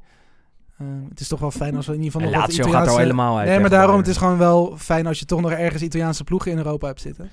Ehm, 0.78 1.08
het 1.08 1.20
is 1.20 1.28
toch 1.28 1.40
wel 1.40 1.50
fijn 1.50 1.76
als 1.76 1.86
we 1.86 1.92
in 1.94 2.02
ieder 2.02 2.20
geval 2.20 2.30
nog 2.30 2.40
Lazio 2.40 2.64
gaat 2.64 2.72
er 2.72 2.76
al 2.76 2.80
Italiaanse... 2.80 3.00
helemaal 3.00 3.38
uit. 3.38 3.48
Nee, 3.48 3.60
maar 3.60 3.70
daarom, 3.70 3.96
het 3.96 4.06
is 4.08 4.16
gewoon 4.16 4.38
wel 4.38 4.74
fijn 4.76 5.06
als 5.06 5.18
je 5.18 5.24
toch 5.24 5.40
nog 5.40 5.50
ergens 5.50 5.82
Italiaanse 5.82 6.24
ploegen 6.24 6.50
in 6.50 6.56
Europa 6.56 6.86
hebt 6.86 7.00
zitten. 7.00 7.30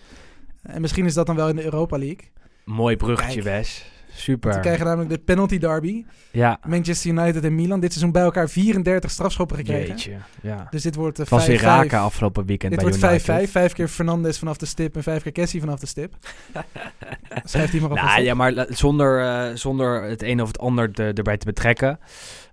En 0.62 0.82
misschien 0.82 1.06
is 1.06 1.14
dat 1.14 1.26
dan 1.26 1.36
wel 1.36 1.50
in 1.50 1.56
de 1.56 1.64
Europa 1.64 1.98
League. 1.98 2.32
Mooi 2.66 2.98
bruggetje, 2.98 3.42
Kijk. 3.42 3.86
Want 4.16 4.24
Super. 4.28 4.54
we 4.54 4.60
krijgen 4.60 4.86
namelijk 4.86 5.10
de 5.10 5.18
penalty 5.18 5.58
derby. 5.58 6.04
Ja, 6.32 6.60
Manchester 6.68 7.12
United 7.12 7.44
en 7.44 7.56
Milan. 7.56 7.80
Dit 7.80 7.92
seizoen 7.92 8.12
bij 8.14 8.22
elkaar 8.22 8.50
34 8.50 9.12
strafschoppen 9.12 9.58
gekregen. 9.58 9.88
jeetje. 9.88 10.12
Ja. 10.42 10.68
Dus 10.70 10.82
dit 10.84 10.96
wordt 10.96 11.18
weer 11.18 11.60
5-5. 11.60 11.62
raken 11.62 12.00
afgelopen 12.00 12.46
weekend 12.46 12.72
Dit 12.72 12.82
bij 12.82 12.90
wordt 13.00 13.22
5-5. 13.24 13.30
United. 13.30 13.50
Vijf 13.52 13.74
keer 13.74 13.88
Fernandes 13.88 14.40
vanaf 14.40 14.58
de 14.58 14.66
stip 14.66 14.96
en 14.96 15.04
vijf 15.04 15.24
keer 15.24 15.32
Cassie 15.32 15.60
vanaf 15.60 15.80
de 15.80 15.86
stip. 15.88 16.14
Schrijft 17.44 17.72
hij 17.72 17.82
maar 17.82 17.92
op. 17.92 17.98
Nou, 17.98 18.22
ja, 18.22 18.34
maar 18.34 18.66
zonder, 18.70 19.22
eh, 19.26 19.56
zonder 19.56 20.04
het 20.04 20.24
een 20.24 20.42
of 20.42 20.48
het 20.48 20.60
ander 20.60 20.94
de- 20.94 21.12
erbij 21.14 21.38
te 21.38 21.46
betrekken. 21.46 22.00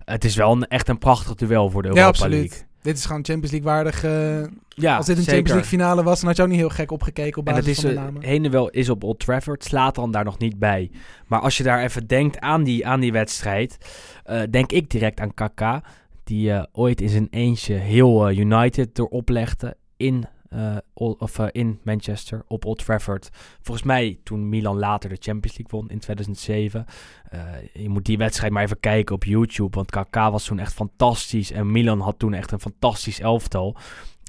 Het 0.05 0.25
is 0.25 0.35
wel 0.35 0.51
een, 0.51 0.67
echt 0.67 0.89
een 0.89 0.97
prachtig 0.97 1.35
duel 1.35 1.69
voor 1.69 1.81
de 1.81 1.87
Europa 1.87 2.03
ja, 2.05 2.09
absoluut. 2.11 2.39
League. 2.49 2.67
Dit 2.83 2.97
is 2.97 3.05
gewoon 3.05 3.25
Champions 3.25 3.51
League 3.51 3.69
waardig. 3.71 4.03
eh, 4.03 4.43
Ja, 4.69 4.95
als 4.97 5.05
dit 5.05 5.17
een 5.17 5.23
zeker. 5.23 5.33
Champions 5.33 5.47
League 5.49 5.65
finale 5.79 6.03
was, 6.03 6.19
dan 6.19 6.27
had 6.27 6.37
je 6.37 6.43
ook 6.43 6.49
niet 6.49 6.57
heel 6.57 6.69
gek 6.69 6.91
opgekeken 6.91 7.39
op 7.41 7.47
En 7.47 7.53
basis 7.53 7.75
dat 7.75 7.75
is, 7.75 7.81
van 7.83 7.89
de 7.93 7.99
eh, 7.99 8.03
namen. 8.05 8.23
heen 8.23 8.45
en 8.45 8.51
wel 8.51 8.69
is 8.69 8.89
op 8.89 9.03
Old 9.03 9.19
Trafford. 9.19 9.63
Slaat 9.63 9.95
dan 9.95 10.11
daar 10.11 10.23
nog 10.23 10.37
niet 10.37 10.59
bij. 10.59 10.91
Maar 11.27 11.39
als 11.39 11.57
je 11.57 11.63
daar 11.63 11.83
even 11.83 12.07
denkt 12.07 12.39
aan 12.39 12.63
die, 12.63 12.87
aan 12.87 12.99
die 12.99 13.11
wedstrijd. 13.11 13.77
eh, 14.23 14.41
denk 14.49 14.71
ik 14.71 14.89
direct 14.89 15.19
aan 15.19 15.33
Kaka. 15.33 15.83
Die 16.23 16.51
ooit 16.71 17.01
in 17.01 17.09
zijn 17.09 17.27
eentje 17.29 17.73
heel 17.73 18.31
United 18.31 18.99
erop 18.99 19.29
legde. 19.29 19.75
In, 19.97 20.25
eh, 20.53 20.77
of, 20.93 21.39
eh, 21.39 21.47
in 21.51 21.79
Manchester 21.83 22.43
op 22.47 22.65
Old 22.65 22.85
Trafford. 22.85 23.29
Volgens 23.61 23.85
mij 23.87 24.19
toen 24.23 24.49
Milan 24.49 24.77
later 24.77 25.09
de 25.09 25.17
Champions 25.19 25.57
League 25.57 25.79
won 25.79 25.89
in 25.89 25.99
2007. 25.99 26.85
Eh, 27.29 27.39
je 27.73 27.89
moet 27.89 28.05
die 28.05 28.17
wedstrijd 28.17 28.53
maar 28.53 28.63
even 28.63 28.79
kijken 28.79 29.15
op 29.15 29.23
YouTube. 29.23 29.75
Want 29.75 29.91
Kaka 29.91 30.31
was 30.31 30.45
toen 30.45 30.59
echt 30.59 30.73
fantastisch. 30.73 31.51
En 31.51 31.71
Milan 31.71 31.99
had 31.99 32.19
toen 32.19 32.33
echt 32.33 32.51
een 32.51 32.59
fantastisch 32.59 33.19
elftal. 33.19 33.75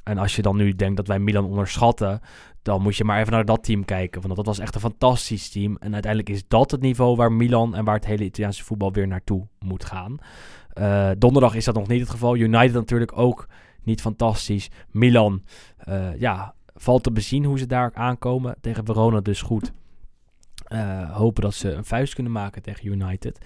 En 0.05 0.19
als 0.19 0.37
je 0.37 0.43
dan 0.43 0.57
nu 0.57 0.75
denkt 0.75 0.97
dat 0.97 1.07
wij 1.07 1.19
Milan 1.19 1.45
onderschatten, 1.45 2.21
dan 2.63 2.83
moet 2.83 2.97
je 2.97 3.05
maar 3.05 3.21
even 3.21 3.33
naar 3.33 3.45
dat 3.45 3.65
team 3.65 3.85
kijken. 3.85 4.23
Want 4.23 4.37
dat 4.37 4.47
was 4.47 4.59
echt 4.59 4.75
een 4.75 4.81
fantastisch 4.81 5.51
team. 5.51 5.77
En 5.81 5.93
uiteindelijk 5.93 6.33
is 6.35 6.49
dat 6.49 6.71
het 6.71 6.81
niveau 6.81 7.17
waar 7.17 7.33
Milan 7.33 7.75
en 7.75 7.85
waar 7.85 7.95
het 7.95 8.07
hele 8.07 8.25
Italiaanse 8.25 8.65
voetbal 8.65 8.93
weer 8.93 9.07
naartoe 9.07 9.47
moet 9.59 9.85
gaan. 9.85 10.19
Donderdag 11.19 11.55
is 11.55 11.65
dat 11.65 11.75
nog 11.75 11.89
niet 11.89 12.01
het 12.01 12.11
geval. 12.11 12.37
United 12.37 12.73
natuurlijk 12.73 13.19
ook 13.19 13.49
niet 13.85 14.01
fantastisch. 14.01 14.71
Milan, 14.91 15.43
eh, 15.77 16.21
ja, 16.21 16.55
valt 16.75 17.03
te 17.03 17.13
bezien 17.13 17.45
hoe 17.45 17.59
ze 17.59 17.67
daar 17.67 17.91
aankomen. 17.95 18.57
Tegen 18.61 18.85
Verona 18.85 19.21
dus 19.21 19.43
goed. 19.43 19.73
Eh, 20.65 21.17
hopen 21.17 21.43
dat 21.43 21.55
ze 21.55 21.73
een 21.73 21.85
vuist 21.85 22.15
kunnen 22.15 22.33
maken 22.33 22.63
tegen 22.63 22.87
United. 22.87 23.39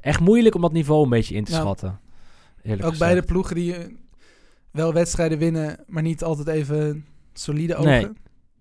Echt 0.00 0.20
moeilijk 0.20 0.54
om 0.54 0.60
dat 0.60 0.72
niveau 0.72 1.02
een 1.04 1.10
beetje 1.10 1.34
in 1.34 1.44
te 1.44 1.52
schatten. 1.52 2.00
Eerlijk 2.62 2.88
Ook 2.88 2.98
beide 2.98 3.22
ploegen 3.22 3.54
die 3.54 3.74
eh, 3.74 3.92
wel 4.70 4.92
wedstrijden 4.92 5.38
winnen, 5.38 5.84
maar 5.86 6.02
niet 6.02 6.24
altijd 6.24 6.48
even 6.48 7.06
solide 7.32 7.74
ogen. 7.74 7.90
Nee, 7.90 8.08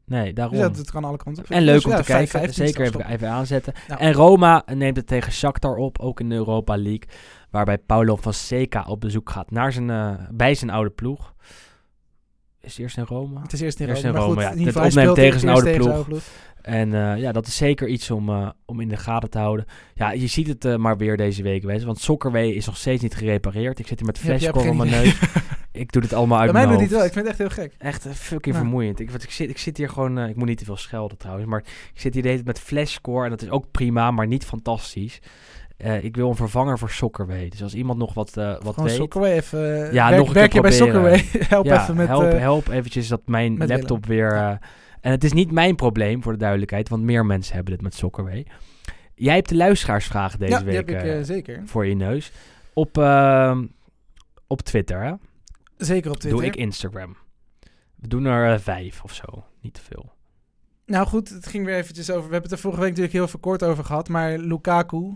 Nee, 0.05 0.33
daarom. 0.33 0.57
Dus 0.57 0.77
dat 0.77 0.91
kan 0.91 1.03
alle 1.03 1.17
kanten 1.17 1.43
op. 1.43 1.49
En 1.49 1.61
leuk 1.63 1.85
om 1.85 1.91
Dus 1.91 2.05
te 2.05 2.11
ja, 2.11 2.17
vijf- 2.17 2.31
kijken. 2.31 2.53
Zeker 2.53 2.85
even, 2.85 3.09
even 3.09 3.29
aanzetten. 3.29 3.73
Nou. 3.87 3.99
En 4.01 4.13
Roma 4.13 4.63
neemt 4.73 4.97
het 4.97 5.07
tegen 5.07 5.31
Shakhtar 5.31 5.75
op, 5.75 5.99
ook 5.99 6.19
in 6.19 6.29
de 6.29 6.35
Europa 6.35 6.75
League. 6.77 7.07
Waarbij 7.49 7.77
Paulo 7.77 8.15
van 8.15 8.33
Seca 8.33 8.85
op 8.87 9.01
bezoek 9.01 9.29
gaat 9.29 9.51
naar 9.51 9.71
zijn, 9.71 9.89
eh, 9.89 10.13
bij 10.31 10.55
zijn 10.55 10.69
oude 10.71 10.89
ploeg. 10.89 11.33
Is 12.61 12.71
het 12.71 12.79
eerst 12.79 12.97
in 12.97 13.03
Rome? 13.03 13.39
Het 13.41 13.53
is 13.53 13.61
eerst 13.61 13.79
in 13.79 13.87
Eerst 13.87 14.03
Rome. 14.03 14.13
in 14.13 14.19
maar 14.19 14.29
Rome, 14.29 14.47
goed, 14.47 14.59
ja. 14.59 14.65
Het 14.81 14.87
opneemt 14.95 15.15
tegen 15.15 15.39
zijn 15.39 15.53
oude 15.53 15.73
ploeg. 16.03 16.07
En 16.61 16.93
eh, 16.93 17.17
ja, 17.21 17.31
dat 17.31 17.47
is 17.47 17.57
zeker 17.57 17.87
iets 17.87 18.11
om, 18.11 18.29
eh, 18.29 18.49
om 18.65 18.79
in 18.79 18.87
de 18.87 18.97
gaten 18.97 19.29
te 19.29 19.37
houden. 19.37 19.65
Ja, 19.93 20.11
je 20.11 20.27
ziet 20.27 20.47
het 20.47 20.77
maar 20.77 20.97
weer 20.97 21.17
deze 21.17 21.43
week. 21.43 21.83
Want 21.83 21.99
Soccerway 21.99 22.47
is 22.49 22.65
nog 22.65 22.77
steeds 22.77 23.01
niet 23.01 23.15
gerepareerd. 23.15 23.79
Ik 23.79 23.87
zit 23.87 23.97
hier 23.99 24.07
met 24.07 24.17
flashcore 24.19 24.59
op 24.59 24.65
geen 24.65 24.77
mijn 24.77 24.89
neus. 24.89 25.19
Ik 25.75 25.91
doe 25.91 26.01
dit 26.01 26.13
allemaal 26.13 26.39
uit 26.39 26.51
Bij 26.51 26.61
mij 26.61 26.67
mijn 26.67 26.79
doet 26.79 26.89
het 26.89 26.99
hoofd. 26.99 27.15
wel. 27.15 27.23
Ik 27.25 27.29
vind 27.29 27.39
het 27.39 27.49
echt 27.49 27.55
heel 27.55 27.63
gek. 27.79 27.89
Echt 27.89 28.05
eh, 28.05 28.11
fucking 28.11 28.55
Ja. 28.55 28.61
vermoeiend. 28.61 28.99
Ik, 28.99 29.09
want 29.11 29.23
ik, 29.23 29.31
zit, 29.31 29.49
ik 29.49 29.57
zit 29.57 29.77
hier 29.77 29.89
gewoon... 29.89 30.17
eh, 30.17 30.29
ik 30.29 30.35
moet 30.35 30.47
niet 30.47 30.57
te 30.57 30.65
veel 30.65 30.77
schelden 30.77 31.17
trouwens. 31.17 31.47
Maar 31.47 31.59
ik 31.93 31.99
zit 32.01 32.13
hier 32.13 32.21
de 32.23 32.29
hele 32.29 32.43
tijd 32.43 32.55
met 32.57 32.65
flashscore. 32.65 33.23
En 33.23 33.29
dat 33.29 33.41
is 33.41 33.49
ook 33.49 33.71
prima, 33.71 34.11
maar 34.11 34.27
niet 34.27 34.45
fantastisch. 34.45 35.19
Eh, 35.77 36.03
ik 36.03 36.15
wil 36.15 36.29
een 36.29 36.35
vervanger 36.35 36.79
voor 36.79 36.89
Soccerway. 36.89 37.49
Dus 37.49 37.63
als 37.63 37.73
iemand 37.73 37.97
nog 37.99 38.13
wat, 38.13 38.37
eh, 38.37 38.47
wat 38.61 38.73
Gewoon 38.73 38.89
weet... 38.89 38.95
Soccerway 38.97 39.31
even... 39.31 39.93
Ja, 39.93 40.05
werk, 40.09 40.17
nog 40.17 40.27
een 40.27 40.33
werk 40.33 40.49
keer 40.51 40.63
je 40.63 40.67
bij 40.69 40.77
proberen. 40.77 41.19
Soccerway? 41.19 41.47
help 41.55 41.65
ja, 41.65 41.81
even 41.81 41.95
met... 41.95 42.07
help, 42.07 42.23
eh, 42.23 42.39
help 42.39 42.67
eventjes 42.67 43.07
dat 43.07 43.21
mijn 43.25 43.57
met 43.57 43.69
laptop 43.69 44.05
weer... 44.05 44.31
eh, 44.33 44.49
en 45.01 45.11
het 45.11 45.23
is 45.23 45.33
niet 45.33 45.51
mijn 45.51 45.75
probleem, 45.75 46.23
voor 46.23 46.31
de 46.31 46.37
duidelijkheid. 46.37 46.89
Want 46.89 47.03
meer 47.03 47.25
mensen 47.25 47.55
hebben 47.55 47.73
dit 47.73 47.81
met 47.81 47.93
Soccerway. 47.95 48.45
Jij 49.15 49.35
hebt 49.35 49.49
de 49.49 49.55
luisteraarsvragen 49.55 50.39
deze 50.39 50.51
ja, 50.51 50.57
die 50.57 50.65
week 50.67 50.75
heb 50.75 50.89
ik 50.89 50.95
eh, 51.03 51.17
eh, 51.19 51.23
zeker. 51.25 51.61
voor 51.65 51.85
je 51.85 51.95
neus. 51.95 52.31
Op, 52.73 52.97
ehm, 52.97 53.65
op 54.47 54.61
Twitter, 54.61 55.03
hè? 55.03 55.13
Zeker 55.77 56.11
op 56.11 56.17
Twitter. 56.17 56.41
Doe 56.41 56.49
ik 56.49 56.55
Instagram. 56.55 57.17
We 57.95 58.07
doen 58.07 58.25
er 58.25 58.53
eh, 58.53 58.59
vijf 58.59 59.03
of 59.03 59.13
zo. 59.13 59.45
Niet 59.61 59.73
te 59.73 59.81
veel. 59.81 60.13
Nou 60.85 61.07
goed, 61.07 61.29
het 61.29 61.47
ging 61.47 61.65
weer 61.65 61.75
eventjes 61.75 62.09
over... 62.09 62.25
We 62.27 62.31
hebben 62.31 62.41
het 62.49 62.51
er 62.51 62.57
vorige 62.57 62.79
week 62.79 62.89
natuurlijk 62.89 63.17
heel 63.17 63.27
veel 63.27 63.39
kort 63.39 63.63
over 63.63 63.83
gehad. 63.85 64.09
Maar 64.09 64.37
Lukaku, 64.37 65.13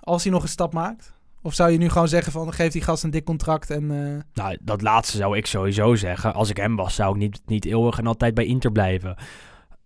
als 0.00 0.22
hij 0.22 0.32
nog 0.32 0.42
een 0.42 0.48
stap 0.48 0.72
maakt... 0.72 1.18
Of 1.42 1.54
zou 1.54 1.70
je 1.70 1.78
nu 1.78 1.88
gewoon 1.88 2.08
zeggen 2.08 2.32
van... 2.32 2.52
Geef 2.52 2.72
die 2.72 2.82
gast 2.82 3.04
een 3.04 3.10
dik 3.10 3.24
contract 3.24 3.70
en... 3.70 3.90
eh, 3.90 4.22
Nou, 4.44 4.58
dat 4.62 4.82
laatste 4.82 5.16
zou 5.16 5.36
ik 5.36 5.46
sowieso 5.46 5.94
zeggen. 5.94 6.34
Als 6.34 6.50
ik 6.50 6.56
hem 6.56 6.76
was, 6.76 6.94
zou 6.94 7.12
ik 7.14 7.18
niet, 7.20 7.40
niet 7.46 7.64
eeuwig 7.64 7.98
en 7.98 8.06
altijd 8.06 8.34
bij 8.34 8.44
Inter 8.44 8.72
blijven. 8.72 9.16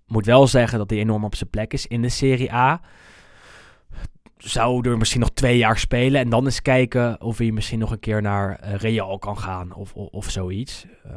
Moet 0.06 0.26
wel 0.26 0.46
zeggen 0.46 0.78
dat 0.78 0.90
hij 0.90 0.98
enorm 0.98 1.24
op 1.24 1.34
zijn 1.34 1.50
plek 1.50 1.72
is 1.72 1.86
in 1.86 2.02
de 2.02 2.08
Serie 2.08 2.52
A. 2.52 2.80
Zou 4.44 4.88
er 4.88 4.98
misschien 4.98 5.20
nog 5.20 5.30
twee 5.30 5.56
jaar 5.56 5.78
spelen 5.78 6.20
en 6.20 6.28
dan 6.28 6.44
eens 6.44 6.62
kijken 6.62 7.20
of 7.20 7.38
hij 7.38 7.50
misschien 7.50 7.78
nog 7.78 7.90
een 7.90 8.00
keer 8.00 8.22
naar 8.22 8.58
eh, 8.58 8.74
Real 8.74 9.18
kan 9.18 9.38
gaan 9.38 9.74
of, 9.74 9.94
of, 9.94 10.08
of 10.08 10.30
zoiets. 10.30 10.86
Eh, 11.04 11.12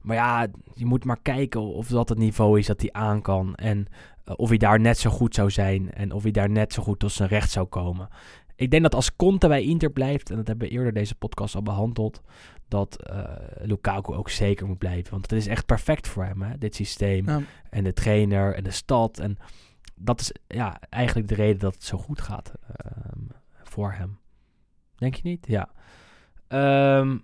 maar 0.00 0.16
ja, 0.16 0.46
je 0.74 0.86
moet 0.86 1.04
maar 1.04 1.20
kijken 1.22 1.60
of 1.60 1.86
dat 1.86 2.08
het 2.08 2.18
niveau 2.18 2.58
is 2.58 2.66
dat 2.66 2.80
hij 2.80 2.92
aan 2.92 3.22
kan. 3.22 3.54
En 3.54 3.86
eh, 4.24 4.34
of 4.36 4.48
hij 4.48 4.58
daar 4.58 4.80
net 4.80 4.98
zo 4.98 5.10
goed 5.10 5.34
zou 5.34 5.50
zijn 5.50 5.92
en 5.92 6.12
of 6.12 6.22
hij 6.22 6.32
daar 6.32 6.50
net 6.50 6.72
zo 6.72 6.82
goed 6.82 6.98
tot 6.98 7.12
zijn 7.12 7.28
recht 7.28 7.50
zou 7.50 7.66
komen. 7.66 8.08
Ik 8.56 8.70
denk 8.70 8.82
dat 8.82 8.94
als 8.94 9.16
Conte 9.16 9.48
bij 9.48 9.62
Inter 9.62 9.90
blijft, 9.90 10.30
en 10.30 10.36
dat 10.36 10.46
hebben 10.46 10.68
we 10.68 10.74
eerder 10.74 10.92
deze 10.92 11.14
podcast 11.14 11.54
al 11.54 11.62
behandeld, 11.62 12.22
dat 12.68 13.02
eh, 13.02 13.24
Lukaku 13.62 14.14
ook 14.14 14.30
zeker 14.30 14.66
moet 14.66 14.78
blijven. 14.78 15.10
Want 15.10 15.30
het 15.30 15.40
is 15.40 15.46
echt 15.46 15.66
perfect 15.66 16.08
voor 16.08 16.24
hem, 16.24 16.42
hè, 16.42 16.58
dit 16.58 16.74
systeem. 16.74 17.28
Ja. 17.28 17.40
En 17.70 17.84
de 17.84 17.92
trainer 17.92 18.54
en 18.54 18.64
de 18.64 18.70
stad. 18.70 19.18
En 19.18 19.38
dat 19.94 20.20
is 20.20 20.32
ja, 20.46 20.80
eigenlijk 20.88 21.28
de 21.28 21.34
reden 21.34 21.58
dat 21.58 21.74
het 21.74 21.84
zo 21.84 21.98
goed 21.98 22.20
gaat 22.20 22.52
ehm, 22.76 23.20
voor 23.62 23.92
hem. 23.92 24.18
Denk 24.96 25.14
je 25.14 25.20
niet? 25.24 25.46
Ja. 25.46 25.68
Ehm, 26.48 27.18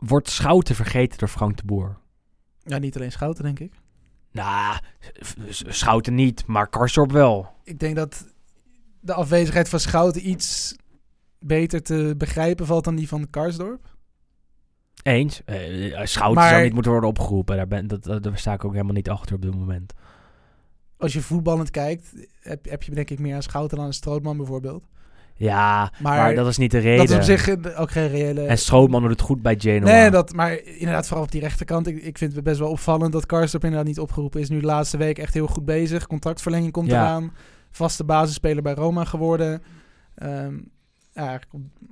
wordt 0.00 0.28
Schouten 0.30 0.74
vergeten 0.74 1.18
door 1.18 1.28
Frank 1.28 1.56
de 1.56 1.64
Boer? 1.64 1.98
ja, 2.62 2.78
niet 2.78 2.96
alleen 2.96 3.12
Schouten, 3.12 3.44
denk 3.44 3.58
ik. 3.58 3.72
Nou, 4.30 4.76
S- 5.48 5.64
Schouten 5.66 6.14
niet, 6.14 6.46
maar 6.46 6.68
Karsdorp 6.68 7.12
wel. 7.12 7.52
Ik 7.64 7.78
denk 7.78 7.96
dat 7.96 8.34
de 9.00 9.12
afwezigheid 9.14 9.68
van 9.68 9.80
Schouten 9.80 10.28
iets 10.28 10.76
beter 11.38 11.82
te 11.82 12.14
begrijpen 12.18 12.66
valt 12.66 12.84
dan 12.84 12.96
die 12.96 13.08
van 13.08 13.30
Karsdorp. 13.30 13.94
Eens. 15.02 15.44
Eh, 15.44 16.00
Schouten 16.04 16.34
Maar- 16.42 16.50
zou 16.50 16.62
niet 16.62 16.72
moeten 16.72 16.90
worden 16.90 17.10
opgeroepen. 17.10 17.56
Daar, 17.56 17.66
ben, 17.68 17.86
dat, 17.86 18.02
dat, 18.04 18.22
daar 18.22 18.38
sta 18.38 18.52
ik 18.52 18.64
ook 18.64 18.72
helemaal 18.72 18.94
niet 18.94 19.10
achter 19.10 19.34
op 19.34 19.42
dit 19.42 19.54
moment. 19.54 19.92
Als 20.98 21.12
je 21.12 21.20
voetballend 21.20 21.70
kijkt, 21.70 22.12
heb, 22.40 22.64
heb 22.68 22.82
je 22.82 22.94
denk 22.94 23.10
ik 23.10 23.18
meer 23.18 23.34
aan 23.34 23.42
Schouten 23.42 23.76
dan 23.76 23.86
aan 23.86 23.92
Strootman 23.92 24.36
bijvoorbeeld. 24.36 24.84
Ja, 25.38 25.92
maar, 26.02 26.16
Maar 26.16 26.34
dat 26.34 26.46
is 26.46 26.56
niet 26.56 26.70
de 26.70 26.78
reden. 26.78 27.06
Dat 27.06 27.08
is 27.08 27.16
op 27.16 27.38
zich 27.38 27.76
ook 27.76 27.90
geen 27.90 28.08
reële... 28.08 28.42
En 28.42 28.58
Strootman 28.58 29.00
doet 29.00 29.10
het 29.10 29.20
goed 29.20 29.42
bij 29.42 29.56
Genoa. 29.58 29.90
Nee, 29.90 30.10
dat, 30.10 30.32
maar 30.32 30.62
inderdaad, 30.64 31.06
vooral 31.06 31.24
op 31.24 31.30
die 31.30 31.40
rechterkant. 31.40 31.86
Ik, 31.86 32.02
ik 32.02 32.18
vind 32.18 32.34
het 32.34 32.44
best 32.44 32.58
wel 32.58 32.70
opvallend 32.70 33.12
dat 33.12 33.26
Karsdorp 33.26 33.64
inderdaad 33.64 33.88
niet 33.88 34.00
opgeroepen 34.00 34.40
is. 34.40 34.48
Nu 34.48 34.60
de 34.60 34.66
laatste 34.66 34.96
week 34.96 35.18
echt 35.18 35.34
heel 35.34 35.46
goed 35.46 35.64
bezig. 35.64 36.06
Contractverlenging 36.06 36.72
komt 36.72 36.90
Ja. 36.90 37.02
eraan. 37.02 37.32
Vaste 37.70 38.04
basisspeler 38.04 38.62
bij 38.62 38.74
Roma 38.74 39.04
geworden. 39.04 39.62
Ehm 40.14 40.54
ja, 41.12 41.34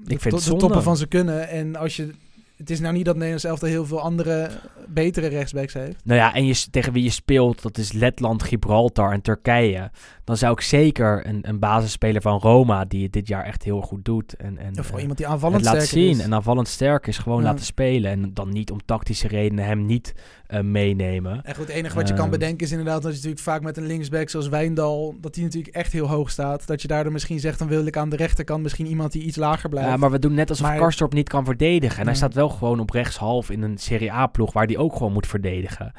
Ik 0.06 0.20
vind 0.20 0.34
het 0.34 0.44
de 0.44 0.56
toppen 0.56 0.82
van 0.82 0.96
zijn 0.96 1.08
kunnen. 1.08 1.48
En 1.48 1.76
als 1.76 1.96
je... 1.96 2.14
Het 2.56 2.70
is 2.70 2.80
nou 2.80 2.94
niet 2.94 3.04
dat 3.04 3.14
Nederlands 3.14 3.44
elftal 3.44 3.68
heel 3.68 3.86
veel 3.86 4.00
andere, 4.00 4.50
betere 4.88 5.26
rechtsbacks 5.26 5.74
heeft. 5.74 5.96
Nou 6.04 6.18
ja, 6.18 6.34
en 6.34 6.46
je, 6.46 6.64
tegen 6.70 6.92
wie 6.92 7.02
je 7.02 7.10
speelt, 7.10 7.62
dat 7.62 7.78
is 7.78 7.92
Letland, 7.92 8.42
Gibraltar 8.42 9.12
en 9.12 9.20
Turkije. 9.20 9.90
Dan 10.24 10.36
zou 10.36 10.52
ik 10.52 10.60
zeker 10.60 11.26
een, 11.26 11.38
een 11.48 11.58
basisspeler 11.58 12.22
van 12.22 12.38
Roma, 12.38 12.84
die 12.84 13.02
het 13.02 13.12
dit 13.12 13.28
jaar 13.28 13.44
echt 13.44 13.62
heel 13.62 13.80
goed 13.80 14.04
doet. 14.04 14.36
En, 14.36 14.58
en 14.58 14.78
Of 14.78 14.90
eh, 14.92 15.00
iemand 15.00 15.18
die 15.18 15.26
aanvallend 15.26 15.64
laat 15.64 15.82
zien 15.82 16.10
is. 16.10 16.18
en 16.18 16.34
aanvallend 16.34 16.68
sterk 16.68 17.06
is, 17.06 17.18
gewoon 17.18 17.38
Ja. 17.42 17.44
laten 17.44 17.64
spelen. 17.64 18.10
En 18.10 18.30
dan 18.34 18.48
niet 18.48 18.70
om 18.70 18.78
tactische 18.84 19.28
redenen 19.28 19.64
hem 19.64 19.86
niet 19.86 20.14
eh, 20.46 20.60
meenemen. 20.60 21.44
En 21.44 21.54
goed, 21.54 21.66
het 21.66 21.76
enige 21.76 21.94
wat 21.94 22.08
je 22.08 22.14
kan 22.14 22.22
Ehm. 22.22 22.30
bedenken 22.32 22.66
is 22.66 22.70
inderdaad 22.70 23.02
dat 23.02 23.10
je 23.10 23.16
natuurlijk 23.16 23.42
vaak 23.42 23.62
met 23.62 23.76
een 23.76 23.86
linksback 23.86 24.28
zoals 24.28 24.48
Wijndal, 24.48 25.14
dat 25.20 25.34
die 25.34 25.44
natuurlijk 25.44 25.74
echt 25.74 25.92
heel 25.92 26.06
hoog 26.08 26.30
staat. 26.30 26.66
Dat 26.66 26.82
je 26.82 26.88
daardoor 26.88 27.12
misschien 27.12 27.40
zegt, 27.40 27.58
dan 27.58 27.68
wil 27.68 27.86
ik 27.86 27.96
aan 27.96 28.08
de 28.08 28.16
rechterkant 28.16 28.62
misschien 28.62 28.86
iemand 28.86 29.12
die 29.12 29.22
iets 29.22 29.36
lager 29.36 29.68
blijft. 29.68 29.88
Ja, 29.88 29.96
maar 29.96 30.10
we 30.10 30.18
doen 30.18 30.34
net 30.34 30.48
alsof 30.50 30.66
Maar- 30.66 30.78
Karstorp 30.78 31.12
niet 31.12 31.28
kan 31.28 31.44
verdedigen. 31.44 31.98
En 32.00 32.06
hij 32.06 32.14
staat 32.14 32.34
wel 32.34 32.48
gewoon 32.48 32.80
op 32.80 32.90
rechtshalf 32.90 33.50
in 33.50 33.62
een 33.62 33.78
Serie 33.78 34.12
A-ploeg 34.12 34.52
waar 34.52 34.66
hij 34.66 34.76
ook 34.76 34.96
gewoon 34.96 35.12
moet 35.12 35.26
verdedigen. 35.26 35.92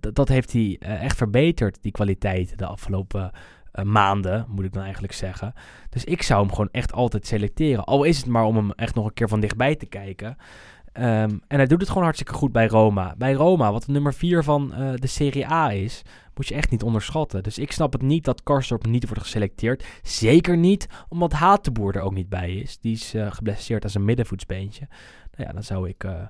D- 0.00 0.14
dat 0.14 0.28
heeft 0.28 0.52
hij 0.52 0.76
echt 0.80 1.16
verbeterd, 1.16 1.78
die 1.82 1.92
kwaliteit, 1.92 2.58
de 2.58 2.66
afgelopen 2.66 3.30
eh, 3.74 3.84
maanden, 3.84 4.46
moet 4.48 4.64
ik 4.64 4.72
dan 4.72 4.82
eigenlijk 4.82 5.12
zeggen. 5.12 5.52
Dus 5.88 6.04
ik 6.04 6.22
zou 6.22 6.40
hem 6.40 6.50
gewoon 6.50 6.68
echt 6.72 6.92
altijd 6.92 7.26
selecteren. 7.26 7.84
Al 7.84 8.04
is 8.04 8.16
het 8.16 8.26
maar 8.26 8.44
om 8.44 8.56
hem 8.56 8.70
echt 8.70 8.94
nog 8.94 9.06
een 9.06 9.14
keer 9.14 9.28
van 9.28 9.40
dichtbij 9.40 9.76
te 9.76 9.86
kijken. 9.86 10.36
Ehm, 10.92 11.38
en 11.46 11.56
hij 11.56 11.66
doet 11.66 11.80
het 11.80 11.88
gewoon 11.88 12.02
hartstikke 12.02 12.32
goed 12.34 12.52
bij 12.52 12.66
Roma. 12.66 13.14
Bij 13.18 13.32
Roma, 13.32 13.72
wat 13.72 13.84
de 13.84 13.92
nummer 13.92 14.14
4 14.14 14.42
van 14.42 14.74
eh, 14.74 14.92
de 14.94 15.06
Serie 15.06 15.50
A 15.50 15.72
is, 15.72 16.02
moet 16.34 16.48
je 16.48 16.54
echt 16.54 16.70
niet 16.70 16.82
onderschatten. 16.82 17.42
Dus 17.42 17.58
ik 17.58 17.72
snap 17.72 17.92
het 17.92 18.02
niet 18.02 18.24
dat 18.24 18.42
Karstorp 18.42 18.86
niet 18.86 19.06
wordt 19.06 19.22
geselecteerd. 19.22 19.84
Zeker 20.02 20.56
niet 20.56 20.86
omdat 21.08 21.32
Hatenboer 21.32 21.96
er 21.96 22.02
ook 22.02 22.14
niet 22.14 22.28
bij 22.28 22.54
is. 22.54 22.78
Die 22.78 22.94
is 22.94 23.14
eh, 23.14 23.32
geblesseerd 23.32 23.84
als 23.84 23.94
een 23.94 24.04
middenvoetsbeentje. 24.04 24.88
Nou 25.36 25.48
ja, 25.48 25.52
dan 25.52 25.62
zou 25.62 25.88
ik 25.88 26.04
eh 26.04 26.22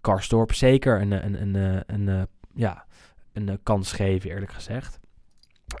Karstorp 0.00 0.52
zeker 0.52 1.00
een, 1.00 1.24
een, 1.24 1.42
een, 1.56 1.82
een, 1.86 2.26
ja, 2.54 2.84
een 3.32 3.58
kans 3.62 3.92
geven, 3.92 4.30
eerlijk 4.30 4.52
gezegd. 4.52 5.00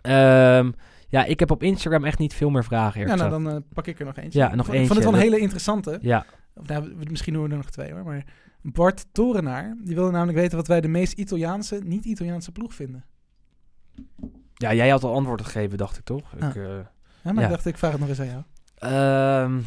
Ehm, 0.02 0.70
ja, 1.10 1.24
ik 1.24 1.40
heb 1.40 1.50
op 1.50 1.62
Instagram 1.62 2.04
echt 2.04 2.18
niet 2.18 2.34
veel 2.34 2.50
meer 2.50 2.64
vragen, 2.64 3.00
ja, 3.06 3.14
nou 3.14 3.30
dan 3.30 3.50
eh, 3.50 3.56
pak 3.74 3.86
ik 3.86 3.98
er 3.98 4.04
nog 4.06 4.16
eentje. 4.16 4.38
Ja, 4.38 4.44
nog 4.44 4.52
ik 4.54 4.64
vond, 4.64 4.68
ik 4.68 4.74
eentje. 4.80 4.94
vond 4.94 5.04
het 5.04 5.10
wel 5.14 5.20
een 5.22 5.28
hele 5.30 5.42
interessante. 5.42 5.98
Ja, 6.02 6.24
Of, 6.54 6.66
nou, 6.66 6.94
misschien 7.10 7.32
doen 7.32 7.42
we 7.42 7.50
er 7.50 7.56
nog 7.56 7.70
twee 7.70 7.92
hoor. 7.92 8.04
Maar 8.04 8.24
Bart 8.62 9.06
Torenaar, 9.12 9.76
die 9.84 9.94
wilde 9.94 10.10
namelijk 10.10 10.38
weten 10.38 10.56
wat 10.56 10.66
wij 10.66 10.80
de 10.80 10.88
meest 10.88 11.12
Italiaanse, 11.12 11.80
niet-Italiaanse 11.84 12.52
ploeg 12.52 12.74
vinden. 12.74 13.04
ja, 14.54 14.74
jij 14.74 14.88
had 14.88 15.04
al 15.04 15.14
antwoord 15.14 15.42
gegeven, 15.42 15.78
dacht 15.78 15.98
ik 15.98 16.04
toch? 16.04 16.32
Ik, 16.32 16.42
Ah. 16.42 16.56
eh, 16.56 16.62
Ja, 17.22 17.32
maar 17.32 17.42
Ja. 17.42 17.48
ik 17.48 17.54
dacht, 17.54 17.66
ik 17.66 17.78
vraag 17.78 17.90
het 17.90 18.00
nog 18.00 18.08
eens 18.08 18.20
aan 18.20 18.26
jou. 18.26 18.42
Ehm, 18.74 19.60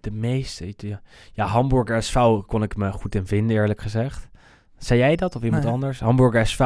de 0.00 0.10
meeste. 0.10 0.66
Italia- 0.66 1.02
Ja, 1.32 1.46
Hamburger 1.46 2.02
SV 2.02 2.18
kon 2.46 2.62
ik 2.62 2.76
me 2.76 2.92
goed 2.92 3.14
in 3.14 3.26
vinden, 3.26 3.56
eerlijk 3.56 3.80
gezegd. 3.80 4.28
Zei 4.78 4.98
jij 5.00 5.16
dat 5.16 5.36
of 5.36 5.42
iemand 5.42 5.62
Nee. 5.62 5.72
anders? 5.72 6.00
Hamburger 6.00 6.46
SV 6.46 6.60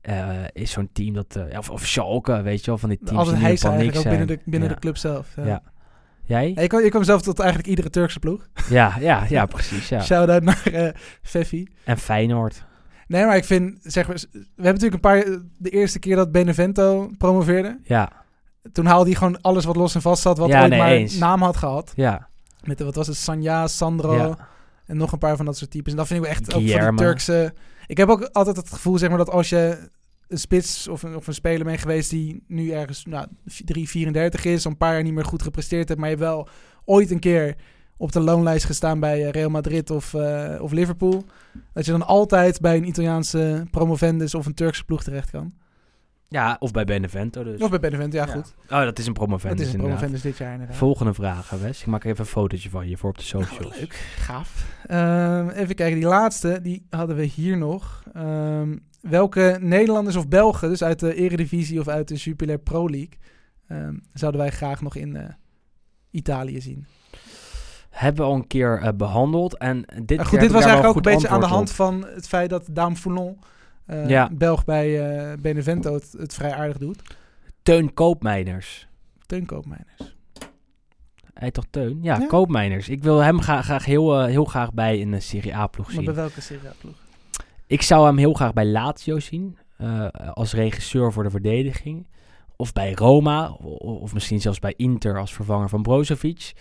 eh, 0.00 0.28
is 0.52 0.70
zo'n 0.70 0.88
team 0.92 1.14
dat... 1.14 1.36
eh, 1.36 1.58
of, 1.58 1.70
of 1.70 1.86
Schalke, 1.86 2.42
weet 2.42 2.60
je 2.60 2.66
wel, 2.66 2.78
van 2.78 2.88
die 2.88 2.98
teams 2.98 3.18
Altijd 3.18 3.36
die 3.36 3.44
hij 3.44 3.56
eigenlijk 3.56 3.96
ook 3.96 4.02
zijn. 4.02 4.18
binnen, 4.18 4.26
de, 4.36 4.50
binnen 4.50 4.68
Ja. 4.68 4.74
de 4.74 4.80
club 4.80 4.96
zelf. 4.96 5.28
Ja. 5.36 5.44
Ja. 5.46 5.62
Jij? 6.24 6.52
Ja, 6.54 6.60
ik, 6.62 6.68
kwam, 6.68 6.80
ik 6.82 6.90
kwam 6.90 7.04
zelf 7.04 7.22
tot 7.22 7.38
eigenlijk 7.38 7.68
iedere 7.68 7.90
Turkse 7.90 8.18
ploeg. 8.18 8.48
Ja, 8.68 8.96
ja, 9.00 9.24
ja, 9.28 9.46
precies. 9.46 9.88
Ja. 9.88 10.02
Shout-out 10.02 10.42
naar 10.42 10.94
Feffi. 11.22 11.68
En 11.84 11.98
Feyenoord. 11.98 12.64
Nee, 13.06 13.24
maar 13.24 13.36
ik 13.36 13.44
vind, 13.44 13.78
zeg 13.82 14.06
maar, 14.08 14.16
we 14.32 14.38
hebben 14.62 14.82
natuurlijk 14.82 14.94
een 14.94 15.00
paar, 15.00 15.24
de 15.58 15.70
eerste 15.70 15.98
keer 15.98 16.16
dat 16.16 16.32
Benevento 16.32 17.10
promoveerde, 17.18 17.78
Ja, 17.82 18.12
toen 18.72 18.86
haalde 18.86 19.04
hij 19.10 19.14
gewoon 19.18 19.40
alles 19.40 19.64
wat 19.64 19.76
los 19.76 19.94
en 19.94 20.00
vast 20.02 20.22
zat, 20.22 20.38
wat 20.38 20.48
Ja, 20.48 20.60
ooit 20.60 20.70
nee, 20.70 20.78
maar 20.78 20.90
eens. 20.90 21.18
naam 21.18 21.42
had 21.42 21.56
gehad. 21.56 21.92
ja. 21.96 22.28
Met, 22.60 22.78
de- 22.78 22.84
wat 22.84 22.94
was 22.94 23.06
het, 23.06 23.16
Sanja, 23.16 23.66
Sandro 23.66 24.34
en 24.86 24.96
nog 24.96 25.12
een 25.12 25.18
paar 25.18 25.36
van 25.36 25.44
dat 25.44 25.56
soort 25.56 25.70
types. 25.70 25.90
En 25.92 25.98
dat 25.98 26.06
vind 26.06 26.24
ik 26.24 26.30
echt 26.30 26.54
ook 26.54 26.68
voor 26.68 26.80
de 26.90 26.92
Turkse... 26.96 27.54
Ik 27.90 27.96
heb 27.96 28.08
ook 28.08 28.22
altijd 28.22 28.56
het 28.56 28.70
gevoel, 28.70 28.98
zeg 28.98 29.08
maar, 29.08 29.18
dat 29.18 29.30
als 29.30 29.48
je 29.48 29.78
een 30.28 30.38
spits 30.38 30.88
of 30.88 31.02
een, 31.02 31.16
of 31.16 31.26
een 31.26 31.34
speler 31.34 31.64
bent 31.64 31.80
geweest 31.80 32.10
die 32.10 32.44
nu 32.46 32.70
ergens 32.70 33.04
nou, 33.04 33.26
3, 33.64 33.88
34 33.88 34.44
is, 34.44 34.64
een 34.64 34.76
paar 34.76 34.92
jaar 34.92 35.02
niet 35.02 35.12
meer 35.12 35.24
goed 35.24 35.42
gepresteerd 35.42 35.88
hebt, 35.88 36.00
maar 36.00 36.10
je 36.10 36.16
wel 36.16 36.48
ooit 36.84 37.10
een 37.10 37.18
keer 37.18 37.56
op 37.96 38.12
de 38.12 38.20
loonlijst 38.20 38.64
gestaan 38.64 39.00
bij 39.00 39.24
eh, 39.24 39.30
Real 39.30 39.50
Madrid 39.50 39.90
of, 39.90 40.14
eh, 40.14 40.62
of 40.62 40.72
Liverpool, 40.72 41.24
dat 41.72 41.84
je 41.84 41.90
dan 41.90 42.06
altijd 42.06 42.60
bij 42.60 42.76
een 42.76 42.88
Italiaanse 42.88 43.66
promovendus 43.70 44.34
of 44.34 44.46
een 44.46 44.54
Turkse 44.54 44.84
ploeg 44.84 45.02
terecht 45.02 45.30
kan. 45.30 45.52
Ja, 46.30 46.56
of 46.58 46.70
bij 46.70 46.84
Benevento 46.84 47.44
dus. 47.44 47.60
Of 47.60 47.70
bij 47.70 47.80
Benevento, 47.80 48.16
ja, 48.16 48.26
goed. 48.26 48.54
Oh, 48.70 48.80
dat 48.82 48.98
is 48.98 49.06
een 49.06 49.12
promovendus 49.12 49.58
Dat 49.58 49.66
is 49.66 49.72
een 49.72 49.80
promovendus 49.80 50.20
dit 50.22 50.36
jaar 50.36 50.52
inderdaad. 50.52 50.76
Volgende 50.76 51.14
vraag, 51.14 51.50
Wes. 51.50 51.80
Ik 51.80 51.86
maak 51.86 52.04
even 52.04 52.20
een 52.20 52.26
fotootje 52.26 52.70
van 52.70 52.88
je 52.88 52.96
voor 52.96 53.10
op 53.10 53.18
de 53.18 53.24
Nou, 53.32 53.44
socials. 53.44 53.78
leuk, 53.78 53.92
gaaf. 54.18 54.66
Ehm, 54.86 55.48
even 55.48 55.74
kijken, 55.74 55.98
die 55.98 56.08
laatste, 56.08 56.60
die 56.62 56.86
hadden 56.90 57.16
we 57.16 57.24
hier 57.24 57.56
nog. 57.56 58.02
Ehm, 58.12 58.76
welke 59.00 59.58
Nederlanders 59.60 60.16
of 60.16 60.28
Belgen, 60.28 60.68
dus 60.68 60.82
uit 60.82 61.00
de 61.00 61.14
Eredivisie 61.14 61.80
of 61.80 61.88
uit 61.88 62.08
de 62.08 62.14
Jupiler 62.14 62.58
Pro 62.58 62.90
League, 62.90 63.18
ehm, 63.66 63.94
zouden 64.12 64.40
wij 64.40 64.50
graag 64.50 64.82
nog 64.82 64.96
in 64.96 65.16
eh, 65.16 65.24
Italië 66.10 66.60
zien? 66.60 66.86
Hebben 67.90 68.24
we 68.24 68.30
al 68.30 68.36
een 68.36 68.46
keer 68.46 68.80
eh, 68.82 68.88
behandeld. 68.96 69.56
En 69.56 69.84
dit, 69.94 70.06
keer 70.06 70.26
goed, 70.26 70.40
dit 70.40 70.50
was 70.50 70.64
eigenlijk 70.64 70.96
ook 70.96 71.06
een 71.06 71.12
beetje 71.12 71.28
aan 71.28 71.40
de 71.40 71.46
hand 71.46 71.70
van 71.70 72.06
het 72.14 72.28
feit 72.28 72.50
dat 72.50 72.68
Daan 72.70 72.96
Foulon, 72.96 73.38
Ja. 74.08 74.28
Belg 74.32 74.64
bij 74.64 75.18
eh, 75.30 75.38
Benevento, 75.38 75.94
het, 75.94 76.14
het 76.18 76.34
vrij 76.34 76.52
aardig 76.54 76.78
doet. 76.78 77.02
Teun 77.62 77.94
Koopmeiners. 77.94 78.88
Teun 79.26 79.46
Koopmeiners. 79.46 80.16
Hij 81.34 81.50
toch 81.50 81.64
Teun? 81.70 81.98
Ja, 82.02 82.18
Ja. 82.18 82.26
Koopmeiners. 82.26 82.88
Ik 82.88 83.02
wil 83.02 83.18
hem 83.18 83.40
graag, 83.40 83.64
graag 83.64 83.84
heel, 83.84 84.18
eh, 84.20 84.24
heel 84.26 84.44
graag 84.44 84.72
bij 84.72 85.00
een 85.02 85.14
eh, 85.14 85.20
Serie 85.20 85.56
A-ploeg 85.56 85.86
Maar 85.86 85.94
zien. 85.94 86.04
bij 86.04 86.14
welke 86.14 86.40
Serie 86.40 86.68
A 86.68 86.72
ploeg? 86.80 86.94
Ik 87.66 87.82
zou 87.82 88.06
hem 88.06 88.16
heel 88.16 88.32
graag 88.32 88.52
bij 88.52 88.66
Lazio 88.66 89.18
zien. 89.18 89.56
eh, 89.76 90.06
als 90.32 90.52
regisseur 90.52 91.12
voor 91.12 91.22
de 91.22 91.30
verdediging. 91.30 92.06
Of 92.56 92.72
bij 92.72 92.92
Roma. 92.92 93.50
Of 93.78 94.14
misschien 94.14 94.40
zelfs 94.40 94.58
bij 94.58 94.74
Inter 94.76 95.18
als 95.18 95.32
vervanger 95.34 95.68
van 95.68 95.82
Brozovic. 95.82 96.52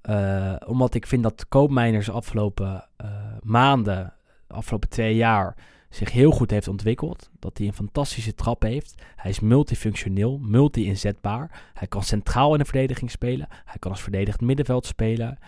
Eh, 0.00 0.54
omdat 0.66 0.94
ik 0.94 1.06
vind 1.06 1.22
dat 1.22 1.48
Koopmeiners 1.48 2.06
de 2.06 2.12
afgelopen 2.12 2.88
eh, 2.96 3.08
maanden, 3.42 4.12
de 4.46 4.54
afgelopen 4.54 4.88
twee 4.88 5.14
jaar, 5.16 5.56
zich 5.88 6.12
heel 6.12 6.30
goed 6.30 6.50
heeft 6.50 6.68
ontwikkeld. 6.68 7.30
Dat 7.38 7.58
hij 7.58 7.66
een 7.66 7.72
fantastische 7.72 8.34
trap 8.34 8.62
heeft. 8.62 9.02
Hij 9.16 9.30
is 9.30 9.40
multifunctioneel, 9.40 10.38
multi-inzetbaar. 10.38 11.70
Hij 11.74 11.86
kan 11.88 12.02
centraal 12.02 12.52
in 12.52 12.58
de 12.58 12.64
verdediging 12.64 13.10
spelen. 13.10 13.46
Hij 13.64 13.78
kan 13.78 13.90
als 13.90 14.02
verdedigend 14.02 14.42
middenveld 14.42 14.86
spelen. 14.86 15.38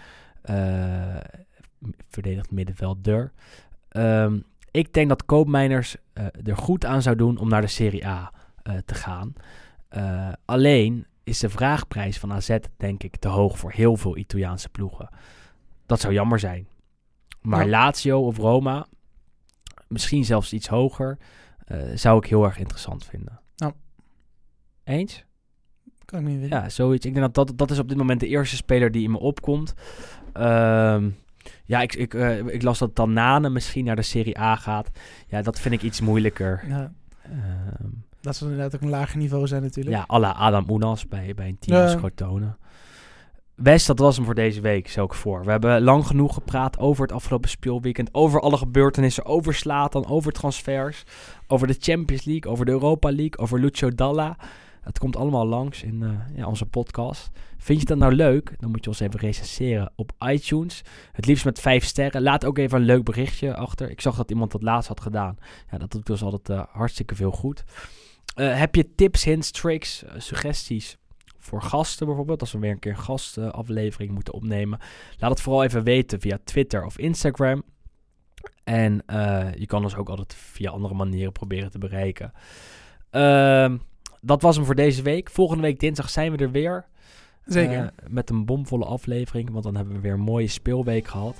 Eh 0.43 1.17
verdedigend 2.09 2.51
middenvelder. 2.51 3.33
Ehm 3.89 4.39
ik 4.71 4.93
denk 4.93 5.09
dat 5.09 5.25
Koopmeiners 5.25 5.97
eh, 6.13 6.27
er 6.45 6.57
goed 6.57 6.85
aan 6.85 7.03
zou 7.03 7.17
doen 7.17 7.39
om 7.39 7.49
naar 7.49 7.61
de 7.61 7.67
Serie 7.67 8.07
A 8.07 8.33
eh, 8.63 8.75
te 8.85 8.95
gaan. 8.95 9.33
Alleen 10.45 11.07
is 11.25 11.39
de 11.39 11.51
vraagprijs 11.51 12.19
van 12.19 12.33
AZ 12.33 12.57
denk 12.77 13.03
ik 13.03 13.17
te 13.17 13.29
hoog 13.29 13.59
voor 13.59 13.71
heel 13.73 13.97
veel 13.97 14.17
Italiaanse 14.17 14.69
ploegen. 14.69 15.09
Dat 15.87 16.01
zou 16.01 16.13
jammer 16.13 16.39
zijn. 16.39 16.69
Maar 17.41 17.65
Ja. 17.65 17.71
Lazio 17.71 18.27
of 18.27 18.37
Roma, 18.37 18.87
misschien 19.91 20.25
zelfs 20.25 20.53
iets 20.53 20.69
hoger, 20.69 21.19
eh, 21.65 21.79
zou 21.95 22.19
ik 22.19 22.27
heel 22.27 22.45
erg 22.45 22.59
interessant 22.59 23.05
vinden. 23.05 23.41
Ja. 23.57 23.73
Eens? 24.85 25.25
Kan 26.05 26.21
ik 26.21 26.27
niet 26.27 26.41
weten. 26.41 26.57
Ja, 26.59 26.69
zoiets. 26.69 27.07
Ik 27.07 27.15
denk 27.15 27.33
dat 27.35 27.47
dat, 27.49 27.59
dat 27.59 27.71
is 27.71 27.79
op 27.79 27.89
dit 27.89 27.97
moment 27.97 28.21
de 28.21 28.27
eerste 28.27 28.57
speler 28.57 28.91
die 28.91 29.03
in 29.03 29.11
me 29.11 29.19
opkomt. 29.19 29.75
Ehm, 30.33 31.11
ja, 31.65 31.81
ik, 31.81 31.95
ik, 31.95 32.15
eh, 32.15 32.39
ik 32.39 32.63
las 32.63 32.79
dat 32.79 32.95
Tanane 32.95 33.49
misschien 33.51 33.85
naar 33.85 33.97
de 33.97 34.03
Serie 34.03 34.39
A 34.39 34.57
gaat. 34.57 34.91
Ja, 35.27 35.43
dat 35.43 35.61
vind 35.61 35.75
ik 35.75 35.83
iets 35.83 36.01
moeilijker. 36.01 36.65
Ja, 36.69 36.93
Ehm, 37.23 37.89
dat 38.21 38.37
zal 38.37 38.49
inderdaad 38.49 38.75
ook 38.75 38.81
een 38.81 38.89
lager 38.89 39.19
niveau 39.19 39.47
zijn 39.47 39.63
natuurlijk. 39.63 39.97
ja, 39.97 40.15
à 40.15 40.19
la 40.19 40.33
Adam 40.33 40.71
Unas 40.71 41.09
bij, 41.09 41.35
bij 41.35 41.49
een 41.49 41.59
team 41.59 41.77
Ja. 41.77 41.93
als. 41.93 42.57
West, 43.63 43.87
dat 43.87 43.99
was 43.99 44.17
hem 44.17 44.25
voor 44.25 44.35
deze 44.35 44.61
week, 44.61 44.89
stel 44.89 45.05
ik 45.05 45.15
voor. 45.15 45.45
We 45.45 45.51
hebben 45.51 45.83
lang 45.83 46.07
genoeg 46.07 46.35
gepraat 46.35 46.79
over 46.79 47.03
het 47.03 47.13
afgelopen 47.13 47.51
speelweekend. 47.51 48.15
Over 48.15 48.41
alle 48.41 48.57
gebeurtenissen, 48.57 49.25
over 49.25 49.55
Slatan, 49.55 50.07
over 50.07 50.33
transfers. 50.33 51.05
Over 51.47 51.67
de 51.67 51.77
Champions 51.79 52.25
League, 52.25 52.51
over 52.51 52.65
de 52.65 52.71
Europa 52.71 53.09
League, 53.09 53.39
over 53.39 53.61
Lucio 53.61 53.95
Dalla. 53.95 54.37
Het 54.81 54.99
komt 54.99 55.17
allemaal 55.17 55.47
langs 55.47 55.83
in 55.83 56.03
eh, 56.03 56.37
ja, 56.37 56.47
onze 56.47 56.67
podcast. 56.67 57.31
Vind 57.59 57.81
je 57.81 57.87
dat 57.87 57.99
nou 57.99 58.13
leuk? 58.13 58.55
Dan 58.59 58.71
moet 58.71 58.85
je 58.85 58.91
ons 58.91 59.01
even 59.01 59.21
recenseren 59.21 59.93
op 59.97 60.13
iTunes. 60.27 60.83
Het 61.13 61.27
liefst 61.27 61.45
met 61.45 61.61
vijf 61.61 61.85
sterren. 61.85 62.23
Laat 62.23 62.45
ook 62.45 62.59
even 62.59 62.79
een 62.79 62.85
leuk 62.85 63.05
berichtje 63.05 63.57
achter. 63.57 63.91
Ik 63.91 64.01
zag 64.01 64.17
dat 64.17 64.31
iemand 64.31 64.53
dat 64.53 64.63
laatst 64.63 64.89
had 64.89 65.01
gedaan. 65.01 65.37
Ja, 65.71 65.79
dat 65.79 65.91
doet 65.91 66.07
dus 66.07 66.23
altijd 66.23 66.49
eh, 66.49 66.65
hartstikke 66.73 67.15
veel 67.15 67.33
goed. 67.33 67.65
Eh, 68.35 68.59
heb 68.59 68.75
je 68.75 68.95
tips, 68.95 69.25
hints, 69.25 69.51
tricks, 69.51 70.05
suggesties 70.17 70.99
voor 71.41 71.63
gasten 71.63 72.07
bijvoorbeeld? 72.07 72.41
Als 72.41 72.53
we 72.53 72.59
weer 72.59 72.71
een 72.71 72.79
keer 72.79 72.93
een 72.93 72.99
gastaflevering 72.99 74.11
moeten 74.13 74.35
opnemen. 74.35 74.79
Laat 75.19 75.31
het 75.31 75.41
vooral 75.41 75.65
even 75.65 75.83
weten 75.85 76.21
via 76.21 76.39
Twitter 76.45 76.85
of 76.85 76.99
Instagram. 76.99 77.63
En 78.65 79.03
eh, 79.07 79.47
je 79.55 79.67
kan 79.67 79.83
ons 79.83 79.97
ook 79.97 80.09
altijd 80.09 80.35
via 80.35 80.71
andere 80.71 80.95
manieren 80.95 81.33
proberen 81.33 81.71
te 81.71 81.79
bereiken. 81.79 82.33
Ehm, 83.11 83.77
dat 84.21 84.43
was 84.43 84.57
hem 84.57 84.65
voor 84.65 84.75
deze 84.75 85.03
week. 85.03 85.31
Volgende 85.31 85.63
week 85.63 85.81
dinsdag 85.81 86.11
zijn 86.11 86.33
we 86.33 86.39
er 86.39 86.51
weer. 86.51 86.87
Zeker. 87.45 87.85
Eh, 87.85 88.07
met 88.09 88.31
een 88.31 88.45
bomvolle 88.45 88.85
aflevering. 88.85 89.51
Want 89.51 89.65
dan 89.65 89.75
hebben 89.77 89.95
we 89.95 90.01
weer 90.01 90.13
een 90.13 90.21
mooie 90.21 90.49
speelweek 90.49 91.09
gehad. 91.09 91.37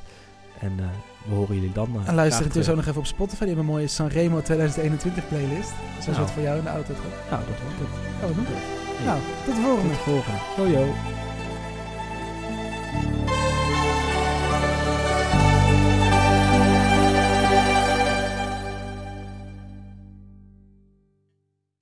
En 0.61 0.73
eh, 0.79 0.87
we 1.29 1.35
horen 1.35 1.55
jullie 1.55 1.73
dan. 1.73 1.87
en 1.87 2.15
luister 2.15 2.29
graag 2.31 2.43
intussen 2.43 2.73
ook 2.73 2.79
nog 2.79 2.89
even 2.89 3.01
op 3.01 3.07
Spotify. 3.07 3.39
Die 3.45 3.49
hebben 3.49 3.65
een 3.65 3.71
mooie 3.73 3.87
Sanremo 3.87 4.41
2021 4.43 5.29
playlist. 5.29 5.73
Zoals 5.91 6.07
Nou. 6.07 6.19
wat 6.19 6.31
voor 6.31 6.43
jou 6.43 6.59
in 6.59 6.65
de 6.65 6.71
auto 6.71 6.95
gaat. 6.95 7.31
Nou, 7.31 7.45
dat 7.51 7.61
wordt 7.63 7.79
het. 7.79 8.21
Gaan 8.21 8.29
we 8.29 8.35
doen. 8.35 8.80
Nou, 9.05 9.21
tot 9.45 9.55
de 9.55 9.61
volgende. 9.61 9.95
Tot 9.95 10.05
de 10.05 10.11
volgende. 10.11 10.79
Yo. 10.79 11.30